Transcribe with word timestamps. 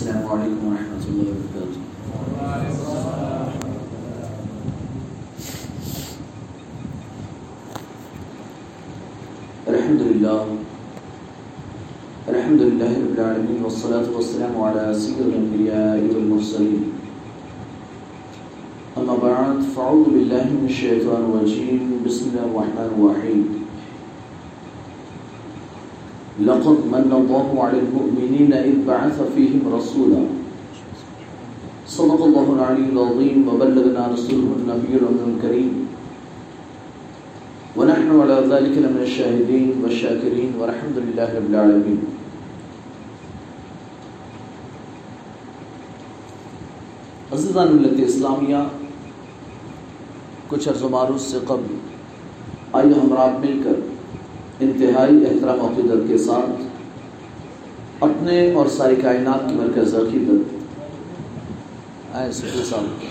السلام 0.00 0.28
علیکم 0.32 0.66
ورحمۃ 0.66 1.02
اللہ 1.08 1.26
وبرکاتہ 1.30 1.80
الحمد 9.66 10.00
للہ 10.02 10.38
الحمد 12.26 12.60
للہ 12.60 12.84
رب 12.86 13.18
العالمین 13.18 13.62
والصلاة 13.62 14.14
والسلام 14.14 14.60
على 14.62 14.98
سید 15.00 15.20
الانبیاء 15.20 15.94
والمرسلین 16.08 16.90
اما 18.96 19.16
بعد 19.22 19.64
فاعوذ 19.74 20.08
باللہ 20.08 20.44
من 20.46 20.64
الشیطان 20.64 21.30
الرجیم 21.30 21.96
بسم 22.04 22.28
اللہ 22.28 22.48
الرحمن 22.50 23.00
الرحیم 23.00 23.59
لقد 26.38 26.78
من 26.86 27.12
الله 27.12 27.64
على 27.64 27.78
المؤمنين 27.78 28.52
إذ 28.52 28.86
بعث 28.86 29.22
فيهم 29.34 29.60
رسولا. 29.74 30.24
صدق 31.86 32.22
الله 32.22 32.52
العلي 32.52 32.86
العظيم 32.92 33.48
وبلغنا 33.48 34.08
رسوله 34.14 34.50
النبي 34.56 34.94
الكريم. 35.26 35.86
ونحن 37.76 38.20
على 38.20 38.34
ذلك 38.50 38.78
لمن 38.78 39.02
الشاهدين 39.02 39.72
والشاكرين 39.82 40.50
والحمد 40.58 40.98
لله 40.98 41.28
رب 41.34 41.50
العالمين. 41.50 42.00
عزیزان 47.32 47.76
ملت 47.76 48.00
اسلامیہ، 48.06 48.56
کچھ 50.48 50.68
عرض 50.68 50.82
و 50.82 50.88
معروض 50.88 51.22
سے 51.22 51.38
قبل 51.46 51.74
آئیے 52.72 52.94
ہم 52.94 53.12
رات 53.12 53.40
مل 53.40 53.60
کر 53.64 53.89
انتہائی 54.60 55.24
احترام 55.26 55.60
عقیدت 55.66 56.08
کے 56.08 56.18
ساتھ 56.18 58.02
اپنے 58.04 58.36
اور 58.52 58.66
ساری 58.76 58.96
کائنات 58.96 59.48
کی 59.48 59.54
مرکز 59.54 59.94
عقیدت 59.96 60.40
آئے 62.14 62.32
سکتے 62.32 62.64
صاحب 62.64 63.08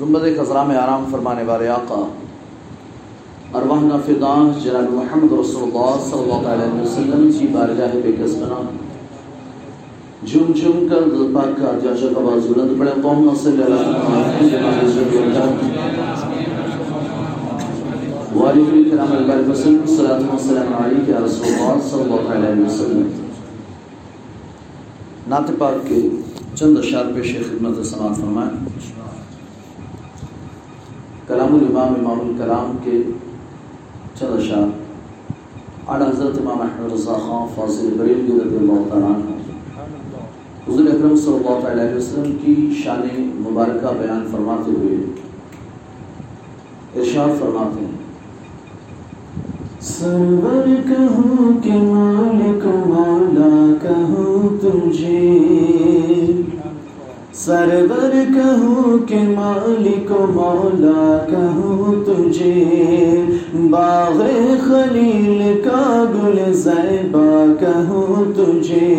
گنبد 0.00 0.24
خزرہ 0.38 0.62
میں 0.64 0.76
آرام 0.76 1.04
فرمانے 1.10 1.42
والے 1.42 1.68
آقا 1.70 2.02
ارواحنا 3.54 3.96
فدان 4.06 4.50
جناب 4.64 4.92
محمد 4.92 5.32
رسول 5.40 5.62
اللہ 5.62 5.92
صلی 6.04 6.22
اللہ 6.22 6.48
علیہ 6.48 6.80
وسلم 6.80 7.30
کی 7.38 7.46
بارگاہ 7.48 7.92
بے 8.02 8.12
قسمنا 8.18 8.60
جم 10.22 10.52
جم 10.52 10.86
کر 10.90 11.08
دل 11.08 11.34
پاک 11.34 11.56
کا 11.56 11.72
جاشا 11.82 12.08
کا 12.14 12.20
بازولند 12.20 12.78
بڑے 12.78 12.94
قوم 13.02 13.34
صلی 13.42 13.62
اللہ 13.62 13.84
علیہ 18.34 18.42
وسلم 18.42 18.42
والد 18.42 18.72
الکرام 18.72 19.12
البارک 19.16 19.48
وسلم 19.50 19.86
صلاة 19.86 20.34
و 20.34 20.38
سلام 20.38 20.74
علیہ 20.82 21.12
یا 21.12 21.18
رسول 21.24 21.48
اللہ 21.48 21.88
صلی 21.90 22.02
اللہ 22.02 22.30
علیہ 22.34 22.64
وسلم. 22.64 23.08
نعت 25.28 25.50
پاک 25.58 25.86
کے 25.88 26.00
چند 26.54 26.78
اشار 26.78 27.12
پیش 27.14 27.36
خدمت 27.50 27.86
سماعت 27.86 28.16
فرمائیں. 28.20 28.50
کلام 31.28 31.54
الامام 31.54 31.94
امام 31.94 32.20
الکلام 32.20 32.76
کے 32.84 33.02
چند 34.18 34.38
اشار 34.38 34.68
اعلی 35.88 36.04
حضرت 36.04 36.38
امام 36.40 36.60
احمد 36.60 36.92
رضا 36.92 37.16
خان 37.26 37.48
فاضل 37.54 37.88
بریلوی 37.98 38.40
رضی 38.40 38.56
اللہ 38.56 38.88
تعالیٰ 38.90 39.14
عنہ. 39.14 39.32
حضور 40.68 40.86
اکرم 40.86 41.16
صلی 41.16 41.34
اللہ 41.34 41.68
علیہ 41.70 41.96
وسلم 41.96 42.36
کی 42.44 42.54
شان 42.84 43.02
مبارکہ 43.42 43.98
بیان 43.98 44.26
فرماتے 44.30 44.70
ہوئے 44.70 44.96
ارشاد 46.96 47.40
فرماتے 47.40 47.80
ہیں. 47.80 48.03
سرور 49.84 50.66
کہوں 50.88 51.62
کہ 51.62 51.70
مالک 51.72 52.66
مولا 52.66 53.74
کہوں 53.82 54.58
تجھے۔ 54.58 55.38
سرور 57.32 58.12
کہوں 58.34 58.98
کہ 59.08 59.14
مالک 59.14 60.10
مولا 60.10 61.26
کہوں 61.30 62.04
تجھے۔ 62.04 62.64
باغ 63.70 64.22
خلیل 64.66 65.60
کا 65.64 66.04
گل 66.14 66.52
زیبا 66.52 67.52
کہوں 67.60 68.24
تجھے۔ 68.36 68.94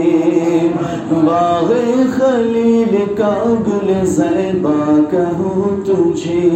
باغ 1.09 1.73
خلیل 2.17 2.95
کا 3.17 3.53
گل 3.67 4.05
زیبا 4.05 4.99
کہوں 5.11 5.85
تجھے۔ 5.85 6.49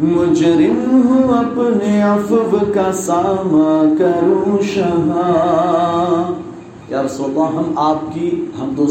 مجرم 0.00 1.00
ہوں 1.04 1.38
اپنے 1.38 2.02
عفو 2.02 2.58
کا 2.74 2.92
ساما 2.92 3.94
کروں 3.98 4.62
شہاں۔ 4.62 6.32
یا 6.88 7.02
رسول 7.02 7.30
اللہ، 7.30 7.58
ہم 7.58 7.72
آپ 7.76 8.14
کی، 8.14 8.44
ہم 8.60 8.68
دو 8.76 8.86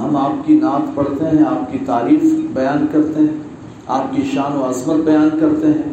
ہم 0.00 0.16
آپ 0.16 0.46
کی 0.46 0.58
نعت 0.62 0.94
پڑھتے 0.94 1.24
ہیں، 1.24 1.44
آپ 1.46 1.72
کی 1.72 1.78
تعریف 1.86 2.22
بیان 2.54 2.86
کرتے 2.92 3.20
ہیں، 3.20 3.42
آپ 3.86 4.16
کی 4.16 4.22
شان 4.34 4.56
و 4.56 4.68
عظمت 4.68 4.96
بیان 4.96 5.28
کرتے 5.40 5.66
ہیں۔ 5.66 5.92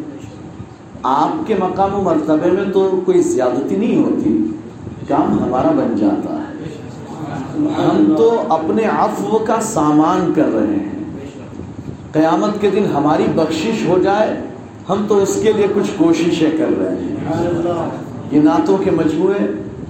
آپ 1.02 1.46
کے 1.46 1.54
مقام 1.58 1.94
و 1.94 2.02
مرتبے 2.02 2.50
میں 2.50 2.72
تو 2.72 3.00
کوئی 3.04 3.22
زیادتی 3.22 3.76
نہیں 3.76 4.04
ہوتی، 4.04 4.50
کام 5.08 5.44
ہمارا 5.44 5.70
بن 5.70 5.96
جاتا 5.96 6.34
ہے۔ 6.34 6.64
ہم 7.58 8.14
تو 8.16 8.42
اپنے 8.48 8.82
عفو 8.84 9.38
کا 9.38 9.60
سامان 9.60 10.32
کر 10.36 10.54
رہے 10.54 10.76
ہیں۔ 10.76 11.04
قیامت 12.12 12.60
کے 12.60 12.70
دن 12.70 12.84
ہماری 12.94 13.26
بخشش 13.34 13.88
ہو 13.88 13.98
جائے 13.98 14.40
ہم 14.88 15.04
تو 15.08 15.22
اس 15.22 15.38
کے 15.42 15.52
لیے 15.52 15.66
کچھ 15.74 15.90
کوششیں 15.96 16.50
کر 16.50 16.78
رہے 16.78 16.94
ہیں۔ 16.94 17.90
یہ 18.32 18.40
نعتوں 18.40 18.76
کے 18.76 18.90
مجموعے 18.90 19.46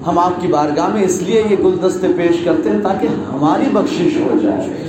ہم 0.07 0.19
آپ 0.19 0.41
کی 0.41 0.49
بارگاہ 0.49 0.89
میں 0.89 1.03
اس 1.03 1.23
لیے 1.23 1.45
یہ 1.51 1.57
گلدستے 1.65 2.07
پیش 2.17 2.45
کرتے 2.45 2.71
ہیں 2.71 2.81
تاکہ 2.83 3.07
ہماری 3.07 3.65
بخشش 3.73 4.17
ہو 4.17 4.39
جائے۔ 4.43 4.89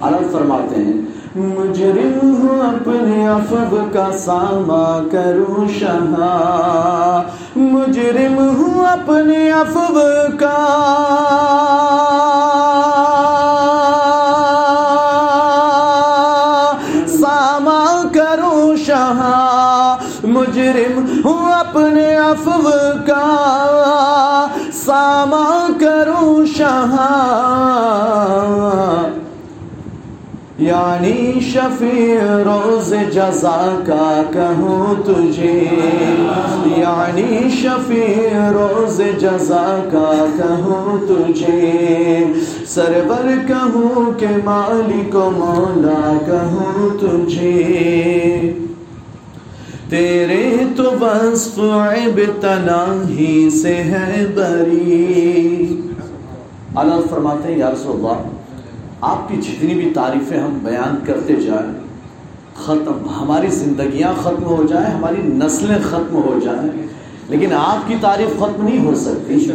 عرب 0.00 0.32
فرماتے 0.32 0.80
ہیں 0.82 0.92
مجرم 1.36 2.18
ہوں 2.22 2.60
اپنے 2.60 3.28
عفو 3.28 3.76
کا 3.92 4.08
ساما 4.18 5.06
کروں 5.12 5.68
شہا۔ 5.78 7.22
مجرم 7.56 8.38
ہوں 8.38 8.86
اپنے 8.86 9.50
عفو 9.50 9.98
کا 10.38 10.58
ہوں 21.94 22.02
اپنے 22.02 22.16
عفو 22.16 22.68
کا 23.06 24.46
ساما 24.72 25.66
کروں 25.80 26.46
شہا 26.46 27.10
یعنی 30.58 31.40
شفیع 31.40 32.20
روز 32.24 32.94
جزا 33.12 33.82
کا 33.86 34.22
کہوں 34.32 35.02
تجھے۔ 35.02 35.64
یعنی 36.76 37.50
شفیع 37.50 38.50
روز 38.50 39.00
جزا 39.20 39.80
کا 39.92 40.26
کہوں 40.36 41.06
تجھے۔ 41.06 42.24
سرور 42.66 43.48
کہوں 43.48 44.20
کہ 44.20 44.26
مالک 44.44 45.14
و 45.14 45.30
مولا 45.30 46.12
کہوں 46.26 46.98
تجھے۔ 46.98 48.52
تیرے 49.90 50.56
تو 50.76 50.82
وصف 51.00 51.58
عیب 51.58 52.20
تناہی 52.40 53.50
سے 53.50 53.74
ہے 53.74 54.26
بری۔ 54.34 55.80
اللہ 56.74 56.94
فرماتے 57.10 57.52
ہیں، 57.52 57.58
یا 57.58 57.70
رسول 57.70 57.96
اللہ، 57.96 58.22
آپ 59.00 59.28
کی 59.28 59.36
جتنی 59.36 59.74
بھی 59.74 59.90
تعریفیں 59.94 60.38
ہم 60.38 60.58
بیان 60.62 61.04
کرتے 61.06 61.36
جائیں، 61.36 61.72
ختم، 62.56 63.08
ہماری 63.20 63.48
زندگیاں 63.48 64.12
ختم 64.22 64.44
ہو 64.44 64.62
جائیں، 64.68 64.94
ہماری 64.94 65.20
نسلیں 65.22 65.78
ختم 65.90 66.16
ہو 66.16 66.38
جائیں، 66.44 66.86
لیکن 67.28 67.52
آپ 67.52 67.88
کی 67.88 67.94
تعریف 68.00 68.38
ختم 68.38 68.64
نہیں 68.64 68.84
ہو 68.86 68.94
سکتی۔ 68.94 69.50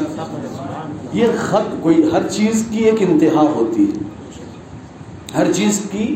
یہ 1.14 1.28
خط 1.38 1.76
کوئی 1.82 2.10
ہر 2.14 2.28
چیز 2.28 2.66
کی 2.72 2.78
ایک 2.78 2.96
انتہا 3.00 3.42
ہوتی 3.42 3.84
ہے۔ 3.84 4.10
ہر 5.38 5.52
چیز 5.52 5.82
کی 5.92 6.16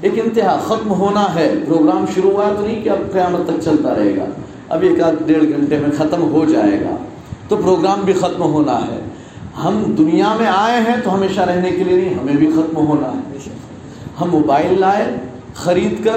ایک 0.00 0.12
انتہا 0.24 0.60
ختم 0.66 0.90
ہونا 0.90 1.34
ہے۔ 1.34 1.54
پروگرام 1.66 2.04
شروع 2.14 2.30
ہوا 2.30 2.52
تو 2.56 2.66
نہیں 2.66 2.82
کہ 2.82 2.88
اب 2.88 3.12
قیامت 3.12 3.46
تک 3.46 3.60
چلتا 3.64 3.94
رہے 3.94 4.16
گا۔ 4.16 4.24
اب 4.68 4.82
ایک 4.82 5.02
آدھ 5.02 5.22
ڈیڑھ 5.26 5.44
گھنٹے 5.44 5.78
میں 5.78 5.90
ختم 5.98 6.22
ہو 6.22 6.44
جائے 6.44 6.80
گا۔ 6.80 6.96
تو 7.48 7.56
پروگرام 7.56 8.00
بھی 8.04 8.12
ختم 8.12 8.42
ہونا 8.42 8.78
ہے۔ 8.78 9.00
ہم 9.64 9.82
دنیا 9.98 10.34
میں 10.38 10.46
آئے 10.46 10.80
ہیں 10.80 10.96
تو 11.04 11.14
ہمیشہ 11.14 11.40
رہنے 11.40 11.70
کے 11.70 11.84
لیے 11.84 12.04
نہیں، 12.04 12.14
ہمیں 12.14 12.34
بھی 12.34 12.46
ختم 12.46 12.76
ہونا 12.76 13.08
ہے۔ 13.08 13.38
ہم 14.20 14.30
موبائل 14.30 14.80
لائے، 14.80 15.04
خرید 15.54 16.04
کر 16.04 16.16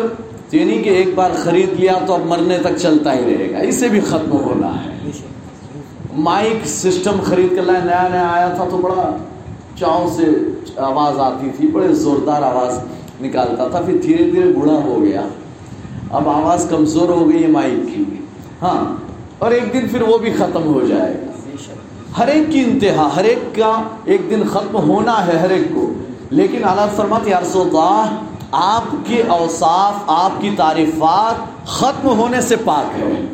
یعنی 0.51 0.77
کہ 0.77 0.89
ایک 0.89 1.07
بار 1.15 1.31
خرید 1.35 1.79
لیا 1.79 1.93
تو 2.07 2.13
اب 2.13 2.25
مرنے 2.25 2.57
تک 2.57 2.77
چلتا 2.77 3.13
ہی 3.13 3.23
رہے 3.25 3.51
گا۔ 3.51 3.57
اسے 3.57 3.87
بھی 3.87 3.99
ختم 3.99 4.31
ہونا 4.31 4.85
ہے۔ 4.85 5.11
مائک 6.17 6.67
سسٹم 6.67 7.19
خرید 7.23 7.55
کر 7.55 7.63
لائے، 7.63 7.79
نیا 7.85 8.07
نیا 8.11 8.27
آیا 8.27 8.47
تھا 8.47 8.65
تو 8.71 8.77
بڑا 8.77 9.17
چاؤں 9.79 10.07
سے 10.09 10.23
آواز 10.75 11.19
آتی 11.19 11.49
تھی، 11.57 11.67
بڑے 11.67 11.87
زوردار 11.87 12.41
آواز۔ 12.41 12.79
نکالتا 13.21 13.67
تھا، 13.67 13.81
پھر 13.81 13.97
دھیرے 13.97 14.31
دھیرے 14.31 14.51
بوڑھا 14.51 14.73
ہو 14.73 15.01
گیا۔ 15.01 15.21
اب 16.11 16.29
آواز 16.29 16.67
کمزور 16.69 17.09
ہو 17.09 17.29
گئی 17.33 17.43
ہے 17.43 17.47
مائک 17.47 17.95
کی۔ 17.95 18.03
ہاں 18.61 18.95
اور 19.37 19.51
ایک 19.51 19.73
دن 19.73 19.87
پھر 19.91 20.01
وہ 20.01 20.17
بھی 20.17 20.31
ختم 20.31 20.73
ہو 20.73 20.85
جائے۔ 20.87 21.13
گا 21.13 21.31
ہر 22.17 22.27
ایک 22.27 22.51
کی 22.51 22.59
انتہا، 22.59 23.09
ہر 23.15 23.23
ایک 23.23 23.55
کا 23.55 23.83
ایک 24.05 24.21
دن 24.29 24.41
ختم 24.53 24.77
ہونا 24.77 25.27
ہے 25.27 25.37
ہر 25.37 25.49
ایک 25.49 25.75
کو۔ 25.75 25.93
لیکن 26.29 26.63
اعلیٰ 26.63 26.85
فرمت 26.95 27.27
یا 27.27 27.39
رسول 27.39 27.67
اللہ، 27.67 28.15
آپ 28.51 28.95
کے 29.05 29.23
اوصاف، 29.27 29.93
آپ 30.07 30.41
کی 30.41 30.49
تعریفات 30.57 31.67
ختم 31.67 32.07
ہونے 32.07 32.41
سے 32.41 32.55
پاک 32.55 32.99
ہے 32.99 33.25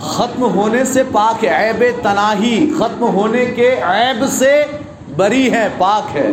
ختم 0.00 0.42
ہونے 0.42 0.84
سے 0.84 1.02
پاک 1.12 1.44
ہے 1.44 1.68
عیب 1.68 1.84
تناہی، 2.02 2.70
ختم 2.78 3.02
ہونے 3.02 3.44
کے 3.44 3.76
عیب 3.82 4.24
سے 4.30 4.64
بری 5.20 5.52
ہے، 5.52 5.68
پاک 5.78 6.16
ہے۔ 6.16 6.28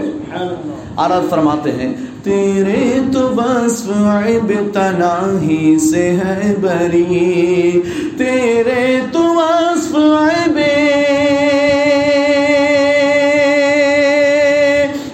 عرض 0.97 1.29
فرماتے 1.29 1.71
ہیں، 1.71 1.93
تیرے 2.23 2.99
تو 3.13 3.27
بس 3.35 3.89
عیب 3.89 4.73
تناہی 4.73 5.79
سے 5.79 6.11
ہے 6.11 6.55
بری۔ 6.61 7.81
تیرے 8.17 8.99
تو 9.11 9.19
بس 9.19 9.95
عیب 9.95 10.59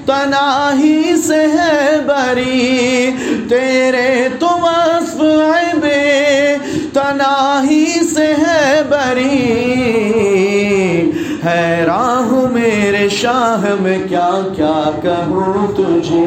تناہی 0.06 1.14
سے 1.28 1.42
ہے 1.42 2.00
بری۔ 2.08 3.10
تیرے 3.50 4.28
تو 4.40 4.48
بس 4.62 5.22
عیب 5.56 5.86
تناہی 6.94 7.86
سے 8.16 8.28
ہے 8.28 8.82
بری۔ 8.90 9.80
حیران 11.46 12.23
شاہ 13.24 13.66
میں 13.80 13.98
کیا 14.10 14.30
کیا 14.56 14.92
کہوں 15.02 15.68
تجھے؟ 15.74 16.26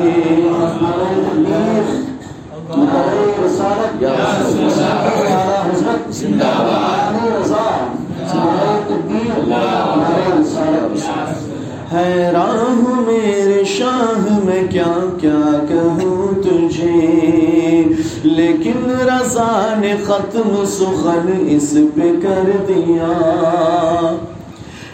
حیران 11.92 12.84
ہوں 12.84 13.02
میرے 13.02 13.64
شاہ 13.64 14.38
میں 14.44 14.66
کیا 14.70 14.94
کیا 15.20 15.64
کہوں 15.68 16.42
تجھے؟ 16.42 17.82
لیکن 18.22 18.90
رضا 18.90 19.74
نے 19.78 19.94
ختم 20.06 20.64
سخن 20.64 21.44
اس 21.48 21.74
پہ 21.94 22.12
کر 22.22 22.50
دیا۔ 22.68 23.12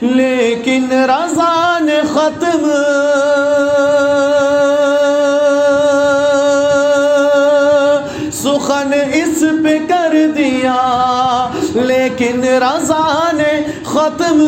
لیکن 0.02 0.86
رضا 1.08 1.78
نے 1.80 2.00
ختم 2.12 2.64
سخن 8.32 8.92
اس 9.14 9.44
پہ 9.64 9.76
کر 9.88 10.14
دیا، 10.36 10.80
لیکن 11.74 12.44
رضا 12.64 13.30
نے 13.32 13.52
ختم 13.84 14.44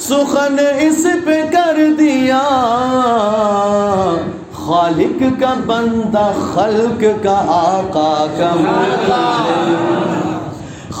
سخن 0.00 0.58
اس 0.80 1.04
پہ 1.24 1.42
کر 1.52 1.80
دیا۔ 1.98 2.42
خالق 4.64 5.22
کا 5.40 5.54
بندہ، 5.66 6.30
خلق 6.54 7.04
کا 7.22 7.38
آقا 7.56 8.26
کا 8.38 8.52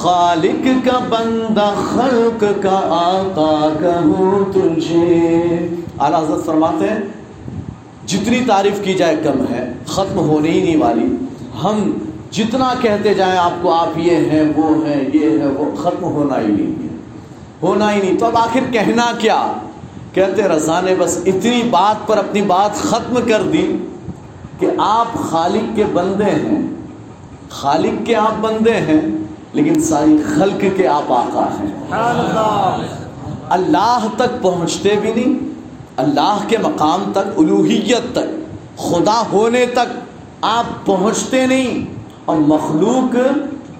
خالق 0.02 0.86
کا 0.86 0.98
بندہ، 0.98 1.74
خلق 1.94 2.44
کا 2.62 2.80
آقا 2.84 3.68
کہوں 3.80 4.52
تجھے؟ 4.52 5.42
اعلیٰ 5.98 6.22
حضرت 6.22 6.46
فرماتے 6.46 6.90
ہیں، 6.90 6.98
جتنی 8.06 8.40
تعریف 8.46 8.84
کی 8.84 8.94
جائے 8.94 9.16
کم 9.16 9.54
ہے، 9.54 9.72
ختم 9.86 10.18
ہونے 10.18 10.50
ہی 10.50 10.62
نہیں 10.62 10.76
والی۔ 10.76 11.06
ہم 11.64 11.92
جتنا 12.30 12.74
کہتے 12.80 13.14
جائیں، 13.14 13.38
آپ 13.38 13.50
کو 13.62 13.74
آپ 13.74 13.98
یہ 13.98 14.16
ہیں، 14.16 14.52
وہ 14.56 14.86
ہیں، 14.86 15.04
یہ 15.14 15.38
ہے 15.38 15.46
وہ 15.46 15.76
ختم 15.76 16.04
ہونا 16.04 16.40
ہی 16.40 16.46
نہیں 16.46 16.82
ہے۔ 16.82 16.96
ہونا 17.62 17.92
ہی 17.92 18.00
نہیں۔ 18.00 18.16
تو 18.16 18.26
اب 18.26 18.36
آخر 18.36 18.60
کہنا 18.72 19.12
کیا؟ 19.18 19.52
کہتے 20.12 20.42
رضا 20.42 20.80
نے 20.80 20.94
بس 20.98 21.18
اتنی 21.26 21.62
بات 21.70 22.06
پر 22.06 22.18
اپنی 22.18 22.42
بات 22.42 22.76
ختم 22.76 23.18
کر 23.28 23.42
دی 23.42 23.76
کہ 24.58 24.66
آپ 24.78 25.14
خالق 25.14 25.76
کے 25.76 25.84
بندے 25.92 26.24
ہیں۔ 26.24 26.62
خالق 27.48 28.06
کے 28.06 28.16
آپ 28.16 28.40
بندے 28.40 28.72
ہیں۔ 28.72 29.21
لیکن 29.52 29.80
ساری 29.82 30.16
خلق 30.34 30.64
کے 30.76 30.86
آپ 30.88 31.12
آقا 31.12 31.46
ہیں۔ 31.60 31.72
اللہ 33.48 34.06
تک 34.16 34.42
پہنچتے 34.42 34.96
بھی 35.00 35.12
نہیں، 35.12 35.38
اللہ 35.96 36.38
کے 36.48 36.58
مقام 36.58 37.02
تک 37.12 37.38
الوحیت 37.38 38.14
تک، 38.14 38.78
خدا 38.78 39.22
ہونے 39.32 39.66
تک 39.66 39.98
آپ 40.40 40.86
پہنچتے 40.86 41.46
نہیں 41.46 41.84
اور 42.24 42.36
مخلوق 42.36 43.16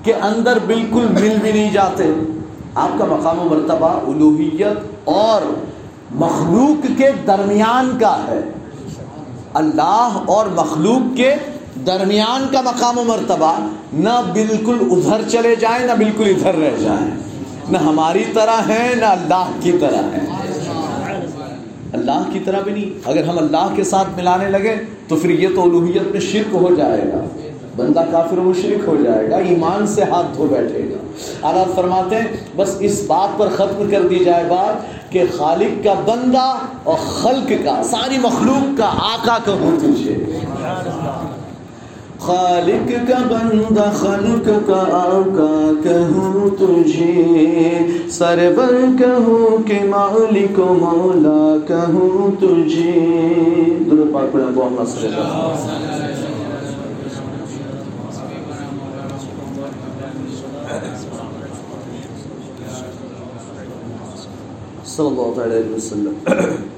کے 0.05 0.15
اندر 0.15 0.59
بالکل 0.67 1.07
مل 1.21 1.37
بھی 1.43 1.53
نہیں 1.53 1.73
جاتے۔ 1.73 2.13
آپ 2.75 2.99
کا 2.99 3.05
مقام 3.05 3.39
و 3.39 3.45
مرتبہ 3.45 3.89
الوحیت 3.89 4.79
اور 5.05 5.43
مخلوق 6.15 6.99
کے 6.99 7.11
درمیان 7.27 7.97
کا 8.01 8.17
ہے۔ 8.29 8.41
اللہ 9.55 10.19
اور 10.27 10.47
مخلوق 10.47 11.17
کے 11.17 11.35
درمیان 11.87 12.47
کا 12.53 12.61
مقام 12.61 12.99
و 12.99 13.05
مرتبہ 13.05 13.69
نہ 13.93 14.21
بالکل 14.33 14.77
ادھر 14.91 15.29
چلے 15.29 15.55
جائیں، 15.55 15.87
نہ 15.87 15.93
بالکل 15.93 16.25
ادھر 16.27 16.55
رہ 16.55 16.71
جائیں۔ 16.81 17.11
نہ 17.71 17.79
ہماری 17.79 18.25
طرح 18.35 18.69
ہیں، 18.69 18.95
نہ 18.95 19.05
اللہ 19.05 19.51
کی 19.61 19.73
طرح 19.73 19.97
ہیں۔ 19.97 20.27
اللہ 21.93 22.23
کی 22.33 22.39
طرح 22.39 22.61
بھی 22.61 22.73
نہیں۔ 22.73 23.09
اگر 23.09 23.25
ہم 23.25 23.39
اللہ 23.39 23.69
کے 23.77 23.85
ساتھ 23.85 24.09
ملانے 24.17 24.49
لگے 24.49 24.77
تو 25.09 25.17
پھر 25.17 25.31
یہ 25.31 25.49
تو 25.55 25.63
الوحیت 25.63 26.03
میں 26.03 26.21
شرک 26.21 26.55
ہو 26.55 26.75
جائے 26.75 27.01
گا۔ 27.03 27.25
بندہ 27.77 28.03
کافر 28.13 28.39
و 28.39 28.43
مشرک 28.43 28.89
ہو 28.89 28.97
جائے 29.05 29.31
گا، 29.31 29.37
ایمان 29.37 29.87
سے 29.87 30.03
ہاتھ 30.03 30.27
دھو 30.37 30.47
بیٹھے 30.47 30.89
گا۔ 30.91 30.97
آلات 31.49 31.77
فرماتے 31.77 32.17
ہیں، 32.17 32.27
بس 32.57 32.77
اس 32.81 33.03
بات 33.07 33.39
پر 33.39 33.49
ختم 33.49 33.91
کر 33.91 34.03
دی 34.03 34.19
جائے 34.25 34.45
بات 34.45 35.13
کہ 35.13 35.23
خالق 35.37 35.85
کا 35.85 35.93
بندہ 35.93 36.59
اور 36.85 36.95
خلق 36.95 37.53
کا، 37.65 37.83
ساری 37.83 38.19
مخلوق 38.19 38.79
کا، 38.79 38.87
آقا 38.87 39.39
کہوں 39.45 39.77
تجھے۔ 39.81 40.22
خالق 42.23 43.09
کا 43.09 43.19
بندہ، 43.19 43.91
خلق 43.95 44.67
کا 44.67 44.85
آقا 44.93 45.73
کہوں 45.83 46.51
تجھے۔ 46.51 47.79
سرور 48.11 48.75
کہوں 48.99 49.63
کہ 49.63 49.79
مالک 49.85 50.59
و 50.59 50.75
مولا 50.75 51.57
کہوں 51.67 52.31
تجھے۔ 52.41 52.93
درود 53.91 54.15
پاک 54.15 54.33
پڑھیں 54.33 54.47
محمد 54.47 54.85
صلی 54.89 55.07
اللہ 55.07 55.21
علیہ 55.21 55.55
وسلم۔ 55.55 56.33
صلی 64.87 65.07
اللہ 65.07 65.43
علیہ 65.43 65.75
وسلم۔ 65.75 66.72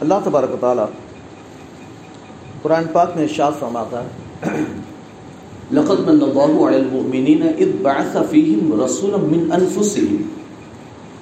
اللہ 0.00 0.14
تبارک 0.24 0.52
و 0.54 0.56
تعالی 0.60 0.82
قرآن 2.62 2.84
پاک 2.92 3.16
میں 3.16 3.22
ارشاد 3.24 3.52
فرماتا 3.58 4.02
ہے، 4.02 4.56
لقد 5.70 6.00
من 6.00 6.22
اللہ 6.22 6.66
علی 6.66 6.76
المؤمنین 6.76 7.42
اذ 7.42 7.70
بعث 7.82 8.16
فیہم 8.30 8.82
رسولا 8.84 9.16
من 9.16 9.52
انفسہم۔ 9.52 10.16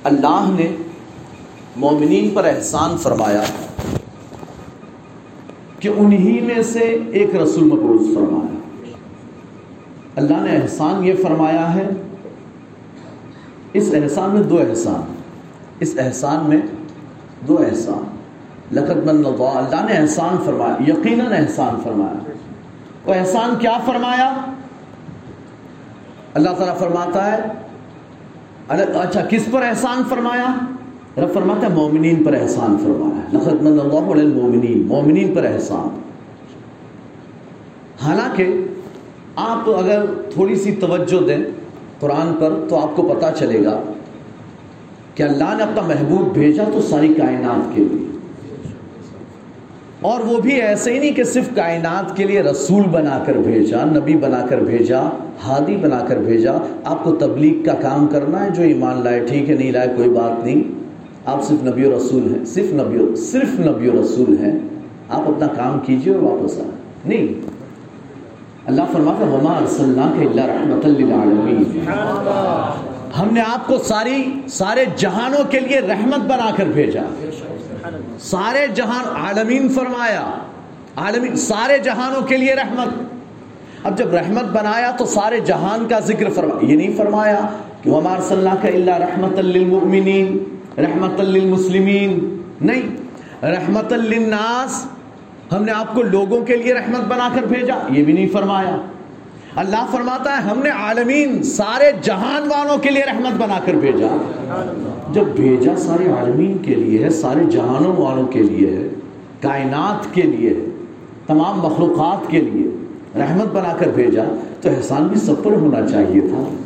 اللہ 0.05 0.51
نے 0.59 0.69
مومنین 1.77 2.31
پر 2.35 2.45
احسان 2.45 2.97
فرمایا 2.97 3.43
کہ 5.81 5.89
انہی 5.97 6.41
میں 6.41 6.63
سے 6.63 6.99
ایک 7.13 7.35
رسول 7.37 7.65
مبعوث 7.65 8.15
فرمایا۔ 8.15 8.55
اللہ 10.17 10.41
نے 10.41 10.57
احسان 10.57 11.05
یہ 11.05 11.15
فرمایا 11.23 11.75
ہے، 11.75 11.89
اس 13.73 13.95
احسان 14.03 14.31
میں 14.31 14.43
دو 14.43 14.59
احسان، 14.59 15.15
اس 15.81 15.95
احسان 15.99 16.49
میں 16.49 16.61
دو 17.49 17.59
احسان۔ 17.59 18.16
لقد 18.73 18.97
من 18.97 19.27
اللہ 19.27 19.43
اللہ 19.43 19.87
نے 19.87 19.93
احسان 19.97 20.37
فرمایا، 20.45 20.77
یقیناً 20.89 21.33
احسان 21.33 21.81
فرمایا۔ 21.85 22.19
وہ 23.07 23.15
احسان 23.15 23.55
کیا 23.59 23.79
فرمایا؟ 23.87 24.35
اللہ 26.35 26.51
تعالیٰ 26.51 26.77
فرماتا 26.77 27.33
ہے 27.33 27.39
اچھا 28.69 29.21
کس 29.29 29.49
پر 29.51 29.63
احسان 29.63 30.03
فرمایا؟ 30.09 30.47
رب 31.17 31.35
فرماتا 31.35 31.67
ہے، 31.67 31.73
مومنین 31.75 32.25
پر 32.25 32.35
احسان 32.35 32.77
فرمایا۔ 32.83 33.39
لقد 33.39 33.63
من 33.63 33.81
اللہ 33.81 34.13
علی 34.13 34.21
المومنین، 34.21 34.87
مومنین 34.87 35.35
پر 35.35 35.45
احسان۔ 35.45 36.01
حالانکہ 38.03 38.67
آپ 39.37 39.71
اگر 39.71 40.05
تھوڑی 40.35 40.57
سی 40.57 40.73
توجہ 40.73 41.27
دیں 41.27 41.39
قرآن 42.01 42.35
پر، 42.41 42.53
تو 42.69 42.81
آپ 42.81 42.97
کو 42.97 43.03
پتہ 43.03 43.27
چلے 43.39 43.65
گا 43.65 43.81
کہ 45.15 45.23
اللہ 45.23 45.55
نے 45.57 45.63
اپنا 45.63 45.83
محبوب 45.83 46.33
بھیجا 46.33 46.65
تو 46.73 46.83
ساری 46.83 47.15
کائنات 47.15 47.77
کے 47.77 47.85
لیے۔ 47.85 48.16
اور 50.01 50.21
وہ 50.21 50.41
بھی 50.41 50.53
ایسے 50.53 50.93
ہی 50.93 50.99
نہیں 50.99 51.13
کہ 51.13 51.25
صرف 51.25 51.49
کائنات 51.55 52.17
کے 52.17 52.25
لیے 52.25 52.43
رسول 52.43 52.83
بنا 52.83 53.23
کر 53.27 53.33
بھیجا، 53.33 53.85
نبی 53.85 54.17
بنا 54.17 54.47
کر 54.49 54.59
بھیجا، 54.59 55.01
ہادی 55.45 55.77
بنا 55.77 56.05
کر 56.09 56.17
بھیجا۔ 56.17 56.53
آپ 56.85 57.05
کو 57.05 57.17
تبلیغ 57.17 57.65
کا 57.65 57.75
کام 57.75 58.07
کرنا 58.07 58.45
ہے، 58.45 58.51
جو 58.51 58.63
ایمان 58.63 59.01
لائے، 59.05 59.21
ٹھیک 59.21 59.51
ہے، 59.51 59.55
نہیں 59.55 59.73
لائے، 59.73 59.89
کوئی 59.97 60.09
بات 60.09 60.45
نہیں۔ 60.45 60.63
آپ 61.27 61.45
صرف 61.45 61.65
نبی 61.65 61.85
و 61.85 61.97
رسول 61.97 62.35
ہیں، 62.37 62.45
صرف 62.45 62.73
نبی 62.73 62.99
و، 62.99 63.17
صرف 63.17 63.61
نبی 63.61 63.89
و 63.89 64.03
رسول 64.03 64.37
ہیں۔ 64.45 64.59
آپ 65.09 65.21
اپنا 65.21 65.47
کام 65.47 65.81
کیجیے 65.81 66.15
اور 66.15 66.23
واپس 66.23 66.59
آئیں۔ 66.59 66.71
نہیں۔ 67.05 67.27
اللہ 68.67 68.83
فرماتا 68.93 69.25
وما 69.25 69.53
ارسلناک 69.53 70.19
الا 70.21 70.47
رحمت 70.47 70.87
للعالمین 70.87 71.65
ہم 73.19 73.29
نے 73.33 73.41
آپ 73.41 73.67
کو 73.67 73.79
ساری، 73.79 74.25
سارے 74.49 74.85
جہانوں 74.97 75.45
کے 75.51 75.61
لیے 75.61 75.81
رحمت 75.81 76.19
بنا 76.19 76.51
کر 76.57 76.65
بھیجا۔ 76.65 77.03
سارے 78.21 78.67
جہان 78.75 79.05
عالمین 79.17 79.69
فرمایا، 79.69 80.25
عالمین، 80.97 81.37
سارے 81.37 81.79
جہانوں 81.79 82.23
کے 82.23 82.37
لیے 82.37 82.55
رحمت۔ 82.55 83.87
اب 83.87 83.99
جب 83.99 84.15
رحمت 84.15 84.45
بنایا 84.45 84.91
تو 84.91 85.07
سارے 85.07 85.41
جہان 85.41 85.87
کا 85.89 85.99
ذکر 86.01 86.31
فرمایا 86.31 86.71
یہ 86.71 86.77
نہیں 86.77 86.97
فرمایا 86.97 87.41
کہ 87.83 87.91
وما 87.91 88.15
ارسلناک 88.15 88.65
الا 88.65 88.99
رحمت 88.99 89.39
للمؤمنین 89.39 90.39
رحمت 90.79 91.21
للمسلمین 91.21 92.19
نہیں 92.61 93.45
رحمت 93.45 93.93
للناس، 93.93 94.87
ہم 95.53 95.65
نے 95.65 95.73
آپ 95.73 95.95
کو 95.95 96.03
لوگوں 96.03 96.45
کے 96.45 96.57
لیے 96.57 96.75
رحمت 96.75 97.01
بنا 97.01 97.29
کر 97.35 97.43
بھیجا، 97.43 97.75
یہ 97.89 98.05
بھی 98.05 98.13
نہیں 98.13 98.29
فرمایا۔ 98.33 98.77
اللہ 99.57 99.87
فرماتا 99.93 100.37
ہے، 100.37 100.43
ہم 100.43 100.59
نے 100.63 100.71
عالمین 100.71 101.43
سارے 101.43 101.93
جہان 102.03 102.49
والوں 102.49 102.79
کے 102.79 102.91
لیے 102.91 103.03
رحمت 103.05 103.33
بنا 103.33 103.59
کر 103.65 103.73
بھیجا۔ 103.73 104.33
جب 105.13 105.25
بھیجا 105.27 105.77
سارے 105.77 106.09
عالمین 106.09 106.59
کے 106.59 106.75
لیے 106.75 107.05
ہے، 107.05 107.11
سارے 107.11 107.45
جہانوں 107.45 107.97
والوں 107.97 108.27
کے 108.27 108.43
لیے 108.43 108.77
ہے، 108.77 108.89
کائنات 109.41 110.15
کے 110.15 110.23
لیے 110.23 110.55
تمام 111.27 111.61
مخلوقات 111.61 112.31
کے 112.31 112.41
لیے 112.41 112.71
رحمت 113.19 113.47
بنا 113.47 113.77
کر 113.79 113.87
بھیجا، 113.87 114.25
تو 114.61 114.69
احسان 114.69 115.07
بھی 115.07 115.21
سب 115.21 115.43
پر 115.43 115.53
ہونا 115.53 115.87
چاہیے 115.87 116.21
تھا۔ 116.21 116.57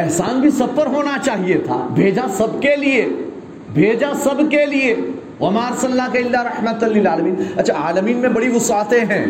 احسان 0.00 0.40
بھی 0.40 0.50
سب 0.50 0.66
پر 0.74 0.86
ہونا 0.86 1.16
چاہیے 1.24 1.58
تھا۔ 1.58 1.88
بھیجا 1.94 2.28
سب 2.28 2.62
کے 2.62 2.76
لیے، 2.76 3.08
بھیجا 3.72 4.12
سب 4.14 4.50
کے 4.50 4.66
لیے۔ 4.66 4.96
ومار 5.40 5.72
صلی 5.80 5.90
اللہ 5.90 6.12
کے 6.12 6.18
اللہ 6.18 6.42
رحمت 6.42 6.84
للعالمین 6.84 7.34
اچھا 7.56 7.74
عالمین 7.74 8.16
میں 8.16 8.28
بڑی 8.28 8.56
وسعتیں 8.56 9.00
ہیں۔ 9.00 9.26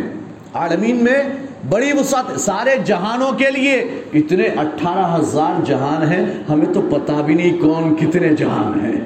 عالمین 0.55 0.97
میں 0.97 1.23
بڑی 1.69 1.93
وسعت 1.93 2.41
سارے 2.41 2.77
جہانوں 2.85 3.33
کے 3.33 3.51
لیے۔ 3.51 4.03
اتنے 4.15 4.45
اٹھارہ 4.45 5.21
ہزار 5.21 5.65
جہان 5.65 6.13
ہیں، 6.13 6.27
ہمیں 6.49 6.67
تو 6.75 6.81
پتہ 6.81 7.13
بھی 7.13 7.35
نہیں 7.35 7.59
کون 7.59 7.97
کتنے 7.97 8.29
جہان 8.29 8.81
ہیں۔ 8.85 9.01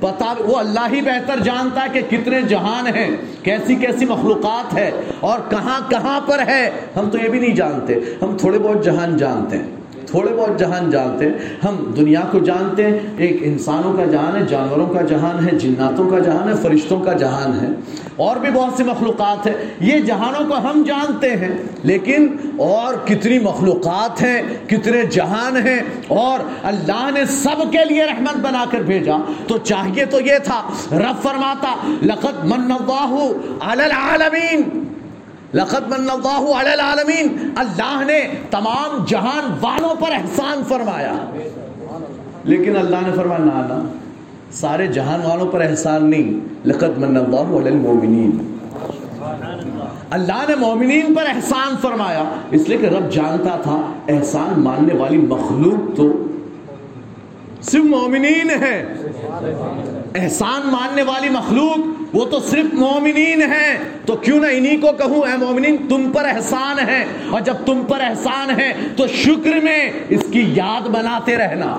پتا 0.00 0.34
وہ 0.38 0.56
اللہ 0.56 0.86
ہی 0.92 1.00
بہتر 1.00 1.40
جانتا 1.40 1.80
ہے 1.82 2.00
کہ 2.00 2.16
کتنے 2.16 2.42
جہان 2.42 2.86
ہیں، 2.86 3.16
کیسی 3.42 3.74
کیسی 3.74 4.04
مخلوقات 4.04 4.74
ہے 4.74 4.90
اور 5.20 5.38
کہاں 5.50 5.90
کہاں 5.90 6.20
پر 6.20 6.38
ہے۔ 6.46 6.70
ہم 6.96 7.10
تو 7.10 7.18
یہ 7.18 7.28
بھی 7.28 7.40
نہیں 7.40 7.54
جانتے، 7.54 7.94
ہم 8.22 8.36
تھوڑے 8.36 8.58
بہت 8.58 8.84
جہان 8.84 9.16
جانتے 9.16 9.58
ہیں۔ 9.58 9.79
تھوڑے 10.10 10.34
بہت 10.34 10.58
جہان 10.58 10.90
جانتے 10.90 11.24
ہیں۔ 11.24 11.32
ہم 11.64 11.92
دنیا 11.96 12.20
کو 12.30 12.38
جانتے 12.38 12.86
ہیں، 12.86 12.98
ایک 13.16 13.36
انسانوں 13.42 13.92
کا 13.92 14.04
جہان 14.04 14.36
ہے، 14.36 14.42
جانوروں 14.42 14.86
کا 14.86 15.02
جہان 15.02 15.48
ہے، 15.48 15.58
جناتوں 15.58 16.10
کا 16.10 16.18
جہان 16.18 16.48
ہے، 16.48 16.54
فرشتوں 16.62 17.00
کا 17.00 17.12
جہان 17.12 17.60
ہے۔ 17.60 17.68
اور 18.16 18.36
بھی 18.36 18.50
بہت 18.50 18.72
سی 18.76 18.84
مخلوقات 18.84 19.46
ہیں۔ 19.46 19.54
یہ 19.80 20.00
جہانوں 20.00 20.48
کو 20.48 20.56
ہم 20.56 20.82
جانتے 20.86 21.36
ہیں، 21.36 21.54
لیکن 21.82 22.36
اور 22.58 22.94
کتنی 23.06 23.38
مخلوقات 23.38 24.22
ہیں، 24.22 24.42
کتنے 24.66 25.02
جہان 25.02 25.56
ہیں۔ 25.56 25.80
اور 26.08 26.40
اللہ 26.62 27.10
نے 27.14 27.24
سب 27.24 27.72
کے 27.72 27.84
لیے 27.88 28.04
رحمت 28.04 28.36
بنا 28.36 28.64
کر 28.70 28.78
بھیجا۔ 28.78 29.16
تو 29.46 29.56
چاہیے 29.58 30.04
تو 30.04 30.20
یہ 30.20 30.38
تھا۔ 30.44 30.68
رب 30.92 31.22
فرماتا، 31.22 31.74
لقد 32.02 32.44
من 32.44 32.72
اللہ 32.72 33.32
علی 33.60 33.82
العالمین۔ 33.82 34.89
لقد 35.54 35.88
من 35.88 36.10
اللہ 36.10 36.52
علی 36.56 36.70
العالمین۔ 36.70 37.50
اللہ 37.56 38.04
نے 38.04 38.20
تمام 38.50 39.04
جہان 39.08 39.54
والوں 39.60 39.94
پر 39.94 40.12
احسان 40.12 40.62
فرمایا۔ 40.68 41.12
لیکن 42.44 42.76
اللہ 42.76 42.96
نے 43.06 43.12
فرمایا، 43.16 43.44
نہ 43.44 43.52
نا 43.52 43.92
سارے 44.52 44.86
جہان 44.86 45.20
والوں 45.26 45.46
پر 45.46 45.60
احسان 45.60 46.10
نہیں۔ 46.10 46.32
لقد 46.68 46.98
من 46.98 47.16
اللہ 47.16 47.58
علی 47.58 47.68
المومنین 47.68 48.56
اللہ 50.10 50.44
نے 50.48 50.54
مومنین 50.54 51.14
پر 51.14 51.24
احسان 51.34 51.74
فرمایا۔ 51.82 52.24
اس 52.50 52.68
لیے 52.68 52.78
کہ 52.78 52.86
رب 52.86 53.10
جانتا 53.10 53.56
تھا، 53.62 53.92
احسان 54.08 54.60
ماننے 54.60 54.94
والی 54.94 55.18
مخلوق 55.18 55.96
تو 55.96 56.26
صرف 57.62 57.84
مومنین 57.84 58.50
ہے 58.50 58.94
احسان 60.14 60.60
ماننے 60.64 61.02
والی 61.02 61.28
مخلوق، 61.28 61.78
وہ 62.16 62.24
تو 62.24 62.40
صرف 62.40 62.74
مومنین 62.74 63.42
ہیں۔ 63.42 63.78
تو 64.06 64.16
کیوں 64.16 64.40
نہ 64.40 64.46
انہی 64.52 64.76
کو 64.76 64.88
کہوں، 64.98 65.22
اے 65.22 65.36
مومنین، 65.36 65.76
تم 65.88 66.12
پر 66.14 66.24
احسان 66.24 66.88
ہے۔ 66.88 67.04
اور 67.30 67.40
جب 67.40 67.54
تم 67.66 67.82
پر 67.88 68.00
احسان 68.00 68.60
ہے، 68.60 68.72
تو 68.96 69.06
شکر 69.06 69.60
میں 69.64 69.90
اس 70.08 70.24
کی 70.32 70.50
یاد 70.54 70.88
بناتے 70.88 71.36
رہنا۔ 71.36 71.76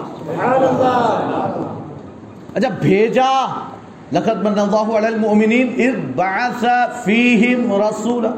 اچھا 2.53 2.69
بھیجا۔ 2.81 3.61
لقد 4.11 4.43
من 4.43 4.59
اللہ 4.59 4.97
علی 4.97 5.07
المؤمنین 5.07 5.73
اذ 5.77 6.15
بعث 6.15 6.65
فیہم 7.03 7.73
رسولا۔ 7.73 8.29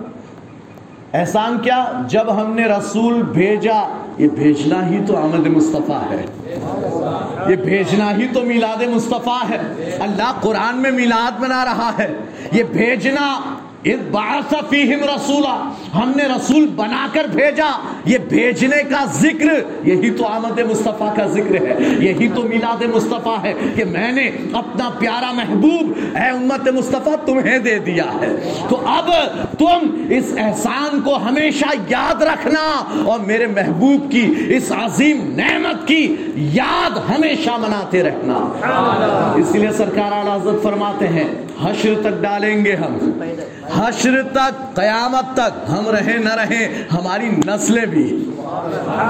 احسان 1.14 1.58
کیا؟ 1.60 1.86
جب 2.08 2.42
ہم 2.42 2.54
نے 2.54 2.66
رسول 2.66 3.22
بھیجا 3.22 4.03
یہ 4.18 4.28
بھیجنا 4.28 4.88
ہی 4.88 5.00
تو 5.08 5.18
آمد 5.18 5.48
مصطفیٰ 5.48 6.02
ہے۔ 6.12 6.26
یہ 7.50 7.56
بھیجنا 7.56 8.18
ہی 8.18 8.28
تو 8.34 8.42
میلاد 8.42 8.82
مصطفیٰ 8.84 9.44
ہے۔ 9.50 9.98
اللہ 10.00 10.34
قرآن 10.42 10.78
میں 10.78 10.92
میلاد 10.92 11.40
بنا 11.40 11.66
رہا 11.66 11.92
ہے۔ 12.00 12.14
یہ 12.52 12.64
بھیجنا 12.64 13.40
فیہم 14.70 15.00
رسولہ 15.16 15.72
ہم 15.96 16.12
نے 16.16 16.24
رسول 16.24 16.68
بنا 16.76 17.08
کر 17.14 17.26
بھیجا، 17.32 17.70
یہ 18.06 18.18
بھیجنے 18.30 18.84
کا 18.84 19.04
ذکر، 19.14 19.48
یہی 19.88 20.10
تو 20.12 20.26
آمد 20.28 20.60
مصطفیٰ 20.60 21.16
کا 21.16 21.26
ذکر 21.26 21.56
ہے، 21.56 21.76
یہی 21.80 22.28
تو 22.36 22.42
میلاد 22.44 22.84
مصطفیٰ 22.96 23.44
ہے 23.44 23.54
کہ 23.76 23.86
میں 23.86 24.12
نے 24.12 24.30
اپنا 24.54 24.90
پیارا 25.00 25.32
محبوب، 25.32 25.92
اے 26.16 26.30
امت 26.30 26.68
مصطفیٰ، 26.70 27.16
تمہیں 27.26 27.58
دے 27.60 27.80
دیا 27.80 28.06
ہے۔ 28.22 28.32
تو 28.70 28.82
اب 28.86 29.12
تم 29.60 30.06
اس 30.10 30.34
احسان 30.38 31.02
کو 31.02 31.18
ہمیشہ 31.18 31.66
یاد 31.90 32.22
رکھنا 32.22 32.66
اور 33.06 33.20
میرے 33.20 33.48
محبوب 33.48 34.12
کی، 34.12 34.34
اس 34.48 34.72
عظیم 34.72 35.34
نعمت 35.36 35.88
کی 35.88 36.16
یاد 36.36 36.98
ہمیشہ 37.10 37.52
مناتے 37.58 38.04
رہنا۔ 38.04 38.38
اس 39.36 39.52
لیے 39.52 39.72
سرکار 39.78 40.12
حضرت 40.36 40.64
فرماتے 40.64 41.08
ہیں، 41.08 41.28
حشر 41.64 41.94
تک 42.02 42.22
ڈالیں 42.22 42.66
گے 42.66 42.76
ہم۔ 42.76 42.98
حشر 43.74 44.22
تک، 44.24 44.76
قیامت 44.76 45.36
تک 45.36 45.70
ہم 45.70 45.83
ہم 45.84 45.90
رہیں 45.90 46.18
نہ 46.18 46.34
رہیں، 46.34 46.84
ہماری 46.94 47.30
نسلیں 47.48 47.86
بھی۔ 47.86 48.30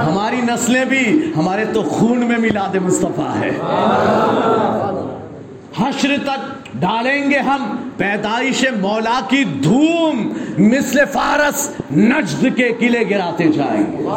ہماری 0.06 0.36
نسلیں 0.36 0.86
بھی 0.86 1.32
ہمارے 1.38 1.66
تو 1.74 1.84
خون 1.84 2.26
میں 2.26 2.38
میلاد 2.38 2.76
مصطفیٰ 2.76 3.36
ہے۔ 3.36 3.52
حشر 5.78 6.10
تک 6.24 6.68
ڈالیں 6.80 7.32
گے 7.32 7.38
ہم، 7.38 7.90
پیدائش 7.98 8.66
مولا 8.80 9.20
کی 9.30 9.44
دھوم۔ 9.44 10.34
مثل 10.58 11.06
فارس 11.14 11.70
نجد 11.98 12.46
کے 12.56 12.70
قلعے 12.80 13.10
گراتے 13.10 13.48
جائیں 13.48 13.84
گے۔ 13.92 14.08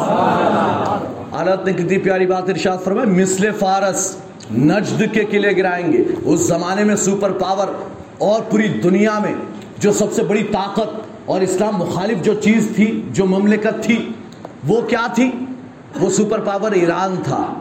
عالت 1.31 1.65
نے 1.65 1.73
کتنی 1.73 1.97
پیاری 1.97 2.25
بات 2.25 2.49
ارشاد 2.49 2.77
فرمائے 2.83 3.07
مثل 3.07 3.51
فارس 3.51 4.15
نجد 4.57 5.03
کے 5.13 5.25
قلعے 5.25 5.57
گرائیں 5.57 5.93
گے۔ 5.93 6.03
اس 6.23 6.39
زمانے 6.39 6.83
میں 6.83 6.95
سپر 6.95 7.31
پاور 7.31 7.67
اور 8.17 8.41
پوری 8.41 8.67
دنیا 8.67 9.19
میں 9.19 9.33
جو 9.79 9.91
سب 9.91 10.13
سے 10.13 10.23
بڑی 10.23 10.43
طاقت 10.43 11.06
اور 11.27 11.41
اسلام 11.41 11.75
مخالف 11.77 12.23
جو 12.23 12.33
چیز 12.33 12.71
تھی، 12.75 13.01
جو 13.11 13.25
مملکت 13.25 13.83
تھی، 13.83 14.09
وہ 14.67 14.81
کیا 14.81 15.07
تھی؟ 15.15 15.31
وہ 15.99 16.09
سپر 16.09 16.39
پاور 16.39 16.71
ایران 16.71 17.15
تھا۔ 17.23 17.53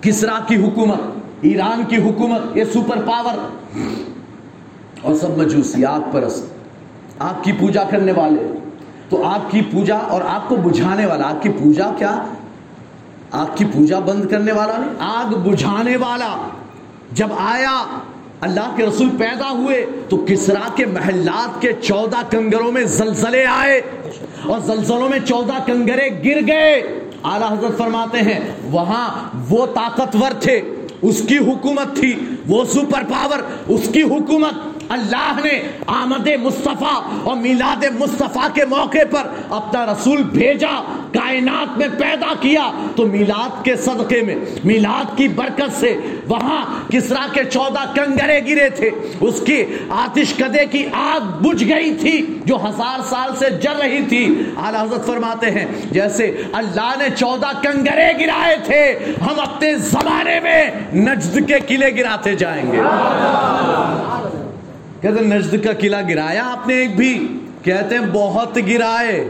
کسرا 0.00 0.38
کی 0.46 0.56
حکومت، 0.56 1.00
ایران 1.40 1.84
کی 1.88 1.96
حکومت، 1.96 2.56
یہ 2.56 2.64
سپر 2.64 2.96
پاور۔ 2.96 3.38
اور 5.02 5.14
سب 5.14 5.38
مجوسی 5.38 5.84
آگ 5.84 6.00
پرست۔ 6.12 6.44
آگ 7.18 7.34
کی 7.42 7.52
پوجا 7.52 7.84
کرنے 7.84 8.12
والے۔ 8.12 8.58
تو 9.08 9.24
آگ 9.24 9.40
کی 9.50 9.62
پوجا 9.62 9.96
اور 9.96 10.20
آگ 10.20 10.40
کو 10.48 10.56
بجھانے 10.56 11.06
والا۔ 11.06 11.28
آگ 11.28 11.34
کی 11.40 11.48
پوجا 11.48 11.90
کیا؟ 11.98 12.22
آگ 13.32 13.46
کی 13.54 13.64
پوجا 13.64 13.98
بند 13.98 14.24
کرنے 14.26 14.52
والا 14.52 14.76
نہیں، 14.78 14.94
آگ 14.98 15.34
بجھانے 15.34 15.96
والا۔ 15.96 16.48
جب 17.12 17.28
آیا 17.38 17.84
اللہ 18.46 18.74
کے 18.76 18.86
رسول 18.86 19.08
پیدا 19.18 19.50
ہوئے 19.50 19.84
تو 20.08 20.16
کسرا 20.28 20.68
کے 20.74 20.86
محلات 20.86 21.60
کے 21.60 21.72
چودہ 21.82 22.22
کنگروں 22.30 22.72
میں 22.72 22.84
زلزلے 22.84 23.44
آئے 23.46 23.80
اور 24.44 24.60
زلزلوں 24.60 25.08
میں 25.08 25.18
چودہ 25.28 25.58
کنگرے 25.66 26.08
گر 26.24 26.46
گئے۔ 26.46 26.72
اعلیٰ 27.24 27.52
حضرت 27.52 27.78
فرماتے 27.78 28.18
ہیں، 28.18 28.40
وہاں 28.70 29.08
وہ 29.48 29.66
طاقتور 29.66 30.40
تھے، 30.40 30.60
اس 31.02 31.22
کی 31.28 31.38
حکومت 31.38 31.96
تھی، 31.96 32.14
وہ 32.48 32.64
سپر 32.64 33.02
پاور، 33.08 33.38
اس 33.68 33.88
کی 33.92 34.02
حکومت 34.02 34.75
اللہ 34.88 35.32
نے 35.44 35.62
آمد 35.86 36.28
مصطفیٰ 36.42 37.02
اور 37.24 37.36
میلاد 37.36 37.84
مصطفیٰ 37.98 38.48
کے 38.54 38.64
موقع 38.64 39.04
پر 39.10 39.22
اپنا 39.50 39.86
رسول 39.86 40.22
بھیجا، 40.22 40.98
کائنات 41.12 41.78
میں 41.78 41.88
پیدا 41.98 42.34
کیا۔ 42.40 42.70
تو 42.96 43.06
میلاد 43.06 43.64
کے 43.64 43.76
صدقے 43.76 44.22
میں، 44.22 44.36
میلاد 44.64 45.16
کی 45.16 45.28
برکت 45.28 45.80
سے 45.80 45.96
وہاں 46.28 46.90
کسرا 46.90 47.26
کے 47.32 47.44
چودہ 47.44 47.92
کنگرے 47.94 48.40
گرے 48.46 48.70
تھے۔ 48.70 48.90
اس 49.20 49.40
کی 49.46 49.64
آتش 49.88 50.34
کدے 50.34 50.66
کی 50.66 50.86
آگ 50.92 51.20
بجھ 51.20 51.64
گئی 51.64 51.96
تھی 52.00 52.38
جو 52.44 52.56
ہزار 52.56 53.00
سال 53.08 53.36
سے 53.36 53.50
جل 53.50 53.76
رہی 53.82 54.04
تھی۔ 54.08 54.42
اعلی 54.56 54.78
حضرت 54.80 55.06
فرماتے 55.06 55.50
ہیں، 55.50 55.66
جیسے 55.90 56.42
اللہ 56.52 56.94
نے 56.98 57.04
چودہ 57.16 57.50
کنگرے 57.62 58.12
گرائے 58.20 58.56
تھے، 58.64 58.98
ہم 59.20 59.40
اپنے 59.40 59.74
زمانے 59.74 60.40
میں 60.40 60.70
نجد 60.94 61.48
کے 61.48 61.54
قلعے 61.66 61.96
گراتے 61.96 62.34
جائیں 62.34 62.72
گے۔ 62.72 62.80
کہتے 65.00 65.24
ہیں 65.24 65.38
نجد 65.38 65.64
کا 65.64 65.72
قلعہ 65.72 66.02
گرایا 66.08 66.42
آپ 66.44 66.68
نے 66.68 66.74
ایک 66.74 66.96
بھی؟ 66.96 67.38
کہتے 67.62 67.94
ہیں، 67.94 68.02
بہت 68.12 68.56
گرائے 68.56 69.24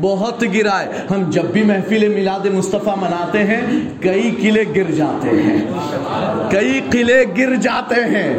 بہت 0.00 0.42
گرائے۔ 0.42 0.86
ہم 1.10 1.30
جب 1.30 1.44
بھی 1.44 1.62
محفل 1.62 2.08
میلاد 2.08 2.46
مصطفیٰ 2.46 2.96
مناتے 2.96 3.38
ہیں، 3.38 3.60
کئی 4.00 4.30
قلعے 4.42 4.64
گر 4.76 4.90
جاتے 4.90 5.28
ہیں۔ 5.28 5.58
کئی 6.50 6.80
قلعے 6.90 7.24
گر 7.38 7.56
جاتے 7.56 7.94
ہیں۔ 7.94 8.38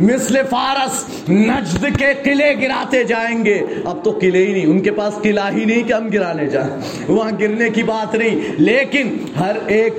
مثل 0.00 0.34
فارس 0.50 1.04
نجد 1.30 1.98
کے 1.98 2.06
قلعے 2.24 2.54
گراتے 2.62 3.04
جائیں 3.04 3.44
گے۔ 3.44 3.60
اب 3.84 4.04
تو 4.04 4.18
قلعے 4.20 4.46
ہی 4.46 4.52
نہیں، 4.52 4.66
ان 4.66 4.80
کے 4.80 4.90
پاس 4.90 5.14
قلعہ 5.22 5.52
ہی 5.52 5.64
نہیں 5.64 5.82
کہ 5.82 5.92
ہم 5.92 6.08
گرانے 6.08 6.46
جائیں۔ 6.46 6.80
وہاں 7.08 7.30
گرنے 7.40 7.70
کی 7.70 7.82
بات 7.82 8.14
نہیں، 8.14 8.36
لیکن 8.58 9.16
ہر 9.38 9.56
ایک 9.66 9.94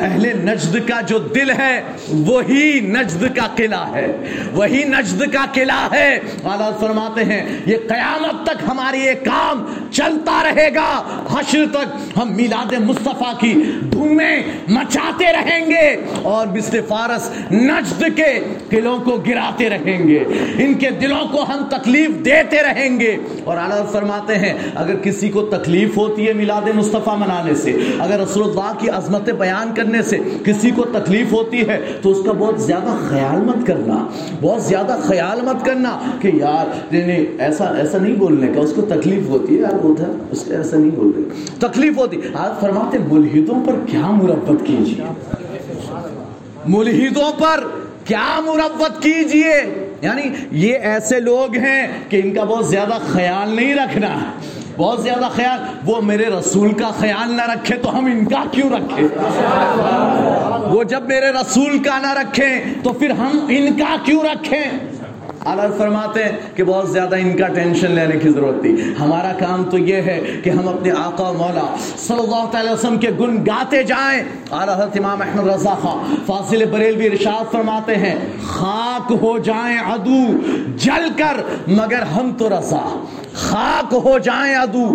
اہل 0.00 0.26
نجد 0.26 0.88
کا 0.88 1.00
جو 1.00 1.18
دل 1.18 1.50
ہے، 1.50 1.82
وہی 2.08 2.80
نجد 2.80 3.36
کا 3.36 3.46
قلعہ 3.56 3.94
ہے۔ 3.94 4.06
وہی 4.52 4.84
نجد 4.84 5.32
کا 5.32 5.46
قلعہ 5.52 5.88
ہے۔ 5.92 6.20
اعلیٰ 6.44 6.80
فرماتے 6.80 7.24
ہیں، 7.24 7.58
یہ 7.66 7.76
قیامت 7.88 8.46
تک 8.46 8.64
ہماری 8.68 8.98
یہ 8.98 9.12
کام 9.12 9.64
چلتا 9.90 10.42
رہے 10.44 10.74
گا۔ 10.74 11.02
حشر 11.30 11.64
تک 11.72 12.18
ہم 12.18 12.36
میلاد 12.36 12.72
مصطفیٰ 12.72 13.38
کی 13.40 13.54
دھومیں 13.92 14.42
مچاتے 14.68 15.32
رہیں 15.32 15.66
گے۔ 15.66 16.04
اور 16.22 16.46
مثل 16.46 16.80
فارس 16.88 17.30
نجد 17.52 18.04
کے 18.16 18.44
قلعوں 18.70 18.98
کو 18.98 19.16
گر 19.16 19.37
گراتے 19.38 19.70
رہیں 19.70 20.08
گے۔ 20.08 20.24
ان 20.58 20.74
کے 20.74 20.90
دلوں 20.90 21.28
کو 21.32 21.42
ہم 21.42 21.64
تکلیف 21.70 22.10
دیتے 22.24 22.56
رہیں 22.56 23.00
گے۔ 23.00 23.16
اور 23.44 23.56
اعلیٰ 23.56 23.90
فرماتے 23.92 24.34
ہیں، 24.34 24.54
اگر 24.74 24.94
کسی 24.96 25.28
کو 25.28 25.42
تکلیف 25.42 25.96
ہوتی 25.96 26.28
ہے 26.28 26.32
میلاد 26.32 26.76
مصطفیٰ 26.76 27.18
منانے 27.18 27.54
سے، 27.54 27.72
اگر 27.98 28.20
رسول 28.20 28.48
اللہ 28.48 28.72
کی 28.78 28.88
عظمت 28.88 29.30
بیان 29.30 29.74
کرنے 29.74 30.02
سے 30.02 30.16
کسی 30.44 30.70
کو 30.70 30.84
تکلیف 30.92 31.32
ہوتی 31.32 31.68
ہے، 31.68 31.80
تو 32.02 32.10
اس 32.10 32.18
کا 32.26 32.32
بہت 32.32 32.60
زیادہ 32.60 32.96
خیال 33.08 33.40
مت 33.40 33.66
کرنا۔ 33.66 34.06
بہت 34.40 34.62
زیادہ 34.62 34.96
خیال 35.02 35.40
مت 35.40 35.66
کرنا 35.66 35.98
کہ 36.20 36.30
یار، 36.34 36.94
نہیں 36.94 37.26
ایسا 37.38 37.64
ایسا 37.64 37.98
نہیں 37.98 38.16
بولنے 38.16 38.52
کا۔ 38.52 38.60
اس 38.60 38.72
کو 38.76 38.82
تکلیف 38.82 39.28
ہوتی 39.28 39.56
ہے، 39.56 39.60
یار 39.60 39.84
وہ 39.84 39.94
تھا 39.94 40.12
اس 40.30 40.44
کو 40.44 40.52
ایسا 40.52 40.76
نہیں 40.76 40.90
بول 40.90 41.12
رہے 41.16 41.22
تکلیف 41.58 41.98
ہوتی 41.98 42.20
آپ 42.34 42.60
فرماتے 42.60 42.98
ملحدوں 42.98 43.66
پر 43.66 43.72
کیا 43.86 44.10
مربت 44.10 44.66
کیجیے؟ 44.66 45.04
ملحدوں 46.66 47.32
پر 47.38 47.77
کیا 48.08 48.40
مروت 48.40 49.02
کیجیے؟ 49.02 49.86
یعنی 50.02 50.22
یہ 50.50 50.78
ایسے 50.78 51.20
لوگ 51.20 51.56
ہیں 51.56 51.86
کہ 52.08 52.20
ان 52.24 52.34
کا 52.34 52.44
بہت 52.44 52.66
زیادہ 52.66 52.98
خیال 53.12 53.48
نہیں 53.48 53.74
رکھنا۔ 53.74 54.08
بہت 54.76 55.02
زیادہ 55.02 55.28
خیال، 55.34 55.60
وہ 55.84 56.00
میرے 56.00 56.24
رسول 56.24 56.72
کا 56.72 56.90
خیال 56.90 57.30
نہ 57.30 57.42
رکھے 57.42 57.76
تو 57.76 57.98
ہم 57.98 58.04
ان 58.04 58.24
کا 58.24 58.44
کیوں 58.52 58.70
رکھیں؟ 58.70 59.08
وہ 60.68 60.82
جب 60.82 61.02
میرے 61.02 61.30
رسول 61.30 61.82
کا 61.82 61.98
نہ 61.98 62.12
رکھیں 62.12 62.64
تو 62.82 62.92
پھر 62.92 63.10
ہم 63.10 63.46
ان 63.48 63.78
کا 63.78 63.96
کیوں 64.04 64.22
رکھیں؟ 64.22 64.64
فرماتے 65.44 66.24
ہیں 66.24 66.32
کہ 66.54 66.64
بہت 66.64 66.90
زیادہ 66.90 67.16
ان 67.16 67.36
کا 67.36 67.48
ٹینشن 67.48 67.90
لینے 67.90 68.18
کی 68.18 68.28
ضرورت 68.28 68.60
تھی 68.62 68.74
ہمارا 69.00 69.32
کام 69.38 69.62
تو 69.70 69.78
یہ 69.78 70.02
ہے 70.02 70.20
کہ 70.44 70.50
ہم 70.50 70.68
اپنے 70.68 70.90
آقا 70.98 71.30
مولا 71.32 71.66
صلی 72.06 72.18
اللہ 72.18 72.44
تعالی 72.52 72.70
وسلم 72.70 72.98
کے 72.98 73.10
گن 73.20 73.36
گاتے 73.46 73.82
جائیں 73.82 74.22
اعلیٰ 74.50 74.74
حضرت 74.74 74.96
امام 74.98 75.22
احمد 75.22 75.48
رضا 75.48 75.74
خان 75.82 76.14
فاصل 76.26 76.64
بریل 76.70 77.00
رشاد 77.12 77.52
فرماتے 77.52 77.96
ہیں، 77.96 78.14
خاک 78.46 79.12
ہو 79.22 79.36
جائیں 79.38 79.78
عدو 79.92 80.20
جل 80.76 81.08
کر، 81.18 81.40
مگر 81.68 82.02
ہم 82.16 82.32
تو 82.38 82.48
رضا 82.48 82.84
خاک 83.34 83.94
ہو 84.04 84.16
جائیں 84.18 84.54
ادو 84.54 84.86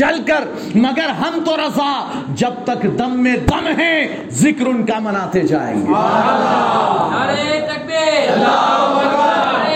جل 0.00 0.22
کر، 0.26 0.44
مگر 0.74 1.08
ہم 1.20 1.38
تو 1.44 1.56
رضا 1.56 1.92
جب 2.34 2.64
تک 2.64 2.86
دم 2.98 3.22
میں 3.22 3.36
دم 3.48 3.68
ہے 3.78 3.94
ذکر 4.42 4.66
ان 4.66 4.84
کا 4.86 4.98
مناتے 4.98 5.42
جائیں 5.46 5.76
گے 5.76 5.94
اللہ! 5.94 7.16
اللہ! 7.22 9.00
اللہ! 9.02 9.75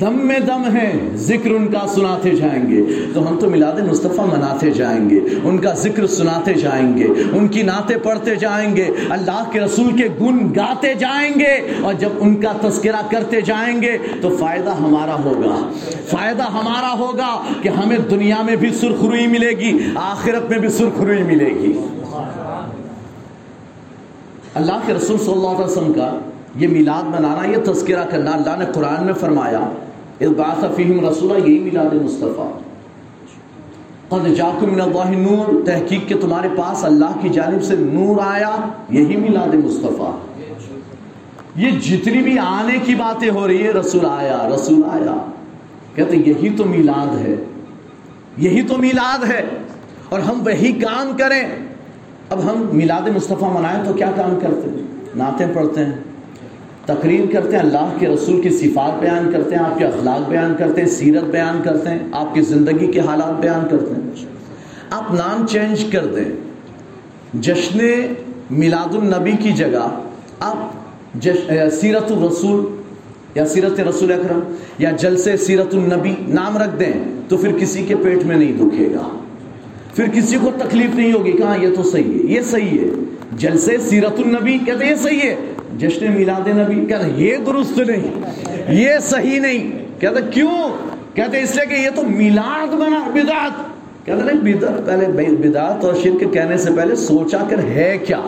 دم 0.00 0.18
میں 0.26 0.38
دم 0.38 0.62
ہے 0.76 0.90
ذکر 1.14 1.50
ان 1.50 1.66
کا 1.68 1.86
سناتے 1.94 2.30
جائیں 2.30 2.62
گے۔ 2.70 2.80
تو 3.14 3.28
ہم 3.28 3.36
تو 3.38 3.50
میلاد 3.50 3.78
مصطفیٰ 3.90 4.26
مناتے 4.26 4.70
جائیں 4.70 5.10
گے، 5.10 5.20
ان 5.44 5.58
کا 5.58 5.72
ذکر 5.74 6.06
سناتے 6.06 6.54
جائیں 6.54 6.96
گے، 6.96 7.06
ان 7.32 7.48
کی 7.48 7.62
نعتیں 7.62 7.96
پڑھتے 8.02 8.34
جائیں 8.34 8.76
گے، 8.76 8.84
اللہ 9.10 9.42
کے 9.52 9.60
رسول 9.60 9.96
کے 9.96 10.08
گن 10.20 10.38
گاتے 10.56 10.94
جائیں 10.94 11.30
گے، 11.40 11.54
اور 11.82 11.94
جب 11.94 12.08
ان 12.20 12.34
کا 12.36 12.52
تذکرہ 12.68 13.02
کرتے 13.10 13.40
جائیں 13.40 13.82
گے، 13.82 13.96
تو 14.22 14.36
فائدہ 14.40 14.74
ہمارا 14.80 15.16
ہوگا۔ 15.24 15.56
فائدہ 16.10 16.50
ہمارا 16.50 16.92
ہوگا 16.98 17.42
کہ 17.62 17.68
ہمیں 17.68 17.96
دنیا 18.10 18.42
میں 18.42 18.56
بھی 18.56 18.72
سرخروئی 18.72 19.26
ملے 19.26 19.50
گی، 19.50 19.72
آخرت 19.94 20.50
میں 20.50 20.58
بھی 20.58 20.68
سرخروئی 20.68 21.22
ملے 21.22 21.50
گی۔ 21.60 21.72
اللہ 24.54 24.86
کے 24.86 24.94
رسول 24.94 25.18
صلی 25.18 25.32
اللہ 25.32 25.48
علیہ 25.48 25.64
وسلم 25.64 25.92
کا 25.92 26.16
یہ 26.54 26.68
میلاد 26.68 27.02
منانا، 27.02 27.46
یہ 27.46 27.72
تذکرہ 27.72 28.04
کرنا، 28.10 28.30
اللہ 28.30 28.56
نے 28.58 28.64
قرآن 28.74 29.04
میں 29.06 29.14
فرمایا 29.14 29.60
اس 30.20 30.64
فیم 30.76 31.08
رسولہ 31.08 31.48
یہی 31.48 31.58
میلاد 31.58 31.94
مصطفیٰ۔ 31.94 32.52
قد 34.08 34.36
جاکم 34.36 34.72
من 34.72 34.80
اللہ 34.80 35.18
نور، 35.18 35.66
تحقیق 35.66 36.08
کے 36.08 36.14
تمہارے 36.14 36.48
پاس 36.56 36.84
اللہ 36.84 37.18
کی 37.20 37.28
جانب 37.28 37.62
سے 37.62 37.76
نور 37.78 38.16
آیا، 38.26 38.56
یہی 38.90 39.16
میلاد 39.16 39.54
مصطفیٰ۔ 39.54 40.18
یہ 41.56 41.70
جتنی 41.70 42.22
بھی 42.22 42.38
آنے 42.38 42.78
کی 42.84 42.94
باتیں 42.94 43.30
ہو 43.30 43.48
رہی 43.48 43.62
ہے 43.62 43.70
رسول 43.70 44.06
آیا 44.06 44.48
رسول 44.54 44.80
آیا۔ 44.90 45.30
کہتے 45.94 46.16
یہی 46.16 46.50
تو 46.50 46.64
میلاد 46.64 47.18
ہے۔ 47.18 47.34
یہی 48.36 48.62
تو 48.62 48.78
میلاد 48.78 49.24
ہے۔ 49.24 49.42
اور 50.08 50.20
ہم 50.20 50.40
وہی 50.46 50.72
کام 50.72 51.16
کریں۔ 51.18 51.42
اب 52.30 52.50
ہم 52.50 52.66
میلاد 52.72 53.08
مصطفیٰ 53.16 53.52
منائیں 53.52 53.84
تو 53.84 53.92
کیا 53.92 54.10
کام 54.16 54.38
کرتے 54.42 54.68
ہیں؟ 54.70 54.86
نعتیں 55.14 55.46
پڑھتے 55.54 55.84
ہیں۔ 55.84 55.92
تقریر 56.86 57.32
کرتے 57.32 57.56
ہیں، 57.56 57.64
اللہ 57.64 57.96
کے 57.98 58.08
رسول 58.08 58.40
کی 58.40 58.50
صفات 58.50 59.00
بیان 59.00 59.30
کرتے 59.32 59.56
ہیں، 59.56 59.62
آپ 59.62 59.78
کے 59.78 59.84
اخلاق 59.84 60.28
بیان 60.28 60.54
کرتے 60.58 60.80
ہیں، 60.80 60.88
سیرت 60.88 61.24
بیان 61.24 61.62
کرتے 61.64 61.90
ہیں، 61.90 61.98
آپ 62.12 62.34
کی 62.34 62.40
زندگی 62.40 62.86
کے 62.86 63.00
حالات 63.00 63.40
بیان 63.40 63.68
کرتے 63.70 63.94
ہیں۔ 63.94 64.26
آپ 64.90 65.14
نام 65.14 65.46
چینج 65.46 65.84
کر 65.92 66.06
دیں۔ 66.06 66.24
جشن 67.34 67.78
میلاد 68.50 68.94
النبی 68.94 69.32
کی 69.32 69.52
جگہ 69.52 69.88
آپ 70.40 70.56
سیرت 71.80 72.12
الرسول 72.12 72.64
یا 73.34 73.46
سیرت 73.46 73.80
رسول 73.80 74.12
اکرم 74.12 74.40
یا 74.78 74.90
جلسے 74.90 75.36
سیرت 75.36 75.74
النبی 75.74 76.14
نام 76.28 76.58
رکھ 76.58 76.80
دیں 76.80 76.92
تو 77.28 77.36
پھر 77.36 77.58
کسی 77.58 77.84
کے 77.88 77.94
پیٹ 77.96 78.24
میں 78.24 78.36
نہیں 78.36 78.52
دکھے 78.52 78.88
گا۔ 78.94 79.08
پھر 79.94 80.04
کسی 80.12 80.36
کو 80.40 80.50
تکلیف 80.58 80.94
نہیں 80.94 81.12
ہوگی، 81.12 81.32
کہاں 81.32 81.58
یہ 81.58 81.68
تو 81.76 81.82
صحیح 81.82 82.18
ہے، 82.18 82.32
یہ 82.32 82.40
صحیح 82.40 82.78
ہے۔ 82.78 82.86
جلسے 83.32 83.78
سیرت 83.78 84.20
النبی، 84.24 84.58
کہتے 84.66 84.84
ہیں 84.84 84.90
یہ 84.90 84.96
صحیح 84.96 85.20
ہے۔ 85.20 85.36
جشن 85.78 86.12
میلاد 86.12 86.48
نبی 86.48 86.84
کہتے 86.86 87.10
یہ 87.16 87.36
درست 87.36 87.78
نہیں، 87.78 88.72
یہ 88.72 88.98
صحیح 89.02 89.40
نہیں. 89.40 89.70
کہتے 90.00 90.20
کیوں؟ 90.30 90.56
کہتے 91.14 91.40
اس 91.42 91.54
لیے 91.56 91.66
کہ 91.66 91.74
یہ 91.74 91.90
تو 91.94 92.02
میلاد 92.02 92.74
بنا، 92.74 93.00
بدعت. 93.14 93.64
کہتے 94.06 94.22
نہیں، 94.22 94.54
بدعت 94.54 94.86
پہلے 94.86 95.06
بدعت 95.36 95.84
اور 95.84 95.94
شرک 96.02 96.32
کہنے 96.32 96.56
سے 96.56 96.70
پہلے 96.76 96.96
سوچا 96.96 97.38
کر 97.50 97.58
ہے 97.58 97.96
کیا؟ 98.06 98.20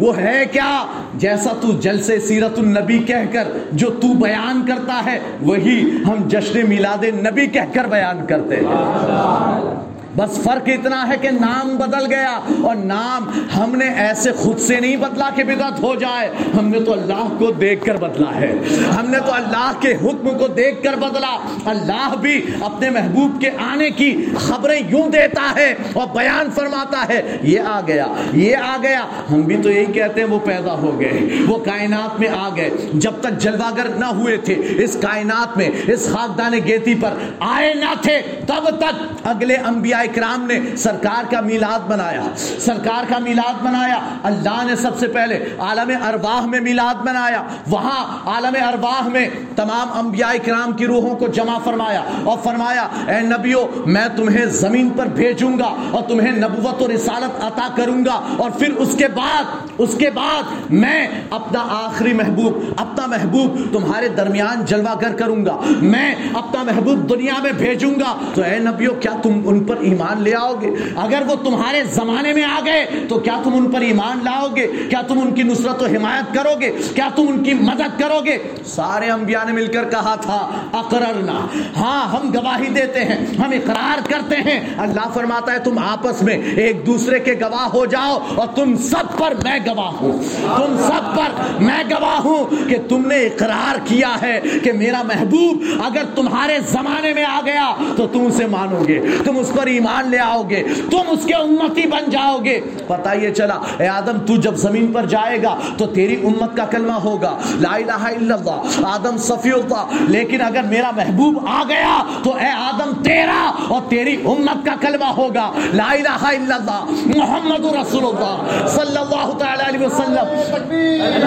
وہ 0.00 0.16
ہے 0.16 0.44
کیا؟ 0.52 0.84
جیسا 1.14 1.52
تو 1.60 1.72
جلسے 1.80 2.18
سیرت 2.20 2.58
النبی 2.58 2.98
کہہ 2.98 3.32
کر 3.32 3.48
جو 3.72 3.88
تو 3.90 4.12
بیان 4.14 4.62
کرتا 4.66 5.00
ہے، 5.06 5.18
وہی 5.42 5.80
ہم 6.06 6.28
جشن 6.28 6.68
میلاد 6.68 7.04
نبی 7.20 7.46
کہہ 7.46 7.72
کر 7.72 7.86
بیان 7.90 8.26
کرتے 8.26 8.56
ہیں. 8.56 9.87
بس 10.16 10.42
فرق 10.42 10.62
اتنا 10.66 11.08
ہے 11.08 11.16
کہ 11.20 11.30
نام 11.30 11.76
بدل 11.76 12.06
گیا 12.06 12.40
اور 12.62 12.76
نام 12.76 13.30
ہم 13.56 13.76
نے 13.76 13.84
ایسے 13.84 14.32
خود 14.32 14.58
سے 14.58 14.80
نہیں 14.80 14.96
بدلا 14.96 15.30
کہ 15.34 15.44
بدعت 15.44 15.82
ہو 15.82 15.94
جائے۔ 15.94 16.30
ہم 16.58 16.68
نے 16.68 16.80
تو 16.80 16.92
اللہ 16.92 17.28
کو 17.38 17.50
دیکھ 17.50 17.84
کر 17.84 17.96
بدلا 17.96 18.34
ہے۔ 18.34 18.54
ہم 18.98 19.10
نے 19.10 19.18
تو 19.26 19.34
اللہ 19.34 19.72
کے 19.80 19.92
حکم 19.92 20.38
کو 20.38 20.46
دیکھ 20.46 20.82
کر 20.82 20.96
بدلا۔ 20.96 21.38
اللہ 21.64 22.14
بھی 22.20 22.46
اپنے 22.60 22.90
محبوب 22.90 23.40
کے 23.40 23.50
آنے 23.58 23.90
کی 23.90 24.24
خبریں 24.38 24.80
یوں 24.88 25.08
دیتا 25.08 25.52
ہے 25.56 25.74
اور 25.92 26.06
بیان 26.14 26.50
فرماتا 26.50 27.04
ہے، 27.08 27.36
یہ 27.42 27.60
آ 27.60 27.80
گیا، 27.86 28.06
یہ 28.32 28.56
آ 28.56 28.76
گیا۔ 28.82 29.04
ہم 29.32 29.40
بھی 29.40 29.56
تو 29.62 29.70
یہی 29.70 29.92
کہتے 29.92 30.20
ہیں، 30.20 30.28
وہ 30.28 30.38
پیدا 30.38 30.72
ہو 30.72 31.00
گئے، 31.00 31.28
وہ 31.48 31.58
کائنات 31.58 32.20
میں 32.20 32.28
آ 32.28 32.48
گئے۔ 32.56 32.70
جب 32.92 33.12
تک 33.20 33.38
جلواگر 33.38 33.88
نہ 33.98 34.04
ہوئے 34.04 34.36
تھے، 34.36 34.54
اس 34.78 34.96
کائنات 35.02 35.56
میں، 35.56 35.70
اس 35.86 36.08
خاکدان 36.12 36.52
گیتی 36.66 36.94
پر 36.94 37.10
آئے 37.40 37.74
نہ 37.74 37.94
تھے، 38.02 38.22
تب 38.46 38.70
تک 38.78 39.26
اگلے 39.26 39.56
انبیاء 39.56 39.97
کرام 40.06 40.46
نے 40.46 40.58
سرکار 40.76 41.30
کا 41.30 41.40
میلاد 41.40 41.88
بنایا 41.88 42.22
سرکار 42.36 43.04
کا 43.08 43.18
میلاد 43.18 43.62
بنایا 43.64 43.98
اللہ 44.22 44.62
نے 44.66 44.76
سب 44.76 44.98
سے 44.98 45.08
پہلے 45.08 45.38
عالم 45.58 45.90
ارواح 46.04 46.46
میں 46.46 46.60
میلاد 46.60 47.04
بنایا 47.06 47.42
وہاں 47.66 48.04
عالم 48.28 48.56
ارواح 48.68 49.08
میں 49.08 49.26
تمام 49.56 49.92
انبیاء 49.98 50.32
کرام 50.44 50.72
کی 50.72 50.86
روحوں 50.86 51.16
کو 51.16 51.26
جمع 51.28 51.58
فرمایا 51.64 52.02
اور 52.24 52.38
فرمایا، 52.42 52.82
اے 53.08 53.20
نبیو، 53.20 53.66
میں 53.86 54.06
تمہیں 54.16 54.44
زمین 54.46 54.88
پر 54.96 55.06
بھیجوں 55.14 55.52
گا 55.58 55.74
اور 55.90 56.02
تمہیں 56.02 56.32
نبوت 56.32 56.82
و 56.82 56.86
رسالت 56.88 57.44
عطا 57.44 57.68
کروں 57.76 58.04
گا 58.04 58.20
اور 58.36 58.50
پھر 58.50 58.72
اس 58.76 58.94
کے 58.98 59.08
بعد، 59.14 59.44
اس 59.78 59.94
کے 59.98 60.10
بعد 60.10 60.70
میں 60.70 61.06
اپنا 61.30 61.64
آخری 61.70 62.12
محبوب، 62.12 62.58
اپنا 62.76 63.06
محبوب 63.06 63.56
تمہارے 63.72 64.08
درمیان 64.08 64.64
جلوہ 64.64 64.94
گر 65.02 65.16
کروں 65.16 65.44
گا، 65.46 65.56
میں 65.82 66.14
اپنا 66.34 66.62
محبوب 66.62 67.08
دنیا 67.10 67.34
میں 67.42 67.52
بھیجوں 67.52 67.94
گا۔ 68.00 68.14
تو 68.34 68.42
اے 68.42 68.58
نبیو، 68.58 68.94
کیا 68.94 69.12
تم 69.22 69.40
ان 69.44 69.64
پر 69.64 69.76
ایمان 69.88 70.22
لے 70.22 70.34
آؤ 70.34 70.54
گے۔ 70.60 70.70
اگر 70.96 71.22
وہ 71.26 71.34
تمہارے 71.34 71.82
زمانے 71.84 72.32
میں 72.32 72.44
آ 72.44 72.60
گئے، 72.64 72.86
تو 73.08 73.18
کیا 73.18 73.40
تم 73.44 73.50
ان 73.54 73.70
پر 73.70 73.80
ایمان 73.80 74.18
لاؤ 74.24 74.46
گے؟ 74.56 74.66
کیا 74.90 75.02
تم 75.02 75.18
ان 75.18 75.34
کی 75.34 75.42
نصرت 75.42 75.82
و 75.82 75.86
حمایت 75.86 76.34
کرو 76.34 76.60
گے؟ 76.60 76.72
کیا 76.94 77.08
تم 77.16 77.24
ان 77.28 77.42
کی 77.42 77.54
مدد 77.54 78.00
کرو 78.00 78.20
گے؟ 78.24 78.38
سارے 78.66 79.10
انبیاء 79.10 79.44
نے 79.44 79.52
مل 79.52 79.66
کر 79.66 79.84
کہا 79.84 80.14
تھا، 80.14 80.50
اقررنا۔ 80.72 81.46
ہاں 81.76 82.08
ہم 82.08 82.30
گواہی 82.34 82.66
دیتے 82.66 83.04
ہیں، 83.04 83.26
ہم 83.26 83.50
اقرار 83.50 84.10
کرتے 84.10 84.36
ہیں۔ 84.36 84.60
اللہ 84.78 85.08
فرماتا 85.14 85.52
ہے، 85.52 85.58
تم 85.58 85.78
آپس 85.78 86.22
میں 86.22 86.42
ایک 86.56 86.86
دوسرے 86.86 87.18
کے 87.18 87.32
گواہ 87.32 87.68
ہو 87.68 87.86
جاؤ 87.86 88.18
اور 88.36 88.46
تم 88.54 88.76
سب 88.76 89.18
پر 89.18 89.34
میں 89.42 89.58
گواہ 89.66 89.92
ہوں۔ 90.00 90.12
تم 90.56 90.76
سب 90.78 91.16
پر 91.16 91.62
میں 91.62 91.84
گواہ 91.90 92.20
ہوں 92.20 92.68
کہ 92.68 92.76
تم 92.88 93.06
نے 93.06 93.26
اقرار 93.26 93.78
کیا 93.84 94.16
ہے 94.22 94.40
کہ 94.62 94.72
میرا 94.72 95.02
محبوب 95.02 95.62
اگر 95.84 96.02
تمہارے 96.14 96.58
زمانے 96.68 97.12
میں 97.12 97.24
آ 97.24 97.40
گیا 97.44 97.74
تو 97.96 98.06
تم 98.06 98.20
اسے 98.26 98.46
مانو 98.46 98.84
گے۔ 98.88 99.00
تم 99.24 99.38
اس 99.38 99.52
پر 99.56 99.66
ایمان 99.78 100.08
لے 100.10 100.18
آؤ 100.18 100.42
گے 100.50 100.62
تم 100.90 100.98
اس 101.08 101.24
کے 101.24 101.34
امتی 101.34 101.86
بن 101.86 102.10
جاؤ 102.10 102.38
گے۔ 102.44 102.60
پتا 102.86 103.12
یہ 103.12 103.30
چلا 103.30 103.58
اے 103.78 103.88
آدم 103.88 104.18
تو 104.26 104.36
جب 104.36 104.56
زمین 104.56 104.92
پر 104.92 105.06
جائے 105.06 105.42
گا 105.42 105.58
تو 105.78 105.86
تیری 105.86 106.16
امت 106.24 106.56
کا 106.56 106.64
کلمہ 106.64 106.92
ہوگا۔ 106.92 107.38
لا 107.60 107.74
الہ 107.74 107.92
الا 107.92 108.34
اللہ 108.34 108.86
آدم 108.86 109.16
صفی 109.16 109.50
اللہ 109.50 109.84
لیکن 109.92 110.40
اگر 110.40 110.62
میرا 110.62 110.90
محبوب 110.96 111.46
آ 111.48 111.62
گیا 111.68 112.02
تو 112.24 112.36
اے 112.36 112.50
آدم 112.50 113.02
تیرا 113.02 113.52
اور 113.68 113.82
تیری 113.88 114.16
امت 114.24 114.66
کا 114.66 114.74
کلمہ 114.80 115.04
ہوگا۔ 115.04 115.50
لا 115.74 115.90
الہ 115.90 116.08
الا 116.08 116.54
اللہ 116.54 116.84
محمد 117.16 117.64
رسول 117.64 118.04
اللہ 118.04 118.66
صلی 118.66 118.96
اللہ 118.96 119.38
تعالی 119.38 119.62
علیہ 119.68 119.86
وسلم۔ 119.86 120.26
اے 120.72 121.24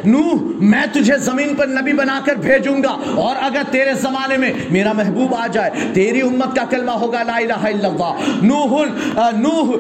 نوح، 0.08 0.40
میں 0.60 0.86
تجھے 0.94 1.18
زمین 1.18 1.56
پر 1.56 1.68
نبی 1.68 1.94
بنا 1.94 2.20
کر 2.26 2.36
بھیجوں 2.36 2.84
گا۔ 2.84 2.98
اور 3.16 3.36
اگر 3.42 3.62
تیرے 3.72 3.94
زمانے 3.94 4.38
میں 4.38 4.54
میرا 4.70 4.92
محبوب 4.94 5.36
آ 5.36 5.48
جائے، 5.48 5.70
تیری 5.94 6.22
امت 6.22 6.56
کا 6.56 6.64
کلمہ 6.70 6.92
ہوگا 6.92 7.24
لا 7.24 7.36
الہ 7.36 7.54
الا 7.54 7.88
اللہ۔ 7.88 8.46
نوح 8.46 8.86
نوح 9.38 9.76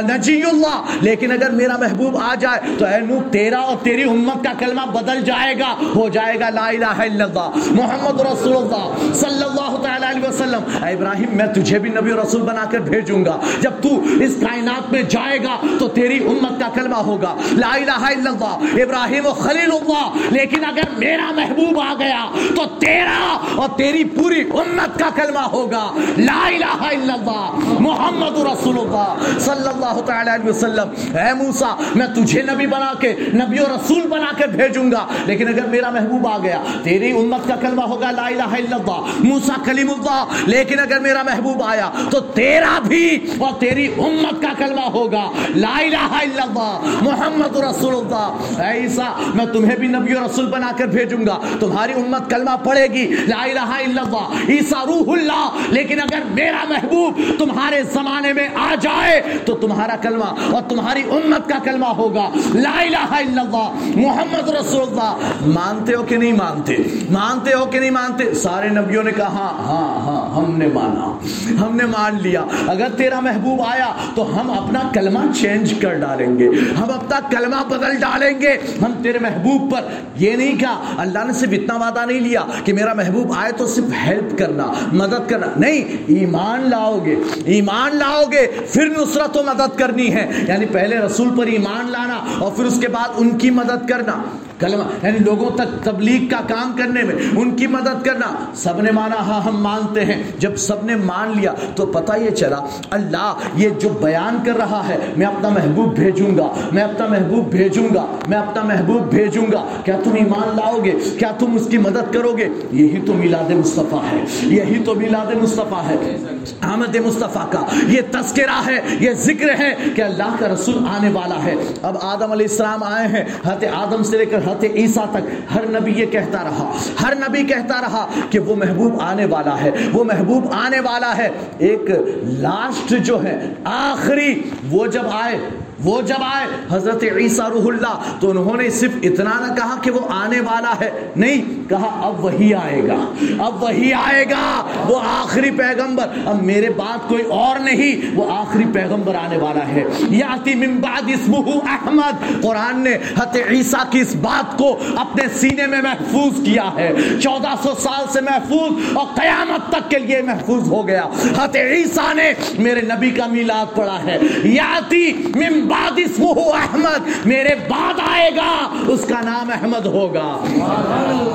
نجی 0.00 0.42
اللہ۔ 0.42 0.82
لیکن 1.00 1.32
اگر 1.32 1.50
میرا 1.50 1.76
محبوب 1.76 2.16
آ 2.16 2.34
جائے 2.34 2.60
تو 2.78 2.84
اے 2.84 3.00
نوح، 3.00 3.20
تیرا 3.30 3.58
اور 3.58 3.76
تیری 3.82 4.02
امت 4.02 4.44
کا 4.44 4.52
کلمہ 4.58 4.86
بدل 4.86 5.20
جائے 5.20 5.58
گا، 5.58 5.76
ہو 5.96 6.08
جائے 6.08 6.40
گا 6.40 6.50
لا 6.50 6.68
الہ 6.68 6.84
الا 6.84 7.24
اللہ۔ 7.24 7.50
محمد 7.70 8.20
رسول 8.20 8.56
اللہ 8.56 9.14
صلی 9.14 9.42
اللہ 9.42 9.76
تعالی 9.82 10.06
علیہ 10.10 10.28
وسلم۔ 10.28 10.84
اے 10.84 10.92
ابراہیم، 10.92 11.36
میں 11.36 11.46
تجھے 11.46 11.78
بھی 11.78 11.90
نبی 11.90 12.10
اور 12.10 12.24
رسول 12.24 12.42
بنا 12.42 12.64
کر 12.70 12.78
بھیجوں 12.78 13.24
گا۔ 13.24 13.38
جب 13.60 13.70
تو 13.82 13.88
اس 14.20 14.36
کائنات 14.40 14.92
میں 14.92 15.02
جائے 15.02 15.38
گا 15.44 15.56
تو 15.78 15.88
تیری 15.88 16.18
امت 16.18 16.60
کا 16.60 16.68
کلمہ 16.74 16.96
ہوگا۔ 16.96 17.36
لا 17.52 17.74
الہ 17.74 17.90
الا 17.90 18.30
اللہ۔ 18.30 18.82
ابراہیم 18.82 19.26
و 19.26 19.30
خلیل 19.30 19.65
اللہ، 19.72 20.32
لیکن 20.32 20.64
اگر 20.64 20.90
میرا 20.98 21.30
محبوب 21.36 21.80
آ 21.80 21.92
گیا، 21.98 22.24
تو 22.56 22.64
تیرا 22.78 23.36
اور 23.56 23.68
تیری 23.76 24.04
پوری 24.04 24.40
امت 24.40 24.98
کا 24.98 25.08
کلمہ 25.14 25.46
ہوگا، 25.52 25.84
لا 26.18 26.40
الہ 26.46 26.80
الا 26.80 27.14
اللہ، 27.14 27.78
محمد 27.80 28.38
رسول 28.46 28.78
اللہ، 28.78 29.38
صلی 29.38 29.68
اللہ 29.68 30.00
تعالی 30.06 30.30
علیہ 30.30 30.48
وسلم۔ 30.48 31.16
اے 31.18 31.32
موسیٰ، 31.34 31.74
میں 31.94 32.06
تجھے 32.06 32.42
نبی 32.42 32.66
بنا 32.66 32.92
کے، 33.00 33.14
نبی 33.34 33.58
و 33.60 33.66
رسول 33.74 34.06
بنا 34.08 34.30
کے 34.36 34.46
بھیجوں 34.46 34.90
گا، 34.92 35.06
لیکن 35.26 35.48
اگر 35.48 35.66
میرا 35.66 35.90
محبوب 35.90 36.26
آ 36.26 36.36
گیا، 36.38 36.62
تیری 36.82 37.10
امت 37.10 37.48
کا 37.48 37.56
کلمہ 37.60 37.82
ہوگا، 37.82 38.10
لا 38.10 38.26
الہ 38.26 38.50
الا 38.60 38.76
اللہ، 38.76 39.14
موسیٰ 39.24 39.56
کلیم 39.64 39.90
اللہ، 39.90 40.34
لیکن 40.46 40.80
اگر 40.80 41.00
میرا 41.00 41.22
محبوب 41.22 41.62
آیا، 41.62 41.90
تو 42.10 42.20
تیرا 42.20 42.78
بھی 42.86 43.06
اور 43.38 43.52
تیری 43.60 43.86
امت 43.98 44.42
کا 44.42 44.52
کلمہ 44.58 44.88
ہوگا، 44.94 45.24
لا 45.54 45.76
الہ 45.78 46.08
الا 46.20 46.42
اللہ، 46.42 47.00
محمد 47.02 47.56
رسول 47.56 47.94
اللہ۔ 47.94 48.62
اے 48.62 48.72
عیسیٰ، 48.80 49.10
میں 49.34 49.46
تمہیں 49.56 49.76
بھی 49.76 49.88
نبی 49.88 50.14
و 50.14 50.18
رسول 50.26 50.46
بنا 50.46 50.72
کر 50.76 50.86
بھیجوں 50.86 51.26
گا۔ 51.26 51.38
تمہاری 51.60 51.92
امت 51.92 52.30
کلمہ 52.30 52.56
پڑھے 52.64 52.86
گی، 52.86 53.14
لا 53.26 53.42
الہ 53.42 53.60
الا 53.60 54.02
اللہ، 54.02 54.50
عیسیٰ 54.50 54.86
روح 54.86 55.16
اللہ۔ 55.18 55.50
لیکن 55.68 56.00
اگر 56.00 56.18
میرا 56.34 56.64
محبوب 56.68 57.20
تمہارے 57.38 57.82
زمانے 57.82 58.32
میں 58.32 58.48
آ 58.54 58.74
جائے، 58.80 59.22
تو 59.46 59.54
تمہارا 59.54 59.96
کلمہ 59.96 60.24
اور 60.24 60.62
تمہاری 60.68 61.02
امت 61.10 61.48
کا 61.48 61.58
کلمہ 61.64 61.86
ہوگا۔ 61.86 62.30
لا 62.54 62.80
الہ 62.80 62.96
الا 62.96 63.40
اللہ، 63.40 63.70
محمد 63.96 64.48
رسول 64.48 64.82
اللہ۔ 64.82 65.16
مانتے 65.46 65.94
ہو 65.94 66.02
کہ 66.02 66.16
نہیں 66.16 66.32
مانتے؟ 66.32 66.76
مانتے 67.10 67.54
ہو 67.54 67.66
کہ 67.66 67.80
نہیں 67.80 67.90
مانتے؟ 67.90 68.34
سارے 68.34 68.68
نبیوں 68.68 69.02
نے 69.02 69.12
کہا 69.12 69.26
ہاں 69.26 69.52
ہاں۔, 69.52 70.06
ہاں۔ 70.06 70.15
ہم 70.36 70.58
نے 70.58 70.68
مانا، 70.74 71.18
ہم 71.66 71.76
نے 71.76 71.86
مان 71.86 72.18
لیا۔ 72.22 72.44
اگر 72.66 72.86
تیرا 72.96 73.20
محبوب 73.20 73.60
آیا 73.62 73.92
تو 74.14 74.40
ہم 74.40 74.50
اپنا 74.50 74.80
کلمہ 74.94 75.18
چینج 75.34 75.74
کر 75.82 75.94
ڈالیں 75.94 76.38
گے، 76.38 76.48
ہم 76.78 76.90
اپنا 76.90 77.20
کلمہ 77.30 77.64
بدل 77.68 77.96
ڈالیں 77.96 78.40
گے۔ 78.40 78.56
ہم 78.82 78.92
تیرے 79.02 79.18
محبوب 79.18 79.72
پر 79.72 79.80
یہ 80.16 80.36
نہیں 80.36 80.58
کہا، 80.58 80.84
اللہ 80.98 81.18
نے 81.26 81.32
صرف 81.32 81.48
اتنا 81.52 81.74
وعدہ 81.74 82.06
نہیں 82.06 82.20
لیا 82.20 82.40
کہ 82.64 82.72
میرا 82.72 82.94
محبوب 82.94 83.32
آئے 83.36 83.52
تو 83.52 83.66
صرف 83.66 83.84
ہیلپ 84.06 84.38
کرنا، 84.38 84.72
مدد 84.92 85.30
کرنا۔ 85.30 85.46
نہیں، 85.56 85.96
ایمان 86.06 86.70
لاؤ 86.70 86.98
گے، 87.04 87.16
ایمان 87.44 87.96
لاؤ 87.96 88.24
گے، 88.32 88.46
پھر 88.72 88.88
نصرت 88.88 89.36
و 89.36 89.42
مدد 89.42 89.78
کرنی 89.78 90.14
ہے۔ 90.14 90.30
یعنی 90.48 90.66
پہلے 90.66 90.98
رسول 90.98 91.28
پر 91.38 91.46
ایمان 91.46 91.90
لانا 91.90 92.20
اور 92.38 92.52
پھر 92.52 92.64
اس 92.64 92.78
کے 92.80 92.88
بعد 92.88 93.08
ان 93.16 93.38
کی 93.38 93.50
مدد 93.50 93.88
کرنا۔ 93.88 94.22
کلمہ 94.58 95.06
یعنی 95.06 95.18
لوگوں 95.18 95.50
تک 95.50 95.84
تبلیغ 95.84 96.28
کا 96.30 96.54
کام 96.54 96.72
کرنے 96.78 97.02
میں، 97.02 97.14
ان 97.36 97.56
کی 97.56 97.66
مدد 97.66 98.04
کرنا۔ 98.04 98.52
سب 98.54 98.82
نے 98.82 98.90
مانا 98.90 99.16
ہاں 99.16 99.40
ہم 99.40 99.62
مانتے 99.62 100.04
ہیں۔ 100.04 100.22
جب 100.38 100.56
سب 100.56 100.84
نے 100.84 100.96
مان 100.96 101.32
لیا، 101.36 101.52
تو 101.74 101.86
پتہ 101.86 102.12
یہ 102.18 102.30
چلا، 102.30 102.58
اللہ 102.90 103.34
یہ 103.54 103.68
جو 103.68 103.88
بیان 103.88 104.38
کر 104.46 104.56
رہا 104.56 104.88
ہے، 104.88 104.96
میں 105.16 105.26
اپنا 105.26 105.48
محبوب 105.48 105.94
بھیجوں 105.94 106.38
گا۔ 106.38 106.54
میں 106.72 106.82
اپنا 106.82 107.06
محبوب 107.06 107.50
بھیجوں 107.50 107.94
گا۔ 107.94 108.06
میں 108.28 108.38
اپنا 108.38 108.62
محبوب 108.62 109.02
بھیجوں 109.02 109.46
گا۔ 109.52 109.66
کیا 109.84 109.96
تم 110.04 110.10
ایمان 110.14 110.56
لاؤ 110.56 110.78
گے؟ 110.84 110.94
کیا 111.18 111.32
تم 111.38 111.54
اس 111.54 111.66
کی 111.70 111.78
مدد 111.78 112.12
کرو 112.12 112.36
گے؟ 112.36 112.48
یہی 112.72 113.00
تو 113.06 113.14
میلاد 113.14 113.50
مصطفیٰ 113.50 114.02
ہے۔ 114.12 114.24
یہی 114.42 114.82
تو 114.84 114.94
میلاد 114.94 115.42
مصطفیٰ 115.42 115.86
ہے۔ 115.86 116.16
احمد 116.62 116.96
مصطفیٰ 116.96 117.50
کا 117.50 117.66
یہ 117.88 118.00
تذکرہ 118.10 118.62
ہے، 118.66 118.80
یہ 119.00 119.10
ذکر 119.12 119.48
ہے 119.58 119.74
کہ 119.96 120.02
اللہ 120.02 120.36
کا 120.38 120.48
رسول 120.48 120.74
آنے 120.98 121.08
والا 121.08 121.44
ہے۔ 121.44 121.54
اب 121.82 121.96
آدم 122.02 122.32
علیہ 122.32 122.46
السلام 122.50 122.82
آئے 122.82 123.08
ہیں۔ 123.08 123.24
حضرت 123.44 123.64
آدم 123.74 124.02
سے 124.02 124.18
لے 124.18 124.26
کر 124.26 124.38
حضرت 124.46 124.64
عیسیٰ 124.64 125.04
تک 125.10 125.54
ہر 125.54 125.64
نبی 125.68 125.92
یہ 125.96 126.06
کہتا 126.06 126.44
رہا، 126.44 126.70
ہر 127.02 127.14
نبی 127.14 127.42
کہتا 127.42 127.80
رہا 127.80 128.06
کہ 128.30 128.38
وہ 128.38 128.56
محبوب 128.56 129.00
آنے 129.00 129.24
والا 129.24 129.60
ہے، 129.60 129.70
وہ 129.92 130.04
محبوب 130.04 130.46
آنے 130.52 130.80
والا 130.80 131.16
ہے۔ 131.16 131.28
ایک 131.58 131.90
لاسٹ 132.22 132.94
جو 133.04 133.22
ہے، 133.24 133.38
آخری 133.64 134.42
وہ 134.70 134.86
جب 134.86 135.02
آئے 135.12 135.38
وہ 135.84 136.02
جب 136.02 136.22
آئے، 136.22 136.46
حضرت 136.70 137.04
عیسیٰ 137.16 137.48
روح 137.48 137.64
اللہ، 137.66 138.16
تو 138.20 138.30
انہوں 138.30 138.56
نے 138.56 138.70
صرف 138.70 138.90
اتنا 139.02 139.30
نہ 139.40 139.54
کہا 139.54 139.76
کہ 139.82 139.90
وہ 139.90 140.00
آنے 140.10 140.40
والا 140.40 140.74
ہے، 140.80 140.90
نہیں، 141.16 141.68
کہا 141.68 142.00
اب 142.02 142.24
وہی 142.24 142.54
آئے 142.54 142.88
گا، 142.88 143.14
اب 143.38 143.62
وہی 143.62 143.92
آئے 143.92 144.24
گا، 144.30 144.66
وہ 144.88 145.00
آخری 145.00 145.50
پیغمبر، 145.50 146.06
اب 146.26 146.42
میرے 146.42 146.70
بعد 146.70 147.08
کوئی 147.08 147.22
اور 147.22 147.60
نہیں، 147.60 148.14
وہ 148.14 148.32
آخری 148.32 148.64
پیغمبر 148.72 149.14
آنے 149.14 149.36
والا 149.36 149.68
ہے۔ 149.68 149.84
یاتی 150.10 150.54
من 150.54 150.76
بعد 150.76 151.02
اسمہ 151.06 151.36
احمد، 151.68 152.42
قرآن 152.42 152.80
نے 152.80 152.94
حضرت 152.94 153.36
عیسیٰ 153.50 153.90
کی 153.90 154.00
اس 154.00 154.16
بات 154.16 154.58
کو 154.58 154.78
اپنے 154.96 155.24
سینے 155.34 155.66
میں 155.66 155.82
محفوظ 155.82 156.44
کیا 156.44 156.70
ہے۔ 156.76 156.92
چودہ 157.22 157.54
سو 157.62 157.74
سال 157.78 158.04
سے 158.12 158.20
محفوظ 158.20 158.96
اور 158.96 159.06
قیامت 159.14 159.72
تک 159.72 159.90
کے 159.90 159.98
لیے 159.98 160.22
محفوظ 160.22 160.68
ہو 160.68 160.88
گیا۔ 160.88 161.04
حضرت 161.04 161.56
عیسیٰ 161.56 162.14
نے 162.14 162.32
میرے 162.58 162.80
نبی 162.80 163.10
کا 163.10 163.26
میلاد 163.26 163.76
پڑھا 163.76 164.02
ہے۔ 164.04 164.18
یاتی 164.44 165.12
من 165.34 165.65
بعد 165.68 165.92
اسمہ 165.96 166.40
احمد، 166.54 167.26
میرے 167.26 167.54
بعد 167.68 167.94
آئے 168.08 168.30
گا، 168.36 168.74
اس 168.86 169.04
کا 169.08 169.20
نام 169.20 169.50
احمد 169.50 169.86
ہوگا۔ 169.86 170.38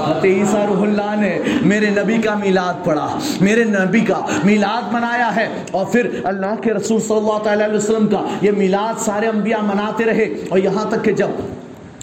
حضرت 0.06 0.26
عیسیٰ 0.26 0.66
روح 0.66 0.82
اللہ 0.82 1.16
نے 1.22 1.40
میرے 1.62 1.90
نبی 1.90 2.18
کا 2.18 2.36
میلاد 2.36 2.86
پڑھا، 2.86 3.20
میرے 3.42 3.64
نبی 3.64 4.00
کا 4.00 4.26
میلاد 4.44 4.94
منایا 4.94 5.36
ہے۔ 5.36 5.48
اور 5.72 5.86
پھر 5.86 6.10
اللہ 6.24 6.56
کے 6.62 6.74
رسول 6.74 7.02
صلی 7.02 7.18
اللہ 7.18 7.38
تعالی 7.44 7.66
علیہ 7.66 7.78
وسلم 7.78 8.08
کا 8.08 8.28
یہ 8.42 8.52
میلاد 8.52 9.00
سارے 9.00 9.28
انبیاء 9.28 9.62
مناتے 9.62 10.06
رہے۔ 10.06 10.34
اور 10.50 10.60
یہاں 10.60 10.86
تک 10.90 11.04
کہ 11.04 11.12
جب 11.12 11.28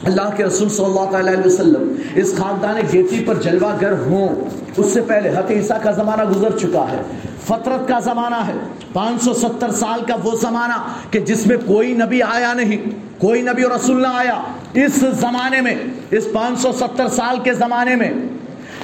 اللہ 0.04 0.30
کے 0.36 0.44
رسول 0.44 0.68
صلی 0.68 0.84
اللہ 0.84 1.10
تعالی 1.10 1.28
علیہ 1.28 1.46
وسلم 1.46 1.94
اس 2.14 2.34
خاندان 2.38 2.76
گیتی 2.92 3.24
پر 3.26 3.34
جلوہ 3.34 3.72
گر 3.80 3.92
ہوں، 3.92 4.28
اس 4.76 4.86
سے 4.86 5.00
پہلے 5.00 5.28
حضرت 5.28 5.50
عیسیٰ 5.50 5.82
کا 5.82 5.90
زمانہ 5.90 6.22
گزر 6.24 6.58
چکا 6.58 6.84
ہے۔ 6.92 7.27
فطرت 7.48 7.88
کا 7.88 7.98
زمانہ 8.00 8.36
ہے۔ 8.46 8.54
پانچ 8.92 9.22
سو 9.22 9.34
ستر 9.34 9.70
سال 9.70 10.00
کا 10.08 10.16
وہ 10.24 10.36
زمانہ 10.36 10.72
کہ 11.10 11.20
جس 11.20 11.46
میں 11.46 11.56
کوئی 11.66 11.92
نبی 11.92 12.22
آیا 12.22 12.54
نہیں، 12.54 12.76
کوئی 13.18 13.42
نبی 13.42 13.62
اور 13.62 13.72
رسول 13.72 14.02
نہ 14.02 14.06
آیا۔ 14.06 14.42
اس 14.74 14.94
زمانے 14.94 15.60
میں، 15.60 15.74
اس 16.10 16.28
پانچ 16.32 16.60
سو 16.60 16.72
ستر 16.72 17.08
سال 17.08 17.38
کے 17.44 17.54
زمانے 17.54 17.96
میں 17.96 18.12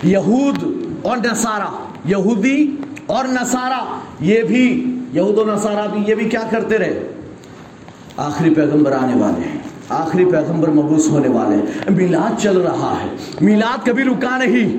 یہود 0.03 0.64
اور 1.03 1.16
نصارہ، 1.16 1.68
یہودی 2.05 2.77
اور 3.07 3.24
نصارہ، 3.24 4.00
یہ 4.20 4.42
بھی، 4.42 4.94
یہود 5.12 5.38
و 5.38 5.55
نصارہ 5.55 5.88
بھی، 5.92 6.05
یہ 6.07 6.14
بھی 6.14 6.29
کیا 6.29 6.42
کرتے 6.50 6.79
رہے؟ 6.79 7.12
آخری 8.16 8.55
پیغمبر 8.55 8.92
آنے 8.92 9.22
والے 9.22 9.48
ہیں۔ 9.48 9.59
آخری 9.88 10.24
پیغمبر 10.24 10.68
مبوس 10.68 11.09
ہونے 11.09 11.29
والے 11.29 11.57
ہیں۔ 11.57 11.90
میلاد 11.90 12.40
چل 12.40 12.57
رہا 12.57 12.96
ہے۔ 13.03 13.16
میلاد 13.40 13.87
کبھی 13.87 14.05
رکا 14.05 14.38
نہیں۔ 14.38 14.77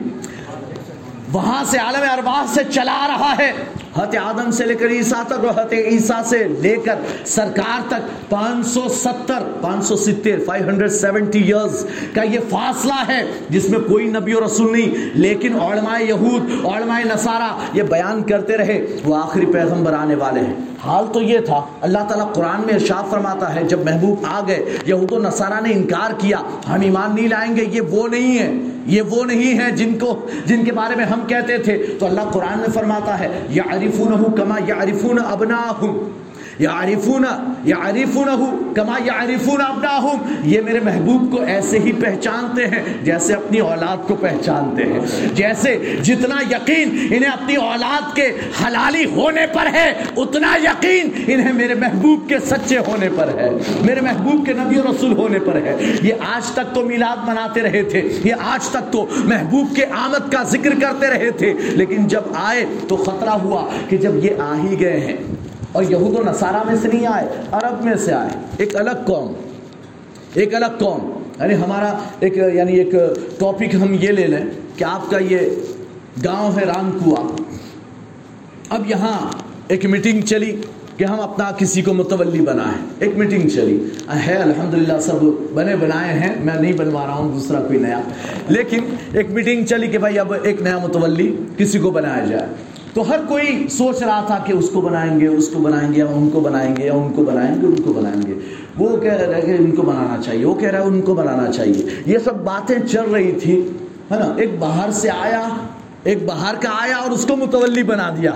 وہاں 1.36 1.63
سے 1.63 1.78
عالم 1.78 2.04
ارواح 2.12 2.45
سے 2.48 2.63
چلا 2.63 3.08
رہا 3.08 3.34
ہے۔ 3.39 3.52
حت 3.97 4.15
آدم 4.17 4.51
سے 4.51 4.65
لے 4.65 4.75
کر 4.75 4.88
عیسیٰ 4.88 5.23
تک 5.23 5.45
اور 5.45 5.65
حت 5.65 5.73
عیسیٰ 5.73 6.23
سے 6.23 6.47
لے 6.62 6.75
کر 6.75 6.95
سرکار 7.25 7.81
تک 7.88 8.29
پانچ 8.29 8.67
سو 8.67 8.88
ستر، 8.89 9.43
پانچ 9.62 9.86
سو 9.86 9.95
ستر 9.95 10.39
فائیو 10.45 10.69
ہنڈریڈ 10.69 10.91
سیونٹی 10.91 11.41
ایئرز 11.41 11.86
کا 12.13 12.23
یہ 12.23 12.39
فاصلہ 12.49 13.03
ہے 13.08 13.23
جس 13.49 13.69
میں 13.69 13.79
کوئی 13.79 14.05
نبی 14.05 14.34
و 14.34 14.45
رسول 14.45 14.71
نہیں۔ 14.71 15.10
لیکن 15.13 15.60
علماء 15.60 15.99
یہود، 15.99 16.65
علماء 16.65 16.99
نصارہ 17.05 17.60
یہ 17.73 17.84
بیان 17.84 18.23
کرتے 18.23 18.58
رہے، 18.58 18.86
وہ 19.05 19.15
آخری 19.15 19.45
پیغمبر 19.45 19.93
آنے 19.93 20.15
والے 20.15 20.39
ہیں۔ 20.39 20.53
حال 20.84 21.05
تو 21.13 21.21
یہ 21.21 21.39
تھا، 21.39 21.65
اللہ 21.81 21.97
تعالیٰ 21.97 22.34
قرآن 22.34 22.62
میں 22.65 22.73
ارشاد 22.73 23.12
فرماتا 23.12 23.55
ہے، 23.55 23.63
جب 23.63 23.79
محبوب 23.86 24.25
آ 24.27 24.41
گئے، 24.47 24.65
یہود 24.86 25.12
و 25.12 25.19
نصارہ 25.19 25.62
نے 25.62 25.73
انکار 25.73 26.12
کیا، 26.17 26.38
ہم 26.69 26.81
ایمان 26.81 27.15
نہیں 27.15 27.27
لائیں 27.27 27.55
گے، 27.55 27.65
یہ 27.71 27.81
وہ 27.81 28.08
نہیں 28.08 28.39
ہے، 28.39 28.53
یہ 28.86 29.01
وہ 29.01 29.25
نہیں 29.25 29.60
ہے 29.60 29.71
جن 29.71 29.99
کو، 29.99 30.27
جن 30.45 30.65
کے 30.65 30.71
بارے 30.71 30.95
میں 30.95 31.05
ہم 31.05 31.19
کہتے 31.27 31.58
تھے۔ 31.58 31.86
تو 31.99 32.05
اللہ 32.05 32.21
قرآن 32.21 32.58
میں 32.58 32.67
فرماتا 32.73 33.19
ہے 33.19 33.39
یا 33.49 33.63
عریفون 33.86 34.12
کما 34.38 34.60
یا 34.60 34.76
عریفون 34.76 35.19
ابنا 35.19 35.58
یعرفون 36.60 37.26
یعرفون 37.65 38.28
کما 38.74 38.98
یعرفون 39.06 39.62
ابناہم۔ 39.62 40.36
یہ 40.44 40.62
میرے 40.62 40.80
محبوب 40.80 41.32
کو 41.32 41.41
ایسے 41.41 41.80
ہی 41.80 41.91
پہچانتے 41.91 42.68
ہیں 42.68 42.84
جیسے 43.04 43.34
اپنی 43.34 43.60
اولاد 43.60 44.08
کو 44.08 44.15
پہچانتے 44.15 44.84
ہیں۔ 44.84 45.00
جیسے 45.34 45.96
جتنا 46.04 46.36
یقین 46.56 47.08
انہیں 47.12 47.32
اپنی 47.32 47.56
اولاد 47.56 48.15
کے 48.15 48.26
حلالی 48.68 49.06
ہونے 49.06 49.46
پر 49.54 49.68
ہے، 49.74 49.94
اتنا 50.18 50.56
یقین 50.63 51.10
انہیں 51.28 51.54
میرے 51.54 51.74
محبوب 51.74 52.30
کے 52.30 52.39
سچے 52.39 52.78
ہونے 52.78 53.10
پر 53.15 53.28
ہے۔ 53.28 53.50
میرے 53.82 54.02
محبوب 54.02 54.46
کے 54.46 54.54
نبی 54.54 54.78
و 54.78 54.82
رسول 54.91 55.12
ہونے 55.12 55.39
پر 55.39 55.56
ہے۔ 55.56 55.96
یہ 56.02 56.13
آج 56.34 56.52
تک 56.52 56.76
تو 56.76 56.86
میلاد 56.86 57.28
مناتے 57.28 57.62
رہے 57.62 57.84
تھے۔ 57.84 58.02
یہ 58.24 58.34
آج 58.39 58.70
تک 58.70 58.91
تو 58.91 59.06
محبوب 59.26 59.76
کے 59.76 59.86
آمد 59.86 60.32
کا 60.32 60.44
ذکر 60.44 60.70
کرتے 60.82 61.08
رہے 61.08 61.32
تھے۔ 61.32 61.54
لیکن 61.54 62.08
جب 62.08 62.22
آئے 62.36 62.65
تو 62.88 62.96
خطرہ 62.96 63.30
ہوا 63.30 63.70
کہ 63.89 63.98
جب 63.98 64.26
یہ 64.26 64.30
آ 64.39 64.56
ہی 64.63 64.80
گئے 64.80 65.00
ہیں۔ 65.00 65.18
اور 65.76 65.84
یہود 65.84 66.20
و 66.20 66.32
نصارہ 66.32 66.64
میں 66.66 66.76
سے 66.82 66.88
نہیں 66.94 67.08
آئے، 67.08 67.28
عرب 67.52 67.84
میں 67.84 67.96
سے 67.96 68.14
آئے۔ 68.14 68.30
ایک 68.58 68.76
الگ 68.76 68.90
قوم، 69.06 69.34
ایک 70.34 70.56
الگ 70.56 70.66
قوم۔ 70.66 71.24
یعنی 71.40 71.56
ہمارا 71.56 71.98
ایک 72.20 72.38
یعنی 72.38 72.74
ایک 72.74 72.92
ٹاپک 73.40 73.76
ہم 73.76 73.94
یہ 73.94 74.08
لے 74.08 74.28
لیں 74.28 74.46
کہ 74.76 74.84
آپ 74.84 75.12
کا 75.12 75.18
یہ 75.18 75.40
گاؤں 76.26 76.52
ہے 76.58 76.66
رام 76.66 77.00
کوا 77.04 77.28
اب 78.70 78.90
یہاں 78.90 79.30
ایک 79.68 79.86
میٹنگ 79.86 80.22
چلی 80.22 80.62
کہ 80.98 81.04
ہم 81.04 81.20
اپنا 81.20 81.52
کسی 81.52 81.82
کو 81.82 81.94
متولی 81.94 82.42
بنائیں۔ 82.42 82.86
ایک 83.00 83.18
میٹنگ 83.18 83.50
چلی۔ 83.50 83.84
ہے، 84.28 84.34
الحمدللہ 84.34 85.00
سب 85.02 85.16
بنے 85.54 85.76
بنائے 85.76 86.20
ہیں۔ 86.20 86.36
میں 86.44 86.62
نہیں 86.62 86.74
بنوا 86.74 87.06
رہا 87.06 87.14
ہوں، 87.14 87.34
دوسرا 87.34 87.62
کوئی 87.62 87.80
نیا۔ 87.80 88.02
لیکن 88.48 88.80
ایک 89.14 89.30
میٹنگ 89.30 89.66
چلی 89.66 89.88
کہ 89.88 89.98
بھائی 89.98 90.20
اب 90.20 90.34
ایک 90.44 90.62
نیا 90.62 90.78
متولی 90.78 91.36
کسی 91.58 91.80
کو 91.80 91.92
بنایا 91.92 92.26
جائے۔ 92.26 92.46
تو 92.95 93.10
ہر 93.10 93.19
کوئی 93.27 93.67
سوچ 93.69 94.03
رہا 94.03 94.23
تھا 94.27 94.38
کہ 94.45 94.53
اس 94.53 94.69
کو 94.69 94.81
بنائیں 94.81 95.19
گے، 95.19 95.27
اس 95.27 95.47
کو 95.47 95.60
بنائیں 95.60 95.93
گے، 95.93 95.99
یا 95.99 96.05
ان 96.05 96.29
کو 96.29 96.39
بنائیں 96.39 96.75
گے، 96.77 96.86
یا 96.86 96.93
ان 96.93 97.13
کو 97.15 97.23
بنائیں 97.23 97.62
گے، 97.62 97.67
ان 97.67 97.75
کو 97.75 97.93
بنائیں 97.93 98.21
گے۔ 98.27 98.34
وہ 98.77 98.97
کہہ 98.97 99.13
رہا 99.13 99.36
ہے 99.36 99.41
کہ 99.41 99.55
ان 99.60 99.75
کو 99.75 99.81
بنانا 99.81 100.21
چاہیے، 100.23 100.45
وہ 100.45 100.55
کہہ 100.55 100.69
رہا 100.69 100.79
ہے 100.79 100.84
ان 100.84 101.01
کو 101.01 101.13
بنانا 101.13 101.51
چاہیے۔ 101.51 101.86
یہ 102.05 102.17
سب 102.17 102.36
باتیں 102.36 102.75
چل 102.91 103.12
رہی 103.13 103.31
تھی، 103.31 103.69
ہے 104.12 104.19
نا؟ 104.19 104.34
ایک 104.38 104.60
باہر 104.60 104.91
سے 104.91 105.10
آیا، 105.10 105.47
ایک 106.03 106.25
باہر 106.25 106.55
کا 106.55 106.69
آیا 106.81 106.95
اور 106.95 107.12
اس 107.12 107.25
کو 107.25 107.36
متولی 107.36 107.84
بنا 107.84 108.10
دیا۔ 108.21 108.31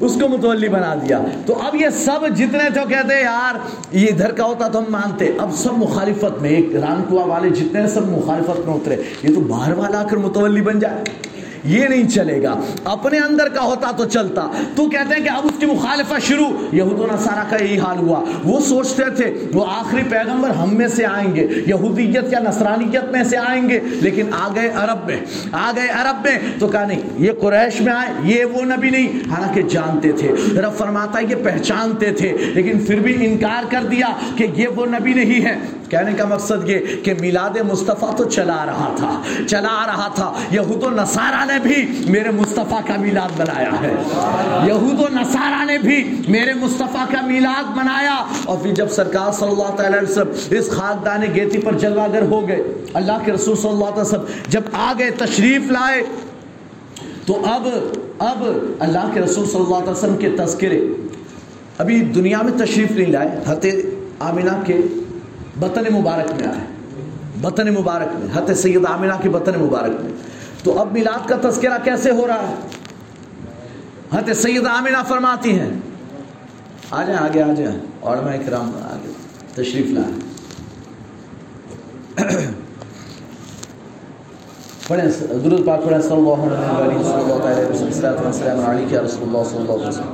اس 0.00 0.18
کو 0.20 0.28
متولی 0.28 0.68
بنا 0.68 0.94
دیا۔ 0.94 1.20
تو 1.46 1.54
اب 1.66 1.74
یہ 1.74 1.88
سب 1.92 2.28
جتنے 2.36 2.70
تو 2.74 2.80
کہتے 2.88 3.22
یار، 3.22 3.54
یہ 3.92 4.06
ادھر 4.06 4.32
کا 4.32 4.44
ہوتا 4.44 4.68
تو 4.68 4.78
ہم 4.78 4.84
مانتے۔ 4.88 5.30
اب 5.38 5.54
سب 5.54 5.78
مخالفت 5.78 6.42
میں، 6.42 6.50
ایک 6.50 6.76
رام 6.76 7.02
کنواں 7.08 7.26
والے 7.26 7.48
جتنے 7.48 7.86
سب 7.86 8.08
مخالفت 8.08 8.68
میں 8.68 8.74
اترے۔ 8.74 8.96
یہ 9.22 9.34
تو 9.34 9.40
باہر 9.40 9.72
والا 9.72 10.00
آ 10.00 10.06
کر 10.10 10.16
متولی 10.16 10.60
بن 10.60 10.78
جائے۔ 10.78 11.04
یہ 11.64 11.84
نہیں 11.84 12.08
چلے 12.08 12.42
گا۔ 12.42 12.60
اپنے 12.84 13.18
اندر 13.18 13.48
کا 13.48 13.62
ہوتا 13.62 13.90
تو 13.90 14.04
چلتا۔ 14.04 14.50
تو 14.76 14.88
کہتے 14.88 15.14
ہیں 15.16 15.24
کہ 15.24 15.28
اب 15.28 15.44
اس 15.44 15.52
کی 15.58 15.66
مخالفت 15.66 16.22
شروع۔ 16.22 16.50
یہود 16.72 17.00
و 17.00 17.06
نصارہ 17.14 17.50
کا 17.50 17.64
یہی 17.64 17.78
حال 17.78 17.98
ہوا۔ 17.98 18.24
وہ 18.44 18.60
سوچتے 18.60 19.10
تھے، 19.16 19.44
وہ 19.52 19.64
آخری 19.68 20.02
پیغمبر 20.10 20.50
ہم 20.50 20.74
میں 20.74 20.88
سے 20.88 21.06
آئیں 21.06 21.36
گے۔ 21.36 21.46
یہودیت 21.66 22.32
یا 22.32 22.38
نصرانیت 22.38 23.12
میں 23.12 23.24
سے 23.24 23.36
آئیں 23.36 23.68
گے۔ 23.68 23.80
لیکن 23.84 24.26
آ 24.38 24.48
گئے 24.54 24.68
عرب 24.68 25.06
میں، 25.06 25.16
آ 25.52 25.72
گئے 25.76 25.88
عرب 25.88 26.16
میں۔ 26.24 26.38
تو 26.58 26.68
کہا 26.68 26.86
نہیں، 26.86 27.00
یہ 27.18 27.32
قریش 27.40 27.80
میں 27.80 27.92
آئے، 27.92 28.14
یہ 28.22 28.44
وہ 28.44 28.62
نبی 28.62 28.90
نہیں۔ 28.90 29.30
حالانکہ 29.30 29.62
جانتے 29.62 30.12
تھے، 30.12 30.28
رب 30.60 30.74
فرماتا 30.78 31.18
یہ 31.20 31.34
پہچانتے 31.44 32.12
تھے۔ 32.12 32.36
لیکن 32.40 32.78
پھر 32.78 32.98
بھی 32.98 33.26
انکار 33.26 33.64
کر 33.70 33.82
دیا 33.90 34.06
کہ 34.36 34.46
یہ 34.56 34.68
وہ 34.68 34.86
نبی 34.86 35.14
نہیں 35.14 35.44
ہے۔ 35.44 35.58
کہنے 35.90 36.12
کا 36.12 36.24
مقصد 36.24 36.68
یہ 36.68 36.78
کہ 37.02 37.14
میلاد 37.20 37.56
مصطفیٰ 37.72 38.16
تو 38.16 38.24
چلا 38.24 38.66
رہا 38.66 38.94
تھا، 38.96 39.22
چلا 39.46 39.86
رہا 39.86 40.08
تھا۔ 40.14 40.32
یہود 40.50 40.82
و 40.82 40.90
نصارہ 40.90 41.44
نے 41.44 41.58
بھی 41.62 42.04
میرے 42.08 42.30
مصطفیٰ 42.30 42.80
کا 42.86 42.96
میلاد 42.98 43.40
بنایا 43.40 43.70
ہے۔ 43.80 43.94
یہود 44.66 45.00
و 45.00 45.06
نصارہ 45.10 45.64
نے 45.64 45.78
بھی 45.78 46.22
میرے 46.28 46.54
مصطفیٰ 46.54 47.06
کا 47.10 47.26
میلاد 47.26 47.76
بنایا۔ 47.76 48.24
اور 48.44 48.58
پھر 48.58 48.74
جب 48.74 48.90
سرکار 48.90 49.32
صلی 49.32 49.48
اللہ 49.48 49.76
تعالی 49.76 49.98
وسلم 50.02 50.58
اس 50.58 50.70
خاکدان 50.70 51.22
گیتی 51.34 51.58
پر 51.58 51.72
جلوہ 51.72 52.06
گر 52.12 52.22
ہو 52.22 52.48
گئے، 52.48 52.62
اللہ 52.94 53.18
کے 53.24 53.32
رسول 53.32 53.56
صلی 53.56 53.70
اللہ 53.70 53.84
علیہ 53.84 54.00
وسلم 54.00 54.24
جب 54.48 54.60
آگے 54.72 55.10
تشریف 55.10 55.70
لائے، 55.70 56.02
تو 57.26 57.42
اب 57.46 57.68
اب 58.18 58.44
اللہ 58.78 59.10
کے 59.14 59.20
رسول 59.20 59.46
صلی 59.46 59.60
اللہ 59.60 59.76
علیہ 59.76 59.90
وسلم 59.90 60.16
کے 60.16 60.30
تذکرے، 60.30 60.86
ابھی 61.78 62.00
دنیا 62.00 62.42
میں 62.42 62.66
تشریف 62.66 62.90
نہیں 62.90 63.12
لائے 63.12 63.28
حت 63.46 63.66
آمینہ 64.20 64.52
کے 64.66 64.80
بطن 65.60 65.94
مبارک 65.94 66.32
میں 66.32 66.48
آئے۔ 66.48 66.66
بطن 67.40 67.74
مبارک 67.74 68.08
میں۔ 68.14 68.38
حت 68.38 68.58
سید 68.58 68.84
آمینہ 68.88 69.12
کے 69.22 69.28
بطن 69.28 69.52
مبارک 69.60 70.00
میں۔ 70.00 70.12
تو 70.64 70.78
اب 70.80 70.92
میلاد 70.92 71.28
کا 71.28 71.50
تذکرہ 71.50 71.78
کیسے 71.84 72.10
ہو 72.10 72.26
رہا 72.26 72.48
ہے؟ 72.48 72.54
حت 74.14 74.36
سید 74.36 74.66
آمینہ 74.66 74.96
فرماتی 75.08 75.60
ہیں۔ 75.60 75.70
آ 76.90 77.04
جائیں 77.04 77.20
آگے 77.20 77.42
آ 77.42 77.52
جائیں 77.52 77.78
اور 78.00 78.16
میں 78.16 78.38
اکرام 78.38 78.70
آگے۔ 78.92 79.12
تشریف 79.54 79.86
لائیں۔ 79.86 80.30
پڑھیں، 84.88 85.26
درود 85.44 85.66
پاک 85.66 85.84
پڑھیں۔ 85.84 86.00
صلی 86.00 86.12
اللہ 86.12 86.28
علیہ 86.28 86.98
وسلم 86.98 88.32
صلی 88.32 88.50
اللہ 88.50 88.62
علیہ 88.62 89.88
وسلم 89.88 90.08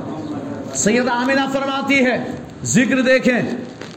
سید 0.75 1.07
آمینہ 1.07 1.41
فرماتی 1.53 2.05
ہے 2.05 2.31
ذکر 2.63 3.01
دیکھیں۔ 3.01 3.41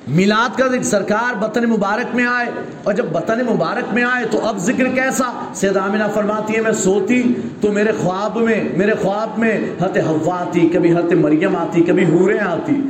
میلاد 0.09 0.59
کا 0.59 0.67
ذکر 0.67 0.83
سرکار 0.83 1.35
بطن 1.35 1.65
مبارک 1.65 2.15
میں 2.15 2.25
آئے 2.27 2.51
اور 2.83 2.95
جب 2.95 3.05
بطن 3.13 3.41
مبارک 3.47 3.93
میں 3.95 4.03
آئے 4.03 4.25
تو 4.31 4.47
اب 4.47 4.59
ذکر 4.59 4.89
کیسا؟ 4.89 5.25
سید 5.55 5.77
آمینہ 5.77 6.05
فرماتی 6.15 6.57
ہے 6.57 6.61
میں 6.61 6.73
سوتی 6.73 7.23
تو 7.61 7.73
میرے 7.73 7.93
خواب 7.93 8.37
میں، 8.37 8.65
میرے 8.77 8.95
خواب 9.03 9.39
میں 9.39 9.59
حت 9.81 9.99
ہوا 10.07 10.39
آتی، 10.39 10.69
کبھی 10.69 10.93
حت 10.93 11.13
مریم 11.13 11.57
آتی، 11.57 11.83
کبھی 11.83 12.05
حوریں 12.05 12.41
آتی، 12.41 12.81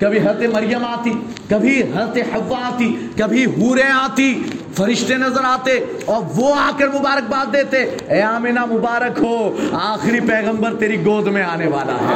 کبھی 0.00 0.18
حت 0.18 0.42
مریم 0.54 0.84
آتی، 0.84 1.10
کبھی 1.48 1.82
حت 1.82 2.18
ہوا 2.34 2.66
آتی، 2.66 2.96
کبھی 3.16 3.44
حوریں 3.44 3.90
آتی 3.92 4.42
فرشتے 4.78 5.14
نظر 5.14 5.40
آتے 5.44 5.84
اور 6.04 6.22
وہ 6.36 6.54
آ 6.54 6.70
کر 6.78 6.88
مبارکباد 6.88 7.52
دیتے، 7.52 7.96
اے 8.08 8.22
آمینہ 8.22 8.64
مبارک 8.64 9.18
ہو، 9.22 9.56
آخری 9.72 10.20
پیغمبر 10.20 10.74
تیری 10.74 11.04
گود 11.04 11.26
میں 11.26 11.42
آنے 11.42 11.66
والا 11.66 11.92
ہے۔ 11.92 12.14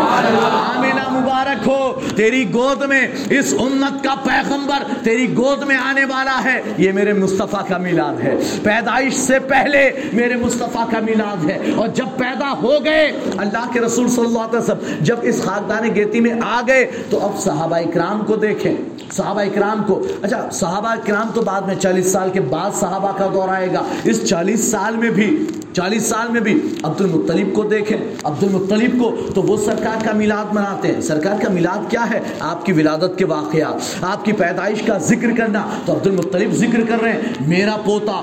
آمینہ 0.76 1.08
مبارک 1.08 1.68
ہو، 1.68 2.00
تیری 2.16 2.54
گود 2.54 2.82
میں، 2.82 3.08
اس 3.30 3.54
امت 3.58 4.04
کا 4.04 4.14
پیغمبر 4.24 5.04
تیری 5.04 5.36
گود 5.36 5.62
میں 5.62 5.76
آنے 5.76 6.04
والا 6.04 6.40
ہے۔ 6.44 6.62
یہ 6.78 6.92
میرے 6.92 7.12
مصطفیٰ 7.12 7.68
کا 7.68 7.76
میلاد 7.76 8.20
ہے۔ 8.20 8.36
پیدائش 8.62 9.14
سے 9.14 9.38
پہلے 9.38 9.90
میرے 10.12 10.36
مصطفیٰ 10.36 10.90
کا 10.90 10.98
میلاد 11.00 11.50
ہے۔ 11.50 11.58
اور 11.76 11.88
جب 11.88 12.06
پیدا 12.18 12.52
ہو 12.62 12.84
گئے، 12.84 13.12
اللہ 13.36 13.72
کے 13.72 13.80
رسول 13.80 14.08
صلی 14.08 14.24
اللہ 14.24 14.38
علیہ 14.38 14.58
وسلم 14.58 14.94
جب 15.00 15.16
اس 15.22 15.42
خاکدان 15.44 15.94
گیتی 15.94 16.20
میں 16.20 16.34
آ 16.44 16.60
گئے، 16.68 16.90
تو 17.10 17.24
اب 17.24 17.40
صحابہ 17.40 17.76
اکرام 17.76 18.24
کو 18.24 18.36
دیکھیں۔ 18.36 18.74
صحابہ 19.12 19.40
اکرام 19.40 19.82
کو 19.86 20.02
اچھا 20.22 20.48
صحابہ 20.52 20.88
اکرام 20.88 21.26
تو 21.34 21.42
بعد 21.42 21.60
میں 21.60 21.74
چالیس 21.74 22.12
سال 22.12 22.30
کے 22.30 22.40
بعد 22.52 22.70
صحابہ 22.74 23.12
کا 23.16 23.28
دور 23.34 23.48
آئے 23.48 23.72
گا۔ 23.72 23.82
اس 24.04 24.28
چالیس 24.28 24.70
سال 24.70 24.96
میں 24.96 25.10
بھی، 25.10 25.46
چالیس 25.72 26.06
سال 26.06 26.32
میں 26.32 26.40
بھی 26.40 26.74
عبد 26.82 27.00
المطلیب 27.00 27.54
کو 27.54 27.62
دیکھیں۔ 27.62 27.98
عبد 28.24 28.42
المطلیب 28.42 29.02
کو 29.02 29.16
تو 29.34 29.42
وہ 29.42 29.56
سرکار 29.56 30.06
کا 30.06 30.12
میلاد 30.12 30.54
مناتے 30.54 30.94
ہیں۔ 30.94 31.00
سرکار 31.00 31.42
کا 31.42 31.52
میلاد 31.52 31.90
کیا 31.90 32.04
ہے؟ 32.10 32.20
آپ 32.40 32.66
کی 32.66 32.72
ولادت 32.72 33.18
کے 33.18 33.24
واقعات، 33.24 34.04
آپ 34.04 34.24
کی 34.24 34.32
پیدائش 34.32 34.82
کا 34.82 34.98
ذکر 34.98 35.28
کرنا۔ 35.36 35.66
تو 35.86 35.92
عبد 35.92 36.06
المطلیب 36.06 36.52
ذکر 36.52 36.80
کر 36.88 37.02
رہے 37.02 37.12
ہیں۔ 37.12 37.20
میرا 37.46 37.76
پوتا 37.84 38.20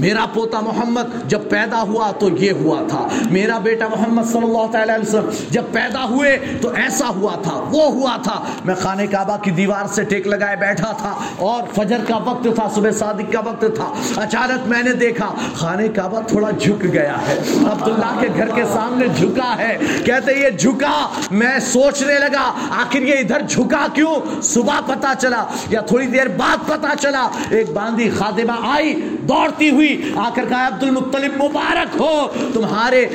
میرا 0.00 0.26
پوتا 0.34 0.60
محمد 0.60 1.30
جب 1.30 1.40
پیدا 1.50 1.82
ہوا 1.82 2.10
تو 2.18 2.28
یہ 2.38 2.52
ہوا 2.52 2.82
تھا۔ 2.88 3.08
میرا 3.30 3.58
بیٹا 3.58 3.88
محمد 3.88 4.22
صلی 4.22 4.42
اللہ 4.42 4.66
تعالی 4.72 4.94
علیہ 4.94 5.08
وسلم 5.08 5.30
جب 5.50 5.62
پیدا 5.72 6.08
ہوئے 6.08 6.38
تو 6.60 6.68
ایسا 6.68 7.08
ہوا 7.08 7.34
تھا، 7.42 7.54
وہ 7.72 7.82
ہوا 7.82 8.16
تھا۔ 8.22 8.42
میں 8.64 8.74
خانہ 8.74 9.02
کعبہ 9.10 9.36
کی 9.42 9.50
دیوار 9.50 9.84
سے 9.86 10.04
ٹیک 10.04 10.26
لگائے 10.26 10.56
بیٹھا 10.56 10.92
تھا 10.92 11.14
اور 11.36 11.62
فجر 11.74 11.98
کا 12.08 12.16
وقت 12.16 12.46
تھا، 12.54 12.68
صبح 12.74 12.90
صادق 12.90 13.32
کا 13.32 13.40
وقت 13.44 13.55
تھا۔ 13.64 13.92
اچانک 14.16 14.66
میں 14.66 14.82
نے 14.82 14.92
دیکھا 14.92 15.34
خانہ 15.54 15.82
کعبہ 15.94 16.20
تھوڑا 16.20 16.50
جھک 16.50 16.84
گیا 16.92 17.16
ہے۔ 17.28 17.40
عبداللہ 17.70 18.20
کے 18.20 18.28
گھر 18.36 18.48
کے 18.54 18.62
سامنے 18.72 19.06
جھکا 19.16 19.56
ہے۔ 19.58 19.78
کہتے 20.04 20.32
یہ 20.34 20.50
جھکا۔ 20.50 21.08
میں 21.30 21.58
سوچنے 21.60 22.14
لگا 22.14 22.52
آخر 22.70 23.02
یہ 23.02 23.14
ادھر 23.18 23.40
جھکا 23.48 23.86
کیوں؟ 23.94 24.42
صبح 24.42 24.80
پتا 24.86 25.12
چلا 25.18 25.44
یا 25.70 25.80
تھوڑی 25.80 26.06
دیر 26.06 26.28
بعد 26.28 26.68
پتا 26.68 26.92
چلا۔ 27.00 27.28
ایک 27.50 27.70
باندھی 27.70 28.10
خادمہ 28.10 28.66
آئی 28.74 28.94
دوڑتی 29.28 29.70
ہوئی۔ 29.70 30.12
آ 30.16 30.30
کر 30.34 30.44
کہا 30.48 30.66
عبد 30.66 30.82
المطلب 30.82 31.42
مبارک 31.44 32.00
ہو۔ 32.00 32.28
تمہارے 32.54 33.06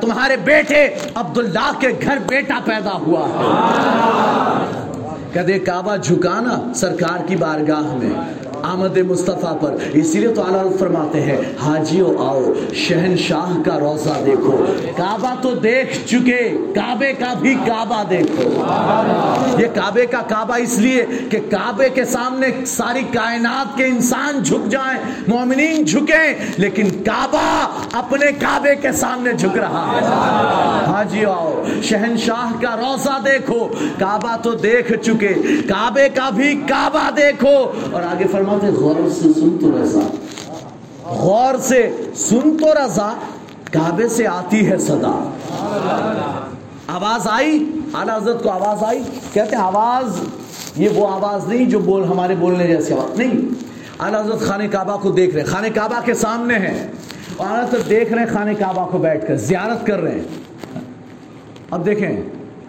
تمہارے 0.00 0.36
بیٹے 0.36 0.94
عبداللہ 1.14 1.70
کے 1.78 1.88
گھر 2.02 2.18
بیٹا 2.26 2.58
پیدا 2.64 2.92
ہوا 2.92 3.26
ہے۔ 3.28 3.48
کہتے 5.32 5.58
کعبہ 5.58 5.96
جھکانا 5.96 6.72
سرکار 6.74 7.26
کی 7.26 7.36
بارگاہ 7.36 7.94
میں۔ 7.94 8.49
آمد 8.62 8.96
مصطفیٰ 8.96 9.60
پر. 9.60 9.76
اسی 9.92 10.18
لیے 10.18 10.28
تو 10.28 10.42
اللہ 10.42 10.76
فرماتے 10.78 11.20
ہیں 11.20 11.36
حاجیو 11.62 12.16
آؤ، 12.18 12.42
شہنشاہ 12.74 13.62
کا 13.64 13.80
روزہ 13.80 14.24
دیکھو۔ 14.26 14.64
کعبہ 14.96 15.34
تو 15.42 15.54
دیکھ 15.54 16.06
چکے، 16.06 16.56
کعبے 16.74 17.12
کا 17.12 17.34
بھی 17.40 17.54
کعبہ 17.54 18.02
دیکھو۔ 18.10 18.64
یہ 19.58 19.66
کعبے 19.74 20.06
کا 20.06 20.20
کعبہ 20.28 20.54
اس 20.54 20.78
لیے 20.78 21.06
کہ 21.30 21.38
کعبے 21.50 21.88
کے 21.88 22.04
سامنے 22.04 22.46
ساری 22.66 23.00
کائنات 23.12 23.76
کے 23.76 23.84
انسان 23.84 24.42
جھک 24.42 24.70
جائیں، 24.70 24.98
مومنین 25.28 25.84
جھکیں، 25.84 26.34
لیکن 26.56 26.88
کعبہ 26.90 27.68
اپنے 27.92 28.32
کعبے 28.32 28.74
کے 28.74 28.92
سامنے 28.92 29.32
جھک 29.32 29.58
رہا 29.58 29.92
ہے۔ 29.94 30.06
حاجیو 30.90 31.30
آؤ، 31.30 31.62
شہنشاہ 31.82 32.62
کا 32.62 32.76
روزہ 32.76 33.22
دیکھو۔ 33.24 33.68
کعبہ 33.98 34.36
تو 34.42 34.52
دیکھ 34.52 34.92
چکے، 34.92 35.28
کعبے 35.68 36.08
کا 36.08 36.30
بھی 36.30 36.60
کعبہ 36.68 37.10
دیکھو۔ 37.10 37.72
اور 37.92 38.02
آگے 38.02 38.24
فرما 38.32 38.49
فرماتے 38.50 38.80
غور 38.80 39.08
سے 39.10 39.28
سن 39.40 39.56
تو 39.60 39.82
رضا۔ 39.82 40.00
غور 41.04 41.54
سے 41.58 41.96
سن 42.14 42.56
تو 42.56 42.84
رضا، 42.84 43.12
کعبے 43.72 44.08
سے 44.08 44.26
آتی 44.26 44.70
ہے 44.70 44.78
صدا۔ 44.78 45.30
آواز 46.86 47.26
آئی؟ 47.30 47.80
اعلی 47.94 48.12
حضرت 48.16 48.42
کو 48.42 48.50
آواز 48.50 48.84
آئی؟ 48.84 49.02
کہتے 49.32 49.56
ہیں 49.56 49.62
آواز، 49.62 50.20
یہ 50.76 50.88
وہ 50.94 51.08
آواز 51.08 51.48
نہیں 51.48 51.64
جو 51.64 51.78
بول، 51.78 52.04
ہمارے 52.04 52.34
بولنے 52.34 52.66
جیسے 52.66 52.94
آواز۔ 52.94 53.18
نہیں۔ 53.18 53.32
اعلی 53.98 54.16
حضرت 54.16 54.40
خانہ 54.40 54.64
کعبہ 54.72 54.96
کو 54.96 55.10
دیکھ 55.10 55.34
رہے 55.34 55.42
ہیں۔ 55.42 55.48
خانہ 55.48 55.66
کعبہ 55.74 56.00
کے 56.04 56.14
سامنے 56.14 56.54
ہیں۔ 56.54 56.88
اور 57.36 57.46
اعلی 57.46 57.68
حضرت 57.68 57.88
دیکھ 57.88 58.12
رہے 58.12 58.22
ہیں 58.22 58.32
خانہ 58.32 58.50
کعبہ 58.58 58.86
کو 58.90 58.98
بیٹھ 58.98 59.26
کر، 59.26 59.36
زیارت 59.36 59.86
کر 59.86 60.00
رہے 60.00 60.12
ہیں۔ 60.12 60.80
اب 61.70 61.86
دیکھیں، 61.86 62.22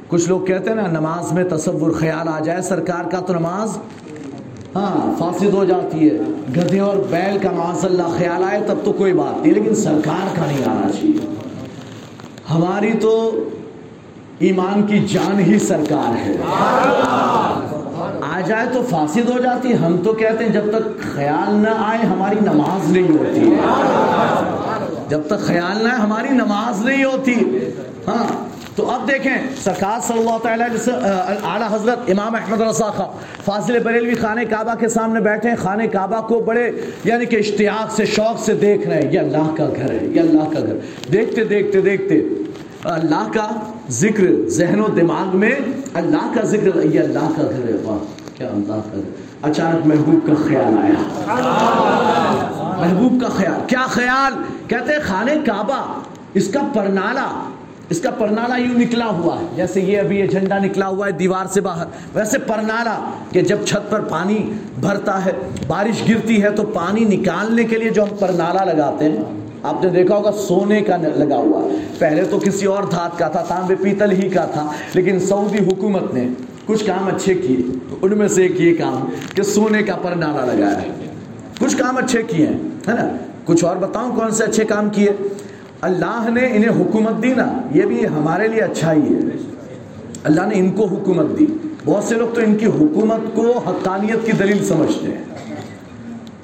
کچھ 0.08 0.30
لوگ 0.30 0.42
کہتے 0.42 0.70
ہیں 0.70 0.76
نا، 0.76 0.88
نماز 0.88 1.32
میں 1.32 1.44
تصور 1.44 1.92
خیال 1.92 2.28
آ 2.28 2.40
جائے، 2.40 2.62
سرکار 2.62 3.10
کا 3.10 3.20
تو 3.20 3.34
نماز 3.34 3.78
ہاں 4.76 5.20
فاسد 5.20 5.54
ہو 5.54 5.66
جاتی 5.66 6.10
ہے۔ 6.10 6.18
گدھے 6.58 6.80
اور 6.80 6.98
بیل 7.10 7.38
کا 7.38 7.52
معاذ 7.52 7.86
اللہ 7.86 8.18
خیال 8.18 8.44
آئے 8.44 8.62
تب 8.68 8.76
تو 8.84 8.92
کوئی 8.92 9.14
بات 9.14 9.42
نہیں، 9.42 9.54
لیکن 9.54 9.76
سرکار 9.76 10.36
کا 10.36 10.46
نہیں 10.46 10.70
آنا 10.70 10.92
چاہیے۔ 10.92 11.36
ہماری 12.50 12.94
تو 12.94 13.44
ایمان 14.40 14.84
کی 14.84 15.00
جان 15.00 15.40
ہی 15.40 15.60
سرکار 15.60 16.28
ہے۔ 16.28 16.38
آ 18.22 18.40
جائے 18.46 18.68
تو 18.74 18.82
فاسد 18.90 19.30
ہو 19.30 19.40
جاتی 19.40 19.74
ہم 19.74 19.98
تو 20.04 20.14
کہتے 20.14 20.44
ہیں، 20.44 20.52
جب 20.52 20.64
تک 20.72 21.16
خیال 21.16 21.54
نہ 21.54 21.70
آئے، 21.78 22.06
ہماری 22.06 22.36
نماز 22.42 22.92
نہیں 22.92 23.10
ہوتی۔ 23.10 23.56
جب 25.10 25.20
تک 25.28 25.40
خیال 25.40 25.84
نہ 25.84 25.90
آئے، 25.90 26.00
ہماری 26.02 26.30
نماز 26.30 26.86
نہیں 26.86 27.04
ہوتی۔ 27.04 27.36
ہاں 28.08 28.51
تو 28.82 28.90
اب 28.90 29.08
دیکھیں، 29.08 29.36
سرکار 29.64 30.00
صلی 30.08 30.20
اللہ 30.20 30.38
تعالیٰ 30.44 30.68
اعلیٰ 31.44 31.68
حضرت 31.72 32.10
امام 32.10 32.36
احمد 32.36 32.62
رضا 32.62 32.90
خان 32.92 33.18
فاضل 33.46 33.78
بریلوی 33.84 34.16
خانہ 34.16 34.42
کعبہ 34.50 34.74
کے 34.80 34.88
سامنے 34.90 35.20
بیٹھے 35.22 35.50
ہیں 35.50 35.58
خانہ 35.58 35.84
کعبہ 35.92 36.22
کو 36.28 36.40
بڑے 36.40 36.72
یعنی 37.04 37.26
کہ 37.26 37.36
اشتیاق 37.36 37.92
سے، 37.96 38.06
شوق 38.06 38.40
سے 38.46 38.54
دیکھ 38.54 38.88
رہے 38.88 39.02
ہیں، 39.02 39.12
یہ 39.12 39.20
اللہ 39.20 39.54
کا 39.58 39.68
گھر 39.76 39.92
ہے، 39.92 40.00
یہ 40.04 40.20
اللہ 40.22 40.50
کا 40.54 40.60
گھر۔ 40.60 40.76
دیکھتے 41.14 41.44
دیکھتے 41.44 41.82
دیکھتے، 41.82 42.20
اللہ 42.86 43.30
کا 43.34 43.48
ذکر 44.00 44.24
ذہن 44.50 44.82
و 44.82 44.88
دماغ 44.96 45.38
میں، 45.38 45.56
اللہ 45.94 46.32
کا 46.36 46.46
ذکر، 46.46 46.84
یہ 46.84 47.00
اللہ 47.00 47.30
کا 47.38 47.44
گھر 47.44 47.70
ہے، 47.70 47.78
واہ، 47.84 48.04
کیا 48.38 48.48
اللہ 48.48 48.82
کا 48.92 48.96
گھر 48.96 49.50
اچانک 49.50 49.88
محبوب 49.88 50.28
کا 50.28 50.44
خیال 50.48 50.78
آیا۔ 50.78 51.00
محبوب 52.78 53.22
کا 53.22 53.30
خیال، 53.30 53.62
کیا 53.68 53.86
خیال؟ 53.90 54.42
کہتے 54.68 54.94
ہیں 54.94 55.02
خانہ 55.04 55.32
کعبہ، 55.46 55.82
اس 56.34 56.48
کا 56.48 56.62
پرنالہ 56.74 57.30
اس 57.92 58.00
کا 58.02 58.12
پرنالا 58.12 58.56
یوں 58.56 58.80
نکلا 58.80 59.06
ہوا 59.06 59.40
ہے۔ 59.40 59.46
جیسے 59.56 59.82
یہ 59.82 60.00
ابھی 60.00 60.20
یہ 60.20 60.26
جھنڈا 60.26 60.58
نکلا 60.58 60.88
ہوا 60.88 61.08
ہے 61.08 61.12
دیوار 61.12 61.46
سے 61.46 61.62
باہر۔ 61.62 61.86
ویسے 62.14 62.38
پرنالا 62.40 63.12
کہ 63.32 63.42
جب 63.42 63.58
چھت 63.66 63.92
پر 63.92 64.00
پانی 64.00 64.54
بھرتا 64.80 65.26
ہے، 65.26 65.32
بارش 65.68 66.10
گرتی 66.10 66.44
ہے 66.44 66.52
تو 66.52 66.64
پانی 66.64 67.06
نکالنے 67.06 67.64
کے 67.64 67.78
لیے 67.78 67.90
جو 67.90 68.04
ہم 68.04 68.16
پرنالا 68.20 68.64
لگاتے 68.64 69.06
ہیں، 69.06 69.18
آپ 69.64 69.84
نے 69.84 69.90
دیکھا 69.90 70.16
ہوگا 70.16 70.32
سونے 70.32 70.82
کا 70.82 70.98
لگا 70.98 71.36
ہوا 71.36 71.68
پہلے 72.00 72.24
تو 72.24 72.40
کسی 72.40 72.66
اور 72.66 72.84
دھات 72.84 73.20
کا 73.20 73.28
تھا، 73.28 73.44
تانبے 73.48 73.76
پیتل 73.76 74.12
ہی 74.12 74.30
کا 74.30 74.46
تھا، 74.46 74.72
لیکن 74.94 75.20
سعودی 75.20 75.64
حکومت 75.66 76.14
نے 76.14 76.28
کچھ 76.66 76.86
کام 76.86 77.08
اچھے 77.16 77.34
کیے۔ 77.34 77.62
ان 78.02 78.18
میں 78.18 78.28
سے 78.28 78.42
ایک 78.42 78.62
یہ 78.62 78.76
کام 78.78 79.10
کہ 79.36 79.44
سونے 79.44 79.84
کا 79.84 79.96
پرنالا 79.96 80.46
لگایا۔ 80.46 80.82
ہے 80.82 80.90
کچھ 81.60 81.78
کام 81.78 81.98
اچھے 81.98 82.24
کیے 82.24 82.46
ہیں، 82.46 82.58
ہے 82.88 82.94
نا؟ 82.94 83.16
کچھ 83.46 83.66
اور 83.66 83.76
بتاؤں 83.76 84.16
کون 84.16 84.32
سے 84.32 84.44
اچھے 84.44 84.66
کام 84.66 84.90
کیے؟ 84.90 85.10
اللہ 85.82 86.30
نے 86.30 86.46
انہیں 86.46 86.70
حکومت 86.70 87.24
دی 87.24 87.34
نا، 87.34 87.54
یہ 87.74 87.82
بھی 87.82 88.08
ہمارے 88.08 88.48
لیے 88.48 88.62
اچھا 88.62 88.94
ہی 88.94 89.02
ہے۔ 89.02 89.20
اللہ 90.24 90.42
نے 90.42 90.60
ان 90.60 90.72
کو 90.72 90.86
حکومت 90.86 91.40
دی۔ 91.40 91.46
بہت 91.86 92.04
سے 92.04 92.16
لوگ 92.16 92.36
تو 92.36 92.42
ان 92.42 92.56
کی 92.56 92.66
حکومت 92.66 93.36
کو 93.36 93.58
حقانیت 93.58 94.26
کی 94.26 94.32
دلیل 94.32 94.66
سمجھتے 94.66 95.08
ہیں۔ 95.08 95.56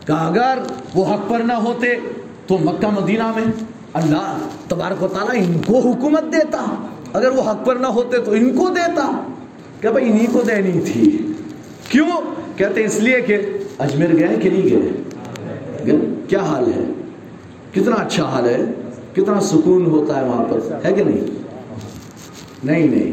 کہ 0.06 0.12
اگر 0.12 0.58
وہ 0.95 1.13
حق 1.13 1.30
پر 1.30 1.39
نہ 1.39 1.54
ہوتے 1.54 1.95
تو 2.47 2.58
مکہ، 2.58 2.88
مدینہ 2.88 3.32
میں 3.36 3.52
اللہ 3.93 4.38
تبارک 4.67 5.04
و 5.04 5.08
تعالیٰ 5.08 5.45
ان 5.47 5.62
کو 5.65 5.80
حکومت 5.80 6.23
دیتا۔ 6.34 6.88
اگر 7.13 7.32
وہ 7.32 7.52
حق 7.52 7.65
پر 7.65 7.76
نہ 7.76 7.88
ہوتے 7.88 8.17
تو 8.17 8.32
ان 8.32 8.58
کو 8.58 8.69
دیتا۔ 8.69 9.28
کہ 9.82 9.89
بھائی 9.89 10.12
انہیں 10.12 10.28
کو 10.32 10.41
دینی 10.41 10.82
تھی۔ 10.82 11.28
کیوں؟ 11.89 12.10
کہتے 12.58 12.86
اس 12.86 12.95
لیے 12.95 13.21
کہ 13.21 13.38
اجمیر 13.80 14.15
گئے 14.17 14.36
کہ 14.41 14.50
نہیں 14.50 14.69
گئے؟ 14.69 16.00
کیا 16.28 16.39
حال 16.39 16.73
ہے؟ 16.73 16.84
کتنا 17.71 17.95
اچھا 17.95 18.23
حال 18.23 18.45
ہے؟ 18.45 18.62
کتنا 19.17 19.39
سکون 19.39 19.86
ہوتا 19.86 20.19
ہے 20.19 20.25
وہاں 20.25 20.43
پر؟ 20.49 20.60
ہے 20.86 20.93
کہ 20.93 21.03
نہیں؟ 21.03 21.21
نہیں 22.63 22.88
نہیں۔ 22.88 23.12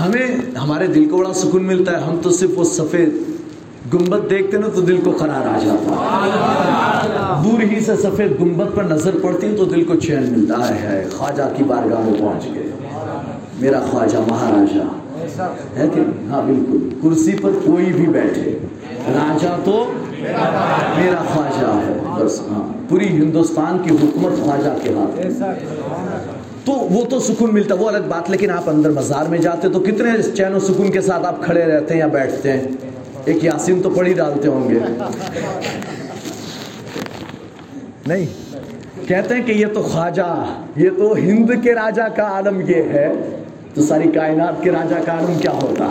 ہمیں، 0.00 0.56
ہمارے 0.56 0.86
دل 0.86 1.08
کو 1.08 1.16
بڑا 1.16 1.32
سکون 1.32 1.64
ملتا 1.64 1.92
ہے۔ 1.92 1.96
ہم 1.96 2.18
تو 2.22 2.30
صرف 2.30 2.50
وہ 2.56 2.64
سفید 2.64 3.08
گنبد 3.94 4.30
دیکھتے 4.30 4.56
نا 4.56 4.66
تو 4.74 4.80
دل 4.80 4.96
کو 4.96 5.10
قرار 5.10 5.46
آ 5.46 5.58
جاتا 5.64 7.42
دور 7.44 7.60
ہی 7.60 7.80
سے 7.80 7.96
سفید 7.96 8.40
گنبد 8.40 8.76
پر 8.76 8.84
نظر 8.84 9.16
پڑتی 9.22 9.54
تو 9.56 9.64
دل 9.64 9.84
کو 9.84 9.94
چین 9.94 10.22
ملتا 10.22 10.80
ہے۔ 10.80 11.06
خواجہ 11.16 11.42
کی 11.56 11.64
بارگاہ 11.64 12.00
میں 12.00 12.18
پہنچ 12.18 12.44
گئے۔ 12.54 12.70
میرا 13.60 13.80
خواجہ 13.90 14.18
مہاراجا 14.28 14.84
ہے 15.76 15.88
کہ 15.94 16.00
ہاں 16.30 16.42
بالکل۔ 16.46 16.88
کرسی 17.02 17.32
پر 17.42 17.50
کوئی 17.64 17.92
بھی 17.92 18.06
بیٹھے۔ 18.06 18.58
راجا 19.14 19.56
تو 19.64 19.92
میرا 20.96 21.22
خواجہ 21.34 21.80
ہے۔ 21.86 22.24
بس 22.24 22.40
ہاں۔ 22.40 22.75
پوری 22.88 23.08
ہندوستان 23.08 23.78
کی 23.78 23.90
حکومت 23.90 24.44
خواجہ 24.44 24.70
کے 24.82 24.94
ہاتھ 24.94 25.26
تو 26.64 26.72
وہ 26.72 27.04
تو 27.04 27.20
سکون 27.20 27.54
ملتا 27.54 27.74
وہ 27.74 27.88
الگ 27.88 28.06
بات 28.08 28.30
لیکن 28.30 28.50
آپ 28.50 28.70
اندر 28.70 28.90
مزار 28.90 29.26
میں 29.26 29.38
جاتے 29.38 29.68
تو 29.68 29.80
کتنے 29.80 30.22
چین 30.36 30.54
و 30.54 30.60
سکون 30.60 30.90
کے 30.90 31.00
ساتھ 31.00 31.26
آپ 31.26 31.42
کھڑے 31.42 31.64
رہتے 31.64 31.94
ہیں 31.94 32.00
یا 32.00 32.06
بیٹھتے 32.06 32.52
ہیں؟ 32.52 32.66
ایک 33.24 33.44
یاسین 33.44 33.82
تو 33.82 33.90
پڑھی 33.90 34.12
ڈالتے 34.12 34.48
ہوں 34.48 34.68
گے۔ 34.68 34.78
نہیں 38.06 38.26
کہتے 39.08 39.34
ہیں 39.34 39.42
کہ 39.42 39.52
یہ 39.52 39.66
تو 39.74 39.82
خواجہ 39.82 40.44
یہ 40.76 40.90
تو 40.98 41.14
ہند 41.14 41.50
کے 41.62 41.74
راجا 41.74 42.08
کا 42.08 42.22
عالم 42.22 42.60
یہ 42.60 42.82
ہے۔ 42.92 43.12
تو 43.74 43.82
ساری 43.82 44.10
کائنات 44.10 44.62
کے 44.62 44.70
راجا 44.70 44.98
کا 45.06 45.12
عالم 45.12 45.38
کیا 45.38 45.50
ہوتا؟ 45.50 45.84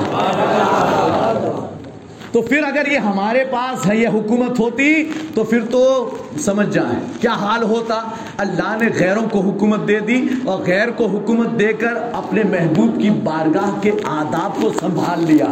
تو 2.35 2.41
پھر 2.41 2.63
اگر 2.63 2.91
یہ 2.91 2.97
ہمارے 2.97 3.43
پاس 3.51 3.85
ہے، 3.87 3.97
یہ 3.97 4.07
حکومت 4.07 4.59
ہوتی 4.59 5.03
تو 5.35 5.43
پھر 5.43 5.59
تو 5.71 6.09
سمجھ 6.39 6.69
جائیں۔ 6.69 6.99
کیا 7.21 7.31
حال 7.31 7.63
ہوتا؟ 7.63 8.01
اللہ 8.37 8.75
نے 8.79 8.89
غیروں 8.99 9.29
کو 9.31 9.39
حکومت 9.39 9.87
دے 9.87 9.99
دی 9.99 10.27
اور 10.45 10.59
غیر 10.67 10.91
کو 10.91 11.05
حکومت 11.05 11.59
دے 11.59 11.73
کر 11.73 11.93
اپنے 12.13 12.43
محبوب 12.43 13.01
کی 13.01 13.09
بارگاہ 13.09 13.69
کے 13.81 13.91
آداب 14.03 14.61
کو 14.61 14.71
سنبھال 14.79 15.23
لیا۔ 15.23 15.45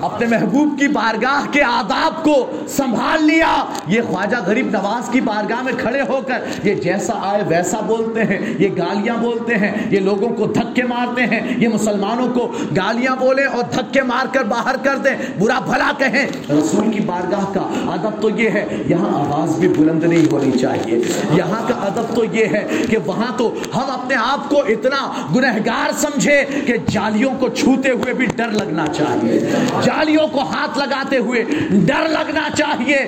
اپنے 0.00 0.26
محبوب 0.26 0.78
کی 0.78 0.88
بارگاہ 0.88 1.52
کے 1.52 1.62
آداب 1.62 2.24
کو 2.24 2.50
سنبھال 2.68 3.24
لیا۔ 3.24 3.64
یہ 3.86 4.00
خواجہ 4.08 4.36
غریب 4.46 4.70
نواز 4.70 5.08
کی 5.08 5.20
بارگاہ 5.20 5.62
میں 5.62 5.72
کھڑے 5.78 6.00
ہو 6.00 6.20
کر 6.26 6.66
یہ 6.66 6.74
جیسا 6.74 7.12
آئے 7.22 7.42
ویسا 7.48 7.80
بولتے 7.80 8.24
ہیں، 8.24 8.54
یہ 8.58 8.68
گالیاں 8.78 9.16
بولتے 9.16 9.56
ہیں، 9.56 9.72
یہ 9.90 10.00
لوگوں 10.00 10.28
کو 10.28 10.46
دھکے 10.46 10.82
مارتے 10.82 11.22
ہیں، 11.22 11.40
یہ 11.58 11.68
مسلمانوں 11.68 12.28
کو 12.34 12.52
گالیاں 12.76 13.16
بولیں 13.16 13.46
اور 13.46 13.62
دھکے 13.74 14.02
مار 14.02 14.26
کر 14.32 14.44
باہر 14.44 14.76
کر 14.82 14.96
دیں۔ 14.96 15.16
برا 15.38 15.58
بھلا 15.58 15.92
کہیں۔ 15.98 16.26
رسول 16.50 16.92
کی 16.92 17.00
بارگاہ 17.00 17.44
کا 17.54 17.92
ادب 17.92 18.22
تو 18.22 18.30
یہ 18.30 18.50
ہے، 18.50 18.82
یہاں 18.86 19.08
آواز 19.08 19.58
بھی 19.58 19.68
بلند 19.68 20.04
نہیں 20.04 20.32
ہونی 20.32 20.58
چاہیے۔ 20.58 20.98
یہاں 21.32 21.68
کا 21.68 21.74
ادب 21.74 22.14
تو 22.14 22.24
یہ 22.24 22.44
ہے 22.44 22.66
کہ 22.90 22.98
وہاں 23.06 23.38
تو 23.38 23.54
ہم 23.74 23.90
اپنے 23.90 24.14
آپ 24.14 24.48
کو 24.48 24.60
اتنا 24.60 25.24
گنہگار 25.36 25.90
سمجھے 25.98 26.44
کہ 26.66 26.76
جالیوں 26.90 27.30
کو 27.38 27.48
چھوتے 27.48 27.90
ہوئے 27.90 28.14
بھی 28.14 28.26
ڈر 28.26 28.48
لگنا 28.48 28.86
چاہیے۔ 28.86 29.40
جالیوں 29.82 30.28
کو 30.28 30.40
ہاتھ 30.40 30.78
لگاتے 30.78 31.16
ہوئے 31.16 31.44
ڈر 31.70 32.08
لگنا 32.08 32.48
چاہیے۔ 32.56 32.98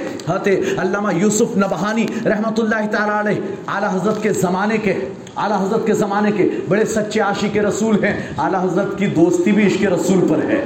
علامہ 0.79 1.15
یوسف 1.15 1.57
نبہانی 1.57 2.07
رحمت 2.25 2.61
اللہ 2.61 2.87
تعالی 2.91 3.31
علیہ، 3.31 3.41
اعلی 3.67 3.87
حضرت 3.93 4.23
کے 4.23 4.33
زمانے 4.33 4.79
کے، 4.79 4.95
اعلیٰ 5.37 5.61
حضرت 5.63 5.87
کے 5.87 5.93
زمانے 5.93 6.33
کے 6.33 6.49
بڑے 6.69 6.85
سچے 6.85 7.21
عاشق 7.21 7.57
رسول 7.57 8.05
ہیں۔ 8.05 8.21
اعلیٰ 8.39 8.65
حضرت 8.65 8.99
کی 8.99 9.07
دوستی 9.07 9.53
بھی 9.53 9.67
عشق 9.67 9.83
رسول 9.83 10.29
پر 10.29 10.39
ہے۔ 10.49 10.65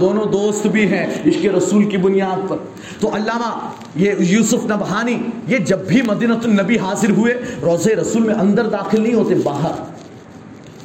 دونوں 0.00 0.26
دوست 0.26 0.66
بھی 0.66 0.86
ہیں 0.86 1.06
عشق 1.26 1.46
رسول 1.46 1.84
کی 1.84 1.96
بنیاد 1.96 2.48
پر۔ 2.48 2.56
تو 3.00 3.14
علامہ، 3.14 3.70
یہ 3.96 4.12
یوسف 4.18 4.64
نبہانی، 4.64 5.22
یہ 5.48 5.58
جب 5.58 5.78
بھی 5.78 6.02
مدینہ 6.02 6.34
النبی 6.44 6.78
حاضر 6.78 7.10
ہوئے، 7.10 7.34
روزے 7.62 7.96
رسول 7.96 8.22
میں 8.22 8.34
اندر 8.34 8.66
داخل 8.66 9.02
نہیں 9.02 9.14
ہوتے، 9.14 9.34
باہر۔ 9.34 9.96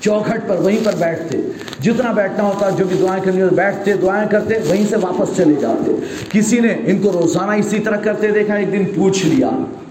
چوکھٹ 0.02 0.50
پر، 0.50 0.56
وہیں 0.56 0.80
پر 0.84 0.96
بیٹھتے۔ 1.00 1.38
جتنا 1.80 2.12
بیٹھنا 2.12 2.44
ہوتا، 2.44 2.70
جو 2.70 2.86
بھی 2.86 2.98
دعائیں 3.02 3.24
کرنی 3.24 3.42
ہوتی، 3.42 3.56
بیٹھتے، 3.56 3.94
دعائیں 3.94 4.30
کرتے، 4.30 4.54
وہیں 4.70 4.86
سے 4.90 4.96
واپس 4.96 5.38
چلے 5.38 5.54
جاتے۔ 5.62 5.92
کسی 6.30 6.60
نے 6.60 6.68
ان 6.68 7.02
کو 7.02 7.12
روزانہ 7.12 7.52
اسی 7.52 7.80
طرح 7.80 7.96
کرتے 7.96 8.32
دیکھا، 8.32 8.54
ایک 8.54 8.72
دن 8.72 8.86
پوچھ 8.96 9.26
لیا، 9.26 9.50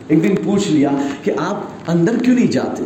ایک 0.08 0.24
دن 0.24 0.34
پوچھ 0.44 0.68
لیا 0.68 0.90
کہ 1.22 1.32
آپ 1.36 1.60
اندر 1.86 2.16
کیوں 2.24 2.36
نہیں 2.36 2.52
جاتے؟ 2.52 2.84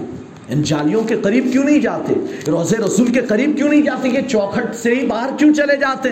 ان 0.48 0.62
جالیوں 0.62 1.02
کے 1.02 1.16
قریب 1.22 1.46
کیوں 1.52 1.64
نہیں 1.64 1.78
جاتے؟ 1.78 2.14
روزے 2.50 2.76
رسول 2.76 3.12
کے 3.12 3.20
قریب 3.20 3.56
کیوں 3.56 3.68
نہیں 3.68 3.82
جاتے؟ 3.82 4.08
یہ 4.08 4.20
چوکھٹ 4.28 4.74
سے 4.74 4.94
ہی 4.94 5.06
باہر 5.06 5.30
کیوں 5.38 5.54
چلے 5.54 5.76
جاتے؟ 5.76 6.08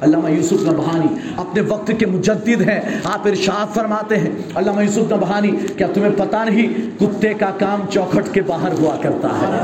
علامہ 0.00 0.30
یوسف 0.30 0.62
نبہانی 0.62 1.06
اپنے 1.36 1.60
وقت 1.60 1.90
کے 1.98 2.06
مجدد 2.06 2.62
ہیں۔ 2.62 2.80
آپ 3.04 3.26
ارشاد 3.26 3.74
فرماتے 3.74 4.18
ہیں، 4.18 4.30
علامہ 4.54 4.82
یوسف 4.82 5.12
نبہانی، 5.12 5.50
کیا 5.76 5.86
تمہیں 5.94 6.10
پتا 6.16 6.44
نہیں 6.44 6.90
کتے 7.00 7.34
کا 7.34 7.50
کام 7.58 7.80
چوکھٹ 7.90 8.34
کے 8.34 8.42
باہر 8.42 8.72
ہوا 8.72 8.96
کرتا 9.02 9.28
ہے؟ 9.28 9.62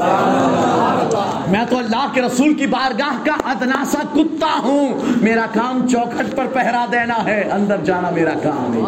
میں 1.50 1.64
تو 1.70 1.78
اللہ 1.78 2.06
کے 2.12 2.22
رسول 2.22 2.54
کی 2.54 2.66
بارگاہ 2.66 3.24
کا 3.24 3.50
ادنا 3.50 3.84
سا 3.84 3.98
کتا 4.14 4.60
ہوں۔ 4.62 4.88
میرا 5.16 5.46
کام 5.54 5.88
چوکھٹ 5.88 6.36
پر 6.36 6.46
پہرا 6.52 6.86
دینا 6.92 7.24
ہے، 7.24 7.48
اندر 7.52 7.76
جانا 7.84 8.10
میرا 8.10 8.34
کام 8.42 8.74
ہے۔ 8.74 8.80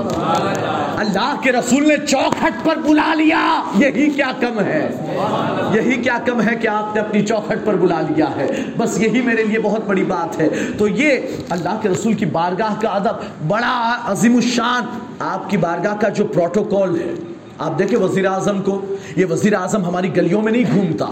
اللہ 0.97 1.35
کے 1.43 1.53
رسول 1.53 1.89
نے 1.89 2.07
چوکھٹ 2.07 2.65
پر 2.65 2.77
بلا 2.77 3.15
لیا۔ 3.15 3.63
یہی 3.77 4.11
کیا 4.11 4.33
کم 4.41 4.61
ہے؟ 4.61 4.89
یہی 5.75 6.03
کیا 6.03 6.19
کم 6.27 6.43
ہے 6.43 6.57
کہ 6.57 6.69
آپ 6.69 6.95
نے 6.95 7.01
اپنی 7.01 7.27
چوکھٹ 7.27 7.67
پر 7.67 7.75
بلا 7.75 8.01
لیا 8.01 8.27
ہے۔ 8.37 8.47
بس 8.77 9.01
یہی 9.01 9.21
میرے 9.21 9.45
لیے 9.45 9.59
بہت 9.59 9.87
بڑی 9.87 10.05
بات 10.05 10.41
ہے۔ 10.41 10.49
تو 10.79 10.89
یہ 10.89 11.11
اللہ 11.51 11.79
کے 11.83 11.89
رسول 11.89 12.15
کی 12.15 12.27
بارگاہ 12.27 12.81
کا 12.81 12.89
ادب، 12.89 13.49
بڑا 13.49 13.97
عظیم 14.05 14.37
الشان۔ 14.37 14.83
آپ 15.19 15.51
کی 15.51 15.57
بارگاہ 15.57 15.97
کا 15.97 16.09
جو 16.09 16.25
پروٹوکول 16.25 17.01
ہے، 17.01 17.15
آپ 17.59 17.79
دیکھیں 17.79 17.99
وزیر 17.99 18.27
اعظم 18.27 18.63
کو، 18.63 18.85
یہ 19.17 19.27
وزیر 19.31 19.55
اعظم 19.55 19.85
ہماری 19.85 20.17
گلیوں 20.17 20.43
میں 20.43 20.53
نہیں 20.53 20.75
گھومتا۔ 20.75 21.07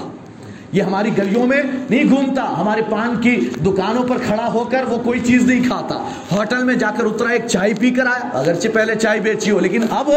یہ 0.72 0.82
ہماری 0.82 1.10
گلیوں 1.18 1.46
میں 1.46 1.62
نہیں 1.90 2.04
گھومتا۔ 2.08 2.60
ہمارے 2.60 2.82
پان 2.90 3.20
کی 3.20 3.36
دکانوں 3.36 4.02
پر 4.02 4.16
کھڑا 4.26 4.52
ہو 4.52 4.64
کر 4.70 4.84
وہ 4.88 4.98
کوئی 5.04 5.20
چیز 5.20 5.42
نہیں 5.42 5.64
کھاتا۔ 5.64 6.04
ہوٹل 6.32 6.64
میں 6.64 6.74
جا 6.74 6.90
کر 6.98 7.04
اترا، 7.04 7.28
ایک 7.28 7.42
چائے 7.46 7.74
پی 7.74 7.90
کر 7.90 8.06
آیا۔ 8.06 8.38
اگرچہ 8.38 8.68
پہلے 8.68 8.94
چائے 8.94 9.20
بیچی 9.20 9.50
ہو، 9.50 9.58
لیکن 9.58 9.80
اب 9.90 10.10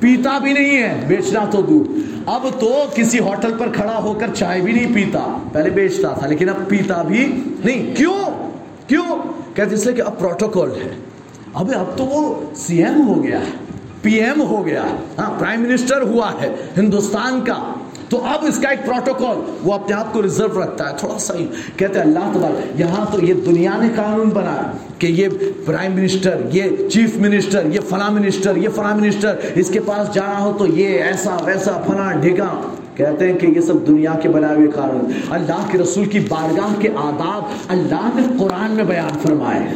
پیتا 0.00 0.38
بھی 0.38 0.52
نہیں 0.52 0.82
ہے۔ 0.82 1.04
بیچنا 1.08 1.40
تو 1.50 1.62
دور۔ 1.62 1.84
اب 2.26 2.46
تو 2.60 2.84
کسی 2.94 3.18
ہوٹل 3.18 3.52
پر 3.58 3.68
کھڑا 3.72 3.98
ہو 4.02 4.12
کر 4.12 4.26
چائے 4.34 4.60
بھی 4.60 4.72
نہیں 4.72 4.94
پیتا۔ 4.94 5.38
پہلے 5.52 5.70
بیچتا 5.70 6.08
تھا، 6.08 6.26
لیکن 6.26 6.48
اب 6.48 6.68
پیتا 6.68 7.02
بھی 7.02 7.42
نہیں۔ 7.64 7.96
کیوں؟ 7.96 8.49
کیوں؟ 8.90 9.16
کہتے 9.54 9.74
اس 9.74 9.86
لیے 9.86 9.94
کہ 9.94 10.02
اب 10.02 10.18
پروٹوکول 10.18 10.70
ہے۔ 10.70 10.94
اب 11.54 11.70
اب 11.76 11.96
تو 11.96 12.04
وہ 12.04 12.22
سی 12.56 12.84
ایم 12.84 13.08
ہو 13.08 13.22
گیا 13.24 13.40
ہے 13.40 13.52
پی 14.02 14.14
ایم 14.14 14.40
ہو 14.42 14.66
گیا 14.66 14.82
ہاں 15.18 15.30
پرائم 15.38 15.60
منسٹر 15.60 16.02
ہوا 16.02 16.32
ہے 16.42 16.54
ہندوستان 16.76 17.40
کا۔ 17.44 17.58
تو 18.08 18.18
اب 18.24 18.44
اس 18.48 18.58
کا 18.58 18.68
ایک 18.68 18.86
پروٹوکول، 18.86 19.40
وہ 19.62 19.74
اپنے 19.74 19.94
آپ 19.94 20.12
کو 20.12 20.22
ریزرو 20.22 20.60
رکھتا 20.62 20.90
ہے۔ 20.90 20.96
تھوڑا 20.98 21.18
سا 21.18 21.34
ہی 21.34 21.46
کہتے 21.76 21.98
ہیں 21.98 22.06
اللہ 22.06 22.32
تبار 22.34 22.80
یہاں 22.80 23.04
تو 23.12 23.24
یہ 23.24 23.34
دنیا 23.34 23.76
نے 23.80 23.88
قانون 23.96 24.30
بنایا 24.30 24.70
کہ 24.98 25.06
یہ 25.06 25.28
پرائم 25.66 25.92
منسٹر 25.92 26.40
یہ 26.52 26.88
چیف 26.88 27.16
منسٹر 27.16 27.66
یہ 27.66 27.80
فلاں 27.88 28.10
منسٹر 28.10 28.56
یہ 28.56 28.68
فلاں 28.74 28.96
منسٹر 28.96 29.36
اس 29.54 29.70
کے 29.70 29.80
پاس 29.80 30.14
جانا 30.14 30.40
ہو 30.40 30.52
تو 30.58 30.66
یہ 30.66 31.02
ایسا 31.02 31.36
ویسا 31.44 31.80
فلاں 31.86 32.12
ڈھگا 32.12 32.50
کہتے 32.96 33.32
ہیں 33.32 33.38
کہ 33.38 33.46
یہ 33.46 33.60
سب 33.60 33.86
دنیا 33.86 34.14
کے 34.22 34.28
بنائے 34.28 34.56
ہوئے 34.56 34.68
قانون 34.68 35.12
اللہ 35.30 35.66
کے 35.72 35.78
رسول 35.78 36.04
کی 36.04 36.20
بارگاہ 36.20 36.74
کے 36.78 36.88
آداب 36.96 37.44
اللہ 37.68 38.08
نے 38.14 38.22
قرآن 38.38 38.70
میں 38.70 38.84
بیان 38.84 39.18
فرمائے۔ 39.18 39.66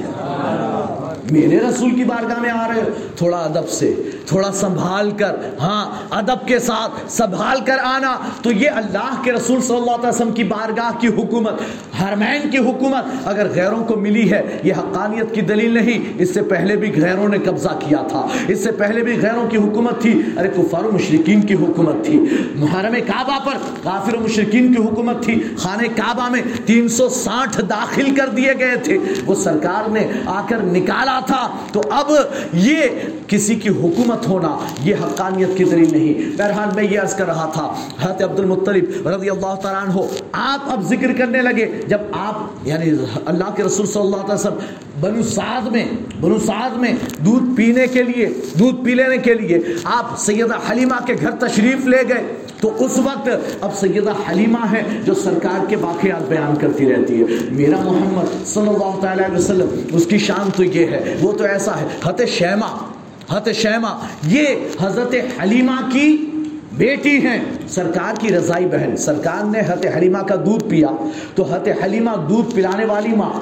میرے 1.30 1.60
رسول 1.60 1.90
کی 1.90 2.04
بارگاہ 2.04 2.40
میں 2.40 2.50
آ 2.50 2.68
رہے 2.68 2.82
ہو، 2.82 2.88
تھوڑا 3.16 3.38
ادب 3.38 3.68
سے، 3.68 3.94
تھوڑا 4.26 4.52
سنبھال 4.52 5.10
کر 5.10 5.36
ہاں 5.60 5.90
ادب 6.10 6.48
کے 6.48 6.58
ساتھ 6.58 7.12
سنبھال 7.12 7.58
کر 7.64 7.78
آنا۔ 7.84 8.16
تو 8.42 8.52
یہ 8.52 8.70
اللہ 8.70 9.22
کے 9.22 9.32
رسول 9.32 9.60
صلی 9.60 9.76
اللہ 9.76 9.90
علیہ 9.90 10.08
وسلم 10.08 10.32
کی 10.32 10.44
بارگاہ 10.44 11.00
کی 11.00 11.08
حکومت، 11.08 11.54
حرمین 12.02 12.50
کی 12.50 12.58
حکومت 12.58 13.04
اگر 13.24 13.46
غیروں 13.54 13.84
کو 13.84 13.96
ملی 13.96 14.30
ہے، 14.30 14.58
یہ 14.62 14.72
حقانیت 14.78 15.34
کی 15.34 15.40
دلیل 15.40 15.70
نہیں۔ 15.70 16.12
اس 16.18 16.34
سے 16.34 16.42
پہلے 16.42 16.76
بھی 16.76 17.02
غیروں 17.02 17.28
نے 17.28 17.38
قبضہ 17.38 17.68
کیا 17.68 17.98
تھا۔ 18.08 18.26
اس 18.48 18.64
سے 18.64 18.72
پہلے 18.72 19.02
بھی 19.02 19.20
غیروں 19.22 19.50
کی 19.50 19.56
حکومت 19.56 20.02
تھی۔ 20.02 20.20
ارے، 20.36 20.48
کفار 20.48 20.84
و 20.84 20.90
مشرقین 20.92 21.40
کی 21.40 21.54
حکومت 21.54 22.04
تھی۔ 22.04 22.20
محرم 22.54 22.94
کعبہ 23.06 23.38
پر 23.44 23.52
کافر 23.82 24.14
و 24.14 24.20
مشرقین 24.20 24.74
کی 24.74 24.82
حکومت 24.82 25.22
تھی۔ 25.22 25.42
خانہ 25.56 25.86
کعبہ 25.96 26.28
میں 26.30 26.42
تین 26.66 26.88
سو 26.88 27.08
ساٹھ 27.08 27.60
داخل 27.60 28.14
کر 28.14 28.28
دیے 28.28 28.52
گئے 28.58 28.76
تھے۔ 28.76 28.98
وہ 29.26 29.34
سرکار 29.34 29.90
نے 29.90 30.06
آ 30.26 30.46
کر 30.48 30.58
نکالا۔ 30.62 31.13
تھا، 31.26 31.56
تو 31.72 31.80
اب 31.90 32.10
یہ 32.52 32.82
کسی 33.26 33.54
کی 33.54 33.68
حکومت 33.68 34.26
ہونا، 34.26 34.58
یہ 34.82 34.94
حقانیت 35.02 35.56
کی 35.56 35.64
دلیل 35.64 35.92
نہیں۔ 35.92 36.36
بہرحال 36.38 36.68
میں 36.74 36.84
یہ 36.84 37.00
عرض 37.00 37.14
کر 37.14 37.26
رہا 37.26 37.50
تھا، 37.52 37.74
حضرت 38.00 38.22
عبد 38.22 38.38
المطلب 38.38 39.08
رضی 39.08 39.30
اللہ 39.30 39.54
تعالیٰ 39.54 39.82
عنہ، 39.82 40.00
آپ 40.32 40.72
اب 40.72 40.82
ذکر 40.82 41.12
کرنے 41.18 41.42
لگے، 41.42 41.66
جب 41.88 41.98
آپ 42.12 42.66
یعنی 42.68 42.90
اللہ 43.26 43.54
کے 43.56 43.62
رسول 43.62 43.86
صلی 43.86 44.02
اللہ 44.02 44.16
علیہ 44.16 44.34
وسلم، 44.34 44.58
بنو 45.00 45.22
سعد 45.22 45.66
میں 45.66 45.84
بنو 46.24 46.38
سعد 46.38 46.70
میں 46.70 46.92
دودھ 47.18 47.56
پینے 47.56 47.86
کے 47.86 48.02
لیے، 48.02 48.28
دودھ 48.58 48.84
پی 48.84 48.94
لینے 48.94 49.16
کے 49.16 49.34
لیے 49.34 49.58
آپ 49.84 50.18
سیدہ 50.18 50.54
حلیمہ 50.70 51.06
کے 51.06 51.14
گھر 51.20 51.30
تشریف 51.30 51.86
لے 51.86 52.02
گئے۔ 52.08 52.22
تو 52.60 52.84
اس 52.84 52.98
وقت 52.98 53.28
اب 53.60 53.74
سیدہ 53.74 54.12
حلیمہ 54.30 54.72
ہے 54.72 54.82
جو 55.04 55.14
سرکار 55.14 55.66
کے 55.68 55.76
واقعات 55.76 56.28
بیان 56.28 56.54
کرتی 56.60 56.92
رہتی 56.92 57.20
ہے۔ 57.20 57.24
میرا 57.50 57.76
محمد 57.76 58.46
صلی 58.46 58.68
اللہ 58.68 59.00
تعالیٰ 59.00 59.24
علیہ 59.24 59.38
وسلم، 59.38 59.68
اس 59.92 60.06
کی 60.06 60.18
شان 60.18 60.50
تو 60.56 60.64
یہ 60.64 60.86
ہے، 60.86 61.16
وہ 61.20 61.32
تو 61.32 61.44
ایسا 61.44 61.80
ہے 61.80 61.86
حت 62.04 62.22
شیمہ 62.28 62.88
حت 63.32 63.48
شیمہ، 63.54 64.06
یہ 64.26 64.46
حضرت 64.80 65.14
حلیمہ 65.42 65.90
کی 65.92 66.30
بیٹی 66.72 67.26
ہیں۔ 67.26 67.44
سرکار 67.68 68.20
کی 68.20 68.28
رضائی 68.28 68.66
بہن، 68.66 68.96
سرکار 68.96 69.44
نے 69.44 69.60
حت 69.60 69.86
حلیمہ 69.96 70.18
کا 70.18 70.34
دودھ 70.34 70.64
پیا۔ 70.68 70.88
تو 71.34 71.42
حت 71.42 71.68
حلیمہ 71.84 72.10
دودھ 72.28 72.54
پلانے 72.54 72.84
والی 72.84 73.16
ماں 73.16 73.32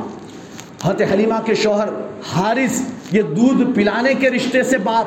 حت 0.84 1.02
حلیمہ 1.12 1.34
کے 1.44 1.54
شوہر 1.54 1.88
حارث 2.30 2.82
یہ 3.12 3.22
دودھ 3.22 3.72
پلانے 3.74 4.14
کے 4.14 4.30
رشتے 4.30 4.62
سے 4.62 4.78
باپ 4.78 5.06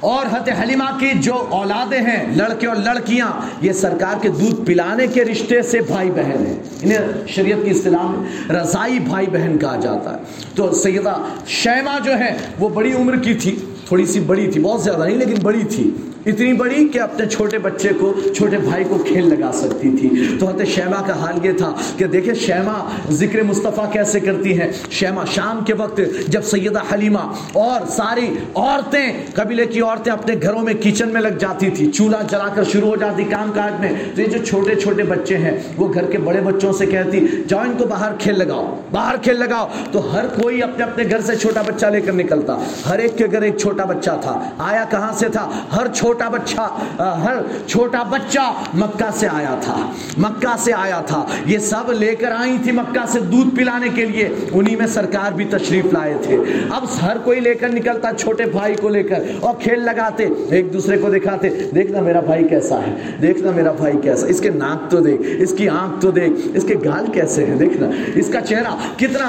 اور 0.00 0.26
حت 0.26 0.48
حلیمہ 0.62 0.98
کی 0.98 1.10
جو 1.14 1.46
اولادیں 1.50 1.98
ہیں، 1.98 2.36
لڑکے 2.36 2.66
اور 2.66 2.76
لڑکیاں، 2.76 3.32
یہ 3.60 3.72
سرکار 3.72 4.14
کے 4.22 4.28
دودھ 4.28 4.66
پلانے 4.66 5.06
کے 5.06 5.24
رشتے 5.24 5.62
سے 5.62 5.80
بھائی 5.80 6.10
بہن 6.10 6.46
ہیں۔ 6.46 6.56
انہیں 6.82 6.98
شریعت 7.28 7.64
کی 7.64 7.70
اصطلاح 7.70 8.02
میں 8.02 8.54
رضائی 8.54 8.98
بھائی 8.98 9.26
بہن 9.26 9.58
کہا 9.58 9.76
جاتا 9.76 10.12
ہے۔ 10.12 10.18
تو 10.54 10.72
سیدہ 10.72 11.16
شیمہ 11.46 11.98
جو 12.04 12.18
ہے 12.18 12.36
وہ 12.58 12.68
بڑی 12.68 12.92
عمر 12.92 13.16
کی 13.16 13.34
تھی، 13.34 13.56
تھوڑی 13.88 14.06
سی 14.06 14.20
بڑی 14.20 14.50
تھی، 14.50 14.60
بہت 14.60 14.82
زیادہ 14.82 15.04
نہیں، 15.04 15.16
لیکن 15.16 15.34
بڑی 15.42 15.64
تھی۔ 15.70 15.90
اتنی 16.26 16.52
بڑی 16.52 16.88
کہ 16.88 17.00
اپنے 17.00 17.26
چھوٹے 17.26 17.58
بچے 17.58 17.88
کو، 18.00 18.14
چھوٹے 18.36 18.58
بھائی 18.58 18.84
کو 18.84 18.98
کھیل 18.98 19.28
لگا 19.28 19.50
سکتی 19.52 19.90
تھی۔ 19.90 20.36
تو 20.40 20.48
حضرت 20.48 20.66
شیما 20.66 21.02
کا 21.06 21.12
حال 21.12 21.46
یہ 21.46 21.52
تھا 21.52 21.72
کہ 21.96 22.04
دیکھیں 22.04 22.34
شیما 22.34 22.90
ذکر 23.10 23.42
مصطفیٰ 23.42 23.92
کیسے 23.92 24.20
کرتی 24.20 24.60
ہیں۔ 24.60 24.72
شیما 24.90 25.24
شام 25.24 25.64
کے 25.64 25.74
وقت 25.74 26.00
جب 26.28 26.44
سیدہ 26.44 26.94
حلیمہ 26.94 27.32
اور 27.52 27.86
ساری 27.86 28.34
عورتیں، 28.54 29.12
قبیلے 29.34 29.66
کی 29.66 29.80
عورتیں 29.80 30.12
اپنے 30.12 30.34
گھروں 30.42 30.62
میں 30.62 30.74
کچن 30.74 31.08
میں 31.08 31.20
لگ 31.20 31.28
جاتی 31.28 31.70
تھی، 31.70 31.90
چولہا 31.90 32.22
جلا 32.22 32.48
کر 32.48 32.64
شروع 32.64 32.88
ہو 32.88 32.96
جاتی 32.96 33.24
کام 33.24 33.52
کاج 33.54 33.80
میں۔ 33.80 33.92
تو 34.14 34.22
یہ 34.22 34.26
جو 34.26 34.44
چھوٹے 34.44 34.74
چھوٹے 34.74 35.02
بچے 35.02 35.36
ہیں، 35.36 35.60
وہ 35.76 35.94
گھر 35.94 36.04
کے 36.04 36.18
بڑے 36.18 36.40
بچوں 36.40 36.72
سے 36.72 36.86
کہتی، 36.86 37.26
جاؤ 37.48 37.60
ان 37.60 37.72
کو 37.78 37.86
باہر 37.86 38.12
کھیل 38.18 38.38
لگاؤ، 38.38 38.80
باہر 38.92 39.16
کھیل 39.16 39.38
لگاؤ۔ 39.38 39.68
تو 39.92 40.14
ہر 40.14 40.26
کوئی 40.26 40.62
اپنے 40.62 40.84
اپنے 40.84 41.04
گھر 41.10 41.20
سے 41.20 41.36
چھوٹا 41.36 41.62
بچہ 41.62 41.86
لے 41.86 42.00
کر 42.00 42.12
نکلتا۔ 42.12 42.58
ہر 42.88 42.98
ایک 42.98 43.18
کے 43.18 43.26
گھر 43.32 43.42
ایک 43.42 43.56
چھوٹا 43.56 43.84
بچہ 43.84 44.10
تھا۔ 44.22 44.48
آیا 44.58 44.84
کہاں 44.90 45.12
سے 45.12 45.28
تھا؟ 45.28 45.50
ہر 45.76 45.86
چھوٹا 45.94 46.15
چھوٹا 46.16 46.28
بچہ 46.28 47.02
ہر 47.02 47.66
چھوٹا 47.66 48.02
بچہ 48.02 48.52
مکہ 48.74 49.10
سے 49.14 49.28
آیا 49.32 49.58
تھا۔ 49.60 49.92
مکہ 50.18 50.56
سے 50.58 50.72
آیا 50.72 51.00
تھا۔ 51.06 51.26
یہ 51.46 51.58
سب 51.58 51.92
لے 51.92 52.14
کر 52.14 52.32
آئی 52.36 52.56
تھی 52.62 52.72
مکہ 52.72 53.06
سے 53.08 53.20
دودھ 53.20 53.56
پلانے 53.56 53.88
کے 53.94 54.04
لیے۔ 54.04 54.28
انہی 54.52 54.76
میں 54.76 54.86
سرکار 54.86 55.32
بھی 55.32 55.44
تشریف 55.44 55.86
لائے 55.92 56.14
تھے۔ 56.22 56.38
اب 56.70 56.84
ہر 57.02 57.16
کوئی 57.24 57.40
لے 57.40 57.54
کر 57.54 57.68
نکلتا، 57.68 58.10
چھوٹے 58.18 58.44
بھائی 58.44 58.74
کو 58.74 58.88
لے 58.88 59.02
کر۔ 59.02 59.22
اور 59.40 59.54
کھیل 59.60 59.84
لگاتے، 59.84 60.28
ایک 60.50 60.72
دوسرے 60.72 60.98
کو 60.98 61.10
دکھاتے 61.10 61.48
دیکھنا 61.74 62.00
میرا 62.00 62.20
بھائی 62.20 62.48
کیسا 62.48 62.78
ہے 62.78 62.94
دیکھنا 63.22 63.50
میرا 63.50 63.72
بھائی 63.72 63.94
کیسا 64.02 64.26
اس 64.26 64.40
کے 64.40 64.50
ناک 64.50 64.90
تو 64.90 65.00
دیکھ، 65.00 65.22
اس 65.38 65.54
کی 65.58 65.68
آنکھ 65.68 66.02
تو 66.02 66.10
دیکھ، 66.10 66.48
اس 66.54 66.64
کے 66.68 66.74
گال 66.84 67.06
کیسے 67.12 67.46
ہیں 67.46 67.56
دیکھنا 67.56 67.90
اس 68.14 68.28
کا 68.32 68.40
چہرہ 68.40 68.76
کتنا 68.96 69.26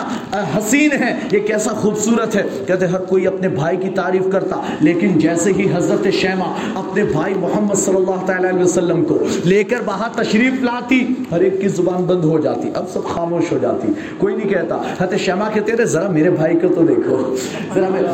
حسین 0.57 0.91
ہے، 0.91 1.15
یہ 1.31 1.39
کیسا 1.39 1.73
خوبصورت 1.73 2.35
ہے۔ 2.35 2.43
کہتے 2.67 2.85
ہر 2.85 2.99
کوئی 2.99 3.27
اپنے 3.27 3.47
بھائی 3.47 3.77
کی 3.77 3.89
تعریف 3.89 4.21
کرتا، 4.31 4.61
لیکن 4.79 5.19
جیسے 5.19 5.51
ہی 5.53 5.67
حضرت 5.75 6.07
شیما 6.13 6.76
اپنے 6.77 7.03
بھائی 7.03 7.33
محمد 7.33 7.75
صلی 7.75 7.95
اللہ 7.95 8.25
تعالی 8.25 8.49
علیہ 8.49 8.63
وسلم 8.63 9.03
کو 9.05 9.17
لے 9.45 9.63
کر 9.63 9.81
باہر 9.85 10.23
تشریف 10.23 10.63
لاتی 10.63 11.05
ہر 11.31 11.39
ایک 11.39 11.61
کی 11.61 11.67
زبان 11.67 12.03
بند 12.03 12.23
ہو 12.23 12.39
جاتی، 12.39 12.69
اب 12.75 12.89
سب 12.93 13.03
خاموش 13.03 13.51
ہو 13.51 13.57
جاتی۔ 13.61 13.91
کوئی 14.17 14.35
نہیں 14.35 14.49
کہتا، 14.49 14.81
حضرت 15.01 15.19
شیما 15.19 15.49
کہتے 15.53 15.77
رہے 15.77 15.85
ذرا 15.85 16.09
میرے 16.09 16.29
بھائی 16.29 16.59
کو 16.59 16.67
تو 16.75 16.81
دیکھو۔ 16.81 17.35
ذرا 17.75 17.89
میرے 17.89 18.07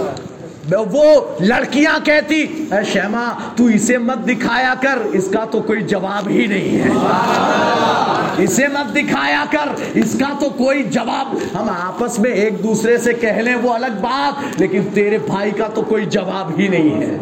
وہ 0.92 1.04
لڑکیاں 1.40 1.98
کہتی، 2.06 2.42
اے 2.72 2.84
شیما، 2.92 3.24
تو 3.56 3.66
اسے 3.66 3.98
مت 3.98 4.28
دکھایا 4.28 4.74
کر، 4.82 4.98
اس 5.14 5.28
کا 5.34 5.44
تو 5.52 5.62
کوئی 5.62 5.82
جواب 5.82 6.30
ہی 6.30 6.46
نہیں 6.48 6.78
ہے۔ 6.78 8.44
اسے 8.44 8.68
مت 8.68 8.96
دکھایا 8.96 9.44
کر، 9.52 9.74
اس 9.94 10.16
کا 10.20 10.34
تو 10.40 10.50
کوئی 10.50 10.84
جواب 10.84 11.36
ہم 11.56 11.70
آپس 11.70 12.20
میں 12.20 12.32
ایک 12.32 12.64
دوسرے 12.64 12.98
سے 12.98 13.14
کہہ 13.14 13.42
لیں 13.42 13.56
وہ 13.56 13.74
الگ 13.74 14.00
بات، 14.02 14.62
لیکن 14.62 14.82
تیرے 14.94 15.18
بھائی 15.18 15.52
کا 15.52 15.68
تو 15.68 15.82
کوئی 15.82 16.06
جواب 16.06 16.60
ہی 16.60 16.68
نہیں 16.68 17.02
ہے۔ 17.02 17.18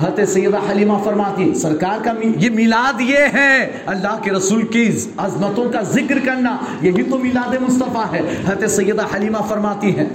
حضرت 0.00 0.28
سیدہ 0.28 0.58
حلیمہ 0.70 0.94
فرماتی 1.04 1.52
سرکار 1.54 2.04
کا 2.04 2.12
یہ 2.36 2.50
میلاد 2.50 3.00
یہ 3.00 3.34
ہے، 3.34 3.80
اللہ 3.86 4.18
کے 4.22 4.30
رسول 4.30 4.66
کی 4.66 4.84
عظمتوں 5.16 5.64
کا 5.72 5.82
ذکر 5.92 6.18
کرنا، 6.24 6.56
یہی 6.82 7.02
تو 7.02 7.18
میلاد 7.18 7.54
مصطفیٰ 7.62 8.04
ہے۔ 8.12 8.20
حضرت 8.46 8.70
سیدہ 8.70 9.06
حلیمہ 9.14 9.38
فرماتی 9.48 9.96
ہیں 9.96 10.08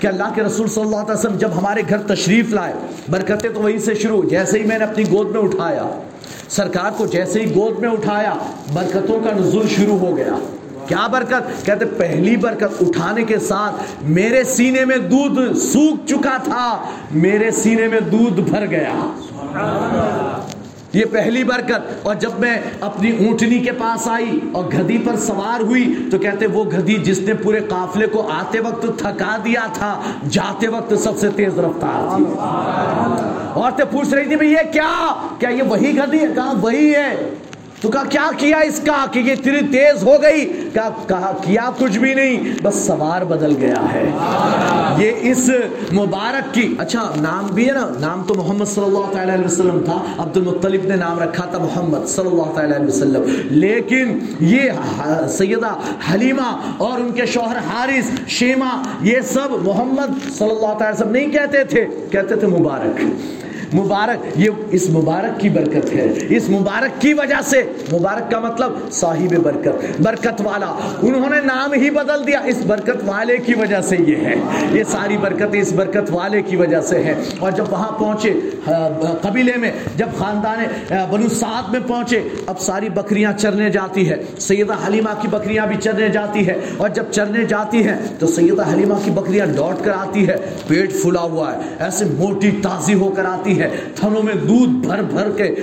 کہ 0.00 0.06
اللہ 0.06 0.34
کے 0.34 0.42
رسول 0.42 0.68
صلی 0.68 0.82
اللہ 0.82 0.96
علیہ 0.96 1.14
وسلم 1.14 1.36
جب 1.36 1.58
ہمارے 1.58 1.82
گھر 1.88 1.98
تشریف 2.06 2.52
لائے، 2.52 2.72
برکتیں 3.10 3.50
تو 3.50 3.60
وہیں 3.60 3.78
سے 3.78 3.94
شروع، 3.94 4.22
جیسے 4.30 4.58
ہی 4.58 4.64
میں 4.64 4.78
نے 4.78 4.84
اپنی 4.84 5.04
گود 5.10 5.30
میں 5.30 5.40
اٹھایا، 5.40 5.88
سرکار 6.48 6.90
کو 6.96 7.06
جیسے 7.06 7.40
ہی 7.40 7.54
گود 7.54 7.78
میں 7.78 7.88
اٹھایا، 7.88 8.34
برکتوں 8.72 9.20
کا 9.24 9.36
نزول 9.36 9.68
شروع 9.68 9.98
ہو 9.98 10.16
گیا۔ 10.16 10.38
کیا 10.90 11.06
برکت؟ 11.06 11.66
کہتے 11.66 11.84
پہلی 11.84 12.36
برکت 12.36 12.82
اٹھانے 12.82 13.24
کے 13.24 13.38
ساتھ 13.38 13.74
میرے 14.02 14.44
سینے 14.44 14.84
میں 14.84 14.98
دودھ 14.98 15.58
سوکھ 15.58 16.06
چکا 16.06 16.36
تھا، 16.44 16.84
میرے 17.10 17.50
سینے 17.50 17.88
میں 17.88 18.00
دودھ 18.00 18.40
بھر 18.40 18.66
گیا۔ 18.66 19.10
یہ 20.92 21.04
پہلی 21.12 21.44
برکت۔ 21.44 22.06
اور 22.06 22.14
جب 22.14 22.30
میں 22.38 22.58
اپنی 22.80 23.26
اونٹنی 23.26 23.58
کے 23.58 23.72
پاس 23.72 24.08
آئی 24.08 24.40
اور 24.52 24.64
گدی 24.64 24.98
پر 24.98 25.16
سوار 25.16 25.60
ہوئی 25.60 26.08
تو 26.10 26.18
کہتے 26.18 26.46
وہ 26.46 26.64
گدی 26.64 26.94
جس 26.94 27.18
نے 27.18 27.34
پورے 27.34 27.60
قافلے 27.60 28.06
کو 28.06 28.28
آتے 28.28 28.60
وقت 28.60 28.98
تھکا 28.98 29.36
دیا 29.44 29.66
تھا، 29.72 30.00
جاتے 30.30 30.68
وقت 30.68 30.94
سب 30.98 31.18
سے 31.18 31.28
تیز 31.36 31.58
رفتار 31.58 32.16
تھی۔ 32.16 32.24
عورتیں 33.60 33.84
پوچھ 33.90 34.14
رہی 34.14 34.24
تھی 34.24 34.36
بھئی 34.36 34.52
یہ 34.52 34.72
کیا؟ 34.72 35.28
کیا 35.38 35.48
یہ 35.48 35.62
وہی 35.62 35.98
گدی 35.98 36.18
ہے؟ 36.18 36.26
کہا 36.34 36.52
وہی 36.60 36.94
ہے؟ 36.94 37.34
تو 37.80 37.88
کہا، 37.88 38.02
کیا 38.04 38.28
کیا 38.38 38.58
اس 38.58 38.80
کا 38.86 39.04
کہ 39.12 39.18
یہ 39.18 39.32
اتنی 39.32 39.60
تیز 39.72 40.02
ہو 40.02 40.16
گئی؟ 40.22 40.44
کہا 40.74 40.88
کہا، 41.08 41.32
کیا 41.44 41.70
کچھ 41.78 41.98
بھی 41.98 42.12
نہیں، 42.14 42.50
بس 42.62 42.74
سوار 42.86 43.22
بدل 43.24 43.54
گیا 43.60 43.82
ہے۔ 43.92 44.04
یہ 44.98 45.30
اس 45.30 45.50
مبارک 45.92 46.54
کی 46.54 46.74
اچھا 46.78 47.02
نام 47.20 47.46
بھی 47.54 47.68
ہے 47.68 47.72
نا، 47.72 47.86
نام 48.00 48.22
تو 48.28 48.34
محمد 48.34 48.64
صلی 48.64 48.84
اللہ 48.84 49.10
تعالی 49.12 49.32
علیہ 49.32 49.44
وسلم 49.44 49.80
تھا 49.84 49.98
عبد 50.18 50.36
المطلب 50.36 50.84
نے 50.84 50.96
نام 50.96 51.18
رکھا 51.18 51.44
تھا 51.44 51.58
محمد 51.58 52.06
صلی 52.06 52.26
اللہ 52.26 52.52
تعالی 52.54 52.74
علیہ 52.74 52.86
وسلم۔ 52.86 53.22
لیکن 53.50 54.18
یہ 54.40 55.26
سیدہ 55.28 55.74
حلیمہ 56.12 56.74
اور 56.78 57.00
ان 57.00 57.12
کے 57.12 57.26
شوہر 57.26 57.56
حارث، 57.70 58.10
شیمہ، 58.28 58.72
یہ 59.00 59.20
سب 59.20 59.56
محمد 59.62 60.32
صلی 60.38 60.50
اللہ 60.50 60.78
تعالی 60.78 60.94
وسلم 60.94 61.12
نہیں 61.12 61.30
کہتے 61.30 61.64
تھے 61.64 61.86
کہتے 62.10 62.36
تھے 62.36 62.46
مبارک۔ 62.46 63.04
مبارک، 63.74 64.38
یہ 64.38 64.50
اس 64.70 64.88
مبارک 64.90 65.40
کی 65.40 65.48
برکت 65.48 65.92
ہے۔ 65.92 66.12
اس 66.28 66.48
مبارک 66.50 67.00
کی 67.00 67.14
وجہ 67.14 67.40
سے، 67.44 67.62
مبارک 67.92 68.30
کا 68.30 68.38
مطلب 68.40 68.72
صاحب 68.92 69.34
برکت 69.42 70.00
برکت 70.00 70.40
والا۔ 70.44 70.70
انہوں 71.02 71.30
نے 71.30 71.40
نام 71.44 71.72
ہی 71.72 71.90
بدل 71.90 72.26
دیا۔ 72.26 72.40
اس 72.40 72.56
برکت 72.66 73.02
والے 73.06 73.36
کی 73.36 73.54
وجہ 73.54 73.80
سے 73.80 73.96
یہ 74.06 74.16
ہے۔ 74.16 74.34
یہ 74.72 74.84
ساری 74.84 75.16
برکت 75.16 75.54
اس 75.54 75.72
برکت 75.72 76.10
والے 76.10 76.42
کی 76.42 76.56
وجہ 76.56 76.80
سے 76.80 77.02
ہے 77.02 77.14
اور 77.38 77.50
جب 77.50 77.64
وہاں 77.70 77.92
پہنچے 77.98 78.32
قبیلے 79.22 79.52
میں، 79.56 79.72
جب 79.96 80.06
خاندان 80.18 80.64
بنو 81.10 81.28
سعد 81.28 81.70
میں 81.72 81.80
پہنچے، 81.86 82.20
اب 82.46 82.60
ساری 82.60 82.88
بکریاں 82.88 83.32
چرنے 83.38 83.70
جاتی 83.70 84.08
ہے 84.10 84.22
سیدہ 84.38 84.74
حلیمہ 84.86 85.10
کی 85.22 85.28
بکریاں 85.28 85.66
بھی 85.66 85.76
چرنے 85.80 86.08
جاتی 86.08 86.46
ہے 86.46 86.54
اور 86.76 86.88
جب 86.88 87.04
چرنے 87.10 87.44
جاتی 87.44 87.82
ہیں، 87.84 87.96
تو 88.18 88.26
سیدہ 88.26 88.64
حلیمہ 88.72 88.94
کی 89.04 89.10
بکریاں 89.10 89.46
لوٹ 89.46 89.84
کر 89.84 89.92
آتی 89.96 90.28
ہے 90.28 90.36
پیٹ 90.66 90.92
پھلا 91.02 91.20
ہوا 91.20 91.52
ہے۔ 91.52 91.58
ایسے 91.78 92.04
موٹی 92.04 92.50
تازی 92.62 92.94
ہو 92.94 93.10
کر 93.16 93.24
آتی 93.24 93.59
ہے 93.59 93.59
ہے، 93.60 93.70
تھنوں 93.94 94.22
میں 94.22 94.34
دودھ 94.34 94.86
بھر 94.86 95.02
بھر 95.02 95.30
کے 95.30 95.54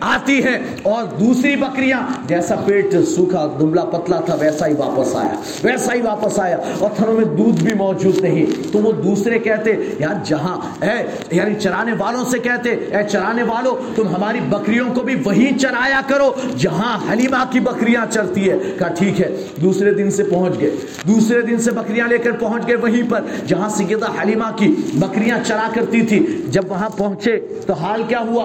آتی 0.00 0.44
ہے 0.44 0.58
اور 0.82 1.04
دوسری 1.04 1.56
بکریاں، 1.56 2.00
جیسا 2.26 2.54
پیٹ 2.54 2.94
سوکھا 3.08 3.56
دملا 3.60 3.84
پتلا 3.84 4.20
تھا، 4.20 4.34
ویسا 4.34 4.66
ہی 4.66 4.74
واپس 4.78 5.16
آیا، 5.16 5.34
ویسا 5.64 5.94
ہی 5.94 6.00
واپس 6.02 6.38
آیا، 6.38 6.58
اور 6.78 6.90
تھنوں 6.96 7.12
میں 7.12 7.24
دودھ 7.24 7.64
بھی 7.64 7.74
موجود 7.74 8.18
نہیں۔ 8.18 8.46
تو 8.72 8.78
وہ 8.78 8.92
دوسرے 8.92 9.38
کہتے، 9.38 9.76
یار 9.98 10.14
جہاں، 10.24 10.84
اے 10.84 11.06
یعنی 11.30 11.54
چرانے 11.54 11.92
والوں 11.98 12.24
سے 12.24 12.38
کہتے، 12.38 12.70
اے 12.70 13.08
چرانے 13.08 13.42
والوں 13.42 13.96
تم 13.96 14.08
ہماری 14.08 14.38
بکریوں 14.48 14.94
کو 14.94 15.00
بھی 15.00 15.14
وہی 15.24 15.58
چرایا 15.58 16.00
کرو، 16.08 16.32
جہاں 16.56 17.12
حلیمہ 17.12 17.44
کی 17.50 17.60
بکریاں 17.60 18.06
چرتی 18.10 18.50
ہے۔ 18.50 18.58
کہا، 18.78 18.88
ٹھیک 18.88 19.20
ہے۔ 19.20 19.36
دوسرے 19.62 19.94
دن 19.94 20.10
سے 20.10 20.24
پہنچ 20.24 20.60
گئے۔ 20.60 20.70
دوسرے 21.08 21.40
دن 21.40 21.58
سے 21.58 21.70
بکریاں 21.70 22.08
لے 22.08 22.18
کر 22.18 22.32
پہنچ 22.32 22.66
گئے 22.66 22.76
وہیں 22.76 23.10
پر، 23.10 23.20
جہاں 23.46 23.68
سیدہ 23.68 24.06
حلیمہ 24.22 24.56
کی 24.56 24.74
بکریاں 24.94 25.38
چرا 25.46 25.68
کرتی 25.74 26.02
تھی۔ 26.02 26.26
جب 26.48 26.62
وہاں 26.68 26.88
پہنچ 26.88 27.05
پہنچے 27.06 27.38
تو 27.66 27.72
حال 27.72 28.02
کیا 28.08 28.20
ہوا؟ 28.20 28.44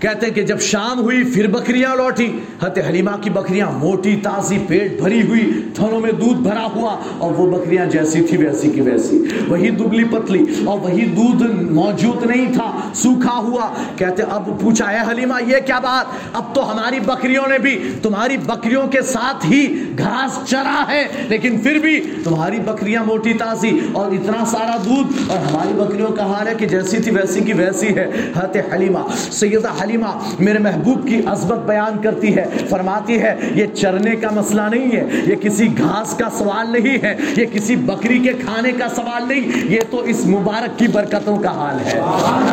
کہتے 0.00 0.26
ہیں 0.26 0.34
کہ 0.34 0.42
جب 0.42 0.60
شام 0.60 0.98
ہوئی، 0.98 1.24
پھر 1.34 1.46
بکریاں 1.46 1.96
لوٹی 1.96 2.38
حت 2.62 2.78
حلیمہ 2.88 3.10
کی 3.20 3.30
بکریاں 3.30 3.70
موٹی، 3.70 4.16
تازی، 4.22 4.58
پیٹ 4.68 5.00
بھری 5.00 5.22
ہوئی 5.22 5.62
تھنوں 5.74 6.00
میں 6.00 6.12
دودھ 6.12 6.38
بھرا 6.38 6.66
ہوا۔ 6.76 6.96
اور 7.18 7.32
وہ 7.32 7.58
بکریاں 7.58 7.86
جیسی 7.86 8.22
تھی 8.22 8.36
ویسی 8.36 8.70
کی 8.70 8.80
ویسی۔ 8.80 9.24
وہی 9.48 9.70
دبلی 9.70 10.04
پتلی 10.04 10.44
اور 10.64 10.78
وہی 10.78 11.04
دودھ 11.04 11.42
موجود 11.52 12.26
نہیں 12.26 12.52
تھا، 12.52 12.80
سوکھا 12.94 13.36
ہوا۔ 13.36 13.74
کہتے 13.96 14.22
اب 14.22 14.60
پوچھا، 14.60 14.84
اے 14.84 15.10
حلیمہ، 15.10 15.34
یہ 15.46 15.56
کیا 15.66 15.78
بات؟ 15.78 16.06
اب 16.32 16.54
تو 16.54 16.72
ہماری 16.72 17.00
بکریوں 17.00 17.48
نے 17.48 17.58
بھی 17.58 17.90
تمہاری 18.02 18.36
بکریوں 18.36 18.86
کے 18.86 19.02
ساتھ 19.02 19.46
ہی 19.46 19.82
گھاس 19.98 20.38
چرا 20.50 20.84
ہے، 20.88 21.06
لیکن 21.28 21.58
پھر 21.58 21.78
بھی 21.78 22.00
تمہاری 22.24 22.58
بکریاں 22.60 23.04
موٹی، 23.06 23.32
تازی 23.32 23.78
اور 23.92 24.12
اتنا 24.12 24.44
سارا 24.44 24.76
دودھ۔ 24.84 25.12
اور 25.28 25.38
ہماری 25.38 25.72
بکریوں 25.74 26.08
کا 26.08 26.32
حال 26.32 26.48
ہے 26.48 26.54
کہ 26.58 26.66
جیسی 26.66 26.98
تھی، 26.98 27.12
ویسی 27.12 27.40
کی 27.40 27.52
ویسی 27.52 27.96
ہے۔ 27.96 28.10
حت 28.36 28.56
حلیمہ، 28.74 28.98
سیدہ 29.30 29.68
حلیمہ 29.68 29.87
حلیمہ 29.88 30.18
میرے 30.38 30.58
محبوب 30.58 31.08
کی 31.08 31.20
عظمت 31.26 31.58
بیان 31.58 32.02
کرتی 32.02 32.36
ہے، 32.36 32.44
فرماتی 32.70 33.22
ہے، 33.22 33.34
یہ 33.54 33.66
چرنے 33.66 34.16
کا 34.16 34.28
مسئلہ 34.32 34.62
نہیں 34.62 34.96
ہے، 34.96 35.08
یہ 35.26 35.34
کسی 35.34 35.68
گھاس 35.78 36.14
کا 36.14 36.28
سوال 36.38 36.72
نہیں 36.72 36.98
ہے، 37.02 37.16
یہ 37.36 37.46
کسی 37.52 37.76
بکری 37.76 38.18
کے 38.18 38.32
کھانے 38.32 38.72
کا 38.72 38.88
سوال 38.88 39.28
نہیں، 39.28 39.72
یہ 39.72 39.80
تو 39.90 40.00
اس 40.00 40.26
مبارک 40.26 40.78
کی 40.78 40.88
برکتوں 40.88 41.36
کا 41.36 41.50
حال 41.50 41.78
ہے۔ 41.86 42.00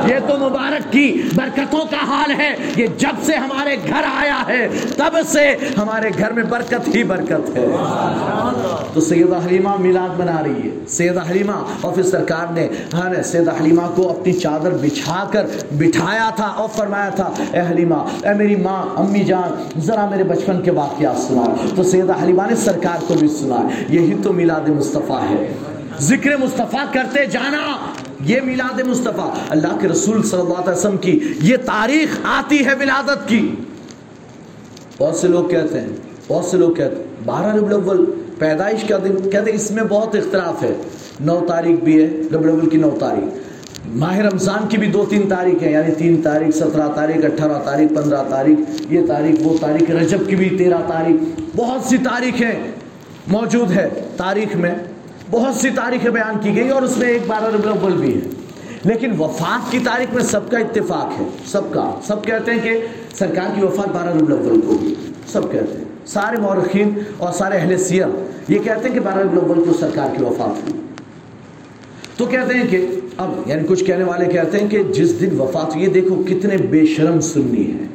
یہ 0.08 0.20
تو 0.28 0.38
مبارک 0.50 0.92
کی 0.92 1.22
برکتوں 1.36 1.86
کا 1.92 2.06
حال 2.08 2.32
ہے۔ 2.42 2.56
یہ 2.76 2.88
جب 2.98 3.24
سے 3.24 3.36
ہمارے 3.36 3.76
گھر 3.88 4.04
آیا 4.16 4.42
ہے، 4.48 4.68
تب 4.98 5.18
سے 5.28 5.56
ہمارے 5.78 6.10
گھر 6.20 6.32
میں 6.32 6.44
برکت 6.44 6.96
ہی 6.96 7.04
برکت 7.04 7.58
ہے۔ 7.58 7.68
تو 8.94 9.02
سیدہ 9.02 9.40
حلیمہ 9.46 9.70
میلاد 9.80 10.20
بنا 10.20 10.42
رہی 10.44 10.70
ہے۔ 10.70 10.86
سیدہ 10.88 11.22
حلیمہ 11.32 11.60
اور 11.82 11.94
پھر 11.94 12.04
سرکار 12.04 12.54
نے 12.54 12.68
ہاں 12.94 13.24
سیدہ 13.24 13.52
حلیمہ 13.62 13.82
کو 13.96 14.10
اپنی 14.10 14.34
چادر 14.34 14.72
بچھا 14.82 15.24
کر 15.32 15.46
بٹھایا 15.72 16.30
تھا 16.36 16.46
اور 16.46 16.70
فرمایا 16.76 17.10
تھا 17.10 17.25
اے 17.52 17.60
حلیمہ 17.72 17.96
اے 17.96 18.34
میری 18.34 18.56
ماں، 18.56 18.86
امی 18.96 19.24
جان، 19.24 19.80
ذرا 19.80 20.10
میرے 20.10 20.24
بچپن 20.24 20.62
کے 20.62 20.72
واقعات 20.72 21.18
سنا 21.18 21.66
تو 21.76 21.84
سیدہ 21.84 22.14
حلیمہ 22.24 22.44
نے 22.50 22.56
سرکار 22.56 23.04
کو 23.08 23.14
بھی 23.14 23.28
سنا 23.28 23.68
یہی 23.90 24.14
تو 24.24 24.34
میلاد 24.34 24.70
مصطفیٰ 24.70 25.22
ہے۔ 25.30 25.54
ذکر 26.00 26.38
مصطفیٰ 26.38 26.94
کرتے 26.94 27.26
جانا 27.26 27.76
یہ 28.22 28.42
میلاد 28.42 28.80
مصطفیٰ۔ 28.80 29.30
اللہ 29.50 29.78
کے 29.82 29.88
رسول 29.88 30.24
صلی 30.24 30.40
اللہ 30.40 30.54
علیہ 30.54 30.74
وسلم 30.74 30.98
کی 30.98 31.20
یہ 31.42 31.58
تاریخ 31.58 32.20
آتی 32.24 32.66
ہے 32.66 32.74
ولادت 32.80 33.30
کی۔ 33.30 33.56
بہت 35.00 35.16
سے 35.16 35.28
لوگ 35.28 35.46
کہتے 35.46 35.82
ہیں، 35.82 35.90
بہت 36.28 36.46
سے 36.46 36.58
لوگ 36.58 36.74
کہتے 36.74 36.96
ہیں، 36.96 37.04
بارہ 37.26 37.56
ربی 37.56 37.66
الاول، 37.66 38.06
پیدائش 38.40 38.84
کا 38.84 38.98
دن، 38.98 39.30
کہتے 39.30 39.52
ہیں 39.52 39.58
اس 39.58 39.72
میں 39.72 39.84
بہت 39.84 40.16
اختلاف 40.16 40.64
ہے۔ 40.64 40.74
نو 41.20 41.40
تاریخ 41.48 41.84
بھی 41.84 42.04
ہے 42.04 42.08
ربی 42.08 42.44
الاول 42.44 42.70
کی 42.70 42.78
نو 42.78 42.90
تاریخ۔ 43.00 43.45
ماہ 43.94 44.18
رمضان 44.18 44.68
کی 44.70 44.78
بھی 44.78 44.88
دو 44.88 45.06
تین 45.10 45.30
تاریخ 45.30 45.64
ہیں 45.64 45.72
یعنی 45.72 45.94
تین 45.94 46.22
تاریخ، 46.22 46.56
سترہ 46.56 46.88
تاریخ، 46.96 47.26
اٹھارہ 47.26 47.64
تاریخ، 47.66 47.90
پندرہ 47.90 48.24
تاریخ، 48.30 48.86
یہ 48.90 49.02
تاریخ، 49.08 49.48
وہ 49.48 49.58
تاریخ 49.62 49.90
رجب 49.90 50.18
کی 50.28 50.36
بھی 50.36 50.50
تیرہ 50.50 50.78
تاریخ، 50.88 51.40
بہت 51.56 51.82
سی 51.82 51.98
تاریخیں 51.98 52.52
موجود 53.28 53.72
ہے 53.72 53.90
تاریخ 54.18 54.56
میں، 54.56 54.76
بہت 55.32 55.56
سی 55.56 55.70
تاریخیں 55.70 56.12
بیان 56.12 56.40
کی 56.42 56.56
گئی 56.56 56.70
اور 56.70 56.82
اس 56.82 56.98
میں 56.98 57.08
ایک 57.08 57.22
بارہ 57.28 57.46
ربی 57.46 57.70
الاول 57.70 57.94
بھی 57.94 58.16
ہے۔ 58.16 58.28
لیکن 58.84 59.12
وفات 59.20 59.72
کی 59.72 59.80
تاریخ 59.80 60.14
میں 60.14 60.24
سب 60.24 60.52
کا 60.52 60.58
اتفاق 60.58 61.22
ہے، 61.22 61.26
سب 61.46 61.62
کا۔ 61.72 62.00
سب 62.04 62.24
کہتے 62.24 62.52
ہیں 62.52 62.60
کہ 62.64 62.88
سرکار 63.20 63.56
کی 63.56 63.66
وفات 63.66 63.88
بارہ 63.88 64.10
ربی 64.10 64.34
الاول 64.34 64.62
کو 64.62 64.78
سب 65.28 65.52
کہتے 65.52 65.78
ہیں۔ 65.78 65.86
سارے 66.06 66.38
مورخین 66.38 66.94
اور 67.18 67.34
سارے 67.34 67.58
اہل 67.58 67.78
سیاح 67.78 68.08
یہ 68.48 68.60
کہتے 68.60 68.88
ہیں 68.88 68.94
کہ 68.94 69.00
بارہ 69.00 69.20
ربی 69.20 69.38
الاول 69.38 69.64
کو 69.64 69.74
سرکار 69.80 70.18
کی 70.18 70.24
وفات 70.24 70.70
ہوئی 70.70 70.82
تو 72.18 72.26
کہتے 72.26 72.54
ہیں 72.54 72.68
کہ 72.70 72.88
اب 73.18 73.32
یعنی 73.46 73.64
کچھ 73.68 73.84
کہنے 73.84 74.04
والے 74.04 74.26
کہتے 74.26 74.58
ہیں 74.58 74.70
کہ 74.70 74.84
جس 74.84 75.22
دن 75.22 75.40
وفات 75.40 75.78
یہ 75.78 75.88
دیکھو 75.88 76.24
کتنے 76.28 76.58
بے 76.58 76.86
شرم 76.86 77.20
سننی 77.20 77.72
ہے 77.72 77.86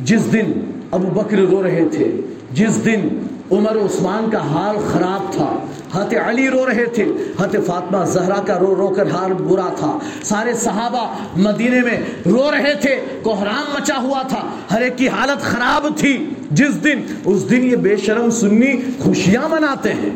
جس 0.00 0.32
دن 0.32 0.52
ابو 0.90 1.20
بکر 1.20 1.38
رو 1.38 1.62
رہے 1.62 1.84
تھے، 1.92 2.20
جس 2.52 2.84
دن 2.84 3.08
عمر 3.52 3.76
عثمان 3.76 4.30
کا 4.30 4.38
حال 4.38 4.76
خراب 4.92 5.32
تھا 5.32 5.58
حت 5.94 6.14
علی 6.26 6.48
رو 6.48 6.66
رہے 6.66 6.84
تھے 6.84 7.04
حت 7.40 7.56
فاطمہ 7.66 8.04
زہرا 8.04 8.42
کا 8.46 8.58
رو 8.58 8.74
رو 8.76 8.88
کر 8.88 9.10
حال 9.10 9.32
برا 9.32 9.68
تھا۔ 9.76 9.98
سارے 10.22 10.54
صحابہ 10.54 11.14
مدینے 11.36 11.80
میں 11.80 12.00
رو 12.26 12.50
رہے 12.50 12.74
تھے 12.74 13.00
کوحرام 13.22 13.74
مچا 13.74 14.02
ہوا 14.02 14.22
تھا، 14.22 14.40
ہر 14.72 14.80
ایک 14.80 14.98
کی 14.98 15.08
حالت 15.08 15.40
خراب 15.40 15.86
تھی۔ 15.96 16.28
جس 16.50 16.84
دن، 16.84 17.00
اس 17.24 17.50
دن 17.50 17.64
یہ 17.64 17.76
بے 17.76 17.96
شرم 17.96 18.30
سنی 18.30 18.72
خوشیاں 18.98 19.48
مناتے 19.48 19.92
ہیں۔ 19.92 20.10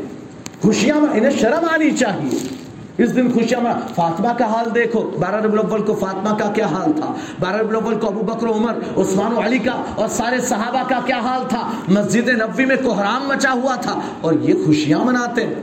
خوشیاں، 0.63 0.97
انہیں 0.97 1.31
شرم 1.41 1.65
آنی 1.71 1.91
چاہیے۔ 1.91 2.68
اس 2.99 3.17
دن 3.17 3.33
خوشیاں 3.33 3.61
منا 3.61 3.81
فاطمہ 3.95 4.29
کا 4.39 4.45
حال 4.45 4.75
دیکھو. 4.75 5.11
بارہ 5.21 5.37
ربی 5.37 5.59
الاول 5.59 5.83
کو 5.83 5.95
فاطمہ 5.95 6.39
کا 6.39 6.53
کیا 6.55 6.67
حال 6.67 6.93
تھا؟ 6.93 7.15
بارہ 7.41 7.57
ربی 7.57 7.69
الاول 7.69 7.99
کو 7.99 8.07
ابو 8.07 8.21
بکر 8.21 8.47
عمر، 8.47 8.73
عثمان 8.97 9.33
و 9.33 9.41
علی 9.41 9.59
کا 9.59 9.85
اور 9.95 10.09
سارے 10.09 10.41
صحابہ 10.41 10.89
کا 10.89 11.01
کیا 11.07 11.19
حال 11.19 11.43
تھا؟ 11.49 11.71
مسجد 11.89 12.29
نبوی 12.29 12.65
میں 12.65 12.77
کوحرام 12.85 13.29
مچا 13.29 13.53
ہوا 13.53 13.75
تھا 13.75 14.01
اور 14.21 14.33
یہ 14.33 14.55
خوشیاں 14.67 14.99
مناتے 14.99 15.47
ہیں۔ 15.47 15.55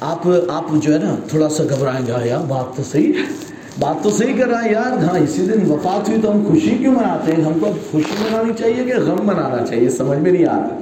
آپ 0.00 0.28
آپ 0.48 0.64
جو 0.72 0.92
ہے 0.92 0.98
نا، 0.98 1.14
تھوڑا 1.28 1.48
سا 1.48 1.64
گھبرائیں 1.64 2.06
گا 2.06 2.24
یار 2.24 2.44
بات 2.48 2.76
تو 2.76 2.82
صحیح 2.82 3.12
ہے۔ 3.12 3.22
بات 3.80 4.04
تو 4.04 4.10
صحیح 4.10 4.38
کر 4.38 4.48
رہا 4.48 4.64
ہے، 4.64 4.72
یار۔ 4.72 5.04
ہاں 5.04 5.18
اسی 5.18 5.46
دن 5.46 5.70
وفات 5.70 6.08
ہوئی 6.08 6.20
تو 6.20 6.32
ہم 6.32 6.44
خوشی 6.48 6.76
کیوں 6.78 6.94
مناتے 6.94 7.32
ہیں؟ 7.32 7.44
ہم 7.44 7.58
کو 7.58 7.66
خوشی 7.90 8.14
منانی 8.20 8.52
چاہیے 8.58 8.84
کہ 8.84 9.00
غم 9.00 9.26
منانا 9.26 9.66
چاہیے، 9.66 9.90
سمجھ 9.90 10.18
میں 10.18 10.32
نہیں 10.32 10.46
آ 10.46 10.56
رہا۔ 10.56 10.80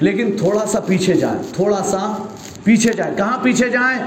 لیکن 0.00 0.36
تھوڑا 0.38 0.66
سا 0.66 0.80
پیچھے 0.80 1.14
جائیں، 1.14 1.42
تھوڑا 1.52 1.82
سا 1.84 2.16
پیچھے 2.64 2.92
جائیں۔ 2.92 3.16
کہاں 3.16 3.38
پیچھے 3.42 3.68
جائیں؟ 3.68 3.98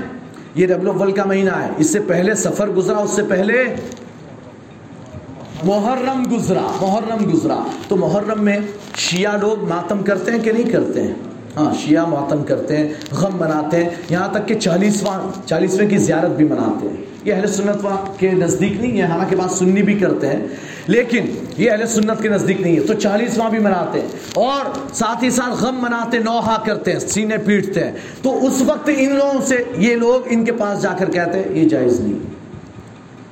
یہ 0.55 0.67
ربل 0.67 0.89
الاول 0.89 1.11
کا 1.11 1.23
مہینہ 1.25 1.49
ہے۔ 1.49 1.69
اس 1.77 1.93
سے 1.93 1.99
پہلے 1.99 2.35
سفر 2.35 2.69
گزرا، 2.69 2.97
اس 2.97 3.11
سے 3.11 3.23
پہلے 3.23 3.63
محرم 5.63 6.35
گزرا 6.35 6.67
محرم 6.81 7.31
گزرا۔ 7.33 7.59
تو 7.87 7.95
محرم 7.95 8.43
میں 8.43 8.57
شیعہ 8.95 9.37
لوگ 9.37 9.63
ماتم 9.69 10.03
کرتے 10.03 10.31
ہیں 10.31 10.39
کہ 10.39 10.51
نہیں 10.51 10.69
کرتے 10.69 11.03
ہیں؟ 11.03 11.13
ہاں 11.57 11.73
شیعہ 11.73 12.05
ماتم 12.05 12.43
کرتے 12.43 12.77
ہیں، 12.77 12.93
غم 13.11 13.37
مناتے 13.37 13.83
ہیں۔ 13.83 13.89
یہاں 14.09 14.27
تک 14.27 14.47
کہ 14.47 14.55
چالیسواں، 14.55 15.47
چالیسویں 15.47 15.89
کی 15.89 15.97
زیارت 15.97 16.29
بھی 16.29 16.47
مناتے 16.47 16.87
ہیں۔ 16.87 16.95
یہ 17.23 17.33
اہل 17.33 17.47
سنت 17.47 17.87
کے 18.19 18.31
نزدیک 18.31 18.81
نہیں 18.81 18.97
ہے، 18.97 19.05
حالانکہ 19.05 19.35
بات 19.35 19.51
سننی 19.51 19.83
بھی 19.83 19.99
کرتے 19.99 20.27
ہیں۔ 20.27 20.47
لیکن 20.87 21.25
یہ 21.57 21.71
اہل 21.71 21.87
سنت 21.87 22.21
کے 22.21 22.29
نزدیک 22.29 22.61
نہیں 22.61 22.75
ہے، 22.75 22.79
تو 22.79 22.93
چالیسواں 22.93 23.49
بھی 23.49 23.59
مناتے 23.59 24.01
ہیں۔ 24.01 24.07
اور 24.33 24.93
ساتھ 24.93 25.23
ہی 25.23 25.29
ساتھ 25.29 25.63
غم 25.63 25.75
مناتے، 25.81 26.19
نوحہ 26.19 26.63
کرتے 26.65 26.91
ہیں، 26.91 26.99
سینے 26.99 27.37
پیٹتے 27.37 27.83
ہیں۔ 27.83 27.91
تو 28.21 28.45
اس 28.45 28.61
وقت 28.61 28.89
ان 28.97 29.15
لوگوں 29.15 29.41
سے، 29.45 29.63
یہ 29.77 29.95
لوگ 29.95 30.27
ان 30.29 30.45
کے 30.45 30.51
پاس 30.51 30.81
جا 30.81 30.93
کر 30.93 31.09
کہتے 31.09 31.39
ہیں، 31.39 31.57
یہ 31.57 31.69
جائز 31.69 31.99
نہیں۔ 31.99 32.19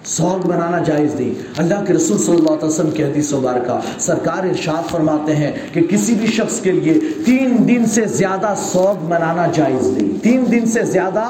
سوگ 0.06 0.48
بنانا 0.48 0.80
جائز 0.80 1.16
نہیں۔ 1.16 1.34
اللہ 1.58 1.86
کے 1.88 1.94
رسول 1.94 2.18
صلی 2.18 2.36
اللہ 2.36 2.50
علیہ 2.50 2.66
وسلم 2.66 2.92
کی 2.92 3.04
حدیث 3.04 3.34
مبارکہ، 3.34 3.80
سرکار 4.00 4.44
ارشاد 4.44 4.92
فرماتے 4.92 5.36
ہیں 5.36 5.52
کہ 5.74 5.82
کسی 5.82 6.14
بھی 6.14 6.28
شخص 6.28 6.60
کے 6.60 6.72
لیے 6.72 6.94
تین 7.26 7.56
دن 7.68 7.86
سے 7.86 8.06
زیادہ 8.06 8.54
سوگ 8.58 9.04
منانا 9.04 9.48
جائز 9.54 9.88
نہیں۔ 9.88 10.24
تین 10.24 10.46
دن 10.52 10.66
سے 10.66 10.84
زیادہ 10.84 11.24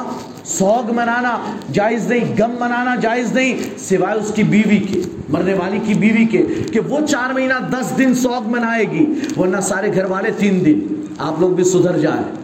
سوگ 0.45 0.91
منانا 0.91 1.57
جائز 1.73 2.07
نہیں، 2.07 2.41
غم 2.41 2.51
منانا 2.51 2.95
جائز 2.95 3.33
نہیں، 3.33 3.57
سوائے 3.77 4.17
اس 4.17 4.31
کی 4.35 4.43
بیوی 4.43 4.77
کے، 4.77 5.01
مرنے 5.29 5.53
والی 5.53 5.79
کی 5.85 5.93
بیوی 5.93 6.25
کے، 6.25 6.43
کہ 6.73 6.79
وہ 6.79 6.99
چار 7.09 7.33
مہینہ 7.33 7.53
دس 7.71 7.97
دن 7.97 8.15
سوگ 8.15 8.47
منائے 8.47 8.85
گی، 8.91 9.05
ورنہ 9.37 9.59
سارے 9.61 9.95
گھر 9.95 10.05
والے 10.05 10.31
تین 10.37 10.65
دن۔ 10.65 10.79
آپ 11.17 11.39
لوگ 11.39 11.49
بھی 11.49 11.63
سدھر 11.63 11.97
جائیں۔ 11.97 12.43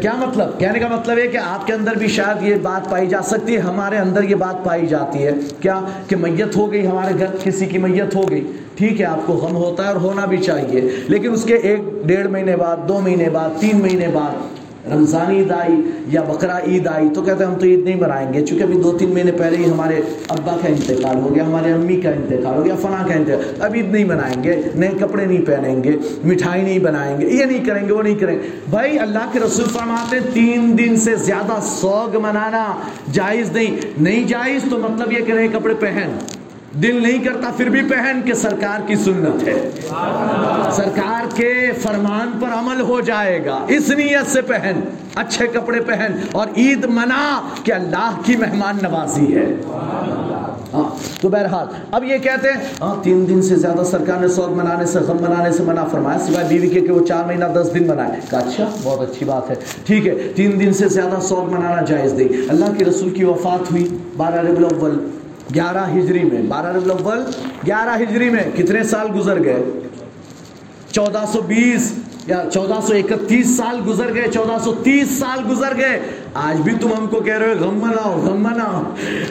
کیا 0.00 0.12
مطلب؟ 0.12 0.60
کہنے 0.60 0.78
کا 0.78 0.88
مطلب 0.88 1.18
ہے 1.18 1.26
کہ 1.26 1.36
آپ 1.36 1.66
کے 1.66 1.72
اندر 1.72 1.94
بھی 1.94 2.08
شاید 2.08 2.42
یہ 2.42 2.54
بات 2.62 2.90
پائی 2.90 3.06
جا 3.06 3.22
سکتی 3.22 3.54
ہے، 3.54 3.60
ہمارے 3.60 3.96
اندر 3.96 4.22
یہ 4.22 4.34
بات 4.34 4.64
پائی 4.64 4.86
جاتی 4.86 5.26
ہے۔ 5.26 5.32
کیا؟ 5.60 5.80
کہ 6.08 6.16
میت 6.16 6.56
ہو 6.56 6.72
گئی 6.72 6.86
ہمارے 6.86 7.18
گھر، 7.18 7.36
کسی 7.42 7.66
کی 7.66 7.78
میت 7.78 8.14
ہو 8.14 8.30
گئی۔ 8.30 8.52
ٹھیک 8.74 9.00
ہے، 9.00 9.06
آپ 9.06 9.26
کو 9.26 9.32
غم 9.32 9.56
ہوتا 9.56 9.82
ہے 9.82 9.88
اور 9.88 9.96
ہونا 9.96 10.24
بھی 10.24 10.36
چاہیے، 10.36 10.80
لیکن 11.08 11.32
اس 11.32 11.44
کے 11.44 11.54
ایک 11.54 11.80
ڈیڑھ 12.06 12.28
مہینے 12.28 12.56
بعد، 12.56 12.76
دو 12.88 13.00
مہینے 13.00 13.30
بعد، 13.30 13.48
تین 13.60 13.80
مہینے 13.82 14.08
بعد 14.08 14.57
رمضان 14.92 15.30
عید 15.30 15.50
آئی 15.50 15.80
یا 16.06 16.22
بقرہ 16.22 16.58
عید 16.66 16.86
آئی، 16.86 17.08
تو 17.14 17.22
کہتے 17.22 17.44
ہیں 17.44 17.50
ہم 17.50 17.58
تو 17.58 17.66
عید 17.66 17.84
نہیں 17.84 18.00
منائیں 18.00 18.46
چونکہ 18.46 18.62
ابھی 18.62 18.76
دو 18.82 18.96
تین 18.98 19.10
مہینے 19.14 19.32
پہلے 19.32 19.56
ہی 19.56 19.70
ہمارے 19.70 20.00
ابا 20.28 20.56
کا 20.62 20.68
انتقال 20.68 21.16
ہو 21.16 21.34
گیا، 21.34 21.46
ہمارے 21.46 21.72
امی 21.72 21.96
کا 21.96 22.10
انتقال 22.10 22.56
ہو 22.56 22.64
گیا، 22.64 22.74
فلاں 22.82 23.08
کا 23.08 23.14
انتقال، 23.14 23.62
اب 23.62 23.74
عید 23.74 23.92
نہیں 23.92 24.04
منائیں 24.04 24.44
گے، 24.44 24.56
نئے 24.74 24.90
کپڑے 25.00 25.24
نہیں 25.24 25.46
پہنیں 25.46 25.84
گے، 25.84 25.96
مٹھائی 26.24 26.62
نہیں 26.62 26.78
بنائیں 26.78 27.20
گے، 27.20 27.28
یہ 27.28 27.44
نہیں 27.44 27.64
کریں 27.64 27.86
گے، 27.88 27.92
وہ 27.92 28.02
نہیں 28.02 28.14
کریں 28.14 28.34
گے۔ 28.38 28.48
بھائی، 28.70 28.98
اللہ 28.98 29.30
کے 29.32 29.40
رسول 29.40 29.68
فرماتے 29.72 30.18
تین 30.32 30.76
دن 30.78 30.96
سے 30.96 31.16
زیادہ 31.16 31.58
سوگ 31.62 32.16
منانا 32.22 32.64
جائز 33.12 33.52
نہیں 33.52 33.76
نہیں 34.00 34.24
جائز 34.28 34.64
تو 34.70 34.78
مطلب 34.78 35.12
یہ 35.12 35.24
کہ 35.26 35.32
نئے 35.32 35.48
کپڑے 35.48 35.74
پہن۔ 35.80 36.18
دل 36.74 37.02
نہیں 37.02 37.24
کرتا، 37.24 37.50
پھر 37.56 37.68
بھی 37.68 37.82
پہن 37.82 38.20
کے 38.24 38.34
سرکار 38.34 38.80
کی 38.86 38.94
سنت 38.94 39.48
ہے۔ 39.48 39.70
سرکار 40.72 41.26
کے 41.34 41.70
فرمان 41.82 42.30
پر 42.40 42.48
عمل 42.48 42.80
ہو 42.80 43.00
جائے 43.00 43.44
گا۔ 43.44 43.64
اس 43.68 43.90
نیت 43.90 44.30
سے 44.30 44.42
پہن، 44.42 44.80
اچھے 45.14 45.46
کپڑے 45.46 45.80
پہن۔ 45.80 46.12
اور 46.32 46.46
عید 46.56 46.84
منا 46.84 47.40
کہ 47.64 47.72
اللہ 47.72 48.20
کی 48.24 48.36
مہمان 48.36 48.78
نوازی 48.82 49.36
ہے۔ 49.36 49.54
ہاں 50.74 51.22
تو 51.22 51.28
بہرحال، 51.28 51.66
اب 51.90 52.04
یہ 52.04 52.18
کہتے 52.18 52.48
ہیں 52.48 52.60
ہاں 52.80 52.94
تین 53.02 53.28
دن 53.28 53.42
سے 53.42 53.56
زیادہ 53.56 53.84
سرکار 53.84 54.20
نے 54.20 54.28
سوگ 54.28 54.54
منانے 54.54 54.86
سے، 54.86 54.98
غم 54.98 55.16
منانے 55.16 55.52
سے 55.52 55.62
منع 55.62 55.84
فرمایا، 55.84 56.18
سوائے 56.18 56.46
بیوی 56.48 56.68
کے 56.68 56.80
کہ 56.80 56.92
وہ 56.92 57.06
چار 57.06 57.24
مہینہ 57.24 57.44
دس 57.44 57.70
دن 57.74 57.86
منائے۔ 57.86 58.20
کہا 58.30 58.38
اچھا 58.38 58.64
بہت 58.82 59.10
اچھی 59.10 59.26
بات 59.26 59.50
ہے۔ 59.50 59.54
ٹھیک 59.86 60.06
ہے، 60.06 60.14
تین 60.34 60.60
دن 60.60 60.72
سے 60.72 60.88
زیادہ 60.88 61.20
سوگ 61.20 61.52
منانا 61.52 61.82
جائز 61.82 62.12
نہیں۔ 62.12 62.28
اللہ 62.48 62.64
کے 62.78 62.84
رسول 62.84 63.10
کی 63.10 63.24
وفات 63.24 63.70
ہوئی، 63.72 63.96
بارہ 64.16 64.34
ربی 64.34 64.64
الاول۔ 64.64 65.10
گیارہ 65.54 65.86
ہجری 65.94 66.24
میں، 66.24 66.42
بارہ 66.42 66.66
ربی 66.66 66.90
الاول، 66.90 67.22
گیارہ 67.66 67.96
ہجری 68.02 68.28
میں 68.30 68.42
کتنے 68.56 68.82
سال 68.84 69.06
گزر 69.16 69.42
گئے؟ 69.44 69.62
چودہ 70.92 71.24
سو 71.32 71.40
بیس 71.40 71.92
یا 72.26 72.42
چودہ 72.52 72.78
سو 72.86 72.94
اکتیس 72.94 73.56
سال 73.56 73.80
گزر 73.86 74.14
گئے، 74.14 74.28
چودہ 74.34 74.56
سو 74.64 74.72
تیس 74.82 75.18
سال 75.18 75.40
گزر 75.50 75.76
گئے 75.76 76.00
آج 76.44 76.60
بھی 76.60 76.72
تم 76.80 76.88
ہم 76.98 77.06
کو 77.06 77.20
کہہ 77.20 77.34
رہے 77.34 77.48
ہو، 77.48 77.64
غم 77.64 77.74
مناؤ 77.74 78.18
غم 78.18 78.42
مناؤ۔ 78.42 78.82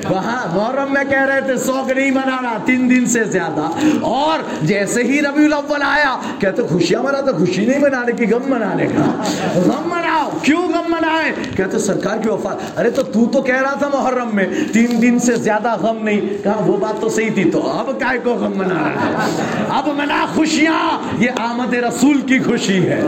وہاں 0.10 0.56
محرم 0.56 0.94
میں 0.94 1.04
کہہ 1.04 1.26
رہے 1.26 1.42
تھے 1.42 1.58
سوگ 1.58 1.92
نہیں 1.92 2.12
منانا، 2.12 2.54
تین 2.66 2.90
دن 2.90 3.06
سے 3.06 3.24
زیادہ۔ 3.24 3.70
اور 4.02 4.66
جیسے 4.66 5.04
ہی 5.04 5.22
ربی 5.22 5.46
الاول 5.46 5.82
آیا، 5.82 6.18
کہتے 6.40 6.62
خوشیاں 6.62 7.04
منا 7.04 7.22
تو 7.22 7.38
خوشی 7.38 7.66
نہیں 7.66 7.80
منانے 7.80 8.12
کی، 8.12 8.34
غم 8.34 8.52
منانے 8.52 8.86
کا۔ 8.86 9.24
غم 9.56 9.90
مناؤ، 9.90 10.30
کیوں 10.42 10.68
غم 10.68 10.84
منائے؟ 10.88 11.32
کہتے 11.58 11.80
سرکار 11.80 12.18
کی 12.18 12.30
وفات۔ 12.30 12.80
ارے 12.80 12.90
تو 12.90 13.04
تو 13.04 13.26
تو 13.26 13.42
کہہ 13.42 13.62
رہا 13.62 13.74
تھا 13.74 13.90
محرم 13.94 14.30
میں، 14.34 14.46
تین 14.74 15.02
دن 15.02 15.20
سے 15.20 15.36
زیادہ 15.36 15.76
غم 15.82 15.98
نہیں۔ 16.02 16.44
کہا، 16.44 16.64
وہ 16.66 16.78
بات 16.78 17.02
تو 17.02 17.10
صحیح 17.10 17.30
تھی، 17.34 17.52
تو 17.52 17.72
اب 17.72 18.00
کائے 18.00 18.20
کو 18.24 18.34
غم 18.34 18.54
منا 18.56 18.76
رہا 18.76 18.90
ہے 18.90 19.34
اب 19.70 19.88
منا 19.88 20.26
خوشیاں، 20.36 21.00
یہ 21.18 21.32
آمد 21.40 21.74
رسول 21.74 22.22
کی 22.22 22.40
خوشی 22.40 22.90
ہے۔ 22.90 23.04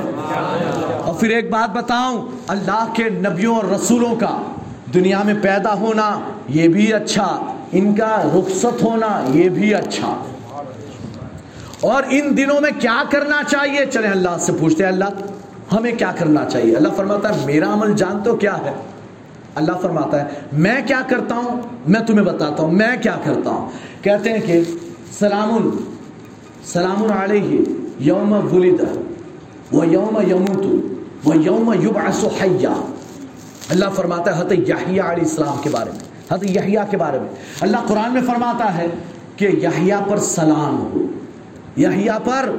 اور 1.19 1.27
پھر 1.27 1.35
ایک 1.35 1.49
بات 1.49 1.75
بتاؤں، 1.75 2.27
اللہ 2.47 2.91
کے 2.93 3.09
نبیوں 3.09 3.55
اور 3.55 3.63
رسولوں 3.63 4.15
کا 4.15 4.41
دنیا 4.93 5.23
میں 5.23 5.33
پیدا 5.41 5.73
ہونا 5.73 6.19
یہ 6.49 6.67
بھی 6.67 6.93
اچھا 6.93 7.53
ان 7.71 7.95
کا 7.95 8.23
رخصت 8.35 8.83
ہونا 8.83 9.25
یہ 9.33 9.49
بھی 9.49 9.73
اچھا۔ 9.75 10.23
اور 11.81 12.03
ان 12.09 12.37
دنوں 12.37 12.61
میں 12.61 12.71
کیا 12.79 13.03
کرنا 13.09 13.41
چاہیے؟ 13.47 13.85
چلے 13.85 14.07
اللہ 14.07 14.37
سے 14.39 14.51
پوچھتے 14.59 14.83
ہیں، 14.83 14.91
اللہ، 14.91 15.05
ہمیں 15.71 15.91
کیا 15.91 16.11
کرنا 16.19 16.45
چاہیے؟ 16.45 16.75
اللہ 16.75 16.87
فرماتا 16.95 17.35
ہے، 17.35 17.45
میرا 17.45 17.73
عمل 17.73 17.93
جانتے 17.93 18.29
ہو 18.29 18.35
کیا 18.35 18.57
ہے؟ 18.57 18.73
اللہ 19.55 19.77
فرماتا 19.81 20.21
ہے، 20.21 20.29
میں 20.53 20.81
کیا 20.87 21.01
کرتا 21.09 21.35
ہوں؟ 21.35 21.61
میں 21.87 21.99
تمہیں 21.99 22.25
بتاتا 22.25 22.63
ہوں، 22.63 22.71
میں 22.71 22.95
کیا 23.01 23.15
کرتا 23.23 23.49
ہوں؟ 23.49 23.69
کہتے 24.03 24.33
ہیں 24.33 24.39
کہ 24.39 24.61
سلام 25.19 25.69
سلام 26.65 27.11
علیہ 27.11 27.63
یوم 27.99 28.55
ولد 28.55 28.81
وہ 29.71 29.87
یوم 29.87 30.19
یموت. 30.27 30.98
وہ 31.23 31.37
یوم 31.37 31.73
یبعث 31.73 32.23
حیا 32.23 32.73
اللہ 33.69 33.85
فرماتا 33.95 34.35
ہے 34.35 34.41
حضرت 34.41 34.51
یحییٰ 34.51 34.87
علیہ 34.87 35.23
السلام 35.23 35.61
کے 35.61 35.69
بارے 35.69 35.91
میں، 35.91 36.33
حضرت 36.33 36.43
یحییٰ 36.43 36.83
کے 36.89 36.97
بارے 36.97 37.19
میں۔ 37.19 37.29
اللہ 37.61 37.77
قرآن 37.87 38.13
میں 38.13 38.21
فرماتا 38.21 38.77
ہے 38.77 38.87
کہ 39.35 39.45
یحییٰ 39.45 39.99
پر 40.09 40.17
سلام 40.17 40.79
ہو۔ 40.79 41.01
یحییٰ 41.77 42.17
پر 42.25 42.51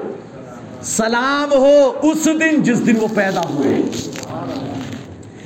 سلام 0.83 1.53
ہو 1.53 1.93
اس 2.03 2.25
دن 2.25 2.63
جس 2.63 2.87
دن 2.87 2.97
وہ 3.01 3.09
پیدا 3.15 3.41
ہوئے۔ 3.41 3.77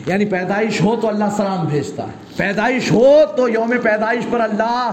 یعنی 0.06 0.24
پیدائش 0.24 0.80
ہو 0.80 0.96
تو 1.00 1.08
اللہ 1.08 1.24
سلام 1.36 1.66
بھیجتا 1.66 2.02
ہے۔ 2.02 2.12
پیدائش 2.36 2.92
ہو 2.92 3.06
تو 3.36 3.48
یوم 3.48 3.74
پیدائش 3.82 4.24
پر 4.30 4.40
اللہ 4.40 4.90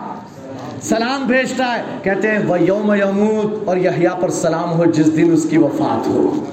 سلام 0.81 1.27
بھیجتا 1.27 1.77
ہے۔ 1.77 1.83
کہتے 2.03 2.31
ہیں 2.31 2.39
وہ 2.47 2.61
یوم 2.61 2.93
یموت 2.93 3.67
اور 3.67 3.77
یحییٰ 3.77 4.21
پر 4.21 4.29
سلام 4.29 4.73
ہو 4.73 4.85
جس 4.85 5.17
دن 5.17 5.31
اس 5.33 5.47
کی 5.49 5.57
وفات 5.57 6.07
ہو۔ 6.07 6.45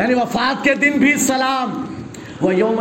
یعنی 0.00 0.14
وفات 0.14 0.64
کے 0.64 0.74
دن 0.74 0.90
بھی 0.98 1.16
سلام. 1.16 1.84
وہ 2.40 2.54
یوم 2.54 2.78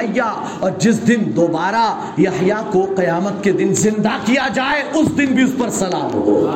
حیا. 0.00 0.44
اور 0.60 0.70
جس 0.78 1.08
دن 1.08 1.16
دوبارہ 1.36 2.20
یحییٰ 2.20 2.72
کو 2.72 2.94
قیامت 2.96 3.44
کے 3.44 3.52
دن 3.52 3.74
زندہ 3.74 4.16
کیا 4.24 4.48
جائے، 4.54 4.82
اس 4.94 5.18
دن 5.18 5.26
بھی 5.26 5.42
اس 5.42 5.50
پر 5.58 5.70
سلام 5.70 6.14
ہو. 6.14 6.50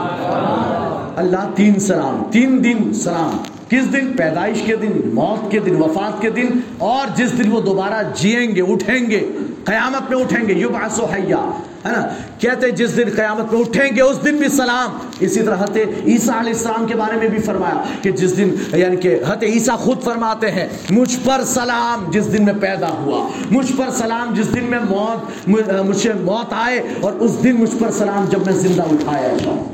اللہ 1.17 1.51
تین 1.55 1.81
سلام، 1.81 2.23
تین 2.31 2.65
دن 2.65 2.95
سلام. 2.95 3.37
کس 3.69 3.93
دن؟ 3.93 4.13
پیدائش 4.17 4.63
کے 4.63 4.77
دن، 4.77 5.11
موت 5.15 5.51
کے 5.51 5.61
دن، 5.61 5.77
وفات 5.77 6.23
کے 6.23 6.31
دن. 6.31 6.47
اور 6.79 7.07
جس 7.17 7.39
دن 7.39 7.53
وہ 7.53 7.61
دوبارہ 7.61 8.03
جیئیں 8.15 8.55
گے، 8.55 8.63
اٹھیں 8.63 9.11
گے، 9.11 9.31
قیامت 9.65 10.11
میں 10.11 10.21
اٹھیں 10.21 10.49
گے، 10.49 10.53
یبعث 10.53 11.01
حیا. 11.01 11.51
ہے 11.85 11.91
نا؟ 11.91 12.09
کہتے 12.39 12.71
جس 12.71 12.97
دن 12.97 13.09
قیامت 13.17 13.53
میں 13.53 13.61
اٹھیں 13.61 13.97
گے، 13.97 14.03
اس 14.03 14.17
دن 14.25 14.37
بھی 14.37 14.49
سلام۔ 14.49 14.99
اسی 15.21 15.41
طرح 15.41 15.57
حضرت 15.57 15.77
عیسیٰ 16.07 16.35
علیہ 16.39 16.53
السلام 16.53 16.87
کے 16.87 16.95
بارے 16.95 17.17
میں 17.17 17.29
بھی 17.29 17.39
فرمایا 17.39 17.83
کہ 18.03 18.11
جس 18.11 18.37
دن 18.37 18.55
یعنی 18.73 18.97
کہ 18.97 19.15
حضرت 19.27 19.43
عیسیٰ 19.43 19.77
خود 19.79 20.03
فرماتے 20.03 20.51
ہیں، 20.51 20.67
مجھ 20.91 21.17
پر 21.25 21.45
سلام 21.47 22.11
جس 22.11 22.33
دن 22.33 22.45
میں 22.45 22.55
پیدا 22.61 22.89
ہوا، 22.89 23.29
مجھ 23.51 23.73
پر 23.77 23.91
سلام 23.99 24.35
جس 24.35 24.55
دن 24.55 24.65
میں 24.65 24.79
موت، 24.91 25.49
مجھ 25.49 25.97
سے 25.97 26.13
موت 26.21 26.53
آئے، 26.53 26.81
اور 27.01 27.13
اس 27.13 27.43
دن 27.45 27.61
مجھ 27.61 27.77
پر 27.79 27.91
سلام 27.99 28.25
جب 28.31 28.47
میں 28.47 28.53
زندہ 28.53 28.83
اٹھایا۔ 28.83 29.37
جاؤں 29.45 29.65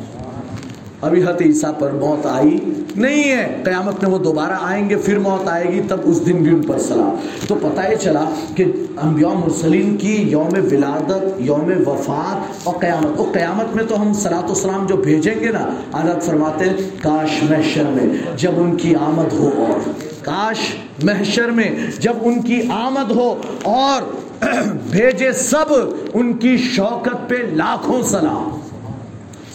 ابھی 1.00 1.22
حضرت 1.22 1.42
عیسیٰ 1.42 1.70
پر 1.78 1.90
موت 1.90 2.26
آئی 2.26 2.58
نہیں 2.96 3.30
ہے۔ 3.30 3.62
قیامت 3.64 4.02
میں 4.02 4.10
وہ 4.10 4.18
دوبارہ 4.18 4.52
آئیں 4.60 4.90
گے، 4.90 4.96
پھر 4.96 5.18
موت 5.18 5.48
آئے 5.48 5.64
گی، 5.64 5.80
تب 5.88 5.96
اس 6.04 6.26
دن 6.26 6.36
بھی 6.36 6.50
ان 6.50 6.62
پر 6.62 6.78
سلام 6.78 7.16
تو 7.48 7.54
پتہ 7.54 7.90
یہ 7.90 7.96
چلا 7.96 8.24
کہ 8.54 8.64
انبیاء 9.02 9.28
مرسلین 9.28 9.96
کی 9.96 10.16
یوم 10.16 10.48
ولادت، 10.72 11.40
یوم 11.40 11.72
وفات 11.86 12.60
اور 12.64 12.74
قیامت۔ 12.80 13.18
اور 13.18 13.26
قیامت 13.32 13.76
میں 13.76 13.84
تو 13.84 14.02
ہم 14.02 14.12
صلاۃ 14.12 14.48
السلام 14.48 14.86
جو 14.86 14.96
بھیجیں 14.96 15.34
گے 15.40 15.48
نا 15.48 15.70
حضرت 15.94 16.22
فرماتے 16.22 16.64
ہیں، 16.64 16.76
کاش 17.02 17.42
محشر 17.50 17.84
میں 17.84 18.16
جب 18.36 18.52
ان 18.56 18.76
کی 18.76 18.94
آمد 18.94 19.32
ہو 19.32 19.50
اور۔ 19.56 19.90
کاش 20.22 20.56
محشر 21.02 21.48
میں 21.48 21.70
جب 21.98 22.12
ان 22.20 22.42
کی 22.42 22.60
آمد 22.70 23.10
ہو 23.10 23.34
اور 23.62 24.02
بھیجے 24.90 25.32
سب، 25.32 25.72
ان 26.14 26.32
کی 26.32 26.56
شوکت 26.56 27.28
پہ 27.28 27.34
لاکھوں 27.34 28.02
سلام 28.02 28.55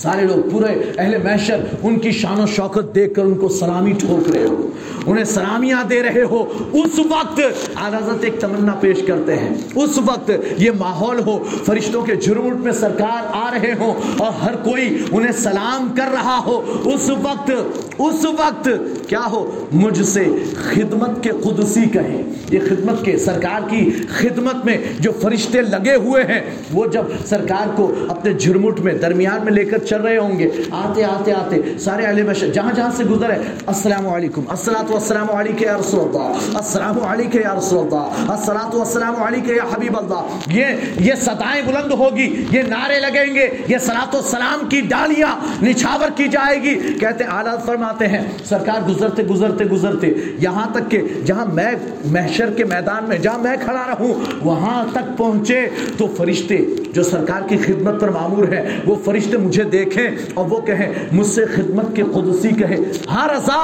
سارے 0.01 0.21
لوگ 0.21 0.49
پورے 0.49 0.91
اہل 0.97 1.23
محشر 1.23 1.59
ان 1.83 1.99
کی 1.99 2.11
شان 2.11 2.39
و 2.39 2.45
شوکت 2.45 2.95
دیکھ 2.95 3.13
کر 3.13 3.21
ان 3.21 3.33
کو 3.33 3.49
سلامی 3.49 3.91
ٹھوک 3.91 4.31
رہے 4.31 4.43
ہو۔ 4.43 4.67
انہیں 5.05 5.23
سلامیاں 5.23 5.83
دے 5.83 6.03
رہے 6.03 6.23
ہو۔ 6.23 6.45
اس 6.73 6.99
وقت 6.99 7.39
حضرت 7.81 8.23
ایک 8.23 8.39
تمنا 8.39 8.73
پیش 8.73 9.03
کرتے 9.07 9.35
ہیں۔ 9.35 9.49
اس 9.75 9.99
وقت 10.05 10.31
یہ 10.57 10.71
ماحول 10.79 11.19
ہو۔ 11.19 11.43
فرشتوں 11.65 12.01
کے 12.01 12.15
جرمٹ 12.15 12.63
میں 12.63 12.71
سرکار 12.71 13.23
آ 13.33 13.51
رہے 13.53 13.73
ہو 13.79 13.93
اور 14.17 14.31
ہر 14.43 14.55
کوئی 14.55 15.03
انہیں 15.11 15.31
سلام 15.31 15.93
کر 15.97 16.11
رہا 16.13 16.39
ہو۔ 16.45 16.61
اس 16.85 17.09
وقت 17.09 17.51
اس 17.99 18.25
وقت 18.25 18.69
کیا 19.07 19.25
ہو؟ 19.31 19.65
مجھ 19.71 20.03
سے 20.03 20.25
خدمت 20.55 21.23
کے 21.23 21.29
قدسی 21.29 21.89
کہیں۔ 21.93 22.23
یہ 22.51 22.59
خدمت 22.69 23.05
کے 23.05 23.17
سرکار 23.17 23.69
کی 23.69 23.91
خدمت 24.09 24.65
میں 24.65 24.77
جو 24.99 25.11
فرشتے 25.21 25.61
لگے 25.61 25.95
ہوئے 25.95 26.23
ہیں، 26.23 26.41
وہ 26.73 26.85
جب 26.85 27.03
سرکار 27.25 27.67
کو 27.75 27.91
اپنے 28.09 28.33
جھرمٹ 28.33 28.79
میں 28.79 28.93
درمیان 28.93 29.39
میں 29.43 29.53
لے 29.53 29.65
کر 29.65 29.77
چل 29.91 30.01
رہے 30.01 30.17
ہوں 30.17 30.39
گے۔ 30.39 30.49
آتے 30.71 31.03
آتے 31.03 31.33
آتے۔ 31.33 31.79
سارے 31.79 32.05
اہل 32.05 32.23
بشر 32.23 32.47
جہاں 32.47 32.71
جہاں 32.75 32.89
سے 32.97 33.03
گزرے، 33.03 33.33
السلام 33.65 34.07
علیکم۔ 34.07 34.41
السلام 34.47 34.91
والسلام 34.91 35.31
علیکم 35.31 35.63
یا 35.63 35.77
رسول 35.79 35.99
اللہ۔ 35.99 36.57
السلام 36.57 37.03
علیکم 37.03 37.39
یا 37.39 37.55
رسول 37.57 37.79
اللہ۔ 37.79 38.31
السلام 38.31 38.77
والسلام 38.77 39.23
علیکم 39.23 39.51
یا 39.51 39.63
حبیب 39.73 39.97
اللہ۔ 39.97 40.27
یہ 40.47 40.65
یہ 40.99 41.13
صدائیں 41.21 41.61
بلند 41.65 41.91
ہوگی، 41.91 42.45
یہ 42.51 42.61
نعرے 42.61 42.99
لگیں 42.99 43.35
گے، 43.35 43.49
یہ 43.67 43.77
صلاۃ 43.77 44.15
والسلام 44.15 44.69
کی 44.69 44.81
ڈالیاں 44.81 45.63
نچھاور 45.63 46.09
کی 46.15 46.27
جائے 46.27 46.61
گی۔ 46.61 46.79
کہتے 46.99 47.23
ہیں 47.23 47.31
اعلیٰ 47.31 47.65
فرماتے 47.65 48.07
ہیں، 48.07 48.21
سرکار 48.45 48.89
گزرتے 48.89 49.23
گزرتے 49.23 49.65
گزرتے۔ 49.65 50.13
یہاں 50.39 50.67
تک 50.73 50.91
کہ 50.91 51.01
جہاں 51.25 51.45
میں 51.53 51.71
محشر 52.05 52.49
کے 52.51 52.63
میدان 52.63 53.05
میں، 53.07 53.17
جہاں 53.17 53.39
میں 53.39 53.57
کھڑا 53.65 53.83
رہوں، 53.87 54.13
وہاں 54.43 54.83
تک 54.91 55.17
پہنچے 55.17 55.69
تو 55.97 56.07
فرشتے 56.17 56.57
جو 56.93 57.03
سرکار 57.03 57.41
کی 57.47 57.57
خدمت 57.57 58.01
پر 58.01 58.09
معمور 58.09 58.47
ہے 58.47 58.79
وہ 58.85 58.95
فرشتے 59.05 59.37
مجھے 59.37 59.63
دے 59.63 59.80
دیکھیں 59.81 60.07
اور 60.33 60.45
وہ 60.49 60.61
کہیں، 60.61 60.87
مجھ 61.11 61.27
سے 61.27 61.45
خدمت 61.55 61.95
کے 61.95 62.03
قدسی 62.13 62.55
کہے 62.59 62.77
ہاں 63.11 63.27
رضا 63.27 63.61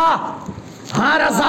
ہاں 0.98 1.18
رضا، 1.20 1.48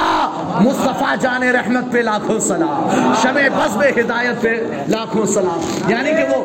مصطفیٰ 0.60 1.14
جان 1.20 1.42
رحمت 1.54 1.92
پہ 1.92 1.98
لاکھوں 1.98 2.38
سلام، 2.46 3.14
شب 3.22 3.36
بس 3.56 3.76
میں 3.76 3.90
ہدایت 3.98 4.42
پہ 4.42 4.54
لاکھوں 4.88 5.26
سلام 5.34 5.90
یعنی 5.90 6.12
کہ 6.12 6.24
وہ 6.30 6.42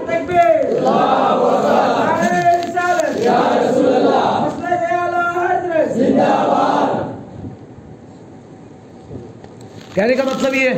کہنے 9.96 10.14
کا 10.16 10.24
مطلب 10.24 10.54
یہ 10.56 10.70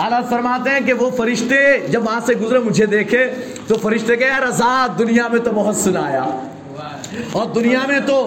اعلیٰ 0.00 0.20
فرماتے 0.28 0.70
ہیں 0.70 0.80
کہ 0.86 0.92
وہ 0.92 1.10
فرشتے 1.16 1.56
جب 1.88 2.06
وہاں 2.06 2.20
سے 2.26 2.34
گزرے 2.34 2.58
مجھے 2.58 2.86
دیکھے 2.86 3.24
تو 3.66 3.74
فرشتے 3.82 4.16
کہ 4.16 4.30
رضا، 4.48 4.86
دنیا 4.98 5.28
میں 5.32 5.40
تو 5.40 5.50
بہت 5.54 5.76
سنایا۔ 5.76 6.24
اور 7.32 7.46
دنیا 7.46 7.86
میں 7.88 8.00
تو 8.06 8.18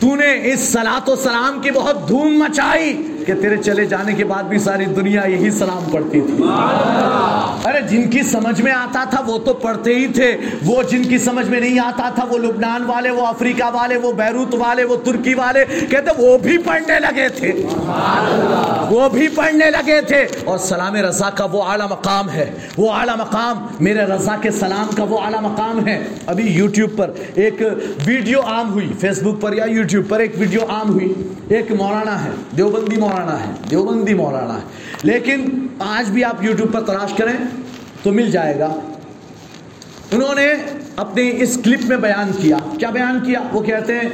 تو 0.00 0.16
نے 0.16 0.32
اس 0.52 0.60
سلاۃ 0.60 1.08
و 1.08 1.16
سلام 1.16 1.60
کی 1.62 1.70
بہت 1.70 2.08
دھوم 2.08 2.38
مچائی 2.38 2.92
کہ 3.28 3.34
تیرے 3.40 3.56
چلے 3.56 3.84
جانے 3.84 4.12
کے 4.12 4.24
بعد 4.24 4.42
بھی 4.42 4.58
ساری 4.58 4.84
دنیا 4.84 5.20
یہی 5.26 5.50
سلام 5.50 5.90
پڑھتی 5.92 6.20
تھی۔ 6.20 6.44
ارے، 7.64 7.80
جن 7.80 8.10
کی 8.10 8.22
سمجھ 8.22 8.60
میں 8.60 8.72
آتا 8.72 9.04
تھا 9.04 9.22
وہ 9.26 9.38
تو 9.38 9.54
پڑھتے 9.54 9.94
ہی 9.94 10.06
تھے۔ 10.06 10.36
وہ 10.64 10.82
جن 10.82 11.02
کی 11.02 11.18
سمجھ 11.18 11.46
میں 11.46 11.60
نہیں 11.60 11.78
آتا 11.80 12.10
تھا، 12.14 12.24
وہ 12.30 12.38
لبنان 12.38 12.84
والے، 12.84 13.10
وہ 13.10 13.26
افریقہ 13.26 13.64
والے، 13.72 13.96
وہ 13.96 14.12
بیروت 14.12 14.54
والے، 14.54 14.84
وہ 14.84 14.96
ترکی 14.96 15.34
والے، 15.34 15.64
کہتے 15.90 16.22
وہ 16.22 16.38
بھی 16.38 16.58
پڑھنے 16.58 17.00
لگے 17.00 17.28
تھے۔ 17.28 17.52
وہ 18.90 19.08
بھی 19.08 19.28
پڑھنے 19.28 19.70
لگے 19.70 20.00
تھے۔ 20.00 20.26
اور 20.44 20.58
سلام 20.58 20.94
رضا 20.94 21.30
کا 21.30 21.44
وہ 21.44 21.62
اعلیٰ 21.62 21.90
مقام 21.90 22.30
ہے۔ 22.30 22.50
وہ 22.76 22.92
اعلیٰ 22.92 23.16
مقام، 23.16 23.66
میرے 23.80 23.98
رضا 23.98 24.36
کے 24.42 24.50
سلام 24.50 24.86
کا 24.96 25.02
وہ 25.02 25.18
اعلیٰ 25.18 25.40
مقام 25.40 25.86
ہے۔ 25.86 26.04
ابھی 26.26 26.44
یوٹیوب 26.44 26.90
پر 26.96 27.10
ایک 27.34 27.62
ویڈیو 28.06 28.40
عام 28.40 28.72
ہوئی، 28.72 28.92
فیس 29.00 29.22
بک 29.22 29.40
پر 29.40 29.52
یا 29.52 29.64
یوٹیوب 29.64 30.08
پر 30.08 30.20
ایک 30.20 30.32
ویڈیو 30.38 30.60
عام 30.68 30.90
ہوئی۔ 30.90 31.14
ایک 31.48 31.72
مولانا 31.72 32.24
ہے، 32.24 32.30
دیوبندی 32.56 33.00
مولانا۔ 33.00 33.17
مولانا 33.18 33.40
ہے، 33.40 33.52
دیوبندی 33.70 34.14
مولانا 34.14 34.54
ہے۔ 34.54 34.60
لیکن 35.02 35.66
آج 35.78 36.10
بھی 36.10 36.24
آپ 36.24 36.44
یوٹیوب 36.44 36.72
پر 36.72 36.80
تلاش 36.80 37.12
کریں 37.12 37.46
تو 38.02 38.12
مل 38.12 38.30
جائے 38.30 38.58
گا۔ 38.58 38.74
انہوں 40.12 40.34
نے 40.34 40.52
اپنی 40.96 41.32
اس 41.40 41.58
کلپ 41.64 41.80
میں 41.84 41.96
بیان 41.96 42.30
کیا۔ 42.36 42.56
کیا 42.78 42.90
بیان 42.90 43.20
کیا؟ 43.26 43.40
وہ 43.52 43.60
کہتے 43.60 43.94
ہیں 43.94 44.08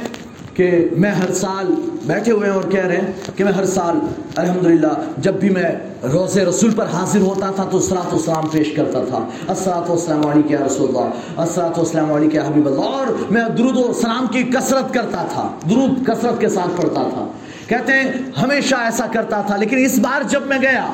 کہ 0.53 0.87
میں 0.97 1.11
ہر 1.11 1.33
سال 1.33 1.65
بیٹھے 2.05 2.31
ہوئے 2.31 2.49
ہیں 2.49 2.55
اور 2.55 2.71
کہہ 2.71 2.85
رہے 2.85 2.95
ہیں 2.95 3.11
کہ 3.35 3.43
میں 3.43 3.51
ہر 3.51 3.65
سال 3.65 3.99
الحمدللہ 4.35 4.87
جب 5.17 5.33
بھی 5.33 5.49
میں 5.49 5.69
روز 6.03 6.37
رسول 6.37 6.71
پر 6.71 6.85
حاضر 6.85 7.21
ہوتا 7.21 7.51
تھا 7.51 7.63
تو 7.71 7.77
اسرات 7.77 8.13
و 8.13 8.15
اسلام 8.15 8.47
پیش 8.47 8.73
کرتا 8.75 9.03
تھا۔ 9.03 9.29
اسرات 9.51 9.89
وسلام 9.89 10.27
علیہ 10.27 10.47
کیا 10.47 10.57
رسول 10.65 10.97
اللہ 10.97 11.41
اسرات 11.41 11.79
وسلام 11.79 12.13
علیہ 12.13 12.29
کیا 12.29 12.41
حبیب 12.47 12.67
اللہ۔ 12.67 12.81
اور 12.81 13.07
میں 13.31 13.41
درود 13.57 13.77
و 13.77 13.93
سلام 13.93 14.27
کی 14.27 14.43
کثرت 14.43 14.93
کرتا 14.93 15.27
تھا، 15.33 15.51
درود 15.69 16.07
کثرت 16.07 16.41
کے 16.41 16.49
ساتھ 16.49 16.81
پڑھتا 16.81 17.03
تھا۔ 17.13 17.31
کہتے 17.67 17.93
ہیں، 17.93 18.11
ہمیشہ 18.41 18.75
ایسا 18.75 19.05
کرتا 19.13 19.41
تھا، 19.41 19.57
لیکن 19.57 19.77
اس 19.77 19.99
بار 19.99 20.23
جب 20.29 20.45
میں 20.47 20.57
گیا 20.61 20.85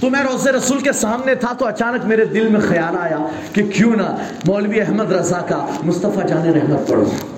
تو 0.00 0.10
میں 0.10 0.22
روز 0.22 0.46
رسول 0.48 0.80
کے 0.80 0.92
سامنے 0.92 1.34
تھا 1.34 1.52
تو 1.58 1.66
اچانک 1.66 2.06
میرے 2.06 2.24
دل 2.24 2.48
میں 2.48 2.60
خیال 2.60 2.96
آیا 3.00 3.18
کہ 3.52 3.62
کیوں 3.74 3.96
نہ 3.96 4.08
مولوی 4.46 4.80
احمد 4.80 5.12
رضا 5.12 5.40
کا 5.48 5.66
مصطفیٰ 5.84 6.26
جان 6.28 6.48
رحمت 6.54 6.88
پڑھوں 6.88 7.30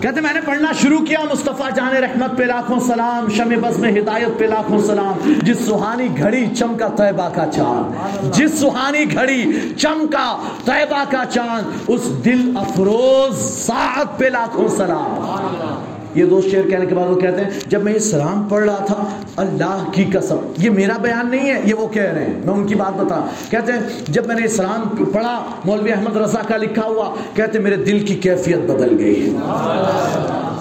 کہتے 0.00 0.20
میں 0.20 0.32
نے 0.34 0.40
پڑھنا 0.44 0.72
شروع 0.80 0.98
کیا، 1.06 1.18
مصطفیٰ 1.32 1.70
جان 1.76 1.94
رحمت 1.96 2.36
پہ 2.38 2.42
لاکھوں 2.42 2.80
سلام 2.86 3.28
شم 3.36 3.54
بز 3.62 3.78
میں 3.78 3.92
ہدایت 3.98 4.38
پہ 4.38 4.44
لاکھوں 4.44 4.78
سلام۔ 4.86 5.32
جس 5.42 5.64
سہانی 5.66 6.08
گھڑی 6.18 6.44
چمکا 6.58 6.88
طیبہ 6.96 7.28
کا 7.34 7.44
چاند، 7.52 8.34
جس 8.34 8.58
سہانی 8.60 9.04
گھڑی 9.12 9.74
چمکا 9.78 10.28
طیبہ 10.64 11.04
کا 11.10 11.24
چاند، 11.30 11.90
اس 11.90 12.10
دل 12.24 12.50
افروز 12.56 13.38
ساعت 13.66 14.18
پہ 14.18 14.24
لاکھوں 14.24 14.68
سلام۔ 14.68 15.92
یہ 16.14 16.24
دو 16.24 16.40
شعر 16.40 16.68
کہنے 16.70 16.86
کے 16.86 16.94
بعد 16.94 17.10
وہ 17.10 17.20
کہتے 17.20 17.44
ہیں، 17.44 17.50
جب 17.68 17.82
میں 17.82 17.92
یہ 17.92 17.98
سلام 17.98 18.42
پڑھ 18.48 18.64
رہا 18.64 18.84
تھا، 18.86 19.04
اللہ 19.36 19.84
کی 19.92 20.04
قسم، 20.12 20.36
یہ 20.58 20.70
میرا 20.70 20.96
بیان 21.02 21.30
نہیں 21.30 21.50
ہے، 21.50 21.60
یہ 21.64 21.74
وہ 21.74 21.88
کہہ 21.88 22.02
رہے 22.02 22.24
ہیں، 22.24 22.34
میں 22.44 22.54
ان 22.54 22.66
کی 22.66 22.74
بات 22.74 22.96
بتا 22.96 23.20
کہتے 23.50 23.72
ہیں، 23.72 23.80
جب 24.08 24.26
میں 24.26 24.34
نے 24.34 24.42
یہ 24.42 24.48
سلام 24.48 25.04
پڑھا، 25.12 25.40
مولوی 25.64 25.92
احمد 25.92 26.16
رضا 26.16 26.42
کا 26.48 26.56
لکھا 26.56 26.86
ہوا، 26.86 27.14
کہتے 27.34 27.58
ہیں، 27.58 27.64
میرے 27.64 27.76
دل 27.76 28.06
کی 28.06 28.14
کیفیت 28.14 28.70
بدل 28.70 28.96
گئی۔ 28.98 29.36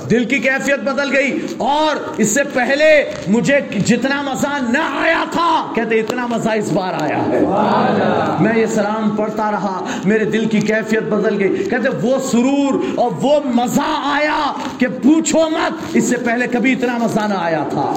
دل 0.09 0.23
کی 0.25 0.39
کیفیت 0.39 0.79
بدل 0.79 1.15
گئی 1.15 1.45
اور 1.57 1.95
اس 2.17 2.33
سے 2.33 2.43
پہلے 2.43 3.11
مجھے 3.27 3.59
جتنا 3.85 4.21
مزہ 4.21 4.71
نہ 4.71 4.99
آیا 5.01 5.23
تھا، 5.31 5.71
کہتے 5.75 5.99
اتنا 5.99 6.27
مزہ 6.27 6.49
اس 6.49 6.71
بار 6.71 6.93
آیا 7.01 7.17
ہے۔ 7.17 7.39
میں 8.39 8.55
یہ 8.55 8.65
سلام 8.65 9.09
پڑھتا 9.09 9.51
رہا، 9.51 9.85
میرے 10.05 10.25
دل 10.25 10.45
کی 10.45 10.59
کیفیت 10.59 11.03
بدل 11.03 11.39
گئی۔ 11.39 11.63
کہتے 11.63 11.89
وہ 11.89 12.17
سرور 12.31 12.73
اور 12.95 13.11
وہ 13.21 13.39
مزہ 13.45 14.01
آیا 14.03 14.53
کہ 14.77 14.87
پوچھو 14.87 15.49
مت، 15.49 15.73
اس 15.93 16.03
سے 16.09 16.17
پہلے 16.17 16.47
کبھی 16.47 16.73
اتنا 16.73 16.97
مزہ 16.97 17.27
نہ 17.27 17.33
آیا 17.37 17.63
تھا۔ 17.69 17.93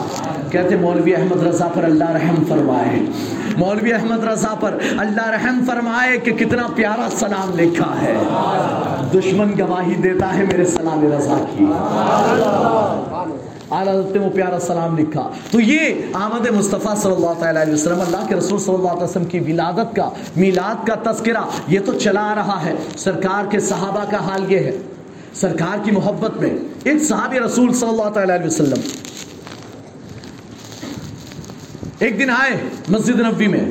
کہتے 0.51 0.77
مولوی 0.77 1.15
احمد 1.15 1.47
رضا 1.47 1.69
پر 1.69 1.85
اللہ 1.85 2.11
رحم 2.11 2.45
فرمائے۔ 2.49 2.99
مولوی 3.57 3.93
احمد 3.93 4.25
رضا 4.25 4.55
پر 4.61 4.79
اللہ 4.99 5.29
رحم 5.29 5.65
فرمائے 5.67 6.19
کہ 6.19 6.33
کتنا 6.33 6.67
پیارا 6.75 7.09
سلام 7.11 7.59
لکھا 7.59 7.95
ہے۔ 8.03 8.17
دشمن 9.15 9.53
گواہی 9.59 9.95
دیتا 9.95 10.35
ہے 10.35 10.43
میرے 10.43 10.65
سلام 10.65 11.13
رضا 11.13 11.45
کی۔ 11.57 11.65
اعلیٰ 13.71 13.95
حضرت 13.95 14.17
وہ 14.23 14.31
پیارا 14.31 14.59
سلام 14.61 14.99
لکھا۔ 14.99 15.31
تو 15.51 15.61
یہ 15.61 15.95
آمد 16.13 16.51
مصطفیٰ 16.51 16.97
صلی 16.97 17.13
اللہ 17.13 17.41
تعالیٰ 17.41 17.63
علیہ 17.63 17.75
وسلم 17.75 18.01
اللہ 18.01 18.27
کے 18.29 18.35
رسول 18.35 18.59
صلی 18.59 18.75
اللہ 18.75 18.89
علیہ 18.89 19.03
وسلم 19.03 19.25
کی 19.25 19.41
ولادت 19.41 19.97
کا 19.97 20.11
میلاد 20.37 20.87
کا 20.87 21.13
تذکرہ 21.13 21.41
یہ 21.69 21.81
تو 21.87 21.93
چلا 21.99 22.35
رہا 22.35 22.65
ہے۔ 22.65 22.75
سرکار 22.99 23.51
کے 23.51 23.61
صحابہ 23.61 24.05
کا 24.11 24.17
حال 24.17 24.53
یہ 24.53 24.59
ہے۔ 24.59 24.79
سرکار 25.35 25.79
کی 25.85 25.91
محبت 25.91 26.41
میں 26.41 26.51
ایک 26.85 27.03
صحابی 27.03 27.41
رسول 27.41 27.75
صلی 27.75 27.89
اللہ 27.89 28.11
تعالیٰ 28.15 28.35
علیہ 28.35 28.47
وسلم 28.47 28.81
ایک 31.99 32.19
دن 32.19 32.31
آئے 32.31 32.57
مسجد 32.89 33.21
نبوی 33.21 33.47
میں 33.47 33.65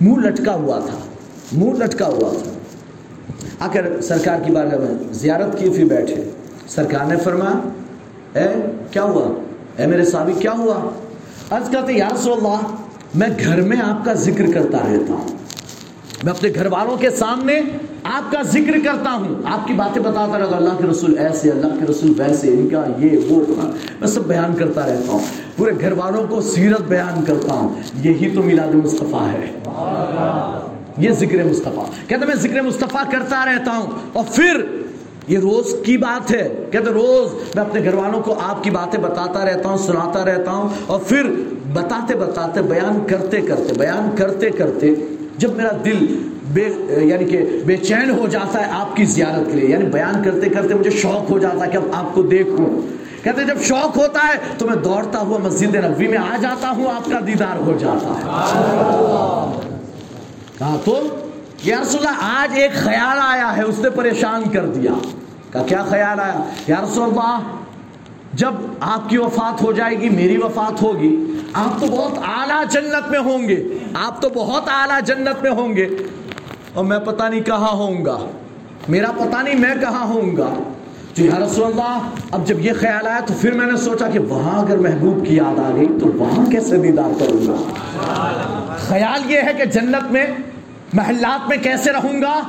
منہ 0.00 0.26
لٹکا 0.26 0.54
ہوا 0.54 0.78
تھا۔ 0.78 0.98
منہ 1.52 1.84
لٹکا 1.84 2.06
ہوا 2.06 2.32
تھا۔ 2.42 2.51
آ 3.60 3.68
کر 3.72 4.00
سرکار 4.00 4.40
کی 4.46 4.52
بارگاہ 4.52 4.78
میں 4.78 5.12
زیارت 5.12 5.58
کی 5.58 5.70
پھر 5.70 5.84
بیٹھے۔ 5.84 6.30
سرکار 6.68 7.04
نے 7.04 7.16
فرمایا، 7.16 7.68
اے، 8.40 8.48
کیا 8.90 9.02
ہوا؟ 9.02 9.42
اے 9.76 9.86
میرے 9.86 10.04
صحابی 10.04 10.32
کیا 10.32 10.52
ہوا؟ 10.52 10.90
عرض 11.50 11.70
کرتے 11.70 11.92
یا 11.92 12.08
رسول 12.14 12.32
اللہ، 12.32 12.74
میں 13.14 13.28
گھر 13.44 13.60
میں 13.60 13.76
آپ 13.84 14.04
کا 14.04 14.12
ذکر 14.12 14.44
کرتا 14.54 14.78
رہتا 14.78 15.14
ہوں۔ 15.14 15.28
میں 16.24 16.32
اپنے 16.32 16.48
گھر 16.54 16.66
والوں 16.66 16.96
کے 16.96 17.10
سامنے 17.10 17.60
آپ 18.04 18.32
کا 18.32 18.42
ذکر 18.42 18.72
کرتا 18.84 19.12
ہوں۔ 19.12 19.42
آپ 19.44 19.66
کی 19.66 19.74
باتیں 19.74 20.02
بتاتا 20.02 20.38
رہتا 20.38 20.56
اللہ 20.56 20.78
کے 20.78 20.84
رسول 20.90 21.18
ایسے، 21.18 21.50
اللہ 21.50 21.66
کے 21.66 21.92
رسول 21.92 22.12
ویسے، 22.18 22.48
ان 22.48 22.68
کا 22.68 22.84
یہ 22.98 23.18
وہ۔ 23.28 23.44
میں 24.00 24.08
سب 24.08 24.24
بیان 24.24 24.54
کرتا 24.54 24.86
رہتا 24.86 25.12
ہوں۔ 25.12 25.20
پورے 25.56 25.70
گھر 25.80 25.92
والوں 25.92 26.26
کو 26.28 26.40
سیرت 26.40 26.80
بیان 26.80 27.24
کرتا 27.24 27.54
ہوں۔ 27.54 27.68
یہی 27.94 28.30
تو 28.34 28.42
میلاد 28.42 28.74
مصطفیٰ 28.74 29.28
ہے۔ 29.32 29.58
یہ 30.98 31.10
ذکر 31.10 31.44
مصطفیٰ۔ 31.44 31.84
کہتے 32.08 32.26
میں 32.26 32.34
ذکر 32.34 32.62
مصطفیٰ 32.62 33.10
کرتا 33.12 33.44
رہتا 33.44 33.76
ہوں۔ 33.76 33.86
اور 34.12 34.24
پھر 34.34 34.64
یہ 35.28 35.38
روز 35.38 35.74
کی 35.86 35.96
بات 35.96 36.32
ہے۔ 36.32 36.48
کہتے 36.70 36.84
روز 36.84 37.54
میں 37.54 37.64
اپنے 37.64 37.84
گھر 37.84 37.94
والوں 37.94 38.20
کو 38.22 38.34
آپ 38.42 38.64
کی 38.64 38.70
باتیں 38.70 39.00
بتاتا 39.00 39.44
رہتا 39.44 39.68
ہوں، 39.68 39.76
سناتا 39.76 40.24
رہتا 40.24 40.50
ہوں۔ 40.50 40.68
اور 40.86 41.00
پھر 41.00 41.22
بتاتے 41.72 42.14
بتاتے، 42.14 42.62
بیان 42.62 43.06
کرتے 43.08 43.40
کرتے، 43.40 43.74
بیان 43.78 44.16
کرتے 44.16 44.50
کرتے 44.50 44.94
جب 45.36 45.56
میرا 45.56 45.70
دل 45.84 46.28
بے 46.52 46.68
یعنی 47.02 47.24
کہ 47.24 47.44
بے 47.66 47.76
چین 47.76 48.10
ہو 48.10 48.26
جاتا 48.28 48.66
ہے 48.66 48.72
آپ 48.72 48.96
کی 48.96 49.04
زیارت 49.04 49.52
کے 49.52 49.60
لیے 49.60 49.68
یعنی 49.68 49.84
بیان 49.84 50.22
کرتے 50.24 50.48
کرتے 50.48 50.74
مجھے 50.74 50.90
شوق 50.90 51.30
ہو 51.30 51.38
جاتا 51.38 51.66
ہے 51.66 51.70
کہ 51.70 51.76
اب 51.76 51.82
آپ 51.92 52.14
کو 52.14 52.22
دیکھوں۔ 52.22 52.80
کہتے 53.24 53.44
جب 53.44 53.62
شوق 53.62 53.96
ہوتا 53.96 54.20
ہے 54.28 54.38
تو 54.58 54.66
میں 54.66 54.76
دوڑتا 54.76 55.20
ہوا 55.20 55.38
مسجد 55.38 55.74
نبوی 55.74 56.06
میں 56.06 56.18
آ 56.18 56.36
جاتا 56.42 56.70
ہوں، 56.76 56.86
آپ 56.94 57.04
کا 57.04 57.18
دیدار 57.26 57.56
ہو 57.56 57.72
جاتا 57.78 58.08
ہے۔ 58.08 59.71
کہا 60.62 60.76
تو 60.84 61.08
یا 61.64 61.76
رسول 61.82 62.06
اللہ، 62.06 62.18
آج 62.20 62.50
ایک 62.54 62.72
خیال 62.74 63.18
آیا 63.20 63.56
ہے، 63.56 63.62
اس 63.62 63.78
نے 63.78 63.90
پریشان 63.90 64.42
کر 64.52 64.66
دیا۔ 64.66 64.92
کہا، 65.52 65.62
کیا 65.62 65.84
خیال 65.88 66.20
آیا؟ 66.20 66.44
یا 66.66 66.76
رسول 66.84 67.08
اللہ، 67.08 67.38
جب 68.32 68.50
آپ 68.80 69.08
کی 69.08 69.18
وفات 69.18 69.62
ہو 69.62 69.72
جائے 69.72 70.00
گی، 70.00 70.08
میری 70.08 70.36
وفات 70.36 70.82
ہوگی، 70.82 71.16
آپ 71.52 71.80
تو 71.80 71.86
بہت 71.86 72.18
اعلیٰ 72.18 72.64
جنت 72.70 73.10
میں 73.10 73.18
ہوں 73.18 73.48
گے۔ 73.48 73.78
آپ 73.94 74.22
تو 74.22 74.28
بہت 74.28 74.62
اعلیٰ 74.68 75.00
جنت 75.02 75.42
میں 75.42 75.50
ہوں 75.50 75.76
گے۔ 75.76 75.88
اور 76.74 76.84
میں 76.84 76.98
پتہ 76.98 77.24
نہیں 77.24 77.40
کہاں 77.40 77.72
ہوں 77.72 78.04
گا۔ 78.04 78.18
میرا 78.88 79.10
پتہ 79.10 79.42
نہیں 79.42 79.58
میں 79.58 79.74
کہاں 79.80 80.06
ہوں 80.06 80.36
گا۔ 80.36 80.54
تو 81.14 81.22
یا 81.22 81.38
رسول 81.38 81.64
اللہ، 81.64 81.98
اب 82.30 82.46
جب 82.46 82.60
یہ 82.60 82.72
خیال 82.80 83.06
آیا، 83.06 83.20
تو 83.26 83.34
پھر 83.40 83.52
میں 83.52 83.66
نے 83.66 83.76
سوچا 83.76 84.08
کہ 84.08 84.18
وہاں 84.18 84.58
اگر 84.58 84.78
محبوب 84.78 85.26
کی 85.26 85.36
یاد 85.36 85.58
آ 85.58 85.70
گئی، 85.74 85.86
تو 85.86 86.06
وہاں 86.06 86.46
کیسے 86.46 86.76
دیدار 86.76 87.20
کروں 87.20 87.46
گا؟ 87.46 87.72
خیال 88.78 89.30
یہ 89.30 89.40
ہے 89.42 89.54
کہ 89.58 89.64
جنت 89.64 90.12
میں 90.12 90.26
محلات 90.92 91.48
میں 91.48 91.56
کیسے 91.56 91.92
رہوں 91.92 92.22
گا؟ 92.22 92.42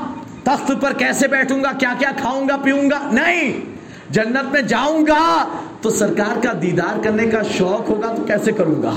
تخت 0.44 0.72
پر 0.82 0.94
کیسے 0.94 1.28
بیٹھوں 1.28 1.64
گا؟ 1.64 1.72
کیا 1.72 1.94
کیا 2.00 2.12
کھاؤں 2.18 2.50
گا، 2.50 2.58
پیوں 2.58 2.90
گا؟ 2.90 3.10
نہیں! 3.12 3.60
جنت 4.10 4.52
میں 4.52 4.62
جاؤں 4.62 5.08
گا 5.08 5.46
تو 5.82 5.90
سرکار 5.90 6.44
کا 6.44 6.52
دیدار 6.62 7.04
کرنے 7.04 7.26
کا 7.26 7.42
شوق 7.58 7.90
ہوگا 7.90 8.14
تو 8.16 8.24
کیسے 8.24 8.52
کروں 8.52 8.84
گا؟ 8.84 8.94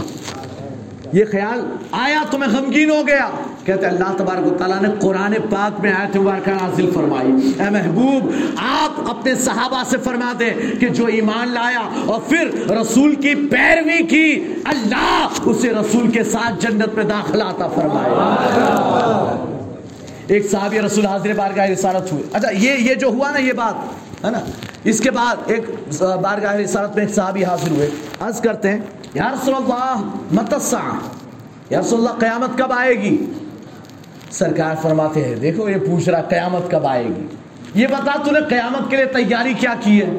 یہ 1.17 1.25
خیال 1.31 1.61
آیا 1.91 2.23
تو 2.31 2.39
میں 2.39 2.49
غمگین 2.49 2.91
ہو 2.91 3.03
گیا؟ 3.07 3.29
کہتے 3.65 3.87
اللہ 3.87 4.17
تبارک 4.17 4.47
و 4.47 4.55
تعالیٰ 4.59 4.81
نے 4.83 4.89
قرآن 5.01 5.35
پاک 5.51 5.81
میں 5.81 5.93
آیت 5.93 6.17
مبارکہ 6.17 6.51
نازل 6.51 6.91
فرمائی۔ 6.95 7.53
اے 7.59 7.71
محبوب، 7.71 8.31
آپ 8.57 9.01
اپنے 9.11 9.35
صحابہ 9.35 9.83
سے 9.91 9.97
فرما 10.05 10.33
دیں 10.39 10.51
کہ 10.81 10.89
جو 10.89 11.07
ایمان 11.07 11.49
لایا 11.49 11.85
اور 12.07 12.21
پھر 12.21 12.51
رسول 12.71 13.15
کی 13.15 13.35
پیروی 13.35 14.03
کی، 14.07 14.55
اللہ 14.65 15.29
اسے 15.45 15.71
رسول 15.71 16.11
کے 16.11 16.25
ساتھ 16.25 16.61
جنت 16.61 16.95
میں 16.95 17.05
داخل 17.05 17.43
آتا 17.43 17.69
فرمائے۔ 17.69 18.11
ایک 20.27 20.51
صحابی 20.51 20.81
رسول 20.81 21.07
حاضر 21.07 21.33
بارگاہ 21.37 21.67
رسالت 21.67 22.13
ہوئے 22.13 22.23
اچھا 22.33 22.51
یہ 22.51 22.73
یہ 22.91 22.95
جو 22.95 23.09
ہوا 23.09 23.31
نا، 23.31 23.39
یہ 23.39 23.53
بات، 23.53 24.25
ہے 24.25 24.31
نا؟ 24.31 24.41
اس 24.85 25.01
کے 25.01 25.11
بعد 25.11 25.37
ایک 25.47 25.65
بارگاہ 26.23 26.55
رسالت 26.55 26.97
میں 26.97 27.05
ایک 27.05 27.15
صحابی 27.15 27.45
حاضر 27.45 27.71
ہوئے۔ 27.71 27.91
عرض 28.21 28.41
کرتے 28.41 28.71
ہیں 28.71 28.81
یا 29.17 29.31
رسول 29.35 29.55
اللہ 29.55 30.15
متسع 30.33 30.79
یا 31.71 31.81
رسول 31.81 31.99
اللہ، 31.99 32.19
قیامت 32.19 32.59
کب 32.59 32.73
آئے 32.73 32.95
گی؟ 32.95 33.27
سرکار 34.31 34.75
فرماتے 34.83 35.25
ہیں، 35.25 35.35
دیکھو 35.35 35.69
یہ 35.69 35.77
پوچھ 35.77 36.09
رہا، 36.09 36.21
قیامت 36.21 36.71
کب 36.71 36.87
آئے 36.87 37.07
گی؟ 37.07 37.27
یہ 37.75 37.87
بتا 37.87 38.23
تو 38.25 38.31
نے 38.31 38.41
قیامت 38.49 38.91
کے 38.91 38.97
لیے 38.97 39.05
تیاری 39.05 39.55
کیا 39.55 39.75
کی 39.81 40.03
ہے؟ 40.03 40.17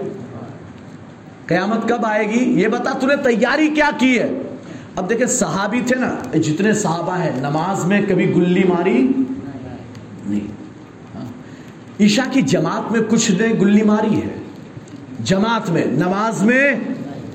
قیامت 1.46 1.90
کب 1.90 2.06
آئے 2.06 2.30
گی؟ 2.30 2.62
یہ 2.62 2.68
بتا 2.68 2.92
تو 3.00 3.08
نے 3.08 3.16
تیاری 3.16 3.68
کیا 3.68 3.90
کی 3.98 4.20
ہے؟ 4.20 4.42
اب 4.96 5.10
دیکھیں، 5.10 5.28
صحابی 5.28 5.82
تھے 5.88 5.96
نا 5.96 6.38
جتنے 6.38 6.74
صحابہ 6.74 7.18
ہیں، 7.18 7.32
نماز 7.38 7.86
میں 7.86 8.02
کبھی 8.10 8.36
گلی 8.36 8.64
ماری؟ 8.64 9.08
نہیں۔ 10.26 10.48
ہاں۔ 11.16 11.26
عشاء 12.00 12.32
کی 12.32 12.42
جماعت 12.42 12.92
میں 12.92 13.02
کچھ 13.10 13.32
نے 13.32 13.48
گلی 13.48 13.84
ماری 13.84 14.22
ہے؟ 14.22 14.38
جماعت 15.20 15.70
میں، 15.70 15.86
نماز 15.86 16.44
میں 16.44 16.72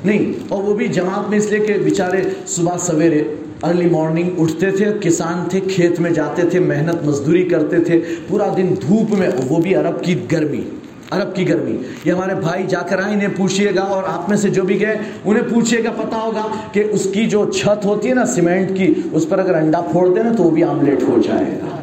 نہیں، 0.05 0.33
اور 0.49 0.63
وہ 0.63 0.75
بھی 0.75 0.87
جماعت 0.89 1.29
میں 1.31 1.39
اس 1.39 1.51
لیے 1.51 1.59
کہ 1.59 1.75
بیچارے 1.83 2.23
صبح 2.47 2.77
سویرے 2.79 3.23
ارلی 3.63 3.87
مارننگ 3.87 4.41
اٹھتے 4.41 4.71
تھے، 4.71 4.87
کسان 5.01 5.49
تھے، 5.49 5.61
کھیت 5.75 6.01
میں 6.01 6.11
جاتے 6.11 6.43
تھے، 6.43 6.61
محنت 6.61 7.05
مزدوری 7.05 7.43
کرتے 7.45 7.81
تھے، 7.81 8.01
پورا 8.29 8.53
دن 8.57 8.75
دھوپ 8.83 9.15
میں 9.19 9.29
وہ 9.49 9.61
بھی 9.63 9.75
عرب 9.75 10.03
کی 10.05 10.15
گرمی، 10.33 10.63
عرب 11.11 11.35
کی 11.35 11.49
گرمی۔ 11.49 11.77
یہ 12.05 12.13
ہمارے 12.13 12.35
بھائی 12.35 12.67
جا 12.69 12.81
کر 12.81 13.03
آئیں، 13.03 13.15
انہیں 13.15 13.37
پوچھئے 13.37 13.75
گا، 13.75 13.83
اور 13.83 14.03
آپ 14.09 14.29
میں 14.29 14.37
سے 14.37 14.51
جو 14.51 14.63
بھی 14.63 14.81
گئے، 14.81 14.97
انہیں 15.25 15.43
پوچھئے 15.51 15.83
گا، 15.85 15.91
پتا 15.97 16.23
ہوگا 16.23 16.47
کہ 16.73 16.85
اس 16.91 17.07
کی 17.15 17.27
جو 17.27 17.45
چھت 17.51 17.85
ہوتی 17.85 18.09
ہے 18.09 18.15
نا، 18.15 18.25
سیمنٹ 18.27 18.77
کی، 18.77 18.93
اس 19.13 19.29
پر 19.29 19.39
اگر 19.39 19.55
انڈا 19.55 19.81
پھوڑ 19.91 20.09
دیں 20.15 20.23
نا، 20.23 20.33
تو 20.33 20.43
وہ 20.43 20.51
بھی 20.51 20.65
آملیٹ 20.65 21.03
ہو 21.03 21.21
جائے 21.25 21.59
گا۔ 21.63 21.77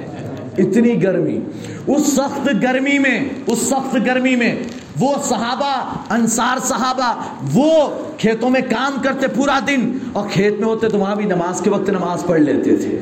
اتنی 0.58 1.02
گرمی۔ 1.04 1.40
اس 1.88 2.08
سخت 2.08 2.50
گرمی 2.64 2.98
میں، 3.00 3.20
اس 3.48 3.60
سخت 3.60 3.96
گرمی 4.06 4.36
میں 4.36 4.56
وہ 5.00 5.16
صحابہ، 5.24 5.96
انصار 6.10 6.58
صحابہ، 6.64 7.14
وہ 7.54 7.90
کھیتوں 8.18 8.50
میں 8.50 8.62
کام 8.62 8.98
کرتے 9.04 9.28
پورا 9.28 9.60
دن 9.68 9.98
اور 10.14 10.28
کھیت 10.32 10.60
میں 10.60 10.68
ہوتے 10.68 10.90
تو 10.90 10.98
وہاں 10.98 11.16
بھی 11.16 11.26
نماز 11.26 11.62
کے 11.62 11.70
وقت 11.70 11.90
نماز 11.90 12.26
پڑھ 12.26 12.42
لیتے 12.42 12.76
تھے۔ 12.76 13.00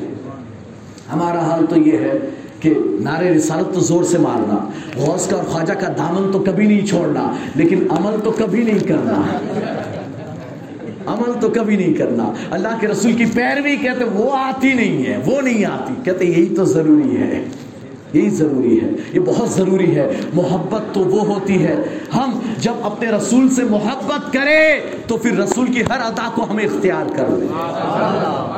ہمارا 1.12 1.40
حال 1.40 1.66
تو 1.66 1.80
یہ 1.80 1.98
ہے 1.98 2.18
کہ 2.60 2.74
نعرے 3.00 3.34
رسالت 3.34 3.74
تو 3.74 3.80
زور 3.80 4.04
سے 4.04 4.18
مارنا، 4.18 4.70
غوث 4.96 5.26
کا 5.26 5.36
اور 5.36 5.44
خواجہ 5.44 5.72
کا 5.72 5.88
دامن 5.98 6.32
تو 6.32 6.38
کبھی 6.38 6.66
نہیں 6.66 6.86
چھوڑنا، 6.86 7.32
لیکن 7.54 7.86
عمل 7.90 8.16
تو 8.24 8.30
کبھی 8.30 8.64
نہیں 8.64 8.78
کرنا۔ 8.78 9.38
عمل 11.06 11.32
تو 11.40 11.48
کبھی 11.48 11.76
نہیں 11.76 11.94
کرنا۔ 11.94 12.32
اللہ 12.50 12.68
کے 12.80 12.88
رسول 12.88 13.12
کی 13.12 13.24
پیروی 13.24 13.76
کہتے 13.76 14.04
وہ 14.04 14.30
آتی 14.32 14.72
نہیں 14.72 15.06
ہے، 15.06 15.18
وہ 15.26 15.40
نہیں 15.40 15.64
آتی، 15.64 15.94
کہتے 16.04 16.24
یہی 16.24 16.54
تو 16.56 16.64
ضروری 16.64 17.16
ہے۔ 17.16 17.44
یہی 18.12 18.30
ضروری 18.30 18.80
ہے، 18.80 18.90
یہ 19.12 19.20
بہت 19.20 19.48
ضروری 19.48 19.96
ہے۔ 19.96 20.20
محبت 20.34 20.94
تو 20.94 21.00
وہ 21.00 21.34
ہوتی 21.34 21.64
ہے۔ 21.64 21.76
ہم 22.14 22.38
جب 22.60 22.72
اپنے 22.82 23.10
رسول 23.10 23.48
سے 23.48 23.64
محبت 23.64 24.32
کریں 24.32 24.80
تو 25.06 25.16
پھر 25.16 25.38
رسول 25.38 25.72
کی 25.72 25.80
ہر 25.80 26.00
ادا 26.00 26.30
کو 26.34 26.46
ہمیں 26.50 26.64
اختیار 26.64 27.16
کر 27.16 27.24
لیں۔ 27.28 27.48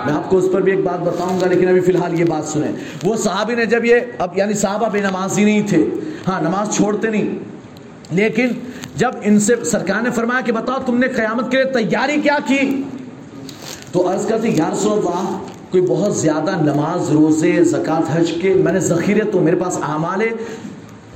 میں 0.06 0.14
آپ 0.14 0.30
کو 0.30 0.36
اس 0.36 0.44
پر 0.52 0.60
بھی 0.60 0.72
ایک 0.72 0.84
بات 0.84 1.00
بتاؤں 1.00 1.40
گا، 1.40 1.46
لیکن 1.46 1.68
ابھی 1.68 1.80
فی 1.80 1.92
الحال 1.92 2.20
یہ 2.20 2.24
بات 2.24 2.44
سنیں۔ 2.44 2.72
وہ 3.04 3.16
صحابی 3.16 3.54
نے 3.54 3.66
جب 3.66 3.84
یہ 3.84 3.94
اب 4.18 4.38
یعنی 4.38 4.54
صحابہ 4.54 4.88
بے 4.88 5.00
نمازی 5.00 5.44
نہیں 5.44 5.68
تھے۔ 5.68 5.86
ہاں 6.28 6.40
نماز 6.40 6.76
چھوڑتے 6.76 7.10
نہیں۔ 7.10 7.38
لیکن 8.10 8.48
جب 8.96 9.10
ان 9.22 9.40
سے 9.40 9.54
سرکار 9.64 10.02
نے 10.02 10.10
فرمایا 10.10 10.40
کہ 10.40 10.52
بتاؤ 10.52 10.76
تم 10.86 10.98
نے 10.98 11.08
قیامت 11.08 11.50
کے 11.50 11.56
لیے 11.56 11.72
تیاری 11.72 12.20
کیا 12.20 12.38
کی؟ 12.46 12.82
تو 13.92 14.12
عرض 14.12 14.26
کرتی 14.26 14.48
یا 14.56 14.70
رسول 14.72 14.92
اللہ 14.92 15.38
کوئی 15.70 15.86
بہت 15.88 16.16
زیادہ 16.16 16.50
نماز 16.60 17.10
روزے 17.10 17.64
زکوٰۃ 17.64 18.02
حج 18.14 18.32
کے 18.42 18.54
میں 18.54 18.72
نے 18.72 18.80
ذخیرے 18.80 19.24
تو 19.24 19.40
میرے 19.40 19.56
پاس 19.56 19.78
اعمال 19.88 20.20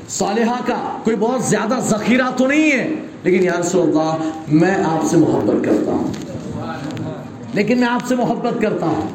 صالحہ 0.09 0.57
کا 0.67 0.99
کوئی 1.05 1.17
بہت 1.17 1.43
زیادہ 1.45 1.81
ذخیرہ 1.81 2.31
تو 2.37 2.47
نہیں 2.47 2.73
ہے۔ 2.73 2.95
لیکن 3.23 3.45
یا 3.45 3.53
رسول 3.61 3.89
اللہ 3.89 4.17
میں 4.49 4.75
آپ 4.85 5.07
سے 5.11 5.17
محبت 5.17 5.65
کرتا 5.65 5.93
ہوں۔ 5.93 6.13
لیکن 7.55 7.81
میں 7.81 7.89
آپ 7.89 8.07
سے 8.09 8.17
محبت 8.17 8.63
کرتا 8.63 8.87
ہوں۔ 8.87 9.09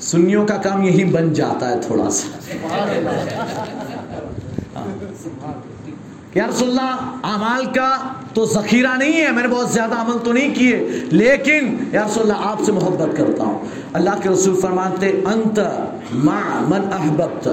سنیوں 0.00 0.46
کا 0.46 0.56
کام 0.56 0.82
یہی 0.82 1.04
بن 1.04 1.32
جاتا 1.32 1.68
ہے 1.68 1.80
تھوڑا 1.80 2.10
سا۔ 2.10 2.28
یا 6.34 6.46
رسول 6.48 6.68
اللہ 6.68 6.96
اعمال 7.22 7.64
کا 7.64 7.96
تو 8.34 8.44
ذخیرہ 8.44 8.96
نہیں 8.98 9.26
ہے 9.26 9.32
میں 9.32 9.42
نے 9.42 9.48
بہت 9.48 9.70
زیادہ 9.70 9.94
عمل 9.94 10.18
تو 10.24 10.32
نہیں 10.32 10.54
کیے 10.54 10.88
لیکن 11.10 11.76
یا 11.92 12.06
رسول 12.06 12.30
اللہ 12.30 12.46
آپ 12.48 12.60
سے 12.64 12.72
محبت 12.72 13.16
کرتا 13.16 13.44
ہوں۔ 13.44 13.58
اللہ 13.92 14.10
کے 14.22 14.28
رسول 14.28 14.60
فرماتے 14.60 15.08
انت 15.08 15.60
مع 16.12 16.40
من 16.68 16.92
احببت۔ 16.92 17.48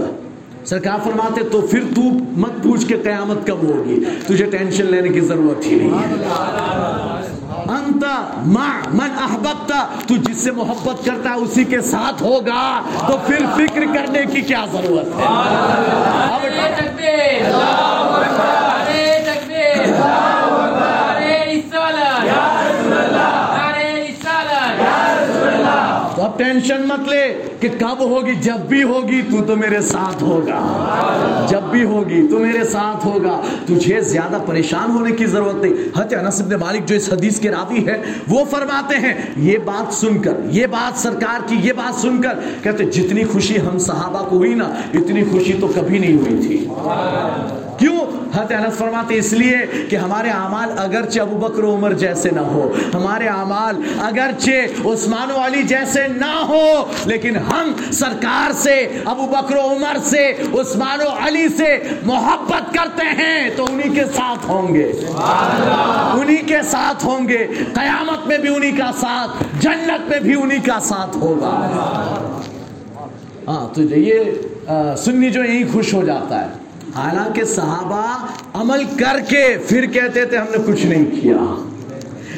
سرکار 0.66 0.98
فرماتے 1.04 1.44
تو 1.44 1.62
پھر 1.62 1.84
تو 1.96 2.02
مت 2.38 2.64
پوچھ 2.64 2.86
کے 2.86 2.98
قیامت 2.98 3.48
کب 3.48 3.64
ہوگی۔ 3.64 4.04
تجھے 4.28 4.46
ٹینشن 4.46 4.86
لینے 4.86 5.10
کی 5.10 5.20
ضرورت 5.20 5.66
ہی 5.66 5.76
نہیں 5.76 5.90
ہے۔ 5.90 6.14
انت 7.70 8.06
مع 8.46 8.90
من 8.94 9.10
احببت۔ 9.22 9.72
تو 10.08 10.16
جس 10.16 10.38
سے 10.38 10.52
محبت 10.52 11.06
کرتا 11.06 11.30
ہے 11.30 11.36
اسی 11.36 11.64
کے 11.64 11.82
ساتھ 11.82 12.24
ہوگا۔ 12.24 12.82
تو 13.08 13.18
پھر 13.28 13.46
فکر 13.56 13.82
کرنے 13.94 14.26
کی 14.32 14.42
کیا 14.42 14.66
ضرورت 14.72 15.08
ہے؟ 15.20 15.26
اب 26.36 26.40
ٹینشن 26.40 26.82
مت 26.82 27.10
لے 27.10 27.42
کہ 27.60 27.70
کب 27.80 28.00
ہوگی، 28.00 28.36
جب 28.36 28.58
بھی 28.70 28.84
ہوگی، 28.84 29.22
تو 29.22 29.44
تو 29.48 29.56
میرے 29.56 29.82
ساتھ 29.82 30.24
ہوگا۔ 30.24 30.86
جب 31.50 31.62
بھی 31.72 31.84
ہوگی، 31.84 32.28
تو 32.28 32.40
میرے 32.40 32.64
ساتھ 32.64 33.06
ہوگا۔ 33.06 33.42
تجھے 33.66 34.02
زیادہ 34.02 34.38
پریشان 34.46 34.92
ہونے 34.92 35.12
کی 35.12 35.26
ضرورت 35.26 35.56
نہیں۔ 35.56 35.74
حضرت 35.74 36.14
انس 36.14 36.42
بن 36.42 36.60
مالک 36.60 36.86
جو 36.86 36.96
اس 36.96 37.14
حدیث 37.14 37.40
کے 37.40 37.52
راوی 37.52 37.88
ہے 37.88 38.02
وہ 38.28 38.46
فرماتے 38.46 38.96
ہیں، 38.96 39.14
یہ 39.38 39.58
بات 39.58 39.94
سن 39.94 40.20
کر، 40.22 40.34
یہ 40.50 40.68
بات 40.68 41.00
سرکار 41.00 41.40
کی، 41.48 41.56
یہ 41.64 41.74
بات 41.74 41.96
سن 41.96 42.22
کر 42.22 42.40
کہتے 42.64 42.84
جتنی 42.84 43.24
خوشی 43.24 43.62
ہم 43.62 43.78
صحابہ 43.78 44.30
کو 44.30 44.38
ہوئی 44.38 44.54
نا، 44.54 44.66
اتنی 44.94 45.24
خوشی 45.32 45.54
تو 45.62 45.68
کبھی 45.68 46.00
نہیں 46.00 46.18
ہوئی 46.18 46.48
تھی۔ 46.48 46.68
حضرت 48.36 48.52
انس 48.52 48.78
فرماتے 48.78 49.18
اس 49.18 49.34
لیے 49.34 49.58
کہ 49.90 49.96
ہمارے 49.96 50.30
اعمال 50.30 50.70
اگرچہ 50.78 51.20
ابو 51.20 51.36
بکر 51.38 51.64
و 51.64 51.74
عمر 51.76 51.94
جیسے 51.94 52.30
نہ 52.30 52.40
ہو، 52.40 52.74
ہمارے 52.94 53.28
اعمال 53.28 53.82
اگرچہ 54.00 54.88
عثمان 54.88 55.32
و 55.32 55.46
علی 55.46 55.64
جیسے 55.64 56.08
نہ 56.08 56.34
ہو، 56.48 56.66
لیکن 57.06 57.38
ہم 57.38 57.72
سرکار 57.92 58.52
سے، 58.52 58.76
ابو 59.06 59.26
بکر 59.26 59.56
و 59.56 59.62
عمر 59.62 59.98
سے، 60.04 60.26
عثمان 60.62 61.02
و 61.02 61.28
علی 61.28 61.48
سے 61.58 61.78
محبت 62.04 62.74
کرتے 62.74 63.06
ہیں 63.22 63.50
تو 63.56 63.66
انہی 63.66 63.90
کے 63.96 64.06
ساتھ 64.16 64.46
ہوں 64.50 64.74
گے۔ 64.74 64.92
انہی 66.20 66.38
کے 66.38 66.62
ساتھ 66.62 67.06
ہوں 67.06 67.28
گے۔ 67.28 67.48
قیامت 67.74 68.28
میں 68.28 68.38
بھی 68.38 68.56
انہی 68.56 68.72
کا 68.72 68.92
ساتھ، 69.00 69.44
جنت 69.60 70.10
میں 70.10 70.20
بھی 70.20 70.36
انہی 70.42 70.60
کا 70.60 70.80
ساتھ 70.80 71.18
ہوگا۔ 71.18 71.56
ہاں 73.48 73.76
تو 73.76 73.82
یہ 73.82 74.20
سنی 74.98 75.30
جو 75.30 75.44
یہی 75.44 75.64
خوش 75.74 75.94
ہو 75.94 76.04
جاتا 76.06 76.42
ہے۔ 76.42 76.65
حالانکہ 76.96 77.44
صحابہ 77.44 78.28
عمل 78.54 78.84
کر 79.00 79.20
کے 79.30 79.46
پھر 79.68 79.86
کہتے 79.86 80.26
تھے 80.26 80.38
ہم 80.38 80.46
نے 80.52 80.58
کچھ 80.68 80.86
نہیں 80.86 81.06
کیا۔ 81.22 81.38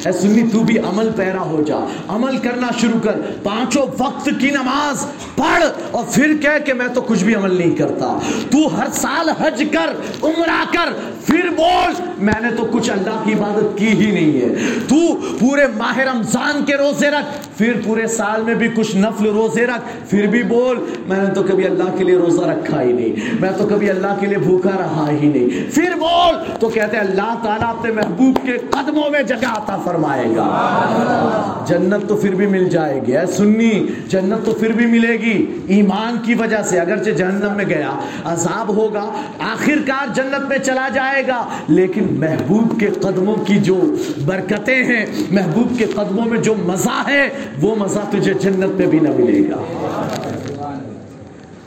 اے 0.04 0.12
سنی، 0.12 0.42
تو 0.52 0.60
بھی 0.60 0.78
عمل 0.78 1.10
پیرا 1.16 1.40
ہو 1.40 1.62
جا۔ 1.66 1.76
عمل 2.08 2.36
کرنا 2.36 2.66
شروع 2.80 3.00
کر۔ 3.00 3.20
پانچوں 3.42 3.86
وقت 3.98 4.28
کی 4.40 4.50
نماز 4.50 5.06
پڑھ 5.36 5.64
اور 5.90 6.04
پھر 6.12 6.36
کہہ 6.40 6.66
کہ 6.66 6.72
میں 6.72 6.88
تو 6.94 7.00
کچھ 7.00 7.24
بھی 7.24 7.34
عمل 7.34 7.56
نہیں 7.56 7.76
کرتا۔ 7.76 8.18
تو 8.50 8.78
ہر 8.78 8.86
سال 8.92 9.28
حج 9.28 9.64
کر، 9.72 9.90
عمرہ 10.22 10.64
کر، 10.72 10.92
پھر 11.26 11.48
بول، 11.56 11.92
میں 12.18 12.40
نے 12.40 12.48
تو 12.56 12.64
کچھ 12.64 12.90
اللہ 12.90 13.22
کی 13.24 13.32
عبادت 13.32 13.78
کی 13.78 13.88
ہی 13.88 14.10
نہیں 14.10 14.40
ہے۔ 14.40 14.54
تو 14.88 14.96
پورے 15.38 15.66
ماہ 15.76 15.98
رمضان 15.98 16.64
کے 16.64 16.76
روزے 16.76 17.10
رکھ، 17.10 17.58
پھر 17.58 17.72
پورے 17.84 18.06
سال 18.06 18.42
میں 18.42 18.54
بھی 18.54 18.68
کچھ 18.68 18.96
نفل 18.96 19.26
روزے 19.26 19.66
رکھ، 19.66 20.10
پھر 20.10 20.26
بھی 20.26 20.42
بول، 20.42 20.78
میں 21.06 21.18
نے 21.18 21.34
تو 21.34 21.42
کبھی 21.42 21.66
اللہ 21.66 21.96
کے 21.98 22.04
لیے 22.04 22.16
روزہ 22.16 22.42
رکھا 22.42 22.82
ہی 22.82 22.92
نہیں۔ 22.92 23.36
میں 23.40 23.50
تو 23.58 23.66
کبھی 23.66 23.90
اللہ 23.90 24.16
کے 24.20 24.26
لیے 24.26 24.38
بھوکا 24.38 24.70
رہا 24.78 25.06
ہی 25.10 25.28
نہیں۔ 25.28 25.74
پھر 25.74 25.90
بول، 26.00 26.34
تو 26.60 26.68
کہتے 26.68 26.96
ہیں 26.96 27.04
اللہ 27.04 27.34
تعالیٰ 27.42 27.68
اپنے 27.68 27.92
محبوب 27.92 28.38
کے 28.46 28.58
قدموں 28.70 29.10
میں 29.10 29.22
جگہ 29.22 29.46
آتا 29.46 29.76
فرمائے 29.88 30.26
گا۔ 30.36 31.64
جنت 31.68 32.08
تو 32.08 32.16
پھر 32.16 32.34
بھی 32.34 32.46
مل 32.46 32.68
جائے 32.68 33.00
گی۔ 33.06 33.16
اے 33.16 33.26
سنی، 33.26 33.86
جنت 34.08 34.46
تو 34.46 34.52
پھر 34.52 34.72
بھی 34.72 34.86
ملے 34.86 35.12
گی۔ 35.12 35.60
ایمان 35.66 36.16
کی 36.24 36.34
وجہ 36.34 36.62
سے 36.62 36.80
اگرچہ 36.80 37.10
جہنم 37.10 37.56
میں 37.56 37.64
گیا، 37.64 37.90
عذاب 38.24 38.68
ہوگا 38.68 39.04
آخر 39.38 39.78
کار 39.86 40.06
جنت 40.14 40.48
میں 40.48 40.58
چلا 40.58 40.88
جائے 40.94 41.26
گا، 41.26 41.48
لیکن 41.68 42.06
محبوب 42.10 42.80
کے 42.80 42.86
قدموں 42.86 43.34
کی 43.34 43.58
جو 43.58 43.80
برکتیں 44.26 44.84
ہیں، 44.84 45.06
محبوب 45.30 45.78
کے 45.78 45.84
قدموں 45.84 46.26
میں 46.26 46.38
جو 46.38 46.54
مزہ 46.54 47.02
ہے، 47.08 47.28
وہ 47.60 47.74
مزہ 47.76 47.98
تجھے 48.10 48.34
جنت 48.34 48.74
میں 48.74 48.86
بھی 48.86 48.98
نہ 49.02 49.08
ملے 49.18 49.50
گا۔ 49.50 49.62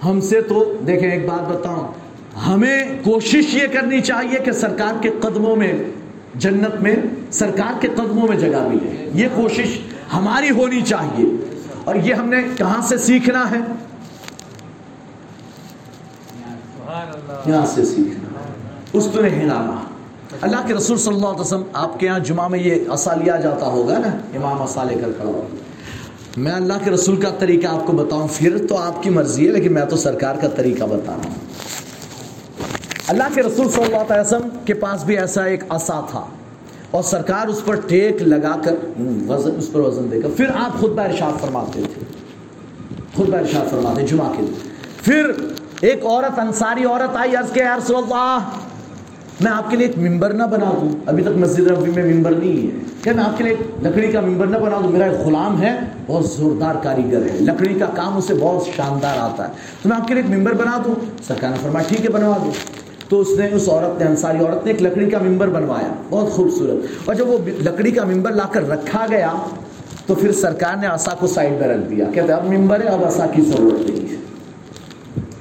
ہم 0.05 0.19
سے 0.19 0.41
تو، 0.41 0.73
دیکھیں 0.87 1.11
ایک 1.11 1.29
بات 1.29 1.49
بتاؤں، 1.49 1.87
ہمیں 2.47 2.83
کوشش 3.03 3.55
یہ 3.55 3.67
کرنی 3.73 4.01
چاہیے 4.01 4.39
کہ 4.43 4.51
سرکار 4.51 4.93
کے 5.01 5.09
قدموں 5.21 5.55
میں 5.55 5.73
جنت 6.35 6.81
میں 6.81 6.95
سرکار 7.31 7.81
کے 7.81 7.87
قدموں 7.87 8.27
میں 8.27 8.37
جگہ 8.37 8.67
ملے 8.67 9.09
یہ 9.13 9.27
کوشش 9.35 9.79
ہماری 10.13 10.49
ہونی 10.49 10.81
چاہیے۔ 10.81 11.25
اور 11.83 11.95
یہ 11.95 12.13
ہم 12.13 12.29
نے 12.29 12.37
کہاں 12.57 12.81
سے 12.81 12.97
سیکھنا 12.97 13.51
ہے؟ 13.51 13.59
یہاں 17.45 17.65
سے 17.65 17.85
سیکھنا 17.85 18.39
اس 18.93 19.07
تو 19.13 19.23
ہلانا 19.23 19.75
اللہ 20.41 20.67
کے 20.67 20.73
رسول 20.73 20.97
صلی 20.97 21.15
اللہ 21.15 21.27
علیہ 21.27 21.41
وسلم 21.41 21.63
آپ 21.73 21.99
کے 21.99 22.05
یہاں 22.05 22.19
جمعہ 22.19 22.47
میں 22.47 22.59
یہ 22.59 22.75
اصا 22.89 23.15
لیا 23.15 23.35
جاتا 23.35 23.65
ہوگا 23.65 23.97
نا؟ 23.97 24.07
امام 24.07 24.61
اصا 24.61 24.83
لے 24.83 24.93
کر 24.95 25.11
کھڑا 25.11 25.29
ہوگا۔ 25.29 25.55
میں 26.37 26.51
اللہ 26.51 26.73
کے 26.83 26.91
رسول 26.91 27.21
کا 27.21 27.29
طریقہ 27.39 27.67
آپ 27.67 27.85
کو 27.85 27.93
بتاؤں۔ 27.93 28.27
پھر 28.33 28.57
تو 28.69 28.77
آپ 28.77 29.03
کی 29.03 29.09
مرضی 29.09 29.47
ہے 29.47 29.51
لیکن 29.51 29.73
میں 29.73 29.85
تو 29.85 29.95
سرکار 29.95 30.35
کا 30.35 30.47
طریقہ 30.47 30.83
بتا 30.83 31.11
رہا 31.11 31.25
ہوں۔ 31.25 31.50
اللہ 33.07 33.23
کے 33.33 33.41
رسول 33.43 33.69
صلی 33.69 33.83
اللہ 33.83 33.95
علیہ 33.95 34.21
وسلم 34.21 34.47
کے 34.65 34.73
پاس 34.73 35.03
بھی 35.03 35.17
ایسا 35.17 35.43
ایک 35.43 35.63
اصا 35.69 36.01
تھا 36.09 36.25
اور 36.91 37.03
سرکار 37.03 37.47
اس 37.47 37.65
پر 37.65 37.75
ٹیک 37.75 38.21
لگا 38.21 38.55
کر 38.63 39.01
وزن 39.27 39.49
اس 39.57 39.71
پر 39.71 39.79
وزن 39.79 40.11
دے 40.11 40.21
کر 40.21 40.29
پھر 40.37 40.45
آپ 40.55 40.79
خود 40.79 40.99
ارشاد 40.99 41.41
فرماتے 41.41 41.81
تھے۔ 41.93 42.05
خود 43.15 43.33
ارشاد 43.33 43.69
فرماتے 43.71 44.07
جمعہ 44.07 44.33
کے 44.37 44.41
دن۔ 44.41 44.53
پھر 45.03 45.31
ایک 45.81 46.05
عورت 46.05 46.39
انصاری 46.39 46.85
عورت 46.85 47.17
آئی، 47.17 47.35
عرض 47.35 47.51
کے 47.51 47.63
رسول 47.63 47.95
اللہ، 47.95 48.39
میں 49.41 49.51
آپ 49.51 49.69
کے 49.69 49.77
لیے 49.77 49.87
ایک 49.87 49.97
ممبر 49.97 50.33
نہ 50.33 50.43
بنا 50.43 50.71
دوں۔ 50.81 50.89
ابھی 51.05 51.23
تک 51.23 51.37
مسجد 51.37 51.67
ربی 51.67 51.91
میں 51.91 52.13
ممبر 52.13 52.31
نہیں 52.31 52.67
ہے۔ 52.67 52.79
کیا 53.03 53.13
میں 53.13 53.23
آپ 53.23 53.37
کے 53.37 53.43
لیے 53.43 53.53
ایک 53.53 53.85
لکڑی 53.85 54.11
کا 54.11 54.21
ممبر 54.21 54.47
نہ 54.47 54.57
بنا 54.57 54.77
دوں؟ 54.83 54.91
میرا 54.91 55.05
ایک 55.05 55.27
غلام 55.27 55.61
ہے، 55.61 55.79
بہت 56.07 56.25
زوردار 56.25 56.75
کاریگر 56.83 57.17
ہے۔ 57.17 57.37
لکڑی 57.39 57.73
کا 57.73 57.85
کام 57.85 58.17
اسے 58.17 58.33
بہت 58.33 58.75
شاندار 58.75 59.17
آتا 59.17 59.47
ہے۔ 59.47 59.53
تو 59.81 59.89
میں 59.89 59.97
آپ 59.97 60.07
کے 60.07 60.13
لیے 60.13 60.23
ایک 60.23 60.37
ممبر 60.37 60.53
بنا 60.53 60.81
دوں۔ 60.85 60.95
سرکار 61.27 61.49
نے 61.49 61.57
فرمایا، 61.61 61.87
ٹھیک 61.87 62.05
ہے، 62.05 62.09
بنوا 62.09 62.37
دوں 62.37 62.51
تو 63.11 63.19
اس 63.19 63.27
نے 63.37 63.49
اس 63.53 63.69
عورت 63.69 64.01
نے، 64.01 64.07
انصاری 64.07 64.37
عورت 64.37 64.65
نے 64.65 64.71
ایک 64.71 64.81
لکڑی 64.81 65.09
کا 65.09 65.17
ممبر 65.17 65.47
بنوایا، 65.47 65.93
بہت 66.09 66.31
خوبصورت۔ 66.31 66.85
اور 67.05 67.15
جب 67.15 67.27
وہ 67.27 67.37
لکڑی 67.47 67.91
کا 67.91 68.03
ممبر 68.03 68.31
لا 68.31 68.45
کر 68.51 68.69
رکھا 68.69 69.05
گیا، 69.09 69.33
تو 70.05 70.15
پھر 70.15 70.31
سرکار 70.31 70.75
نے 70.81 70.87
آسا 70.87 71.11
کو 71.19 71.27
سائڈ 71.27 71.51
میں 71.51 71.67
رکھ 71.67 71.89
دیا۔ 71.89 72.05
کہتے 72.13 72.33
اب 72.33 72.53
ممبر 72.53 72.81
ہے، 72.81 72.87
اب 72.87 73.05
آسا 73.05 73.25
کی 73.27 73.41
ضرورت 73.41 73.89
نہیں 73.89 74.09
ہے۔ 74.11 74.15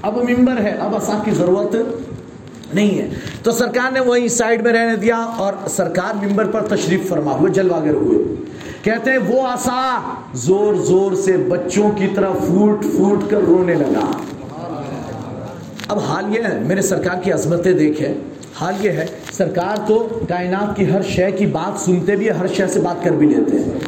اب 0.02 0.16
ممبر 0.16 0.60
ہے، 0.60 0.70
اب 0.70 0.94
آسا 0.94 1.22
کی 1.24 1.30
ضرورت 1.30 1.76
نہیں 2.74 2.98
ہے۔ 2.98 3.08
تو 3.42 3.50
سرکار 3.50 3.92
نے 3.92 4.00
وہیں 4.00 4.28
سائڈ 4.28 4.62
میں 4.62 4.72
رہنے 4.72 4.96
دیا 4.96 5.16
اور 5.16 5.52
سرکار 5.68 6.24
ممبر 6.24 6.44
پر 6.44 6.62
تشریف 6.62 7.08
فرما 7.08 7.32
ہوئے 7.34 7.52
جلواگر 7.52 7.94
ہوئے۔ 7.94 8.34
کہتے 8.82 9.10
ہیں، 9.10 9.18
وہ 9.18 9.42
آسا 9.46 10.00
زور 10.34 10.74
زور 10.74 11.12
سے 11.12 11.36
بچوں 11.36 11.90
کی 11.90 12.06
طرح 12.14 12.30
پھوٹ 12.30 12.82
پھوٹ 12.82 13.30
کر 13.30 13.40
رونے 13.46 13.74
لگا۔ 13.74 14.16
اب 15.90 15.98
حال 15.98 16.36
یہ 16.36 16.42
ہے، 16.42 16.58
میرے 16.66 16.82
سرکار 16.82 17.22
کی 17.22 17.32
عظمتیں 17.32 17.72
دیکھیں۔ 17.72 18.14
حال 18.54 18.74
یہ 18.80 18.90
ہے، 18.90 19.06
سرکار 19.32 19.76
تو 19.86 20.20
کائنات 20.28 20.76
کی 20.76 20.90
ہر 20.90 21.02
شے 21.02 21.30
کی 21.30 21.46
بات 21.46 21.80
سنتے 21.80 22.16
بھی 22.16 22.30
ہر 22.30 22.46
شے 22.46 22.66
سے 22.66 22.80
بات 22.80 23.04
کر 23.04 23.10
بھی 23.10 23.26
لیتے 23.26 23.58
ہیں۔ 23.58 23.78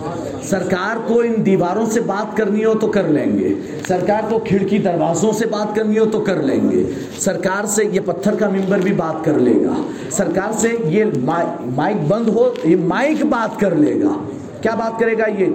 سرکار 0.42 0.96
کو 1.08 1.20
ان 1.20 1.46
دیواروں 1.46 1.86
سے 1.86 2.00
بات 2.00 2.36
کرنی 2.36 2.64
ہو 2.64 2.74
تو 2.74 2.86
کر 2.86 3.02
لیں 3.02 3.38
گے۔ 3.38 3.54
سرکار 3.88 4.30
کو 4.30 4.38
کھڑکی 4.38 4.78
دروازوں 4.78 5.32
سے 5.32 5.46
بات 5.46 5.76
کرنی 5.76 5.98
ہو 5.98 6.04
تو 6.04 6.20
کر 6.20 6.42
لیں 6.42 6.70
گے۔ 6.70 6.84
سرکار 7.18 7.66
سے 7.66 7.84
یہ 7.92 8.00
پتھر 8.04 8.34
کا 8.34 8.48
ممبر 8.48 8.78
بھی 8.78 8.92
بات 8.92 9.24
کر 9.24 9.34
لے 9.34 9.64
گا۔ 9.64 9.90
سرکار 10.10 10.52
سے 10.52 10.68
یہ 10.84 11.04
مائک 11.76 11.96
بند 12.08 12.28
ہو، 12.28 12.54
یہ 12.64 12.76
مائک 12.76 13.26
بات 13.26 13.60
کر 13.60 13.74
لے 13.74 14.00
گا۔ 14.02 14.12
کیا 14.62 14.74
بات 14.74 15.00
کرے 15.00 15.18
گا 15.18 15.24
یہ؟ 15.38 15.46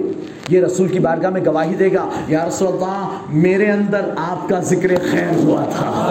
یہ 0.48 0.60
رسول 0.60 0.88
کی 0.88 0.98
بارگاہ 0.98 1.30
میں 1.30 1.40
گواہی 1.46 1.74
دے 1.74 1.92
گا، 1.92 2.08
یا 2.28 2.44
رسول 2.48 2.68
اللہ، 2.68 3.08
میرے 3.28 3.70
اندر 3.70 4.00
آپ 4.16 4.48
کا 4.48 4.60
ذکر 4.60 4.88
خیر 5.10 5.36
ہوا 5.36 5.64
تھا۔ 5.64 6.04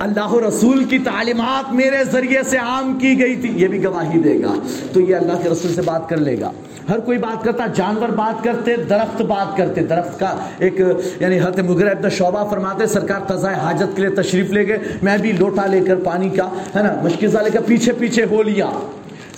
اللہ 0.00 0.34
رسول 0.48 0.84
کی 0.84 0.98
تعلیمات 0.98 1.72
میرے 1.72 2.04
ذریعے 2.12 2.42
سے 2.42 2.58
عام 2.58 2.98
کی 2.98 3.20
گئی 3.20 3.36
تھی، 3.36 3.52
یہ 3.56 3.68
بھی 3.68 3.84
گواہی 3.84 4.18
دے 4.20 4.42
گا۔ 4.42 4.54
تو 4.92 5.00
یہ 5.00 5.16
اللہ 5.16 5.32
کے 5.42 5.48
رسول 5.48 5.74
سے 5.74 5.82
بات 5.82 6.08
کر 6.08 6.16
لے 6.16 6.40
گا۔ 6.40 6.50
ہر 6.88 6.98
کوئی 6.98 7.18
بات 7.18 7.44
کرتا، 7.44 7.66
جانور 7.66 8.08
بات 8.08 8.44
کرتے، 8.44 8.76
درخت 8.76 9.22
بات 9.22 9.56
کرتے۔ 9.56 9.82
درخت 9.82 10.20
کا 10.20 10.36
ایک 10.58 10.80
یعنی 11.20 11.38
حضرت 11.38 11.58
مغر 11.58 11.86
ابن 11.86 12.10
شعبہ 12.10 12.50
فرماتے، 12.50 12.86
سرکار 12.86 13.20
قضاء 13.20 13.52
حاجت 13.52 13.96
کے 13.96 14.02
لیے 14.02 14.10
تشریف 14.10 14.50
لے 14.50 14.68
گئے، 14.68 14.78
میں 15.02 15.18
بھی 15.18 15.32
لوٹا 15.32 15.66
لے 15.66 15.80
کر 15.80 15.96
پانی 15.96 16.28
کا، 16.28 16.48
ہے 16.76 16.82
نا 16.82 17.00
مشکزہ 17.02 17.38
لے 17.38 17.50
کر 17.50 17.60
پیچھے 17.66 17.92
پیچھے 17.92 18.24
ہو 18.30 18.42
لیا۔ 18.42 18.66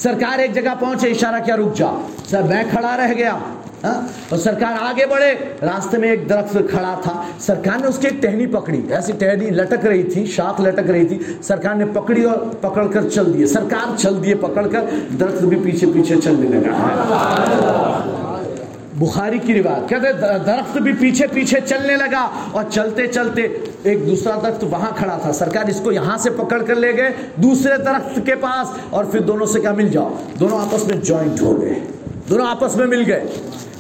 سرکار 0.03 0.38
ایک 0.38 0.55
جگہ 0.55 0.74
پہنچے، 0.80 1.09
اشارہ 1.09 1.44
کیا، 1.44 1.57
رک 1.57 1.76
جا۔ 1.76 1.86
سر، 2.26 2.42
میں 2.42 2.64
کھڑا 2.70 2.96
رہ 2.96 3.12
گیا۔ 3.12 3.38
ہاں؟ 3.84 4.09
اور 4.28 4.38
سرکار 4.38 4.72
آگے 4.80 5.07
بڑھے۔ 5.07 5.34
راستے 5.62 5.98
میں 5.98 6.11
ایک 6.11 6.28
درخت 6.28 6.53
کھڑا 6.70 7.01
تھا۔ 7.03 7.22
سرکار 7.38 7.80
نے 7.80 7.86
اس 7.86 7.98
کی 7.98 8.07
ایک 8.07 8.22
ٹہنی 8.22 8.46
پکڑی۔ 8.46 8.82
ایسی 8.90 9.12
ٹہنی 9.12 9.51
لٹک 9.51 9.86
رہی 9.86 10.03
تھی، 10.03 10.26
شاخ 10.26 10.61
لٹک 10.61 10.90
رہی 10.90 11.07
تھی۔ 11.07 11.18
سرکار 11.42 11.74
نے 11.74 11.84
پکڑی 11.92 12.24
اور 12.24 12.36
پکڑ 12.61 12.86
کر 12.86 13.09
چل 13.09 13.34
دیے۔ 13.34 13.46
سرکار 13.46 13.96
چل 13.96 14.24
دیے، 14.24 14.34
پکڑ 14.34 14.66
کر۔ 14.66 14.80
درخت 15.20 15.42
بھی 15.42 15.57
پیچھے 15.64 15.86
پیچھے 15.94 16.16
چلنے 16.24 16.48
لگا۔ 16.48 16.96
بخاری 18.98 19.38
کی 19.38 19.62
روایت، 19.62 19.88
کہتے 19.88 20.12
درخت 20.46 20.78
بھی 20.78 20.92
پیچھے 20.92 21.26
پیچھے 21.26 21.61
چلنے 21.61 21.96
لگا 21.96 22.28
اور 22.53 22.64
چلتے 22.70 23.07
چلتے 23.07 23.48
ایک 23.83 24.07
دوسرا 24.07 24.39
درخت 24.43 24.64
وہاں 24.70 24.91
کھڑا 24.97 25.18
تھا۔ 25.22 25.33
سرکار 25.33 25.68
اس 25.68 25.81
کو 25.81 25.93
یہاں 25.93 26.16
سے 26.16 26.31
پکڑ 26.31 26.62
کر 26.62 26.74
لے 26.74 26.97
گئے، 26.97 27.11
دوسرے 27.37 27.76
درخت 27.76 28.20
کے 28.26 28.35
پاس 28.35 28.68
اور 28.91 29.05
پھر 29.05 29.20
دونوں 29.20 29.47
سے 29.47 29.61
کیا 29.61 29.72
مل 29.72 29.89
جاؤ۔ 29.89 30.14
دونوں 30.41 30.59
آپس 30.59 30.87
میں 30.87 30.97
جوائنٹ 30.97 31.43
ہو 31.43 31.61
گئے۔ 31.61 31.74
دونوں 32.31 32.47
آپس 32.47 32.76
میں 32.76 32.87
مل 32.87 33.03
گئے۔ 33.07 33.24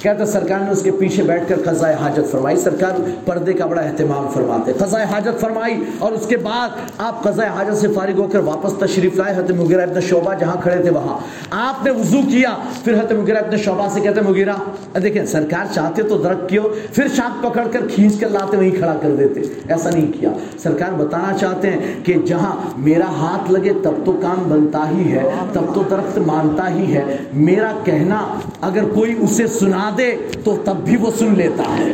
کہتے 0.02 0.24
سرکار 0.24 0.60
نے 0.60 0.70
اس 0.70 0.82
کے 0.82 0.90
پیچھے 0.90 1.22
بیٹھ 1.22 1.48
کر 1.48 1.56
قضاء 1.64 1.90
حاجت 2.00 2.30
فرمائی؟ 2.30 2.56
سرکار 2.56 3.00
پردے 3.24 3.52
کا 3.52 3.66
بڑا 3.66 3.82
اہتمام 3.82 4.28
فرماتے 4.34 4.72
قضاء 4.72 5.02
حاجت 5.10 5.40
فرمائی 5.40 5.84
اور 5.98 6.12
اس 6.12 6.26
کے 6.26 6.36
بعد 6.36 6.68
آپ 6.98 7.22
قضاء 7.22 7.46
حاجت 7.46 7.76
سے 7.76 7.88
فارغ 7.88 8.18
ہو 8.18 8.26
کر 8.32 8.38
واپس 8.38 8.72
تشریف 8.78 9.16
لائے 9.16 9.34
حضرت 9.34 9.50
مغیرہ 9.50 9.82
ابن 9.82 10.00
شعبہ 10.00 10.34
جہاں 10.34 10.56
کھڑے 10.62 10.82
تھے 10.82 10.90
وہاں۔ 10.90 11.18
آپ 11.50 11.84
نے 11.84 11.90
وضو 11.90 12.20
کیا، 12.30 12.56
پھر 12.84 12.94
حضرت 12.94 13.12
مغیرہ 13.12 13.38
ابن 13.38 13.56
شعبہ 13.56 13.88
سے 13.94 14.00
کہتے 14.00 14.20
مغیرہ 14.20 14.98
دیکھیں، 15.02 15.24
سرکار 15.24 15.72
چاہتے 15.74 16.02
تو 16.02 16.18
درخت 16.18 16.48
کیوں 16.48 16.64
پھر 16.94 17.08
شاک 17.16 17.42
پکڑ 17.42 17.66
کر 17.72 17.80
کھینچ 17.94 18.18
کر 18.20 18.28
لاتے، 18.28 18.56
وہیں 18.56 18.70
کھڑا 18.70 18.94
کر 19.02 19.10
دیتے۔ 19.10 19.40
ایسا 19.68 19.90
نہیں 19.90 20.12
کیا۔ 20.20 20.30
سرکار 20.58 20.92
بتانا 20.92 21.32
چاہتے 21.40 21.70
ہیں 21.70 21.94
کہ 22.04 22.14
جہاں 22.26 22.56
میرا 22.76 23.08
ہاتھ 23.08 23.50
لگے 23.52 23.72
تب 23.82 24.04
تو 24.04 24.12
کام 24.12 24.48
بنتا 24.48 24.84
ہی 24.90 25.12
ہے، 25.12 25.28
تب 25.52 25.74
تو 25.74 25.82
درخت 25.90 26.18
مانتا 26.18 26.70
ہی 26.70 26.94
ہے۔ 26.94 27.16
میرا 27.32 27.72
کہنا 27.84 28.26
اگر 28.60 28.84
کوئی 28.94 29.14
اسے 29.20 29.46
سنا 29.46 29.89
دے 29.98 30.16
تو 30.44 30.56
تب 30.64 30.76
بھی 30.76 30.96
وہ 30.96 31.10
سن 31.18 31.34
لیتا 31.34 31.62
ہے۔ 31.78 31.92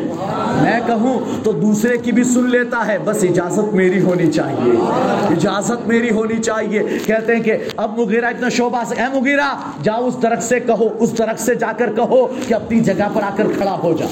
میں 0.63 0.81
کہوں 0.87 1.21
تو 1.45 1.53
دوسرے 1.53 1.99
کی 1.99 2.13
بھی 2.13 2.25
سن 2.25 2.51
لیتا 2.51 2.87
ہے۔ 2.87 2.99
بس 3.05 3.25
اجازت 3.31 3.75
میری 3.75 4.01
ہونی 4.01 4.33
چاہیے۔ 4.33 4.73
اجازت 5.31 5.89
میری 5.89 6.11
ہونی 6.11 6.37
چاہیے۔ 6.37 6.83
کہتے 7.07 7.37
ہیں 7.37 7.43
کہ 7.43 7.53
اب 7.77 7.99
مغیرہ 7.99 8.27
اتنا 8.27 8.49
شعبہ 8.49 8.83
سے 8.89 8.95
اے 8.95 9.21
مغیرہ، 9.21 9.55
جاؤ 9.83 10.07
اس 10.07 10.23
درخت 10.23 10.43
سے 10.43 10.61
کہو۔ 10.61 10.89
اس 10.99 11.19
درخت 11.19 11.41
سے 11.41 11.55
جا 11.55 11.73
کر 11.79 11.93
کہو 11.97 12.27
کہ 12.49 12.55
اپنی 12.55 12.81
جگہ 12.81 13.09
پر 13.15 13.23
آ 13.23 13.31
کر 13.37 13.45
کھڑا 13.59 13.79
ہو 13.83 13.93
جا۔ 13.93 14.07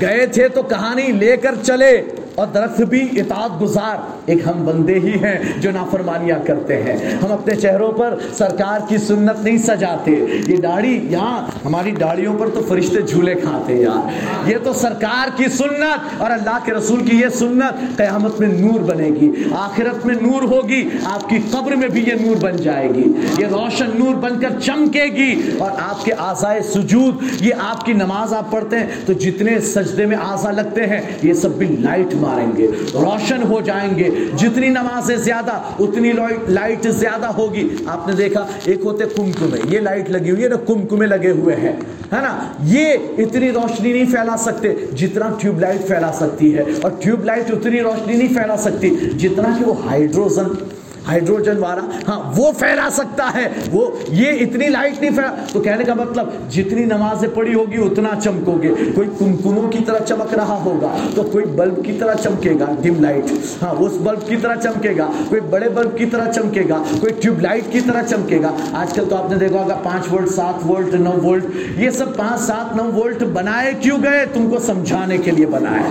گئے 0.00 0.26
تھے 0.26 0.48
تو 0.48 0.62
کہانی 0.62 1.06
لے 1.12 1.36
کر 1.36 1.54
چلے۔ 1.62 2.02
اور 2.36 2.46
درخت 2.46 2.80
بھی 2.80 3.08
اطاعت 3.12 3.62
گزار۔ 3.62 3.96
ایک 4.26 4.38
ہم 4.46 4.64
بندے 4.64 4.94
ہی 4.94 5.12
ہیں 5.12 5.60
جو 5.60 5.70
نافرمانیاں 5.70 6.46
کرتے 6.46 6.82
ہیں۔ 6.82 6.96
ہم 7.22 7.32
اپنے 7.32 7.56
چہروں 7.56 7.92
پر 7.92 8.14
سرکار 8.38 8.78
کی 8.88 8.98
سنت 8.98 9.44
نہیں 9.44 9.58
سجاتے۔ 9.58 10.10
یہ 10.48 10.56
داڑھی، 10.56 11.06
یہاں 11.10 11.46
ہماری 11.64 11.90
داڑھیوں 11.90 12.38
پر 12.38 12.48
تو 12.48 12.60
فرشتے 12.68 13.00
جھولے 13.00 13.34
کھاتے 13.34 13.74
یار۔ 13.74 14.48
یہ 14.48 14.56
تو 14.64 14.72
سرکار 14.72 15.28
کی 15.36 15.44
سنت 15.48 16.22
اور 16.22 16.30
اللہ 16.30 16.58
کے 16.64 16.72
رسول 16.72 17.06
کی 17.06 17.16
یہ 17.16 17.28
سنت 17.28 17.96
قیامت 17.96 18.40
میں 18.40 18.48
نور 18.48 18.80
بنے 18.80 19.08
گی۔ 19.08 19.30
آخرت 19.56 20.06
میں 20.06 20.14
نور 20.14 20.42
ہوگی، 20.42 20.88
آپ 21.04 21.28
کی 21.28 21.38
قبر 21.50 21.76
میں 21.76 21.88
بھی 21.88 22.04
یہ 22.06 22.26
نور 22.26 22.36
بن 22.36 22.56
جائے 22.56 22.88
گی۔ 22.88 23.04
یہ 23.38 23.46
روشن 23.46 23.90
نور 23.94 24.14
بن 24.14 24.40
کر 24.40 24.60
چمکے 24.60 25.04
گی۔ 25.04 25.50
اور 25.58 25.70
آپ 25.70 26.04
کے 26.04 26.12
آزائے 26.18 26.60
سجود، 26.60 27.14
یہ 27.40 27.54
آپ 27.60 27.84
کی 27.84 27.92
نماز 27.92 28.34
آپ 28.34 28.50
پڑھتے 28.50 28.78
ہیں 28.78 28.86
تو 29.06 29.12
جتنے 29.12 29.60
سجدے 29.60 30.06
میں 30.06 30.16
آزا 30.16 30.50
لگتے 30.50 30.86
ہیں، 30.86 31.00
یہ 31.22 31.32
سب 31.32 31.50
بھی 31.50 31.66
لائٹ 31.66 32.14
ماریں 32.26 32.52
گے، 32.56 32.66
روشن 32.94 33.42
ہو 33.42 33.60
جائیں 33.60 33.92
گے۔ 33.98 34.08
جتنی 34.38 34.68
نمازیں 34.68 35.16
زیادہ، 35.16 35.54
اتنی 35.78 36.12
لائٹ 36.48 36.86
زیادہ 37.02 37.26
ہوگی۔ 37.26 37.68
آپ 37.86 38.08
نے 38.08 38.14
دیکھا، 38.14 38.46
ایک 38.64 38.80
ہوتے 38.84 39.04
کمکمے، 39.16 39.58
یہ 39.70 39.80
لائٹ 39.80 40.10
لگی 40.10 40.30
ہوئی 40.30 40.42
ہے 40.44 40.48
نا، 40.48 40.56
کمکمے 40.66 41.06
لگے 41.06 41.30
ہوئے 41.30 41.56
ہیں، 41.56 41.72
ہے 42.12 42.20
نا؟ 42.20 42.32
یہ 42.64 42.94
اتنی 43.18 43.50
روشنی 43.52 43.92
نہیں 43.92 44.04
پھیلا 44.04 44.36
سکتے 44.36 44.74
جتنا 44.96 45.26
ٹیوب 45.38 45.60
لائٹ 45.60 45.86
پھیلا 45.86 46.12
سکتی 46.12 46.54
ہے۔ 46.56 46.64
اور 46.82 46.90
ٹیوب 47.00 47.24
لائٹ 47.24 47.50
اتنی 47.50 47.80
روشنی 47.80 48.16
نہیں 48.16 48.34
پھیلا 48.34 48.56
سکتی 48.56 48.90
جتنا 49.18 49.48
کہ 49.58 49.64
وہ 49.64 49.74
ہائیڈروجن 49.84 50.48
ہائیڈروجن 51.08 51.58
والا 51.58 51.82
ہاں 52.08 52.32
وہ 52.36 52.52
پھیلا 52.52 52.88
سکتا 52.90 53.30
ہے۔ 53.34 53.48
وہ 53.72 53.90
یہ 54.08 54.32
اتنی 54.40 54.68
لائٹ 54.68 55.00
نہیں 55.00 55.10
پھیلا۔ 55.10 55.34
تو 55.52 55.60
کہنے 55.60 55.84
کا 55.84 55.94
مطلب 55.94 56.26
جتنی 56.50 56.84
نمازیں 56.84 57.28
پڑھی 57.34 57.54
ہوگی 57.54 57.76
اتنا 57.76 58.08
چمکو 58.24 58.58
گے 58.62 58.74
کوئی 58.94 59.08
کمکموں 59.18 59.70
کی 59.72 59.78
طرح 59.86 59.98
چمک 59.98 60.34
رہا 60.34 60.60
ہوگا 60.64 60.96
تو 61.14 61.22
کوئی 61.22 61.44
بلب 61.44 61.84
کی 61.84 61.92
طرح 61.92 62.14
چمکے 62.14 62.54
گا 62.60 62.66
ڈم 62.82 63.00
لائٹ 63.00 63.32
ہاں 63.62 63.74
اس 63.78 63.92
بلب 63.92 64.28
کی 64.28 64.36
طرح 64.36 64.54
چمکے 64.54 64.96
گا 64.98 65.10
کوئی 65.28 65.40
بڑے 65.40 65.68
بلب 65.68 65.98
کی 65.98 66.06
طرح 66.06 66.32
چمکے 66.32 66.62
گا 66.68 66.82
کوئی 67.00 67.12
ٹیوب 67.22 67.40
لائٹ 67.40 67.64
کی 67.70 67.80
طرح 67.80 68.02
چمکے 68.02 68.42
گا۔ 68.42 68.56
آج 68.72 68.92
کل 68.92 69.04
تو 69.08 69.16
آپ 69.16 69.30
نے 69.30 69.36
دیکھا 69.36 69.62
ہوگا 69.62 69.74
پانچ 69.82 70.12
وولٹ 70.12 70.28
سات 70.28 70.66
وولٹ 70.66 70.94
نو 70.94 71.12
وولٹ 71.22 71.44
یہ 71.76 71.90
سب 71.90 72.16
پانچ 72.16 72.40
سات 72.40 72.76
نو 72.76 72.84
وولٹ 72.94 73.22
بنائے 73.22 73.72
کیوں 73.80 73.98
گئے؟ 74.02 74.24
تم 74.34 74.50
کو 74.50 74.58
سمجھانے 74.58 75.18
کے 75.18 75.30
لیے 75.30 75.46
بنائے۔ 75.46 75.82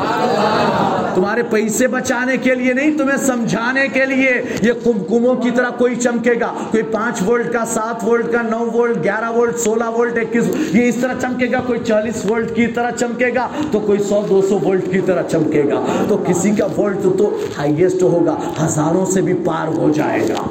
تمہارے 1.16 1.44
پیسے 1.44 1.88
بچانے 1.88 2.38
کے 2.38 2.56
لیے 2.56 2.74
نہیں 2.74 2.98
تمہیں 2.98 3.18
سمجھانے 3.18 3.88
کے 3.88 4.06
لیے۔ 4.06 4.42
یہ 4.62 4.72
کمکموں 5.10 5.36
کی 5.36 5.52
طرح 5.52 5.70
کوئی 5.78 5.96
چمکے 5.96 6.34
گا، 6.40 6.54
کوئی 6.72 6.84
پانچ 6.84 7.22
وولٹ 7.26 7.54
کا، 7.54 7.66
سات 7.66 8.04
وولٹ 8.04 8.32
کا، 8.32 8.42
نو 8.42 8.66
وولٹ، 8.74 9.04
گیارہ 9.04 9.32
وولٹ، 9.32 9.58
سولہ 9.60 9.90
وولٹ، 9.96 10.18
اکیس 10.18 10.76
یہ 10.76 10.88
اس 10.90 10.96
طرح 10.96 11.14
چمکے 11.22 11.52
گا، 11.52 11.62
کوئی 11.68 11.80
چالیس 11.88 12.26
وولٹ 12.30 12.56
کی 12.56 12.68
طرح 12.68 12.92
چمکے 12.92 13.34
گا، 13.36 13.48
تو 13.72 13.80
کوئی 13.80 14.00
سو، 14.00 14.22
دو 14.30 14.42
سو 14.42 14.60
وولٹ 14.64 14.92
کی 14.92 15.00
طرح 15.06 15.24
چمکے 15.24 15.64
گا، 15.64 15.86
تو 16.10 16.18
کسی 16.28 16.52
کا 16.52 16.66
وولٹ 16.78 17.04
تو 17.18 17.38
ہائیسٹ 17.58 18.04
ہوگا، 18.04 18.38
ہزاروں 18.66 19.06
سے 19.06 19.22
بھی 19.22 19.34
پار 19.34 19.68
ہو 19.68 19.92
جائے 19.96 20.22
گا۔ 20.30 20.44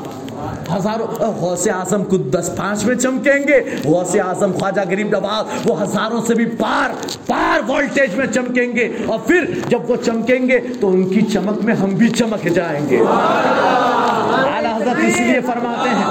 ہزاروں 0.72 1.06
غوث 1.40 1.68
اعظم 1.68 2.04
کو 2.04 2.16
دس 2.16 2.50
پانچ 2.56 2.84
میں 2.84 2.94
چمکیں 2.94 3.48
گے۔ 3.48 3.60
غوث 3.84 4.16
اعظم 4.16 4.52
خواجہ 4.52 4.80
غریب 4.90 5.08
نواز 5.08 5.70
وہ 5.70 5.82
ہزاروں 5.82 6.22
سے 6.26 6.34
بھی 6.34 6.46
پار 6.46 6.90
پار 7.26 7.70
وولٹیج 7.70 8.14
میں 8.14 8.26
چمکیں 8.26 8.72
گے۔ 8.76 8.96
اور 9.06 9.18
پھر 9.18 9.44
جب 9.68 9.90
وہ 9.90 9.96
چمکیں 10.04 10.48
گے 10.48 10.60
تو 10.80 10.88
ان 10.88 11.08
کی 11.08 11.22
چمک 11.22 11.64
میں 11.64 11.74
ہم 11.74 11.90
بھی 11.90 12.08
چمک 12.08 12.44
جائیں 12.44 12.88
گے۔ 12.88 12.96
اعلیٰ 12.96 14.76
حضرت 14.76 15.04
اس 15.08 15.20
لیے 15.20 15.40
فرماتے 15.40 15.88
ہیں۔ 15.88 16.04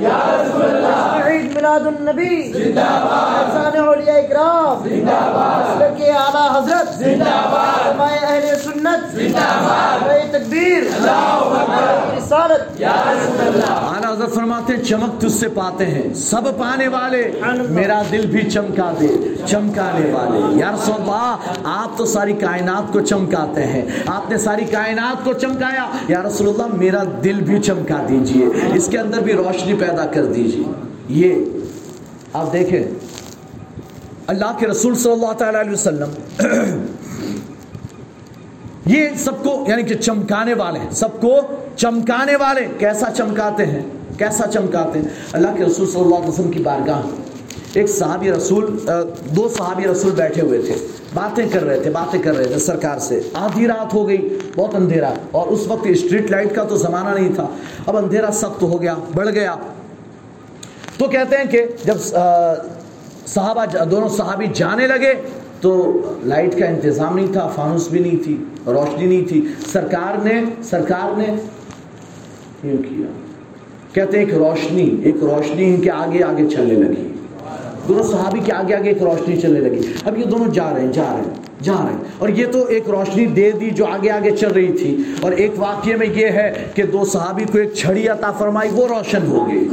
عید 0.00 1.19
میلاد 1.60 1.86
النبی. 1.86 2.52
افسان 2.76 3.76
اولیاء 3.76 4.14
اکرام. 4.14 4.76
مسلک 4.82 6.16
اعلی 6.16 6.58
حضرت. 6.58 7.02
علماء 7.02 8.06
اہل 8.22 8.58
سنت. 8.64 9.14
نعرہ 9.14 10.12
تکبیر. 10.30 10.82
رسالت. 12.18 12.82
اعلیٰ 12.82 14.12
حضرت 14.12 14.34
فرماتے 14.34 14.76
ہیں 14.76 14.82
چمک 14.82 15.20
تجھ 15.20 15.32
سے 15.32 15.48
پاتے 15.48 15.86
ہیں۔ 15.86 16.14
سب 16.14 16.58
پانے 16.58 16.88
والے 16.88 17.40
میرا 17.68 18.02
دل 18.12 18.26
بھی 18.26 18.50
چمکا 18.50 18.92
دے 19.00 19.08
چمکانے 19.46 20.12
والے۔ 20.12 20.58
یا 20.60 20.70
رسول 20.74 20.94
اللہ 21.00 21.36
آپ 21.64 21.98
تو 21.98 22.04
ساری 22.04 22.32
کائنات 22.32 22.92
کو 22.92 23.00
چمکاتے 23.00 23.66
ہیں۔ 23.66 23.82
آپ 24.06 24.30
نے 24.30 24.38
ساری 24.38 24.64
کائنات 24.64 25.24
کو 25.24 25.32
چمکایا۔ 25.32 25.86
یا 26.08 26.22
رسول 26.22 26.48
اللہ 26.48 26.76
میرا 26.76 27.02
دل 27.24 27.40
بھی 27.40 27.58
چمکا 27.58 28.06
دیجیے۔ 28.08 28.46
اس 28.74 28.86
کے 28.86 28.98
اندر 28.98 29.18
بھی 29.18 29.32
روشنی 29.32 29.74
پیدا 29.74 30.06
کر 30.06 30.24
دیجیے۔ 30.24 30.89
یہ 31.10 31.34
آپ 32.32 32.52
دیکھیں، 32.52 32.82
اللہ 34.26 34.56
کے 34.58 34.66
رسول 34.66 34.94
صلی 34.94 35.12
اللہ 35.12 35.32
تعالیٰ 35.32 35.60
علیہ 35.60 35.72
وسلم 35.72 36.08
یہ 38.86 39.08
سب 39.18 39.44
کو 39.44 39.64
یعنی 39.68 39.82
کہ 39.82 39.94
چمکانے 39.94 40.54
والے، 40.54 40.78
سب 40.90 41.20
کو 41.20 41.40
چمکانے 41.76 42.36
والے 42.36 42.66
کیسا 42.78 43.10
چمکاتے 43.16 43.66
ہیں؟ 43.66 43.82
کیسا 44.18 44.46
چمکاتے 44.46 44.98
ہیں؟ 44.98 45.08
اللہ 45.32 45.48
کے 45.56 45.64
رسول 45.64 45.90
صلی 45.90 46.00
اللہ 46.00 46.14
علیہ 46.14 46.28
وسلم 46.28 46.50
کی 46.50 46.58
بارگاہ۔ 46.58 47.02
ایک 47.72 47.88
صحابی 47.88 48.32
رسول 48.32 48.78
دو 49.36 49.48
صحابی 49.48 49.84
رسول 49.84 50.12
بیٹھے 50.12 50.42
ہوئے 50.42 50.62
تھے۔ 50.62 50.74
باتیں 51.14 51.48
کر 51.52 51.64
رہے 51.64 51.80
تھے، 51.80 51.90
باتیں 51.90 52.22
کر 52.22 52.36
رہے 52.36 52.44
تھے 52.44 52.58
سرکار 52.58 52.98
سے۔ 52.98 53.20
آدھی 53.34 53.66
رات 53.66 53.94
ہو 53.94 54.08
گئی، 54.08 54.38
بہت 54.56 54.74
اندھیرا۔ 54.74 55.14
اور 55.30 55.46
اس 55.46 55.66
وقت 55.66 55.86
اسٹریٹ 55.88 56.30
لائٹ 56.30 56.54
کا 56.54 56.64
تو 56.64 56.76
زمانہ 56.76 57.20
نہیں 57.20 57.34
تھا۔ 57.34 57.46
اب 57.86 57.96
اندھیرا 57.96 58.30
سخت 58.32 58.62
ہو 58.62 58.82
گیا، 58.82 58.94
بڑھ 59.14 59.28
گیا۔ 59.28 59.56
تو 61.00 61.06
کہتے 61.06 61.36
ہیں 61.36 61.44
کہ 61.44 61.64
جب 61.84 61.98
صحابہ 63.26 63.84
دونوں 63.84 64.08
صحابی 64.08 64.46
جانے 64.54 64.86
لگے 64.86 65.12
تو 65.60 66.02
لائٹ 66.24 66.58
کا 66.58 66.66
انتظام 66.66 67.16
نہیں 67.16 67.32
تھا، 67.32 67.46
فانوس 67.48 67.88
بھی 67.88 68.00
نہیں 68.00 68.24
تھی، 68.24 68.36
روشنی 68.66 69.06
نہیں 69.06 69.28
تھی۔ 69.28 69.40
سرکار 69.72 70.24
نے 70.24 70.42
سرکار 70.62 71.16
نے 71.16 71.26
کیوں 72.60 72.82
کیا؟ 72.88 73.06
کہتے 73.92 74.18
ہیں 74.18 74.24
ایک 74.24 74.34
روشنی 74.34 74.96
ایک 75.02 75.16
روشنی 75.20 75.74
ان 75.74 75.80
کے 75.80 75.90
آگے 75.90 76.24
آگے 76.24 76.48
چلنے 76.50 76.74
لگی۔ 76.74 77.08
دونوں 77.88 78.02
صحابی 78.02 78.40
کے 78.44 78.52
آگے 78.52 78.74
آگے 78.74 78.88
ایک 78.88 79.02
روشنی 79.02 79.36
چلنے 79.36 79.60
لگی۔ 79.60 79.80
اب 80.04 80.18
یہ 80.18 80.24
دونوں 80.24 80.48
جا 80.48 80.74
رہے 80.74 80.80
ہیں، 80.80 80.92
جا 80.92 81.12
رہے 81.12 81.20
ہیں۔ 81.20 81.49
جا 81.62 81.72
رہے 81.72 81.92
ہیں 81.92 82.04
اور 82.18 82.28
یہ 82.28 82.46
تو 82.52 82.64
ایک 82.64 82.88
روشنی 82.90 83.26
دے 83.26 83.50
دی 83.52 83.70
جو 83.70 83.86
آگے 83.86 84.10
آگے 84.10 84.30
چل 84.30 84.52
رہی 84.52 84.72
تھی۔ 84.72 84.96
اور 85.20 85.32
ایک 85.32 85.50
واقعے 85.56 85.96
میں 85.96 86.06
یہ 86.06 86.26
ہے 86.26 86.52
کہ 86.74 86.82
دو 86.82 87.04
صحابی 87.04 87.44
کو 87.52 87.58
ایک 87.58 87.74
چھڑی 87.74 88.08
عطا 88.08 88.30
فرمائی، 88.30 88.70
وہ 88.72 88.86
روشن 88.88 89.26
ہو 89.26 89.48
گئی 89.48 89.68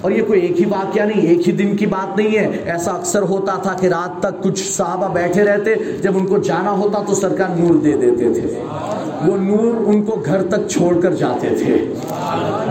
اور 0.00 0.10
یہ 0.10 0.22
کوئی 0.26 0.40
ایک 0.40 0.60
ہی 0.60 0.64
واقعہ 0.64 1.02
نہیں، 1.02 1.26
ایک 1.26 1.48
ہی 1.48 1.52
دن 1.52 1.76
کی 1.76 1.86
بات 1.86 2.16
نہیں 2.16 2.38
ہے۔ 2.38 2.46
ایسا 2.64 2.92
اکثر 2.92 3.22
ہوتا 3.22 3.58
تھا 3.62 3.76
کہ 3.80 3.86
رات 3.86 4.22
تک 4.22 4.42
کچھ 4.42 4.72
صحابہ 4.72 5.14
بیٹھے 5.14 5.44
رہتے، 5.44 5.74
جب 6.02 6.18
ان 6.18 6.26
کو 6.26 6.38
جانا 6.38 6.70
ہوتا 6.70 7.02
تو 7.08 7.14
سرکار 7.14 7.58
نور 7.58 7.74
دے 7.74 7.96
دیتے 7.96 8.32
تھے۔ 8.32 8.62
وہ 9.26 9.36
نور 9.36 9.86
ان 9.86 10.02
کو 10.02 10.22
گھر 10.26 10.42
تک 10.42 10.68
چھوڑ 10.70 11.00
کر 11.00 11.14
جاتے 11.14 11.48
تھے۔ 11.48 11.94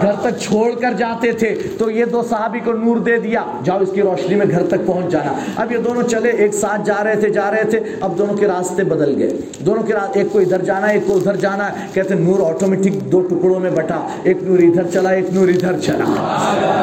گھر 0.01 0.11
تک 0.21 0.37
چھوڑ 0.41 0.71
کر 0.71 0.93
جاتے 0.93 1.31
تھے۔ 1.31 1.55
تو 1.77 1.91
یہ 1.91 2.05
دو 2.05 2.21
صحابی 2.29 2.59
کو 2.59 2.73
نور 2.73 2.97
دے 2.97 3.17
دیا۔ 3.17 3.43
جاؤ 3.63 3.77
اس 3.81 3.89
کی 3.93 4.01
روشنی 4.01 4.35
میں 4.35 4.45
گھر 4.51 4.65
تک 4.65 4.85
پہنچ 4.85 5.11
جانا۔ 5.11 5.33
اب 5.55 5.71
یہ 5.71 5.77
دونوں 5.77 6.03
چلے، 6.03 6.29
ایک 6.29 6.53
ساتھ 6.53 6.81
جا 6.85 7.03
رہے 7.03 7.15
تھے، 7.15 7.29
جا 7.29 7.51
رہے 7.51 7.63
تھے۔ 7.69 7.79
اب 8.01 8.17
دونوں 8.17 8.33
کے 8.33 8.47
راستے 8.47 8.83
بدل 8.83 9.15
گئے۔ 9.17 9.37
دونوں 9.65 9.83
کے 9.83 9.93
راستے، 9.93 10.19
ایک 10.19 10.27
کو 10.31 10.39
ادھر 10.39 10.61
جانا، 10.61 10.87
ایک 10.87 11.01
کو 11.07 11.15
ادھر 11.15 11.35
جانا۔ 11.35 11.69
کہتے 11.93 12.13
نور 12.13 12.49
آٹومیٹک 12.49 12.93
دو 13.11 13.21
ٹکڑوں 13.21 13.59
میں 13.59 13.71
بٹا۔ 13.71 14.07
ایک 14.23 14.37
نور 14.43 14.59
ادھر 14.59 14.83
چلا، 14.93 15.09
ایک 15.09 15.25
نور 15.33 15.47
ادھر 15.47 15.79
چلا۔ 15.79 16.03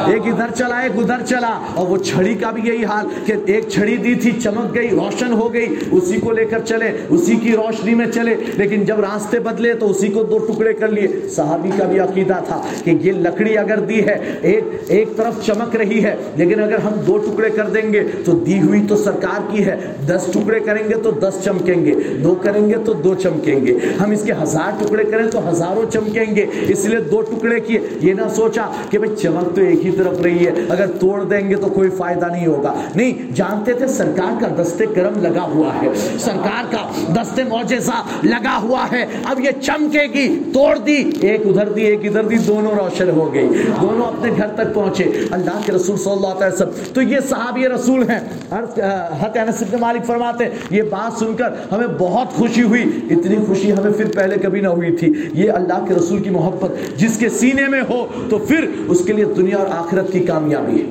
ایک 0.06 0.22
ادھر 0.26 0.54
چلا، 0.54 0.80
ایک 0.80 0.92
ادھر 0.96 1.26
چلا۔ 1.26 1.60
اور 1.74 1.86
وہ 1.86 1.96
چھڑی 1.96 2.34
کا 2.34 2.50
بھی 2.50 2.62
یہی 2.64 2.84
حال 2.84 3.06
کہ 3.24 3.34
ایک 3.46 3.68
چھڑی 3.68 3.96
دی 3.96 4.14
تھی، 4.14 4.30
چمک 4.32 4.74
گئی، 4.74 4.90
روشن 4.90 5.32
ہو 5.32 5.52
گئی۔ 5.52 5.76
اسی 5.90 6.20
کو 6.20 6.32
لے 6.32 6.44
کر 6.44 6.58
چلے، 6.58 6.92
اسی 7.08 7.36
کی 7.36 7.52
روشنی 7.52 7.94
میں 7.94 8.06
چلے۔ 8.06 8.34
لیکن 8.54 8.84
جب 8.84 9.00
راستے 9.00 9.38
بدل 9.38 9.53
بدلے 9.54 9.74
تو 9.74 9.90
اسی 9.90 10.08
کو 10.08 10.22
دو 10.22 10.38
ٹکڑے 10.38 10.72
کر 10.72 10.88
لیے۔ 10.88 11.28
صحابی 11.28 11.70
کا 11.78 11.84
بھی 11.84 11.98
عقیدہ 11.98 12.36
تھا 12.46 12.62
کہ 12.84 12.92
یہ 13.00 13.12
لکڑی 13.12 13.58
اگر 13.58 13.80
دی 13.80 14.06
ہے، 14.06 14.38
ایک 14.42 14.64
ایک 14.88 15.16
طرف 15.16 15.46
چمک 15.46 15.76
رہی 15.76 16.04
ہے، 16.04 16.16
لیکن 16.36 16.62
اگر 16.62 16.78
ہم 16.78 16.92
دو 17.06 17.18
ٹکڑے 17.18 17.50
کر 17.50 17.64
دیں 17.64 17.92
گے 17.92 18.02
تو 18.24 18.32
دی 18.32 18.60
ہوئی 18.60 18.86
تو 18.88 18.96
سرکار 18.96 19.40
کی 19.50 19.66
ہے۔ 19.66 19.76
دس 20.06 20.26
ٹکڑے 20.32 20.60
کریں 20.60 20.84
گے 20.88 20.94
تو 20.94 21.10
دس 21.10 21.34
چمکیں 21.44 21.84
گے، 21.84 21.94
دو 22.24 22.34
کریں 22.34 22.68
گے 22.68 22.74
تو 22.84 22.92
دو 22.92 23.14
چمکیں 23.14 23.66
گے۔ 23.66 23.78
ہم 24.00 24.10
اس 24.10 24.22
کے 24.22 24.32
ہزار 24.42 24.84
ٹکڑے 24.84 25.04
کریں 25.04 25.30
تو 25.30 25.48
ہزاروں 25.48 25.90
چمکیں 25.92 26.36
گے۔ 26.36 26.46
اس 26.68 26.84
لیے 26.84 27.00
دو 27.00 27.20
ٹکڑے 27.20 27.60
کیے۔ 27.60 27.80
یہ 28.00 28.14
نہ 28.14 28.28
سوچا 28.36 28.66
کہ 28.90 28.98
بھئی 28.98 29.16
چمک 29.16 29.54
تو 29.54 29.60
ایک 29.60 29.86
ہی 29.86 29.90
طرف 29.90 30.20
رہی 30.20 30.46
ہے، 30.46 30.52
اگر 30.68 30.86
توڑ 31.00 31.24
دیں 31.24 31.50
گے 31.50 31.54
تو 31.54 31.66
کوئی 31.66 31.90
فائدہ 31.90 32.26
نہیں 32.32 32.46
ہوگا۔ 32.46 32.74
نہیں، 32.94 33.36
جانتے 33.36 33.72
تھے 33.72 33.86
سرکار 33.86 34.40
کا 34.40 34.62
دست 34.62 34.82
کرم 34.94 35.20
لگا 35.20 35.42
ہوا 35.42 35.74
ہے۔ 35.82 35.88
سرکار 36.18 36.72
کا 36.72 36.90
دست 37.16 37.40
معجزہ 37.48 38.02
لگا 38.22 38.58
ہوا 38.62 38.86
ہے۔ 38.92 39.06
اب 39.24 39.40
یہ 39.44 39.60
چمکے 39.60 40.02
گی، 40.14 40.38
توڑ 40.54 40.78
دی۔ 40.78 41.10
ایک 41.20 41.40
ادھر 41.46 41.68
دی، 41.68 41.82
ایک 41.82 42.00
ادھر 42.04 42.24
دی، 42.24 42.36
دونوں 42.36 42.72
روشن 42.72 43.10
ہو 43.10 43.34
گئی۔ 43.34 43.48
دونوں 43.80 44.06
اپنے 44.06 44.32
گھر 44.36 44.46
تک 44.46 44.74
پہنچے۔ 44.74 45.04
اللہ 45.30 45.60
کے 45.66 45.72
رسول 45.72 45.96
صلی 45.96 46.12
اللہ 46.12 46.26
علیہ 46.26 46.54
وسلم۔ 46.54 46.70
تو 46.94 47.02
یہ 47.02 47.16
صحابی 47.28 47.68
رسول 47.68 48.10
ہیں۔ 48.10 48.20
حضرت 48.50 49.36
انس 49.36 49.62
بن 49.70 49.80
مالک 49.80 50.06
فرماتے 50.06 50.44
ہیں، 50.44 50.50
یہ 50.70 50.82
بات 50.82 51.18
سن 51.18 51.36
کر 51.36 51.48
ہمیں 51.72 51.86
بہت 51.98 52.28
خوشی 52.28 52.62
ہوئی۔ 52.62 52.82
اتنی 53.10 53.36
خوشی 53.46 53.72
ہمیں 53.72 53.92
پھر 53.92 54.04
پہلے 54.14 54.36
کبھی 54.36 54.60
نہ 54.60 54.68
ہوئی 54.68 54.96
تھی۔ 54.96 55.12
یہ 55.32 55.50
اللہ 55.50 55.84
کے 55.88 55.94
رسول 55.94 56.22
کی 56.22 56.30
محبت 56.30 56.98
جس 56.98 57.18
کے 57.18 57.28
سینے 57.28 57.68
میں 57.68 57.82
ہو، 57.88 58.06
تو 58.30 58.38
پھر 58.38 58.66
اس 58.88 59.04
کے 59.04 59.12
لیے 59.12 59.24
دنیا 59.24 59.56
اور 59.56 59.66
آخرت 59.70 60.12
کی 60.12 60.20
کامیابی 60.20 60.82
ہے۔ 60.82 60.86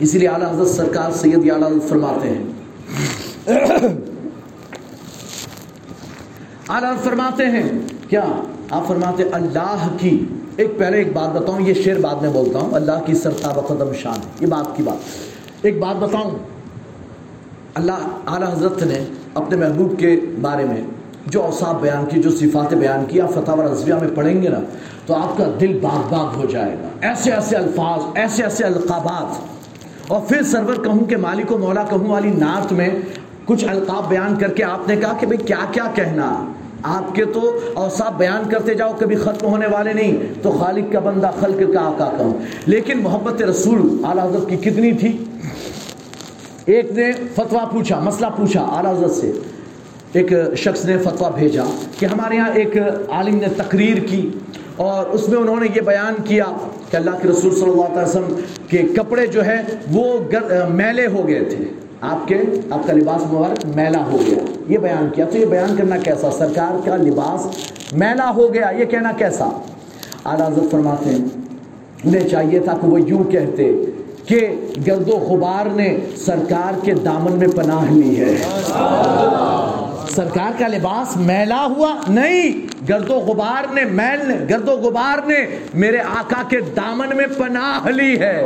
اسی 0.00 0.18
لیے 0.18 0.28
اعلیٰ 0.28 0.52
حضرت 0.52 0.66
سرکار 0.66 1.10
سید 1.10 1.50
اعلیٰ 1.50 1.68
فرماتے 1.88 2.28
ہیں۔ 2.28 4.07
اعلیٰ 6.68 6.96
فرماتے 7.04 7.46
ہیں، 7.46 7.68
کیا 8.08 8.24
آپ 8.70 8.88
فرماتے 8.88 9.22
ہیں 9.22 9.30
اللہ 9.32 9.88
کی، 10.00 10.24
ایک 10.56 10.78
پہلے 10.78 10.98
ایک 10.98 11.12
بات 11.12 11.42
بتاؤں، 11.42 11.60
یہ 11.60 11.74
شعر 11.74 12.00
بعد 12.00 12.14
میں 12.14 12.30
بولتا 12.30 12.58
ہوں، 12.58 12.70
اللہ 12.72 12.92
کی 13.06 13.14
سرتاب 13.14 13.68
قدم 13.68 13.92
شان 13.92 14.18
یہ 14.40 14.46
بات 14.46 14.76
کی 14.76 14.82
بات۔ 14.82 14.96
ایک 15.62 15.78
بات 15.78 15.96
بتاؤں، 15.96 16.30
اللہ 17.74 17.92
اعلیٰ 18.26 18.52
حضرت 18.52 18.82
نے 18.82 19.04
اپنے 19.34 19.56
محبوب 19.56 19.98
کے 19.98 20.20
بارے 20.40 20.64
میں 20.64 20.80
جو 21.26 21.42
اوصاف 21.42 21.80
بیان 21.80 22.06
کی 22.06 22.22
جو 22.22 22.30
صفات 22.30 22.74
بیان 22.74 23.04
کی 23.08 23.20
آپ 23.20 23.30
فتح 23.30 23.52
و 23.52 23.72
رضویہ 23.72 23.94
میں 23.94 24.08
پڑھیں 24.14 24.42
گے 24.42 24.48
نا، 24.48 24.60
تو 25.06 25.14
آپ 25.14 25.38
کا 25.38 25.44
دل 25.60 25.78
باغ 25.82 26.02
باغ 26.10 26.34
ہو 26.36 26.46
جائے 26.46 26.76
گا۔ 26.82 27.08
ایسے 27.08 27.32
ایسے 27.32 27.56
الفاظ، 27.56 28.00
ایسے 28.14 28.42
ایسے 28.42 28.64
القابات۔ 28.64 29.36
اور 30.08 30.20
پھر 30.20 30.42
سرور 30.42 30.84
کہوں 30.84 31.04
کہ 31.04 31.16
مالک 31.16 31.52
و 31.52 31.58
مولا 31.58 31.82
کہوں 31.82 32.10
والی 32.10 32.30
نعت 32.30 32.72
میں 32.72 32.88
کچھ 33.44 33.64
القاب 33.64 34.08
بیان 34.08 34.36
کر 34.36 34.52
کے 34.52 34.64
آپ 34.64 34.88
نے 34.88 34.96
کہا 34.96 35.12
کہ 35.20 35.26
بھئی 35.26 35.38
کیا 35.38 35.64
کیا 35.72 35.84
کہنا۔ 35.94 36.52
آپ 36.82 37.14
کے 37.14 37.24
تو 37.24 37.58
اوصاف 37.74 38.12
بیان 38.12 38.48
کرتے 38.48 38.74
جاؤ، 38.74 38.92
کبھی 38.98 39.16
ختم 39.16 39.46
ہونے 39.46 39.66
والے 39.66 39.92
نہیں، 39.92 40.16
تو 40.42 40.50
خالق 40.50 40.92
کا 40.92 40.98
بندہ 40.98 41.30
خلق 41.40 41.74
کا 41.74 41.80
آقا 41.80 42.10
کہوں 42.18 42.34
لیکن 42.66 42.98
محبت 42.98 43.42
رسول 43.42 44.04
اعلیٰ 44.04 44.24
حضرت 44.24 44.48
کی 44.48 44.56
کتنی 44.56 44.92
تھی؟ 44.92 45.24
ایک 46.64 46.92
نے 46.92 47.12
فتویٰ 47.12 47.70
پوچھا، 47.70 48.00
مسئلہ 48.00 48.26
پوچھا 48.36 48.60
اعلیٰ 48.60 48.92
حضرت 48.92 49.10
سے۔ 49.10 49.32
ایک 50.12 50.32
شخص 50.56 50.84
نے 50.84 50.98
فتویٰ 50.98 51.30
بھیجا 51.34 51.64
کہ 51.98 52.06
ہمارے 52.06 52.36
یہاں 52.36 52.50
ایک 52.54 52.76
عالم 53.08 53.34
نے 53.34 53.46
تقریر 53.56 53.98
کی 53.98 54.30
اور 54.76 55.06
اس 55.06 55.28
میں 55.28 55.38
انہوں 55.38 55.60
نے 55.60 55.66
یہ 55.76 55.80
بیان 55.80 56.14
کیا 56.24 56.44
کہ 56.90 56.96
اللہ 56.96 57.10
کے 57.22 57.28
رسول 57.28 57.54
صلی 57.54 57.70
اللہ 57.70 57.84
علیہ 57.84 58.02
وسلم 58.02 58.40
کے 58.68 58.78
کپڑے 58.78 59.26
جو 59.26 59.44
ہے 59.44 59.62
وہ 59.90 60.18
میلے 60.68 61.06
ہو 61.06 61.28
گئے 61.28 61.44
تھے۔ 61.44 61.64
آپ 62.00 62.28
کے 62.28 62.38
آپ 62.70 62.86
کا 62.86 62.92
لباس 62.92 63.22
مبارک 63.32 63.76
میلا 63.76 64.04
ہو 64.04 64.18
گیا۔ 64.26 64.57
یہ 64.68 64.78
بیان 64.78 65.08
کیا 65.14 65.24
تو 65.24 65.38
یہ 65.38 65.46
بیان 65.46 65.76
کرنا 65.76 65.96
کیسا؟ 65.96 66.30
سرکار 66.30 66.86
کا 66.86 66.96
لباس 66.96 67.46
میلا 67.92 68.30
ہو 68.34 68.54
گیا، 68.54 68.70
یہ 68.78 68.84
کہنا 68.84 69.12
کیسا؟ 69.12 69.44
اعلیٰ 70.24 70.48
حضرت 70.48 70.70
فرماتے 70.70 71.10
ہیں، 71.10 71.24
انہیں 72.04 72.28
چاہیے 72.28 72.58
تھا 72.58 72.78
کہ 72.80 72.86
وہ 72.86 73.00
یوں 73.00 73.24
کہتے 73.24 73.72
کہ 74.26 74.48
گرد 74.86 75.08
و 75.08 75.16
غبار 75.16 75.66
نے 75.66 75.96
سرکار 76.16 76.84
کے 76.84 76.94
دامن 76.94 77.32
میں 77.32 77.48
پناہ 77.48 77.92
لی 77.92 78.20
ہے۔ 78.20 78.36
سرکار 80.14 80.52
کا 80.58 80.68
لباس 80.68 81.16
میلا 81.16 81.66
ہوا 81.66 81.94
نہیں۔ 82.08 82.67
گرد 82.88 83.10
و 83.10 83.14
غبار 83.14 83.74
نے 83.74 83.84
میل 83.84 84.28
نے، 84.28 84.36
گرد 84.50 84.68
و 84.68 84.72
غبار 84.72 85.26
نے 85.26 85.46
میرے 85.74 85.98
آقا 85.98 86.42
کے 86.48 86.60
دامن 86.60 87.16
میں 87.16 87.26
پناہ 87.38 87.88
لی 87.88 88.18
ہے۔ 88.18 88.42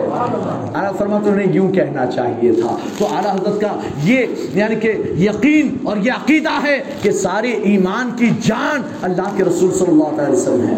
اعلیٰ 0.75 0.97
فرماتے 0.99 1.31
انہیں 1.31 1.53
یوں 1.53 1.73
کہنا 1.73 2.07
چاہیے 2.07 2.53
تھا۔ 2.53 2.77
تو 2.99 3.07
اعلیٰ 3.17 3.35
حضرت 3.35 3.61
کا 3.61 3.81
یہ 4.05 4.27
یعنی 4.55 4.77
کہ 4.77 4.93
یقین 5.19 5.77
اور 5.83 5.97
یہ 5.97 6.13
عقیدہ 6.13 6.63
ہے 6.63 6.83
کہ 7.03 7.11
سارے 7.11 7.51
ایمان 7.51 8.11
کی 8.17 8.31
جان 8.43 8.81
اللہ 9.03 9.37
کے 9.37 9.45
رسول 9.45 9.73
صلی 9.73 9.91
اللہ 9.91 10.23
علیہ 10.23 10.33
وسلم 10.33 10.67
ہے۔ 10.69 10.77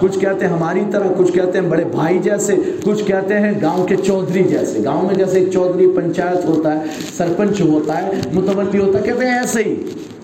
کچھ 0.00 0.18
کہتے 0.18 0.46
ہیں 0.46 0.52
ہماری 0.52 0.82
طرح 0.92 1.06
کچھ 1.18 1.32
کہتے 1.32 1.58
ہیں 1.58 1.68
بڑے 1.68 1.84
بھائی 1.84 2.18
جیسے، 2.18 2.56
کچھ 2.84 3.04
کہتے 3.04 3.40
ہیں 3.40 3.52
گاؤں 3.62 3.86
کے 3.86 3.96
چودھری 3.96 4.42
جیسے۔ 4.42 4.84
گاؤں 4.84 5.02
میں 5.02 5.14
جیسے 5.14 5.38
ایک 5.38 5.52
چودھری 5.52 5.88
پنچایت 5.96 6.44
ہوتا 6.44 6.74
ہے، 6.74 6.84
سرپنچ 7.16 7.60
ہوتا 7.60 8.02
ہے، 8.02 8.10
متولی 8.32 8.78
ہوتا 8.78 8.98
ہے، 8.98 9.04
کہتے 9.04 9.26
ہیں 9.26 9.38
ایسے 9.38 9.62
ہی 9.62 9.76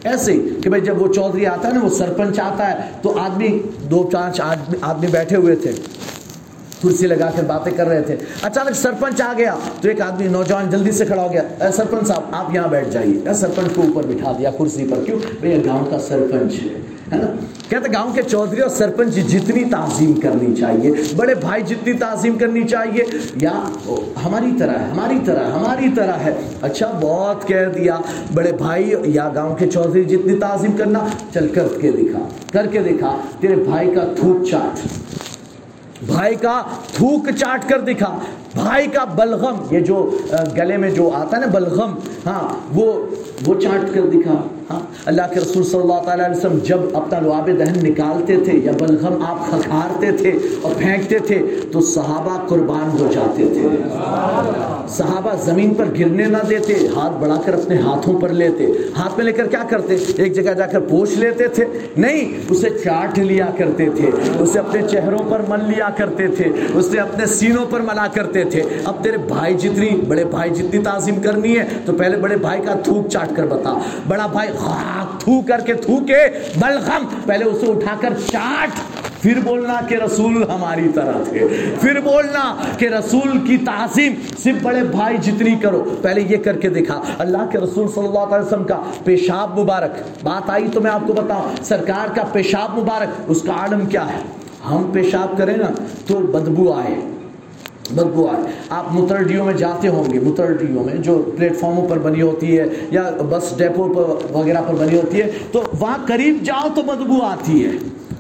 ایسے 0.05 0.33
ہی 0.33 0.49
کہ 0.63 0.69
بھائی 0.69 0.83
جب 0.83 1.03
وہ 1.03 1.13
چودھری 1.13 1.47
آتا 1.47 1.69
ہے 1.69 1.73
نا، 1.73 1.81
وہ 1.83 1.89
سرپنچ 1.89 2.41
آتا 2.41 2.66
ہے 2.66 2.66
تو 3.03 3.19
آدمی 3.19 3.59
دو 3.91 4.09
چانچ 4.13 4.41
آدمی 4.83 5.07
بیٹھے 5.07 5.37
ہوئے 5.37 5.57
تھے۔ 5.57 5.73
کرسی 6.83 7.07
لگا 7.07 7.31
کر 7.37 7.43
باتیں 7.45 7.73
کر 7.77 7.89
رہے 7.89 8.03
تھے۔ 8.03 8.17
اچانک 8.43 8.77
سرپنچ 8.77 9.23
آ 9.23 9.33
گیا۔ 9.39 9.55
تو 9.81 9.89
ایک 9.89 10.01
آدمی 10.01 10.29
نوجوان 10.29 10.71
جلدی 10.71 10.91
سے 10.91 11.05
کھڑا 11.05 11.23
ہو 11.23 11.33
گیا۔ 11.33 11.43
اے 11.61 11.73
سرپنچ 11.73 12.09
صاحب، 12.09 12.23
آپ 12.33 12.55
یہاں 12.55 12.69
بیٹھ 12.69 12.91
جائیے۔ 12.91 13.35
سرپنچ 13.35 13.75
کو 13.75 13.83
اوپر 13.83 14.03
بٹھا 14.03 14.33
دیا 14.39 14.51
کرسی 14.59 14.87
پر۔ 14.91 15.05
کیوں؟ 15.05 15.19
بھائی 15.41 15.65
گاؤں 15.65 15.85
کا 15.91 15.99
سرپنچ 15.99 16.55
ہے 17.13 17.19
نا؟ 17.19 17.27
کہتے 17.69 17.93
گاؤں 17.93 18.13
کے 18.15 18.23
چودھری 18.23 18.61
اور 18.61 18.71
سرپنچ 18.71 19.15
جتنی 19.15 19.65
تعظیم 19.65 20.13
کرنی 20.13 20.57
چاہیے، 20.57 20.91
بڑے 21.17 21.35
بھائی 21.35 21.63
جتنی 21.63 21.93
تعظیم 21.93 22.39
کرنی 22.39 22.65
چاہیے۔ 22.65 23.05
یا 23.37 23.69
ہماری 24.25 24.51
طرح 24.59 24.71
ہے، 24.71 24.91
ہماری 24.91 25.19
طرح 25.25 25.45
ہماری 25.47 25.87
طرح 25.97 26.13
ہے۔ 26.13 26.35
اچھا 26.63 26.99
بہت 27.01 27.49
کہہ 27.49 27.67
دیا۔ 27.75 27.99
بڑے 28.35 28.53
بھائی، 28.53 28.95
یا 29.05 29.31
گاؤں 29.35 29.57
کے 29.57 29.67
چودھری 29.67 30.05
جتنی 30.05 30.37
تعظیم 30.37 30.73
کرنا۔ 30.73 30.99
چل 31.35 31.49
کر 31.49 31.67
کے 31.81 31.91
دکھا، 31.91 32.19
کر 32.53 32.67
کے 32.67 32.79
دکھا۔ 32.79 33.17
تیرے 33.41 33.57
بھائی 33.57 33.95
کا 33.95 34.05
تھوک 34.17 34.47
چاٹ۔ 34.47 34.79
بھائی 36.03 36.35
کا 36.35 36.63
تھوک 36.95 37.29
چاٹ 37.39 37.69
کر 37.69 37.81
دکھا۔ 37.81 38.19
بھائی 38.55 38.87
کا 38.87 39.05
بلغم، 39.05 39.57
یہ 39.71 39.81
جو 39.81 40.11
گلے 40.57 40.77
میں 40.77 40.91
جو 40.91 41.11
آتا 41.15 41.37
ہے 41.37 41.41
نا 41.41 41.51
بلغم 41.53 41.95
ہاں 42.27 42.43
وہ 42.75 42.93
وہ 43.47 43.55
چاٹ 43.61 43.95
کر 43.95 44.07
دکھا۔ 44.13 44.35
ہاں 44.71 44.81
اللہ 45.07 45.23
کے 45.33 45.41
رسول 45.41 45.63
صلی 45.63 45.81
اللہ 45.81 46.03
تعالیٰ 46.05 46.25
علیہ 46.25 46.37
وسلم 46.37 46.59
جب 46.65 46.97
اپنا 46.97 47.21
لعاب 47.21 47.51
دہن 47.59 47.85
نکالتے 47.85 48.37
تھے 48.45 48.53
یا 48.65 48.73
بلغم 48.81 49.25
آپ 49.27 49.51
کھکھارتے 49.51 50.13
تھے 50.13 50.33
اور 50.63 50.75
پھینکتے 50.79 51.19
تھے 51.19 51.45
تو 51.73 51.81
صحابہ 51.95 52.37
قربان 52.49 52.99
ہو 53.01 53.13
جاتے 53.13 53.47
تھے۔ 53.55 53.69
صحابہ 54.89 55.35
زمین 55.45 55.75
پر 55.75 55.85
گرنے 56.01 56.25
نہ 56.25 56.39
دیتے، 56.51 56.75
ہاتھ 56.97 57.13
بڑھا 57.21 57.41
کر 57.45 57.55
اپنے 57.55 57.77
ہاتھوں 57.77 58.21
پر 58.21 58.29
لیتے۔ 58.29 58.67
ہاتھ 58.97 59.13
میں 59.17 59.25
لے 59.25 59.33
کر 59.33 59.47
کیا 59.47 59.63
کرتے؟ 59.71 59.97
ایک 60.17 60.35
جگہ 60.35 60.53
جا 60.53 60.67
کر 60.67 60.81
پوچھ 60.81 61.19
لیتے 61.19 61.49
تھے۔ 61.49 61.65
نہیں، 61.97 62.33
اسے 62.51 62.71
چاٹ 62.85 63.19
لیا 63.19 63.47
کرتے 63.59 63.89
تھے، 63.97 64.11
اسے 64.41 64.59
اپنے 64.59 64.83
چہروں 64.91 65.31
پر 65.31 65.43
مل 65.49 65.59
لیا 65.69 65.89
کرتے 65.97 66.29
تھے، 66.29 66.45
اسے 66.75 67.01
اپنے 67.01 67.27
سینوں 67.27 67.67
پر 67.71 67.81
ملا 67.81 68.07
کرتے 68.07 68.45
تھے۔ 68.45 68.63
اب 68.85 69.05
تیرے 69.05 69.17
بھائی 69.17 69.55
جتنی، 69.55 69.91
بڑے 70.09 70.25
بھائی 70.25 70.51
جتنی 70.51 70.83
تعظیم 70.83 71.21
کرنی 71.21 71.59
ہے، 71.59 71.65
تو 71.85 71.93
پہلے 71.93 72.17
بڑے 72.17 72.37
بھائی 72.37 72.61
کا 72.63 72.75
تھوک 72.75 73.09
چاٹ 73.09 73.37
کر 73.37 73.47
بتا۔ 73.47 73.79
بڑا 74.09 74.27
بھائی 74.27 74.49
تھو 75.19 75.41
کر 75.49 75.61
کے 75.67 75.75
تھوکے 75.75 76.23
بلغم 76.61 77.07
پہلے 77.27 77.45
اسے 77.45 77.67
اٹھا 77.67 77.97
کر 78.01 78.13
چاٹ۔ 78.33 78.71
پھر 79.27 79.41
بولنا 79.45 79.81
کہ 79.89 79.95
رسول 79.95 80.51
ہماری 80.51 80.89
طرح 80.95 81.13
تھے۔ 81.31 81.47
پھر 81.81 82.01
بولنا 82.01 82.57
کہ 82.79 82.89
رسول 82.89 83.39
کی 83.47 83.57
تعظیم 83.57 84.13
صرف 84.39 84.63
بڑے 84.63 84.85
بھائی 84.85 85.17
جتنی 85.23 85.57
کرو۔ 85.63 85.85
پہلے 86.03 86.21
یہ 86.21 86.37
کر 86.37 86.57
کے 86.57 86.69
دکھا 86.69 87.03
اللہ 87.19 87.47
کے 87.53 87.59
رسول 87.59 87.89
صلی 87.89 88.07
اللہ 88.07 88.19
علیہ 88.19 88.47
وسلم 88.47 88.65
کا 88.65 88.83
پیشاب 89.05 89.59
مبارک۔ 89.59 90.25
بات 90.25 90.51
آئی 90.51 90.69
تو 90.73 90.81
میں 90.81 90.91
آپ 90.91 91.01
کو 91.07 91.13
بتاؤں۔ 91.13 91.65
سرکار 91.65 92.15
کا 92.17 92.23
پیشاب 92.33 92.79
مبارک، 92.79 93.09
اس 93.27 93.43
کا 93.43 93.53
عالم 93.53 93.87
کیا 93.87 94.07
ہے؟ 94.07 94.19
ہم 94.71 94.91
پیشاب 94.93 95.39
کریں 95.39 95.57
نا 95.57 95.83
تو 96.07 96.19
بدبو 96.19 96.73
آئے۔ 96.73 96.95
بدبو 97.91 98.29
آئے۔ 98.29 98.53
آپ 98.71 98.93
مترڈیوں 98.93 99.45
میں 99.45 99.55
جاتے 99.55 99.89
ہوں 99.89 100.13
گے، 100.13 100.21
مترڈیوں 100.21 100.85
میں 100.85 100.95
جو 100.95 101.31
پلیٹ 101.37 101.57
فارموں 101.57 101.89
پر 101.89 101.99
بنی 101.99 102.23
ہوتی 102.23 102.59
ہے 102.59 102.65
یا 102.91 103.11
بس 103.19 103.59
ڈیپو 103.59 103.89
پر 103.89 104.37
وغیرہ 104.37 104.63
پر 104.69 104.75
بنی 104.75 104.97
ہوتی 104.97 105.23
ہے، 105.23 105.31
تو 105.53 105.63
وہاں 105.81 105.99
قریب 106.07 106.39
جاؤ 106.45 106.69
تو 106.75 106.83
بدبو 106.83 107.23
آتی 107.23 107.65
ہے۔ 107.65 107.71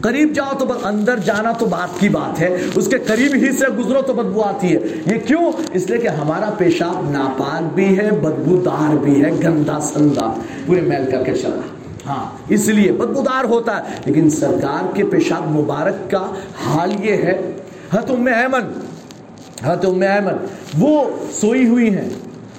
قریب 0.07 0.33
جاؤ 0.33 0.59
تو 0.59 0.66
اندر 0.85 1.19
جانا 1.19 1.53
تو 1.53 1.66
بات 1.66 2.01
کی 2.01 2.09
بات 2.09 2.41
ہے۔ 2.41 2.57
اس 2.74 2.87
کے 2.87 2.99
قریب 2.99 3.35
ہی 3.35 3.53
سے 3.53 3.66
گزرو 3.66 4.03
تو 4.03 4.12
بدبو 4.12 4.43
آتی 4.43 4.74
ہے۔ 4.74 4.78
یہ 5.07 5.19
کیوں؟ 5.27 5.53
اس 5.73 5.91
لیے 5.91 5.99
کہ 5.99 6.09
ہمارا 6.09 6.51
پیشاب 6.59 7.11
ناپاک 7.11 7.74
بھی 7.74 7.99
ہے 7.99 8.11
بدبو 8.11 8.57
دار 8.57 8.97
بھی 8.97 9.24
ہے، 9.24 9.31
گندا 9.31 9.81
سندا۔ 9.81 10.35
پورے 10.66 10.81
میل 10.81 11.11
کر 11.11 11.24
کے 11.24 11.35
چلا۔ 11.35 11.61
ہاں 12.07 12.31
اس 12.49 12.69
لیے 12.69 12.93
بدبودار 12.93 13.45
ہوتا 13.45 13.77
ہے۔ 13.77 13.97
لیکن 14.05 14.31
سرکار 14.31 14.97
کے 14.97 15.05
پیشاب 15.05 15.51
مبارک 15.51 16.11
کا 16.11 16.31
حال 16.66 16.93
یہ 17.01 17.12
ہے۔ 17.12 17.53
حت 17.95 18.11
ام 18.11 18.27
ایمن 18.27 18.81
حت 19.65 19.85
ام 19.85 20.01
ایمن، 20.01 20.33
وہ 20.78 21.05
سوئی 21.33 21.69
ہوئی 21.69 21.97
ہیں 21.97 22.09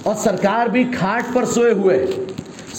اور 0.04 0.16
سرکار 0.16 0.68
بھی 0.68 0.84
کھاٹ 0.84 1.24
پر 1.34 1.46
سوئے 1.46 1.74
ہوئے۔ 1.74 2.06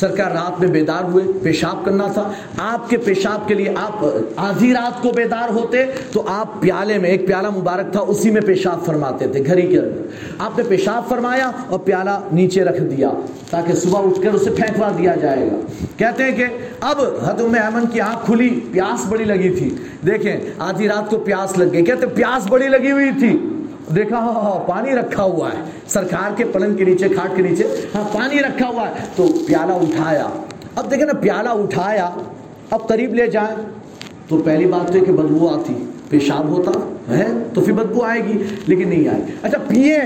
سرکار 0.00 0.30
رات 0.30 0.60
میں 0.60 0.68
بیدار 0.68 1.04
ہوئے، 1.04 1.24
پیشاب 1.42 1.84
کرنا 1.84 2.06
تھا۔ 2.06 2.32
آپ 2.58 2.90
کے 2.90 2.96
پیشاب 2.96 3.48
کے 3.48 3.54
لیے 3.54 3.68
آپ 3.76 4.04
آدھی 4.36 4.72
رات 4.72 5.02
کو 5.02 5.10
بیدار 5.10 5.50
ہوتے 5.50 5.84
تو 6.12 6.24
آپ 6.26 6.60
پیالے 6.60 6.98
میں، 6.98 7.10
ایک 7.10 7.26
پیالہ 7.26 7.48
مبارک 7.50 7.92
تھا، 7.92 8.00
اسی 8.00 8.30
میں 8.30 8.40
پیشاب 8.40 8.86
فرماتے 8.86 9.26
تھے 9.26 9.46
گھر 9.46 9.56
ہی 9.56 9.66
کے 9.66 9.78
اندر۔ 9.78 10.02
آپ 10.38 10.58
نے 10.58 10.64
پیشاب 10.68 11.08
فرمایا 11.08 11.50
اور 11.68 11.78
پیالہ 11.78 12.10
نیچے 12.32 12.64
رکھ 12.64 12.80
دیا 12.80 13.10
تاکہ 13.50 13.72
صبح 13.72 14.00
اٹھ 14.00 14.22
کر 14.22 14.30
اسے 14.30 14.50
پھینکوا 14.50 14.88
دیا 14.98 15.14
جائے 15.14 15.48
گا۔ 15.52 15.84
کہتے 15.96 16.24
ہیں 16.24 16.36
کہ 16.36 16.44
اب 16.80 17.00
حدم 17.00 17.54
ایمن 17.54 17.86
کی 17.86 18.00
آنکھ 18.00 18.26
کھلی، 18.26 18.60
پیاس 18.72 19.06
بڑی 19.08 19.24
لگی 19.24 19.50
تھی۔ 19.50 19.76
دیکھیں، 20.06 20.36
آدھی 20.58 20.88
رات 20.88 21.10
کو 21.10 21.18
پیاس 21.18 21.58
لگ 21.58 21.64
گئی۔ 21.72 21.84
کہتے 21.84 22.06
پیاس 22.06 22.46
بڑی 22.46 22.68
لگی 22.68 22.90
ہوئی 22.90 23.10
تھی۔ 23.18 23.38
دیکھا 23.94 24.18
ہاں 24.18 24.32
ہاں 24.32 24.68
پانی 24.68 24.90
رکھا 24.90 25.22
ہوا 25.22 25.48
ہے۔ 25.48 25.62
سرکار 25.86 26.30
کے 26.36 26.44
پلنگ 26.44 26.76
کے 26.76 26.84
نیچے، 26.84 27.08
کھاٹ 27.08 27.36
کے 27.36 27.42
نیچے 27.42 27.64
ہاں 27.94 28.04
پانی 28.14 28.38
رکھا 28.38 28.68
ہوا 28.68 28.88
ہے۔ 28.88 28.92
تو 29.16 29.26
پیالہ 29.46 29.72
اٹھایا۔ 29.72 30.26
اب 30.74 30.90
دیکھیں 30.90 31.06
نا، 31.06 31.12
پیالہ 31.20 31.48
اٹھایا۔ 31.48 32.10
اب 32.70 32.88
قریب 32.88 33.14
لے 33.14 33.26
جائیں۔ 33.26 33.56
تو 34.28 34.42
پہلی 34.44 34.66
بات 34.66 34.92
تو 34.92 34.94
ہے 34.94 35.00
کہ 35.00 35.12
بدبو 35.12 35.48
آتی۔ 35.48 35.86
پیشاب 36.08 36.48
ہوتا 36.48 36.70
ہے 37.16 37.26
تو 37.54 37.60
پھر 37.60 37.72
بدبو 37.72 38.02
آئے 38.02 38.24
گی، 38.24 38.42
لیکن 38.66 38.88
نہیں 38.88 39.08
آئے 39.08 39.22
اچھا 39.42 39.58
پیئے 39.68 40.00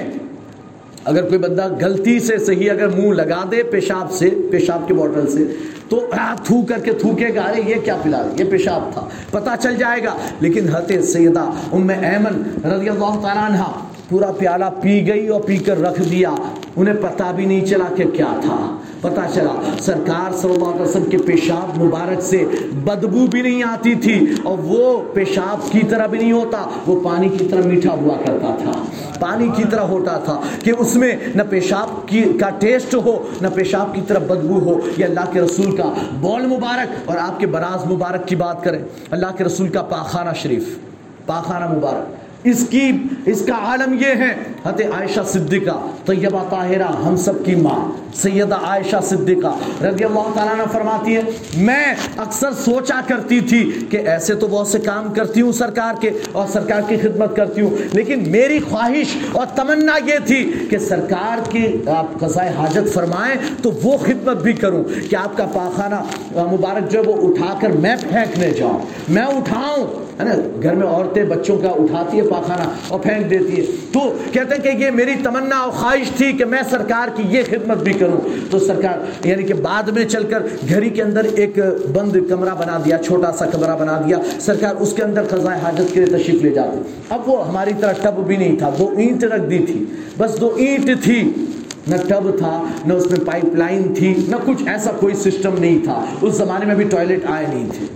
اگر 1.05 1.23
کوئی 1.23 1.39
بندہ 1.39 1.69
غلطی 1.81 2.19
سے 2.21 2.39
صحیح 2.39 2.71
اگر 2.71 2.89
منہ 2.89 3.13
لگا 3.13 3.45
دے 3.51 3.63
پیشاب 3.63 4.13
سے، 4.13 4.31
پیشاب 4.51 4.89
کے 4.89 4.95
بوٹل 4.95 5.27
سے، 5.27 5.45
تو 5.89 6.11
تھو 6.45 6.63
کر 6.63 6.79
کے 6.79 6.93
تھوکے 6.93 7.29
گا 7.35 7.41
ارے 7.41 7.61
یہ 7.67 7.75
کیا 7.85 7.97
پلا 8.03 8.23
یہ 8.39 8.45
پیشاب 8.51 8.93
تھا 8.93 9.09
پتہ 9.31 9.51
چل 9.61 9.77
جائے 9.77 10.05
گا۔ 10.05 10.15
لیکن 10.41 10.69
حت 10.69 10.93
سیدہ 11.05 11.45
ام 11.73 11.89
ایمن 11.89 12.67
رضی 12.67 12.89
اللہ 12.89 13.21
تعالیٰ 13.23 13.51
عنہ 13.51 13.65
پورا 14.09 14.33
پیالہ 14.33 14.65
پی 14.83 15.07
گئی 15.07 15.29
اور 15.29 15.41
پی 15.41 15.57
کر 15.57 15.81
رکھ 15.81 16.03
دیا۔ 16.11 16.31
انہیں 16.77 16.95
پتہ 16.95 17.33
بھی 17.37 17.45
نہیں 17.45 17.65
چلا 17.67 17.95
کہ 17.97 18.05
کیا 18.05 18.41
تھا۔ 18.41 18.79
پتا 19.03 19.23
چلا 19.35 19.73
سرکار 19.81 20.33
صلی 20.33 20.53
اللہ 20.53 20.65
علیہ 20.65 20.83
وسلم 20.83 21.05
کے 21.05 21.19
پیشاب 21.19 21.83
مبارک 21.83 22.23
سے 22.23 22.45
بدبو 22.85 23.27
بھی 23.27 23.43
نہیں 23.43 23.63
آتی 23.63 23.95
تھی 23.95 24.27
اور 24.43 24.59
وہ 24.59 25.03
پیشاب 25.15 25.73
کی 25.73 25.81
طرح 25.89 26.07
بھی 26.07 26.19
نہیں 26.19 26.33
ہوتا، 26.33 26.69
وہ 26.87 27.01
پانی 27.01 27.29
کی 27.29 27.45
طرح 27.45 27.61
میٹھا 27.65 27.93
ہوا 27.93 28.17
کرتا 28.27 28.57
تھا۔ 28.63 28.73
پانی 29.21 29.49
کی 29.57 29.65
طرح 29.71 29.81
ہوتا 29.81 30.19
تھا 30.19 30.41
کہ 30.65 30.73
اس 30.79 30.97
میں 30.97 31.17
نہ 31.35 31.43
پیشاب 31.51 32.09
کی 32.09 32.23
کا 32.41 32.51
ٹیسٹ 32.51 32.95
ہو، 32.95 33.29
نہ 33.41 33.49
پیشاب 33.55 33.95
کی 33.95 34.01
طرح 34.07 34.19
بدبو 34.19 34.59
ہو۔ 34.59 34.81
یہ 34.97 35.05
اللہ 35.05 35.33
کے 35.33 35.41
رسول 35.41 35.77
کا 35.77 35.93
بول 36.21 36.47
مبارک 36.47 37.11
اور 37.11 37.17
آپ 37.17 37.41
کے 37.41 37.47
براز 37.47 37.91
مبارک 37.91 38.29
کی 38.29 38.37
بات 38.37 38.65
کریں۔ 38.65 38.79
اللہ 39.11 39.27
کے 39.37 39.45
رسول 39.45 39.69
کا 39.69 39.83
پاخانہ 39.83 40.31
شریف، 40.37 40.79
پاخانہ 41.27 41.73
مبارک۔ 41.73 42.22
اس 42.45 42.65
کی 42.71 42.91
اس 43.27 43.43
کا 43.47 43.55
عالم 43.65 43.93
یہ 44.01 44.15
ہے 44.19 44.33
حت 44.65 44.81
عائشہ 44.93 45.21
صدیقہ، 45.27 45.79
طیبہ 46.07 46.43
طاہرہ، 46.51 46.91
ہم 47.05 47.17
سب 47.17 47.45
کی 47.45 47.55
ماں، 47.57 47.81
سیدہ 48.15 48.55
عائشہ 48.65 48.97
صدیقہ 49.09 49.55
رضی 49.83 50.05
اللہ 50.05 50.31
تعالیٰ 50.35 50.57
نے 50.57 50.65
فرماتی 50.73 51.17
ہے، 51.17 51.23
میں 51.57 51.85
اکثر 52.17 52.53
سوچا 52.65 53.01
کرتی 53.09 53.41
تھی 53.43 53.63
کہ 53.91 53.97
ایسے 54.07 54.35
تو 54.35 54.47
بہت 54.47 54.67
سے 54.69 54.79
کام 54.79 55.13
کرتی 55.15 55.41
ہوں 55.41 55.53
سرکار 55.53 56.01
کے 56.01 56.11
اور 56.33 56.47
سرکار 56.53 56.83
کی 56.89 56.97
خدمت 57.03 57.37
کرتی 57.37 57.61
ہوں، 57.61 57.77
لیکن 57.93 58.31
میری 58.31 58.59
خواہش 58.69 59.17
اور 59.33 59.47
تمنا 59.57 59.97
یہ 60.07 60.19
تھی 60.27 60.43
کہ 60.71 60.79
سرکار 60.89 61.51
کی 61.51 61.67
آپ 61.97 62.19
قضاء 62.21 62.47
حاجت 62.57 62.93
فرمائیں 62.95 63.35
تو 63.63 63.71
وہ 63.83 63.97
خدمت 63.99 64.43
بھی 64.43 64.53
کروں 64.63 64.85
کہ 65.11 65.17
آپ 65.17 65.37
کا 65.37 65.47
پاخانہ 65.53 66.03
مبارک 66.53 66.91
جو 66.93 67.01
ہے 67.01 67.11
وہ 67.11 67.29
اٹھا 67.29 67.55
کر 67.61 67.77
میں 67.81 67.97
پھینکنے 68.01 68.51
جاؤں، 68.51 68.79
میں 69.09 69.27
اٹھاؤں 69.37 69.87
ہے 70.21 70.25
نا، 70.25 70.35
گھر 70.63 70.75
میں 70.75 70.87
عورتیں 70.87 71.25
بچوں 71.25 71.59
کا 71.59 71.69
اٹھاتی 71.69 72.17
ہے 72.17 72.23
پاخانہ 72.23 72.69
اور 72.89 73.01
پھینک 73.01 73.31
دیتی 73.31 73.59
ہے 73.59 73.63
تو 73.93 74.17
کہتے 74.33 74.55
ہیں 74.55 74.77
کہ 74.77 74.85
یہ 74.85 74.91
میری 74.91 75.11
تمنا 75.23 75.57
اور 75.57 75.71
خواہش 75.71 76.11
تھی 76.11 76.33
کہ 76.33 76.45
میں 76.45 76.63
سرکار 76.71 77.09
کی 77.17 77.23
یہ 77.29 77.43
خدمت 77.47 77.77
بھی 77.77 77.93
کروں۔ 77.93 78.29
تو 78.51 78.59
سرکار 78.59 79.27
یعنی 79.27 79.43
کہ 79.43 79.55
بعد 79.55 79.83
میں 79.83 80.05
چل 80.05 80.25
کر 80.25 80.43
گھری 80.69 80.91
کے 80.91 81.03
اندر 81.03 81.25
ایک 81.25 81.59
بند 81.93 82.17
کمرہ 82.29 82.55
بنا 82.55 82.83
دیا، 82.85 82.99
چھوٹا 82.99 83.33
سا 83.33 83.47
کمرہ 83.47 83.77
بنا 83.77 84.01
دیا۔ 84.07 84.17
سرکار 84.41 84.75
اس 84.75 84.93
کے 84.93 85.03
اندر 85.03 85.23
قضاء 85.23 85.55
حاجت 85.63 85.95
کے 85.95 86.05
لیے 86.05 86.19
تشریف 86.19 86.43
لے 86.43 86.51
جاتے 86.51 86.79
اب 87.09 87.29
وہ 87.29 87.49
ہماری 87.49 87.71
طرح 87.81 87.93
ٹب 87.93 88.27
بھی 88.27 88.37
نہیں 88.37 88.57
تھا، 88.57 88.71
دو 88.79 88.95
اینٹ 88.97 89.25
رکھ 89.25 89.51
دی 89.51 89.59
تھی۔ 89.59 89.85
بس 90.19 90.41
دو 90.41 90.55
اینٹ 90.57 90.91
تھی۔ 91.05 91.33
نہ 91.89 91.97
ٹب 91.97 92.39
تھا، 92.39 92.63
نہ 92.87 92.93
اس 92.93 93.11
میں 93.11 93.21
پائپ 93.27 93.55
لائن 93.55 93.95
تھی، 93.95 94.15
نہ 94.29 94.37
کچھ 94.47 94.69
ایسا 94.69 94.91
کوئی 94.91 95.15
سسٹم 95.15 95.55
نہیں 95.59 95.79
تھا۔ 95.85 96.05
اس 96.21 96.35
زمانے 96.35 96.67
میں 96.67 96.75
بھی 96.75 96.85
ٹوائلٹ 96.85 97.21
آئے 97.27 97.47
نہیں 97.55 97.69
تھے۔ 97.75 97.87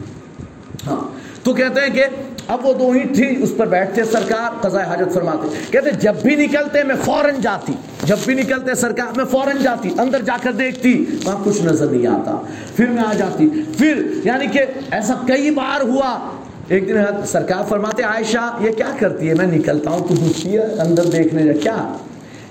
ہاں۔ 0.86 1.15
تو 1.46 1.54
کہتے 1.54 1.80
ہیں 1.80 1.94
کہ 1.94 2.04
اب 2.48 2.66
وہ 2.66 2.74
دو 2.74 2.90
اینٹ 2.90 3.14
تھی، 3.14 3.42
اس 3.42 3.52
پر 3.56 3.66
بیٹھتے 3.66 4.04
سرکار، 4.04 4.68
قضاء 4.68 4.82
حاجت 4.82 5.14
فرماتے۔ 5.14 5.48
کہتے 5.70 5.90
جب 5.90 6.14
بھی 6.22 6.36
نکلتے 6.36 6.82
میں 6.82 6.94
فوراً 7.04 7.34
جاتی، 7.40 7.72
جب 8.04 8.16
بھی 8.24 8.34
نکلتے 8.34 8.74
سرکار، 8.74 9.16
میں 9.16 9.24
فوراً 9.24 9.56
جاتی، 9.62 9.90
اندر 9.98 10.22
جا 10.22 10.36
کر 10.42 10.52
دیکھتی 10.52 11.04
وہاں 11.24 11.44
کچھ 11.44 11.62
نظر 11.62 11.86
نہیں 11.86 12.06
آتا۔ 12.06 12.38
پھر 12.76 12.86
میں 12.86 13.02
آ 13.06 13.12
جاتی۔ 13.12 13.48
پھر 13.78 14.06
یعنی 14.24 14.46
کہ 14.46 14.60
ایسا 14.90 15.14
کئی 15.26 15.50
بار 15.50 15.80
ہوا۔ 15.80 16.30
ایک 16.68 16.88
دن 16.88 16.94
سرکار 17.26 17.64
فرماتے، 17.68 18.02
عائشہ، 18.02 18.58
یہ 18.60 18.70
کیا 18.70 18.90
کرتی 18.98 19.28
ہے؟ 19.28 19.34
میں 19.34 19.46
نکلتا 19.46 19.90
ہوں، 19.90 20.08
تو 20.08 20.14
دوسری 20.14 20.58
اندر 20.58 21.04
دیکھنے 21.04 21.42
جا 21.42 21.52
کیا؟ 21.52 21.96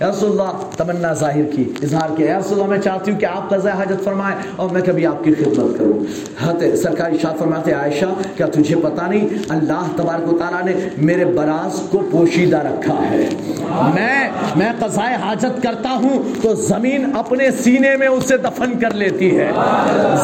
یا 0.02 0.10
رسول 0.10 0.32
اللہ، 0.32 0.60
تمنا 0.78 1.14
ظاہر 1.14 1.44
کی، 1.56 1.64
اظہار 1.84 2.10
کیا 2.18 2.30
یا 2.30 2.40
رسول 2.40 2.60
اللہ، 2.60 2.70
میں 2.70 2.80
چاہتی 2.80 3.12
ہوں 3.12 3.20
کہ 3.20 3.26
آپ 3.26 3.50
قضاء 3.50 3.72
حاجت 3.72 4.04
فرمائیں 4.04 4.38
اور 4.56 4.70
میں 4.70 4.82
کبھی 4.82 5.06
آپ 5.06 5.24
کی 5.24 5.34
خدمت 5.34 5.80
کروں۔ 5.80 6.04
حت 6.46 6.78
سرکاری 6.78 7.18
شاہ 7.18 7.34
فرماتے 7.40 7.72
عائشہ، 7.72 8.06
کیا 8.38 8.46
تجھے 8.46 8.76
پتہ 8.76 9.04
نہیں؟ 9.10 9.28
اللہ 9.50 9.88
تبارک 9.96 10.34
و 10.34 10.38
تعالیٰ 10.38 10.64
نے 10.64 10.90
میرے 10.98 11.26
براز 11.26 11.80
کو 11.90 12.08
پوشیدہ 12.12 12.58
رکھا 12.58 12.96
ہے۔ 13.10 13.30
میں 13.96 14.30
میں 14.56 14.72
قضاء 14.80 15.16
حاجت 15.22 15.64
کرتا 15.64 15.90
ہوں 15.90 16.24
تو 16.42 16.54
زمین 16.54 17.16
اپنے 17.16 17.52
سینے 17.52 17.98
میں 17.98 18.08
اسے 18.08 18.38
دفن 18.38 18.80
کر 18.80 18.94
لیتی 18.94 19.40
ہے۔ 19.40 19.52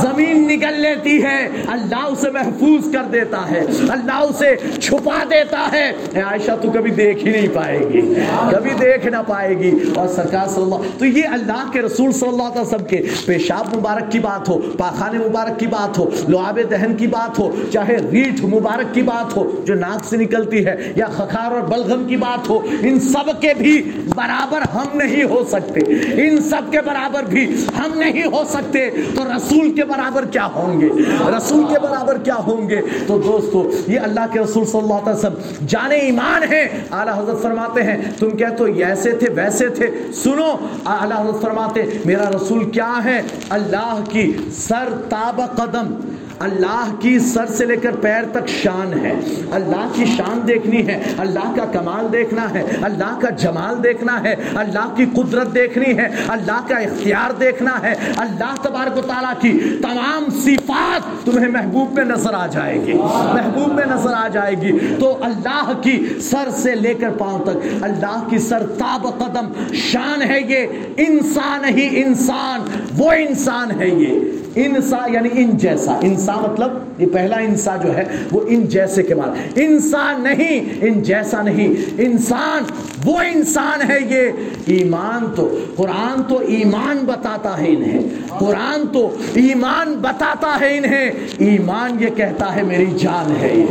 زمین 0.02 0.48
نکل 0.48 0.74
لیتی 0.74 1.24
ہے، 1.24 1.48
اللہ 1.68 2.06
اسے 2.06 2.30
محفوظ 2.30 2.94
کر 2.94 3.04
دیتا 3.12 3.52
ہے، 3.52 3.62
اللہ 3.90 4.16
اسے 4.16 4.56
چھپا 4.82 5.24
دیتا 5.30 5.70
ہے۔ 5.74 5.92
اے 6.14 6.22
عائشہ، 6.22 6.52
تو 6.62 6.72
کبھی 6.72 6.92
دیکھ 6.92 7.26
ہی 7.26 7.32
نہیں 7.32 7.48
پائے 7.54 7.80
گی۔ 7.80 8.14
کبھی 8.52 8.70
دیکھ 8.80 9.08
نہ 9.08 9.18
پائے 9.28 9.50
گی۔ 9.50 9.61
گی 9.62 9.72
اور 9.96 10.08
سرکار 10.08 10.48
صلی 10.48 10.64
اللہ 10.64 10.76
تو 10.98 11.06
یہ 11.06 11.24
اللہ 11.28 11.70
کے 11.72 11.82
رسول 11.82 12.12
صلی 12.12 12.30
اللہ 12.30 12.44
علیہ 12.44 12.62
وسلم 12.62 12.86
کے 12.86 13.02
پیشاب 13.26 13.76
مبارک 13.76 14.12
کی 14.12 14.20
بات 14.20 14.50
ہو، 14.50 14.60
پاخانے 14.78 15.18
مبارک 15.18 15.60
کی 15.60 15.68
بات 15.68 15.98
ہو، 15.98 16.10
لعاب 16.30 16.60
دہن 16.72 16.96
کی 16.96 17.08
بات 17.08 17.40
ہو، 17.40 17.52
چاہے 17.74 17.98
ریٹھ 18.12 18.46
مبارک 18.46 18.94
کی 18.94 19.02
بات 19.02 19.38
ہو، 19.38 19.62
جو 19.66 19.76
ناک 19.76 20.06
سے 20.06 20.18
نکلتی 20.18 20.66
ہے 20.66 20.94
یا 20.96 21.06
خخار 21.06 21.52
اور 21.52 21.62
بلغم 21.62 22.08
کی 22.08 22.18
بات 22.18 22.50
ہو، 22.50 22.60
ان 22.82 23.00
سب 23.00 23.42
کے 23.42 23.54
بھی 23.58 23.92
برابر 24.16 24.62
ہم 24.74 24.98
نہیں 24.98 25.24
ہو 25.24 25.44
سکتے۔ 25.52 25.80
ان 26.28 26.42
سب 26.42 26.72
کے 26.72 26.82
برابر 26.82 27.24
بھی 27.24 27.56
ہم 27.78 28.00
نہیں 28.00 28.24
ہو 28.24 28.44
سکتے۔ 28.50 28.90
تو 28.90 29.24
رسول 29.38 29.72
کے 29.72 29.86
برابر 29.86 30.26
کیا 30.26 30.46
ہوں 30.46 30.82
گے؟ 30.82 30.90
رسول 31.38 31.64
کے 31.74 31.80
برابر 31.80 32.18
کیا 32.18 32.36
ہوں 32.36 32.70
گے؟ 32.70 32.82
تو 33.08 33.20
دوستو، 33.20 33.72
یہ 33.88 34.00
اللہ 34.00 34.20
کے 34.32 34.40
رسول 34.40 34.66
صلی 34.66 34.82
اللہ 34.82 34.94
علیہ 34.94 35.14
وسلم 35.14 35.66
جانے 35.68 35.96
ایمان 35.96 36.44
ہیں 36.44 36.68
اعلیٰ 36.92 37.18
حضرت 37.18 37.42
فرماتے 37.42 37.84
ہیں، 37.84 37.98
تم 38.20 38.30
کہتے 38.30 38.56
ہو 38.60 38.68
یہ 38.68 38.86
ایسے 38.86 39.12
تھے، 39.12 39.28
ویسے 39.36 39.51
کیسے 39.52 39.70
تھے 39.70 39.88
سنو 40.14 40.56
اللہ 40.86 41.32
فرماتے 41.42 41.82
میرا 42.06 42.30
رسول 42.36 42.72
کیا 42.72 43.00
ہے؟ 43.04 43.22
اللہ 43.50 44.00
کی 44.10 44.38
سر 44.52 44.90
تاب 45.10 45.42
قدم۔ 45.58 46.11
اللہ 46.42 46.96
کی 47.00 47.20
سر 47.20 47.46
سے 47.46 47.66
لے 47.66 47.76
کر 47.76 47.92
پیر 47.92 48.24
تک 48.32 48.48
شان 48.48 49.06
ہے۔ 49.06 49.14
اللہ 49.52 49.92
کی 49.94 50.06
شان 50.06 50.48
دیکھنی 50.48 50.88
ہے، 50.88 51.04
اللہ 51.18 51.54
کا 51.56 51.66
کمال 51.66 52.14
دیکھنا 52.14 52.54
ہے، 52.54 52.64
اللہ 52.82 53.20
کا 53.22 53.30
جمال 53.30 53.84
دیکھنا 53.84 54.24
ہے، 54.24 54.36
اللہ 54.56 54.94
کی 54.96 55.06
قدرت 55.06 55.56
دیکھنی 55.56 55.98
ہے، 55.98 56.08
اللہ 56.28 56.68
کا 56.68 56.76
اختیار 56.78 57.32
دیکھنا 57.40 57.72
ہے۔ 57.82 57.94
اللہ 58.18 58.56
تبارک 58.62 58.98
و 58.98 59.02
تعالیٰ 59.02 59.34
کی 59.42 59.80
تمام 59.82 60.24
صفات 60.44 61.26
تمہیں 61.26 61.48
محبوب 61.48 61.94
میں 61.94 62.06
نظر 62.06 62.34
آ 62.34 62.48
جائے 62.48 62.86
گی۔ 62.86 62.94
محبوب 63.34 63.74
میں 63.74 63.86
نظر 63.86 64.14
آ 64.14 64.28
جائے 64.28 64.62
گی۔ 64.62 64.96
تو 65.00 65.18
اللہ 65.22 65.72
کی 65.82 66.08
سر 66.22 66.50
سے 66.54 66.76
لے 66.76 66.94
کر 66.94 67.10
پاؤں 67.10 67.46
تک، 67.46 67.58
اللہ 67.82 68.28
کی 68.30 68.38
سر 68.38 68.66
تاب 68.78 69.08
قدم، 69.20 69.74
شان 69.74 70.22
ہے 70.22 70.40
یہ۔ 70.42 70.68
انسان 70.98 71.66
ہی 71.66 72.04
انسان، 72.04 72.62
وہ 72.98 73.12
انسان 73.12 73.82
ہے 73.82 73.88
یہ۔ 73.88 74.41
انسا 74.56 74.98
یعنی 75.14 75.30
ان 75.34 75.58
جیسا، 75.58 76.00
انسا 76.02 76.36
مطلب 76.36 76.72
یہ 76.98 77.06
پہلا 77.14 77.38
انسا 77.38 77.76
جو 77.76 77.98
ہے 77.98 78.04
وہ 78.32 78.42
ان 78.48 78.66
جیسے 78.66 79.04
کے 79.04 79.16
معنی 79.16 79.66
انسان 79.66 80.22
نہیں، 80.22 80.74
ان 80.82 81.04
جیسا 81.04 81.42
نہیں۔ 81.42 81.92
انسان، 81.98 82.64
وہ 83.06 83.20
انسان 83.20 83.92
ہے 83.92 83.98
یہ۔ 84.10 84.32
ایمان 84.66 85.26
تو، 85.36 85.60
قرآن 85.76 86.24
تو 86.24 86.38
ایمان 86.48 86.98
بتاتا 87.06 87.58
ہے 87.58 87.66
انہیں۔ 87.68 88.00
قرآن 88.40 88.88
تو 88.88 89.16
ایمان 89.34 89.94
بتاتا 90.02 90.58
ہے 90.62 90.78
انہیں۔ 90.78 91.12
ایمان 91.38 91.98
یہ 92.00 92.08
کہتا 92.08 92.56
ہے 92.56 92.64
میری 92.64 92.86
جان 92.86 93.36
ہے۔ 93.42 93.56
یہ 93.56 93.66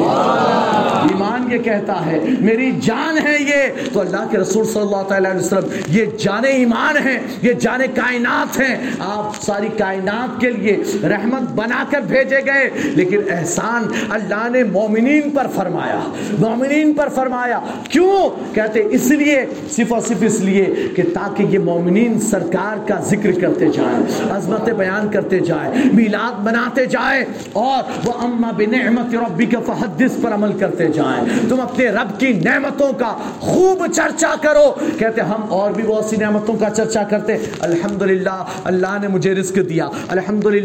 ایمان 1.11 1.53
یہ 1.53 1.59
کہتا 1.59 2.07
ہے 2.07 2.19
میری 2.41 2.73
جان 2.83 3.19
ہے 3.27 3.37
یہ۔ 3.41 3.89
تو 3.93 4.01
اللہ 4.01 4.27
کے 4.31 4.39
رسول 4.39 4.65
صلی 4.65 4.83
اللہ 4.83 5.15
علیہ 5.15 5.37
وسلم، 5.37 5.69
یہ 5.89 6.05
جان 6.19 6.45
ایمان 6.45 6.97
ہے، 6.97 7.19
یہ 7.43 7.53
جان 7.53 7.81
کائنات 7.95 8.61
ہیں 8.61 8.77
آپ 8.99 9.43
ساری 9.43 9.69
کائنات 9.79 10.41
کے 10.41 10.51
لیے 10.51 10.70
لیے 10.77 11.09
رحمت 11.09 11.53
بنا 11.55 11.85
کر 11.91 12.01
بھیجے 12.01 12.37
گئے۔ 12.37 12.71
لیکن 12.85 13.21
احسان 13.31 13.83
اللہ 14.09 14.49
نے 14.51 14.65
مومنین 14.65 15.31
پر 15.31 15.47
فرمایا۔ 15.55 16.01
مومنین 16.39 16.93
پر 16.93 17.09
فرمایا۔ 17.09 17.61
کیوں؟ 17.89 18.55
کہتے 18.55 18.83
اس 18.91 19.11
لیے 19.11 19.45
صرف 19.71 19.93
اور 19.93 20.01
صرف 20.01 20.19
اس 20.21 20.41
لیے 20.41 20.75
کہ 20.97 21.03
تاکہ 21.15 21.43
یہ 21.43 21.59
مومنین 21.59 22.21
سرکار 22.21 22.89
کا 22.89 23.01
ذکر 23.01 23.41
کرتے 23.41 23.69
جائیں، 23.69 24.31
عظمت 24.31 24.71
بیان 24.71 25.09
کرتے 25.09 25.39
جائیں، 25.39 25.75
میلاد 25.93 26.45
مناتے 26.45 26.87
جائیں 26.87 27.25
اور 27.53 28.09
وہ 28.09 28.13
اما 28.13 28.51
بنعمت 28.57 29.15
ربی 29.15 29.47
کا 29.47 29.61
فحدث 29.67 30.23
پر 30.23 30.35
عمل 30.35 30.59
کرتے 30.59 30.89
جائیں۔ 30.89 31.49
تم 31.49 31.61
اپنے 31.61 31.87
رب 31.87 32.21
کی 32.21 32.33
نعمتوں 32.33 32.93
کا 32.93 33.17
خوب 33.41 33.87
چرچا 33.93 34.35
کرو۔ 34.43 34.75
کہتے 34.99 35.21
ہم 35.21 35.41
اور 35.49 35.71
بھی 35.71 35.83
بہت 35.83 36.05
سی 36.05 36.17
نعمتوں 36.17 36.55
کا 36.55 36.71
چرچا 36.71 37.03
کرتے۔ 37.03 37.37
الحمدللہ، 37.61 38.45
اللہ 38.65 38.99
نے 39.03 39.09
مجھے 39.09 39.35
رزق 39.35 39.59
دیا۔ 39.69 39.89
الحمدللہ 40.09 40.60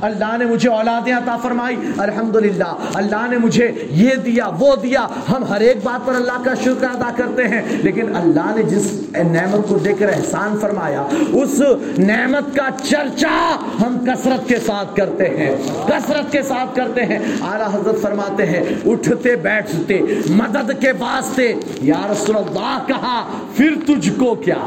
اللہ 0.00 0.36
نے 0.38 0.44
مجھے 0.44 0.68
اولادیں 0.68 1.12
عطا 1.12 1.36
فرمائی، 1.42 1.76
الحمدللہ، 1.98 2.74
اللہ 2.94 3.26
نے 3.30 3.38
مجھے 3.38 3.70
یہ 3.90 4.14
دیا، 4.24 4.48
وہ 4.58 4.74
دیا۔ 4.76 5.06
ہم 5.28 5.44
ہر 5.44 5.60
ایک 5.60 5.78
بات 5.82 6.06
پر 6.06 6.14
اللہ 6.14 6.42
کا 6.44 6.54
شکر 6.54 6.86
ادا 6.86 7.10
کرتے 7.16 7.48
ہیں، 7.48 7.62
لیکن 7.82 8.16
اللہ 8.16 8.52
نے 8.56 8.62
جس 8.62 8.90
نعمت 9.30 9.68
کو 9.68 9.78
دے 9.78 9.92
کر 9.98 10.08
احسان 10.08 10.58
فرمایا، 10.60 11.06
اس 11.32 11.60
نعمت 11.98 12.54
کا 12.56 12.68
چرچا 12.82 13.36
ہم 13.80 13.98
کثرت 14.06 14.48
کے 14.48 14.56
ساتھ 14.66 14.96
کرتے 14.96 15.28
ہیں، 15.28 15.50
کثرت 15.86 16.32
کے 16.32 16.42
ساتھ 16.42 16.74
کرتے 16.76 17.04
ہیں۔ 17.04 17.18
اعلیٰ 17.40 17.68
حضرت 17.74 18.02
فرماتے 18.02 18.46
ہیں، 18.46 18.62
اٹھتے، 18.86 19.36
بیٹھتے، 19.36 20.00
مدد 20.30 20.70
کے 20.80 20.92
واسطے، 20.98 21.52
یا 21.82 22.06
رسول 22.12 22.36
اللہ، 22.36 22.78
کہا، 22.86 23.18
پھر 23.56 23.74
تجھ 23.86 24.10
کو 24.18 24.34
کیا؟ 24.34 24.62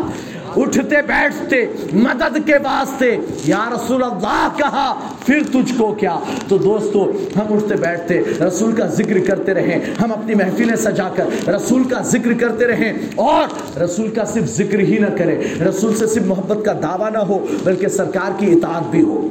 اٹھتے 0.57 1.01
بیٹھتے 1.07 1.65
مدد 1.93 2.37
کے 2.45 2.57
واسطے، 2.63 3.17
یا 3.45 3.63
رسول 3.73 4.03
اللہ 4.03 4.47
کہا، 4.57 4.93
پھر 5.25 5.43
تجھ 5.51 5.73
کو 5.77 5.91
کیا؟ 5.93 6.17
تو 6.47 6.57
دوستو، 6.57 7.03
ہم 7.35 7.53
اٹھتے 7.53 7.75
بیٹھتے 7.75 8.21
رسول 8.47 8.71
کا 8.71 8.87
ذکر 8.87 9.19
کرتے 9.19 9.53
رہیں، 9.53 9.79
ہم 10.01 10.11
اپنی 10.11 10.35
محفلیں 10.35 10.75
سجا 10.75 11.09
کر 11.15 11.47
رسول 11.47 11.83
کا 11.83 12.01
ذکر 12.01 12.33
کرتے 12.33 12.67
رہیں، 12.67 12.93
اور 13.15 13.79
رسول 13.79 14.09
کا 14.09 14.25
صرف 14.25 14.49
ذکر 14.49 14.79
ہی 14.79 14.97
نہ 14.97 15.15
کریں، 15.17 15.37
رسول 15.63 15.95
سے 15.95 16.07
صرف 16.07 16.25
محبت 16.25 16.65
کا 16.65 16.73
دعویٰ 16.81 17.11
نہ 17.11 17.17
ہو، 17.17 17.45
بلکہ 17.63 17.87
سرکار 17.87 18.39
کی 18.39 18.51
اطاعت 18.51 18.89
بھی 18.91 19.01
ہو۔ 19.01 19.27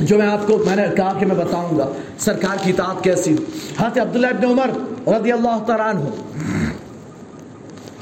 جو 0.00 0.18
میں 0.18 0.26
آپ 0.26 0.46
کو، 0.46 0.58
میں 0.66 0.76
نے 0.76 0.82
کہا 0.96 1.12
کہ 1.18 1.26
میں 1.26 1.36
بتاؤں 1.36 1.78
گا، 1.78 1.92
سرکار 2.18 2.64
کی 2.64 2.70
اطاعت 2.70 3.04
کیسی؟ 3.04 3.32
حضرت 3.78 3.98
عبداللہ 3.98 4.26
ابن 4.26 4.44
عمر 4.44 4.70
رضی 5.08 5.32
اللہ 5.32 5.64
تعالیٰ 5.66 5.88
عنہ۔ 5.88 6.71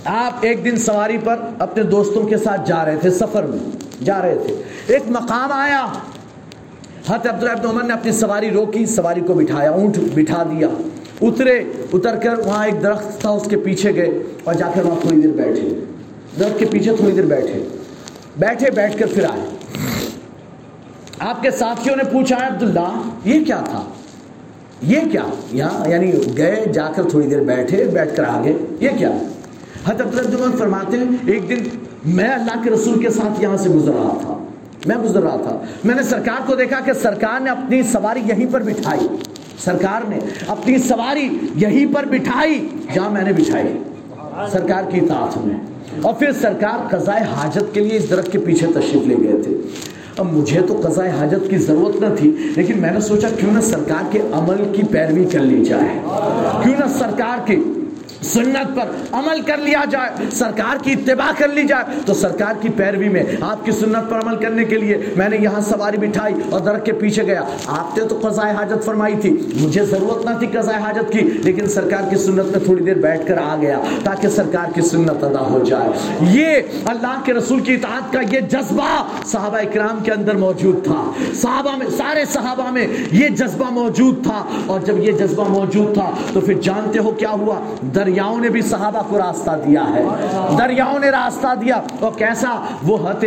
آپ 0.05 0.33
ایک 0.41 0.65
دن 0.65 0.77
سواری 0.77 1.19
پر 1.25 1.37
اپنے 1.59 1.83
دوستوں 1.83 2.23
کے 2.23 2.37
ساتھ 2.37 2.69
جا 2.69 2.85
رہے 2.85 2.97
تھے، 2.97 3.11
سفر 3.11 3.43
میں 3.43 3.59
جا 4.05 4.23
رہے 4.23 4.35
تھے۔ 4.47 4.63
ایک 4.87 5.03
مقام 5.09 5.53
آیا۔ 5.53 5.87
حضرت 7.07 7.27
عبداللہ 7.27 7.51
ابن 7.51 7.69
عمر 7.69 7.83
نے 7.83 7.93
اپنی 7.93 8.13
سواری 8.13 8.51
روکی، 8.51 8.87
سواری 8.87 9.21
کو 9.21 9.35
بٹھایا، 9.35 9.71
اونٹ 9.71 9.99
بٹھا 10.15 10.43
دیا۔ 10.43 10.69
اترے، 11.23 11.65
اتر 11.93 12.17
کر 12.17 12.39
وہاں 12.47 12.65
ایک 12.65 12.83
درخت 12.83 13.21
تھا، 13.21 13.31
اس 13.31 13.47
کے 13.51 13.57
پیچھے 13.57 13.95
گئے 13.95 14.23
اور 14.45 14.55
جا 14.55 14.71
کر 14.75 14.85
وہاں 14.85 15.01
تھوڑی 15.01 15.21
دیر 15.21 15.31
بیٹھے۔ 15.31 15.85
درخت 16.39 16.59
کے 16.59 16.67
پیچھے 16.67 16.97
تھوڑی 16.97 17.13
دیر 17.13 17.25
بیٹھے۔ 17.25 17.69
بیٹھے، 18.39 18.71
بیٹھ 18.71 18.99
کر 18.99 19.07
پھر 19.15 19.25
آئے۔ 19.25 19.41
آپ 21.19 21.43
کے 21.43 21.51
ساتھیوں 21.51 21.97
نے 21.97 22.05
پوچھا 22.05 22.37
عبداللہ، 22.37 23.03
یہ 23.25 23.45
کیا 23.45 23.61
تھا؟ 23.65 23.83
یہ 24.83 25.01
کیا؟ 25.13 25.23
یہاں 25.53 25.89
یعنی 25.89 26.13
گئے، 26.37 26.65
جا 26.73 26.89
کر 26.97 27.03
تھوڑی 27.11 27.27
دیر 27.27 27.41
بیٹھے، 27.41 27.85
بیٹھ 27.85 28.17
کر 28.17 28.25
آگے۔ 28.25 28.57
یہ 28.81 28.89
کیا؟ 28.99 29.11
حضرت 29.87 30.01
عبداللہ 30.01 30.57
فرماتے 30.57 30.97
ہیں، 30.97 31.05
ایک 31.27 31.49
دن 31.49 31.57
میں 32.05 32.29
اللہ 32.29 32.63
کے 32.65 32.71
رسول 32.71 33.03
کے 33.03 33.11
ساتھ 33.11 33.43
یہاں 33.43 33.57
سے 33.57 33.69
گزر 33.69 33.93
رہا 33.93 34.19
تھا۔ 34.21 34.45
میں 34.87 34.97
گزر 34.97 35.23
رہا 35.23 35.37
تھا۔ 35.37 35.59
میں 35.85 35.95
نے 35.95 36.03
سرکار 36.03 36.47
کو 36.47 36.55
دیکھا 36.55 36.81
کہ 36.81 36.93
سرکار 36.93 37.41
نے 37.41 37.51
اپنی 37.51 37.83
سواری 37.83 38.21
یہیں 38.27 38.47
پر 38.53 38.63
بٹھائی۔ 38.63 39.09
سرکار 39.59 40.09
نے 40.09 40.19
اپنی 40.47 40.79
سواری 40.79 41.29
یہیں 41.57 41.95
پر 41.95 42.05
بٹھائی، 42.05 42.69
جہاں 42.95 43.11
میں 43.11 43.23
نے 43.23 43.33
بٹھائی۔ 43.33 43.79
سرکار 44.53 44.83
کی 44.91 45.01
اطاعت 45.01 45.39
میں۔ 45.39 45.57
اور 46.03 46.15
پھر 46.15 46.33
سرکار 46.33 46.97
قضائے 46.97 47.23
حاجت 47.23 47.75
کے 47.75 47.81
لیے 47.81 47.99
اس 47.99 48.11
درخت 48.11 48.33
کے 48.33 48.39
پیچھے 48.39 48.67
تشریف 48.67 49.07
لے 49.07 49.17
گئے 49.25 49.43
تھے۔ 49.43 49.57
اب 50.17 50.33
مجھے 50.33 50.61
تو 50.61 50.81
قضاء 50.85 51.07
حاجت 51.19 51.51
کی 51.51 51.57
ضرورت 51.57 52.03
نہ 52.03 52.07
تھی، 52.19 52.37
لیکن 52.57 52.79
میں 52.79 52.91
نے 52.91 53.01
سوچا 53.01 53.29
کیوں 53.29 53.53
نہ 53.53 53.61
سرکار 53.61 54.05
کے 54.11 54.21
عمل 54.33 54.65
کی 54.73 54.83
پیروی 54.83 55.25
کر 55.25 55.39
لی 55.39 55.65
جائے۔ 55.65 55.99
کیوں 56.63 56.75
نہ 56.79 56.99
سرکار 56.99 57.47
کی 57.47 57.63
سنت 58.23 58.77
پر 58.77 58.85
عمل 59.13 59.41
کر 59.41 59.57
لیا 59.57 59.81
جائے، 59.91 60.31
سرکار 60.33 60.85
کی 60.85 60.93
اتباع 60.93 61.31
کر 61.39 61.49
لی 61.49 61.65
جائے، 61.65 61.85
تو 62.07 62.15
سرکار 62.15 62.55
کی 62.61 62.69
پیروی 62.69 63.09
میں، 63.09 63.25
آپ 63.41 63.65
کی 63.65 63.73
سنت 63.73 64.11
پر 64.11 64.19
عمل 64.19 64.37
کرنے 64.37 64.65
کے 64.65 64.79
لیے 64.79 64.99
میں 65.17 65.29
نے 65.29 65.37
یہاں 65.41 65.61
سواری 65.61 65.97
بٹھائی 65.97 66.35
اور 66.51 66.61
درخت 66.61 66.87
کے 66.87 66.93
پیچھے 66.93 67.23
گیا۔ 67.23 67.43
آپ 67.67 67.99
نے 67.99 68.05
تو 68.05 68.19
قضاء 68.23 68.53
حاجت 68.53 68.85
فرمائی 68.85 69.15
تھی، 69.21 69.37
مجھے 69.61 69.85
ضرورت 69.85 70.25
نہ 70.25 70.39
تھی 70.39 70.47
قضاء 70.47 70.79
حاجت 70.79 71.13
کی، 71.13 71.19
لیکن 71.19 71.67
سرکار 71.67 72.11
کی 72.11 72.17
سنت 72.17 72.45
میں 72.45 72.61
تھوڑی 72.65 72.85
دیر 72.85 72.99
بیٹھ 72.99 73.27
کر 73.27 73.39
آ 73.39 73.57
گیا 73.61 73.79
تاکہ 74.05 74.29
سرکار 74.29 74.73
کی 74.75 74.81
سنت 74.81 75.25
ادا 75.25 75.41
ہو 75.41 75.65
جائے۔ 75.65 75.91
یہ 76.21 76.55
اللہ 76.85 77.21
کے 77.25 77.33
رسول 77.33 77.61
کی 77.61 77.75
اطاعت 77.75 78.13
کا 78.13 78.21
یہ 78.21 78.41
جذبہ 78.41 79.09
صحابہ 79.27 79.57
اکرام 79.57 80.05
کے 80.05 80.13
اندر 80.13 80.37
موجود 80.37 80.85
تھا۔ 80.85 81.13
صحابہ 81.35 81.77
میں، 81.77 81.87
سارے 81.97 82.25
صحابہ 82.25 82.71
میں 82.71 82.87
یہ 83.13 83.29
جذبہ 83.29 83.71
موجود 83.71 84.25
تھا۔ 84.25 84.45
اور 84.67 84.81
جب 84.81 84.99
یہ 84.99 85.13
جذبہ 85.13 85.49
موجود 85.49 85.95
تھا 85.95 86.11
تو 86.33 86.41
پھر 86.41 86.55
جانتے 86.55 86.99
ہو 86.99 87.11
کیا 87.11 87.31
ہوا؟ 87.31 87.61
در 87.95 88.10
دریاؤں 88.11 88.41
نے 88.41 88.49
بھی 88.49 88.63
صحابہ 88.63 89.03
کو 89.09 89.19
راستہ 89.19 89.51
دیا 89.67 89.85
ہے۔ 89.95 90.05
دریاؤں 90.59 90.99
نے 90.99 91.11
راستہ 91.11 91.47
دیا۔ 91.61 91.81
اور 92.01 92.13
کیسا؟ 92.13 92.67
وہ 92.83 93.11
حت 93.11 93.25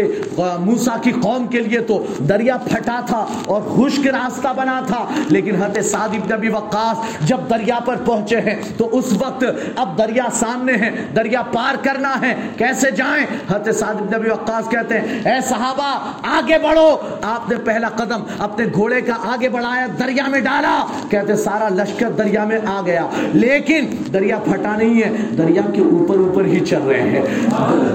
موسیٰ 0.60 1.02
کی 1.02 1.12
قوم 1.12 1.48
کے 1.48 1.60
لیے 1.60 1.80
تو 1.80 2.06
دریا 2.20 2.58
پھٹا 2.58 3.00
تھا 3.06 3.26
اور 3.46 3.62
خشک 3.62 4.08
راستہ 4.08 4.48
بنا 4.56 4.82
تھا۔ 4.88 5.06
لیکن 5.30 5.56
حت 5.56 5.86
سعد 5.86 6.10
ابن 6.10 6.34
ابی 6.34 6.50
وقاص 6.50 7.28
جب 7.28 7.38
دریا 7.50 7.80
پر 7.86 7.96
پہنچے 8.06 8.42
ہیں 8.42 8.62
تو 8.78 8.90
اس 8.92 9.14
وقت 9.20 9.46
اب 9.76 9.98
دریا 9.98 10.24
سامنے 10.32 10.74
ہے، 10.74 10.90
دریا 11.16 11.42
پار 11.42 11.76
کرنا 11.84 12.14
ہے۔ 12.22 12.36
کیسے 12.58 12.92
جائیں؟ 12.92 13.26
حت 13.52 13.70
سعد 13.76 13.96
ابن 13.96 14.14
ابی 14.14 14.30
وقاص 14.30 14.70
کہتے 14.70 15.00
ہیں، 15.00 15.20
اے 15.20 15.42
صحابہ، 15.42 16.12
آگے 16.24 16.58
بڑھو۔ 16.58 16.98
آپ 17.22 17.50
نے 17.50 17.56
پہلا 17.56 17.90
قدم 17.90 18.24
اپنے 18.40 18.66
گھوڑے 18.74 19.02
کا 19.02 19.14
آگے 19.24 19.50
بڑھایا، 19.50 19.88
دریا 20.00 20.28
میں 20.28 20.40
ڈالا۔ 20.40 20.86
کہتے 21.10 21.36
سارا 21.36 21.70
لشکر 21.70 22.10
دریا 22.10 22.44
میں 22.44 22.60
آ 22.66 22.82
گیا۔ 22.86 23.08
لیکن 23.34 23.86
دریا 24.14 24.40
پھٹا 24.40 24.73
نہیں 24.78 25.04
ہے، 25.04 25.10
دریا 25.38 25.62
کے 25.74 25.82
اوپر 25.82 26.16
اوپر 26.16 26.46
ہی 26.46 26.60
چل 26.60 26.82
رہے 26.82 27.02
ہیں۔ 27.02 27.22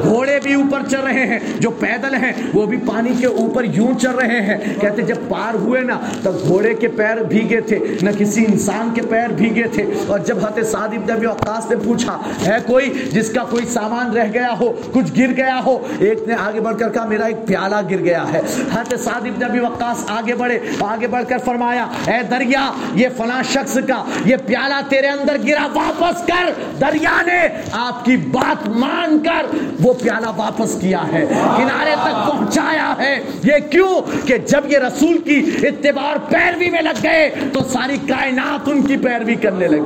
گھوڑے 0.03 0.39
بھی 0.43 0.55
اوپر 0.55 0.81
چل 0.91 1.01
رہے 1.01 1.27
ہیں، 1.27 1.39
جو 1.61 1.71
پیدل 1.71 2.15
ہیں، 2.15 2.33
وہ 2.55 2.67
بھی 2.67 2.77
پانی 2.87 3.11
کے 3.21 3.27
اوپر 3.27 3.65
یوں 3.65 3.99
چل 3.99 4.11
رہے 4.11 4.41
ہیں۔ 4.41 4.57
کہتے 4.81 5.03
جب 5.03 5.17
پار 5.29 5.55
ہوئے 5.55 5.81
نا 5.81 6.01
تو 6.23 6.31
گھوڑے 6.49 6.75
کے 6.75 6.89
پیر 6.89 7.23
بھیگے 7.23 7.61
تھے، 7.61 7.79
نہ 8.03 8.11
کسی 8.19 8.45
انسان 8.49 8.91
کے 8.95 9.03
پیر 9.03 9.29
بھیگے 9.29 9.65
تھے۔ 9.73 9.85
اور 10.07 10.19
جب 10.19 10.39
حضرت 10.39 10.67
سعد 10.67 10.89
ابن 10.89 11.11
ابی 11.11 11.27
وقاص 11.27 11.71
نے 11.71 11.77
پوچھا، 11.85 12.19
ہے 12.47 12.57
کوئی 12.67 12.91
جس 13.13 13.31
کا 13.31 13.45
کوئی 13.45 13.67
سامان 13.67 14.17
رہ 14.17 14.27
گیا 14.35 14.55
ہو، 14.61 14.73
کچھ 14.93 15.21
گر 15.21 15.33
گیا 15.37 15.61
ہو؟ 15.67 15.79
ایک 15.99 16.29
نے 16.29 16.35
آگے 16.35 16.61
بڑھ 16.61 16.79
کر 16.79 16.89
کہا، 16.89 17.05
میرا 17.05 17.25
ایک 17.25 17.47
پیالہ 17.47 17.77
گر 17.91 17.99
گیا 17.99 18.25
ہے۔ 18.33 18.41
حضرت 18.73 19.01
سعد 19.01 19.21
ابن 19.21 19.45
ابی 19.45 19.61
وقاص 19.61 20.05
آگے 20.09 20.35
بڑھے، 20.35 20.59
آگے 20.81 21.07
بڑھ 21.07 21.25
کر 21.29 21.39
فرمایا، 21.39 21.87
اے 22.07 22.23
دریا، 22.31 22.73
یہ 22.95 23.09
فلاں 23.17 23.43
شخص 23.43 23.79
کا، 23.89 24.05
یہ 24.25 24.37
پیالہ 24.47 24.75
تیرے 24.89 25.07
اندر 25.07 25.37
گرا، 25.47 25.67
واپس 25.75 26.27
کر۔ 26.27 26.53
دریا 26.81 27.23
نے 27.27 27.49
آپ 27.73 28.05
کی 28.05 28.17
بات 28.17 28.69
مان 28.69 29.19
کر 29.19 29.57
وہ 29.81 29.93
پیالہ 29.93 30.27
واپس 30.37 30.81
کیا 30.81 31.03
ہے، 31.13 31.27
کنارے 31.57 31.95
تک 32.03 32.33
پہنچایا 32.33 32.95
ہے۔ 32.99 33.21
یہ 33.45 33.53
کیوں؟ 33.71 34.27
کہ 34.27 34.39
جب 34.39 34.61
یہ 34.73 34.79
رسول 34.79 35.19
کی 35.19 35.51
اتبار 35.63 36.17
پیروی 36.29 36.71
میں 36.71 36.83
لگ 36.83 36.99
گئے 37.03 37.31
تو 37.53 37.61
ساری 37.73 37.97
کائنات 38.09 38.69
ان 38.69 38.83
کی 38.83 38.97
پیروی 38.97 39.35
کرنے 39.35 39.69
لگی۔ 39.69 39.81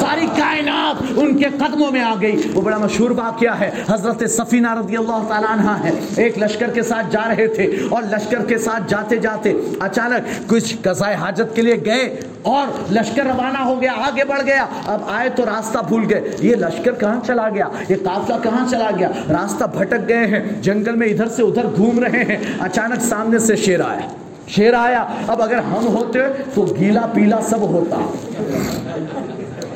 ساری 0.00 0.26
کائنات 0.36 1.02
ان 1.16 1.36
کے 1.38 1.44
قدموں 1.58 1.90
میں 1.92 2.02
آ 2.02 2.14
گئی۔ 2.20 2.42
وہ 2.54 2.60
بڑا 2.60 2.78
مشہور 2.78 3.10
واقعہ 3.10 3.60
ہے، 3.60 3.70
حضرت 3.90 4.30
سفینہ 4.30 4.78
رضی 4.78 4.96
اللہ 4.96 5.22
تعالیٰ 5.28 5.50
عنہ 5.50 5.84
ہے۔ 5.84 5.90
ایک 6.16 6.38
لشکر 6.38 6.70
کے 6.70 6.82
ساتھ 6.82 7.06
جا 7.10 7.22
رہے 7.28 7.46
تھے 7.46 7.76
اور 7.90 8.02
لشکر 8.02 8.44
کے 8.44 8.58
ساتھ 8.58 8.82
جاتے 8.88 9.16
جاتے 9.16 9.52
اچانک 9.80 10.50
کچھ 10.50 10.76
قضائے 10.82 11.14
حاجت 11.14 11.56
کے 11.56 11.62
لیے 11.62 11.76
گئے 11.84 12.20
اور 12.42 12.92
لشکر 12.92 13.22
روانہ 13.26 13.58
ہو 13.58 13.80
گیا، 13.80 13.92
آگے 13.92 14.24
بڑھ 14.24 14.42
گیا۔ 14.42 14.66
اب 14.86 15.00
آئے 15.08 15.28
تو 15.28 15.44
راستہ 15.46 15.78
بھول 15.88 16.01
بھول 16.06 16.14
گئے۔ 16.14 16.36
یہ 16.40 16.56
لشکر 16.56 16.92
کہاں 16.92 17.20
چلا 17.26 17.48
گیا؟ 17.48 17.68
یہ 17.88 17.96
قافلہ 18.04 18.34
کہاں 18.42 18.66
چلا 18.70 18.90
گیا؟ 18.98 19.08
راستہ 19.08 19.64
بھٹک 19.64 20.08
گئے 20.08 20.26
ہیں، 20.26 20.62
جنگل 20.62 20.96
میں 20.96 21.06
ادھر 21.06 21.28
سے 21.28 21.42
ادھر 21.42 21.66
گھوم 21.76 21.98
رہے 21.98 22.24
ہیں۔ 22.24 22.36
اچانک 22.60 23.00
سامنے 23.00 23.38
سے 23.38 23.56
شیر 23.56 23.80
آیا۔ 23.80 24.08
شیر 24.48 24.74
آیا۔ 24.74 25.06
اب 25.28 25.42
اگر 25.42 25.58
ہم 25.58 25.86
ہوتے 25.86 26.18
تو 26.54 26.66
گیلا 26.80 27.06
پیلا 27.14 27.40
سب 27.40 27.60
ہوتا۔ 27.60 27.96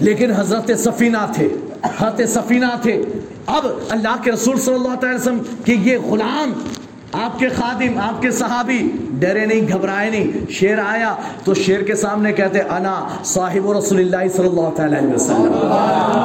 لیکن 0.01 0.31
حضرت 0.31 0.70
سفینہ 0.78 1.32
تھے۔ 1.35 1.48
حضرت 1.98 2.28
سفینہ 2.28 2.66
تھے۔ 2.82 3.03
اب 3.47 3.66
اللہ 3.89 4.16
کے 4.23 4.32
رسول 4.32 4.61
صلی 4.61 4.74
اللہ 4.74 4.89
علیہ 4.89 5.15
وسلم 5.15 5.39
کہ 5.65 5.73
یہ 5.73 5.98
غلام 5.98 6.53
آپ 7.24 7.38
کے 7.38 7.48
خادم، 7.48 7.98
آپ 7.98 8.22
کے 8.22 8.30
صحابی، 8.30 8.90
ڈرے 9.10 9.47
نہیں، 9.47 9.68
گھبرائے 9.72 10.10
نہیں، 10.10 10.51
شیر 10.51 10.78
آیا 10.78 11.14
تو 11.44 11.55
شیر 11.55 11.80
کے 11.80 11.94
سامنے 11.94 12.32
کہتے، 12.32 12.60
انا 12.60 13.09
صاحب 13.24 13.72
رسول 13.72 13.98
اللہ 13.98 14.36
صلی 14.36 14.47
اللہ 14.47 14.70
تعالی 14.76 14.97
علیہ 14.98 15.14
وسلم۔ 15.14 15.52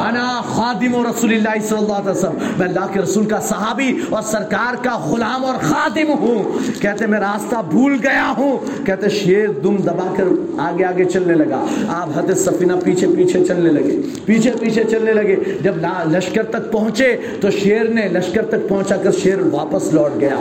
انا 0.08 0.42
خادم 0.46 1.08
رسول 1.08 1.34
اللہ 1.34 1.68
صلی 1.68 1.78
اللہ 1.78 1.94
علیہ 1.94 2.10
وسلم۔ 2.10 2.38
میں 2.58 2.68
اللہ 2.68 2.86
کے 2.94 3.00
رسول 3.00 3.26
کا 3.26 3.40
صحابی 3.40 4.00
اور 4.10 4.22
سرکار 4.22 4.84
کا 4.84 4.98
غلام 4.98 5.46
اور 5.46 5.56
خادم 5.62 6.12
ہوں۔ 6.20 6.44
کہتے، 6.82 7.08
میں 7.08 7.20
راستہ 7.20 7.56
بھول 7.70 7.98
گیا 8.04 8.34
ہوں۔ 8.38 8.86
کہتے، 8.86 9.10
شیر 9.10 9.48
دم 9.48 9.76
دبا 9.76 10.14
کر 10.18 10.24
آگے 10.58 10.86
آگے 10.86 11.06
چلنے 11.06 11.34
لگا۔ 11.34 11.66
آپ 11.90 12.10
حد 12.16 12.34
سفینہ 12.36 12.74
پیچھے 12.84 13.08
پیچھے 13.18 13.46
چلنے 13.46 13.72
لگے۔ 13.72 14.02
پیچھے 14.26 14.52
پیچھے 14.60 14.84
چلنے 14.84 15.14
لگے۔ 15.14 15.36
جب 15.62 15.74
لشکر 16.06 16.44
تک 16.44 16.72
پہنچے 16.72 17.18
تو 17.42 17.52
شیر 17.52 17.84
نے 17.84 18.08
لشکر 18.08 18.46
تک 18.46 18.70
پہنچا 18.70 18.98
کر 18.98 19.12
شیر 19.12 19.40
واپس 19.52 19.94
لوٹ 19.94 20.12
گیا۔ 20.20 20.36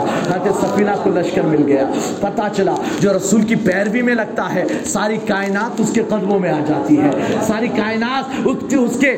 حد 0.45 0.61
سفینہ 0.61 0.91
کو 1.03 1.09
لشکر 1.09 1.41
مل 1.41 1.63
گیا۔ 1.67 1.85
پتا 2.21 2.47
چلا 2.55 2.75
جو 2.99 3.13
رسول 3.17 3.41
کی 3.41 3.55
پیروی 3.55 4.01
میں 4.01 4.15
لگتا 4.15 4.53
ہے، 4.55 4.63
ساری 4.85 5.17
کائنات 5.17 5.81
اس 5.81 5.91
کے 5.93 6.03
قدموں 6.07 6.39
میں 6.39 6.51
آ 6.51 6.59
جاتی 6.67 7.01
ہے۔ 7.01 7.11
ساری 7.41 7.67
کائنات 7.67 8.47
اس 8.71 8.99
کے 8.99 9.17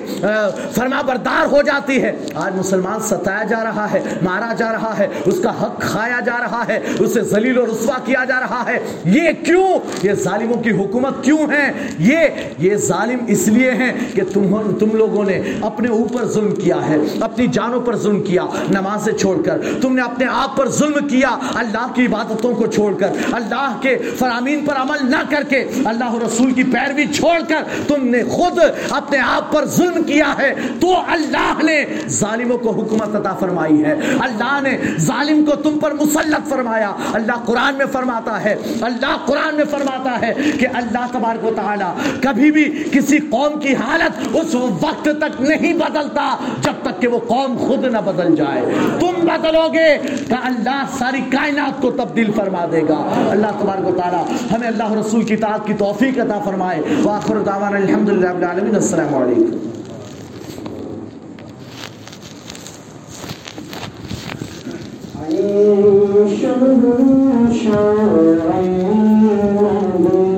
فرما 0.72 1.02
بردار 1.02 1.46
ہو 1.52 1.62
جاتی 1.62 2.02
ہے۔ 2.04 2.16
آج 2.36 2.56
مسلمان 2.56 3.00
ستایا 3.00 3.44
جا 3.44 3.64
رہا 3.64 3.92
ہے، 3.92 4.02
مارا 4.22 4.54
جا 4.54 4.72
رہا 4.72 4.98
ہے، 4.98 5.08
اس 5.26 5.40
کا 5.44 5.50
حق 5.62 5.82
کھایا 5.82 6.20
جا 6.20 6.38
رہا 6.40 6.64
ہے، 6.68 6.80
اسے 7.00 7.22
ذلیل 7.22 7.58
و 7.58 7.66
رسوا 7.66 7.98
کیا 8.06 8.24
جا 8.24 8.40
رہا 8.40 8.64
ہے۔ 8.68 8.80
یہ 9.06 9.30
کیوں؟ 9.46 9.68
یہ 10.04 10.14
ظالموں 10.14 10.64
کی 10.64 10.72
حکومت 10.72 11.24
کیوں 11.24 11.52
ہے؟ 11.52 11.72
یہ 12.00 12.18
یہ 12.58 12.76
ظالم 12.76 13.20
اس 13.28 13.48
لیے 13.48 13.72
ہیں 13.72 13.94
کہ 14.14 14.22
تم 14.34 14.72
تم 14.80 14.90
لوگوں 14.94 15.24
نے 15.24 15.42
اپنے 15.62 15.90
اوپر 15.90 16.26
ظلم 16.26 16.56
کیا 16.56 16.78
ہے، 16.90 16.98
اپنی 17.20 17.48
جانوں 17.48 17.82
پر 17.82 17.96
ظلم 17.96 18.22
کیا 18.22 18.46
نمازیں 18.70 19.14
چھوڑ 19.14 19.42
کر۔ 19.42 19.62
تم 19.82 19.96
نے 19.96 20.02
اپنے 20.02 20.26
آپ 20.26 20.58
پر 20.58 20.70
ظلم 20.70 21.03
کیا 21.10 21.38
اللہ 21.56 21.92
کی 21.96 22.06
عبادتوں 22.06 22.54
کو 22.56 22.68
چھوڑ 22.68 22.94
کر، 22.94 23.12
اللہ 23.32 23.78
کے 23.82 23.98
فرامین 24.20 24.66
پر 24.66 24.76
عمل 24.76 25.10
نہ 25.12 25.22
کر 25.30 25.44
کے، 25.44 25.64
اللہ 25.86 26.16
رسول 26.26 26.52
کی 26.52 26.64
پیروی 26.64 27.06
چھوڑ 27.14 27.38
کر 27.48 27.64
تم 27.88 28.06
نے 28.08 28.24
خود 28.24 28.60
اپنے 28.90 29.18
آپ 29.20 29.52
پر 29.52 29.66
ظلم 29.66 30.04
کیا 30.04 30.34
ہے، 30.38 30.54
تو 30.82 30.94
اللہ 31.08 31.64
نے 31.64 31.84
ظالموں 32.10 32.58
کو 32.58 32.72
حکومت 32.72 33.16
عطا 33.16 33.34
فرمائی 33.34 33.84
ہے۔ 33.84 33.96
اللہ 34.20 34.60
نے 34.64 34.78
ظالم 35.00 35.46
کو 35.46 35.56
تم 35.56 35.80
پر 35.80 35.94
مسلط 35.94 36.50
فرمایا۔ 36.50 36.92
اللہ 37.14 37.44
قرآن 37.46 37.76
میں 37.76 37.86
فرماتا 37.92 38.44
ہے، 38.44 38.56
اللہ 38.82 39.16
قرآن 39.26 39.56
میں 39.56 39.66
فرماتا 39.72 40.16
ہے 40.22 40.34
کہ 40.60 40.68
اللہ 40.74 41.06
تبارک 41.12 41.46
و 41.46 41.52
تعالی 41.56 42.20
کبھی 42.22 42.52
بھی 42.52 42.64
کسی 42.92 43.18
قوم 43.30 43.60
کی 43.60 43.76
حالت 43.76 44.28
اس 44.34 44.56
وقت 44.56 45.10
تک 45.22 45.42
نہیں 45.42 45.74
بدلتا 45.74 46.36
جب 46.62 46.82
تک 46.82 47.02
کہ 47.02 47.08
وہ 47.08 47.20
قوم 47.28 47.58
خود 47.58 47.86
نہ 47.86 47.98
بدل 47.98 48.36
جائے۔ 48.36 48.62
تم 49.00 49.28
بدلو 49.28 49.68
گے 49.74 49.90
کہ 50.30 50.36
اللہ 50.44 50.84
ساری 51.00 51.22
کائنات 51.30 51.82
کو 51.82 51.92
تبدیل 51.92 52.32
فرما 52.32 52.66
دے 52.72 52.82
گا۔ 52.82 53.28
اللہ 53.30 53.48
تبارک 53.60 53.88
و 53.88 53.92
تعالی 53.92 54.54
ہمیں 54.56 54.68
اللہ 54.68 54.92
رسول 54.92 55.24
کی 55.24 55.36
تعداد 55.36 55.60
کی 55.66 55.74
توفیق 55.74 56.20
عطا 56.20 56.40
فرمائے۔ 56.40 56.82
واخر 57.04 57.38
دعوانا 57.38 57.78
الحمدللہ 57.78 58.30
رب 58.30 58.38
العالمین، 58.38 58.76
السلام 58.76 59.16
علیکم۔ 59.16 59.58
Allah 69.96 70.33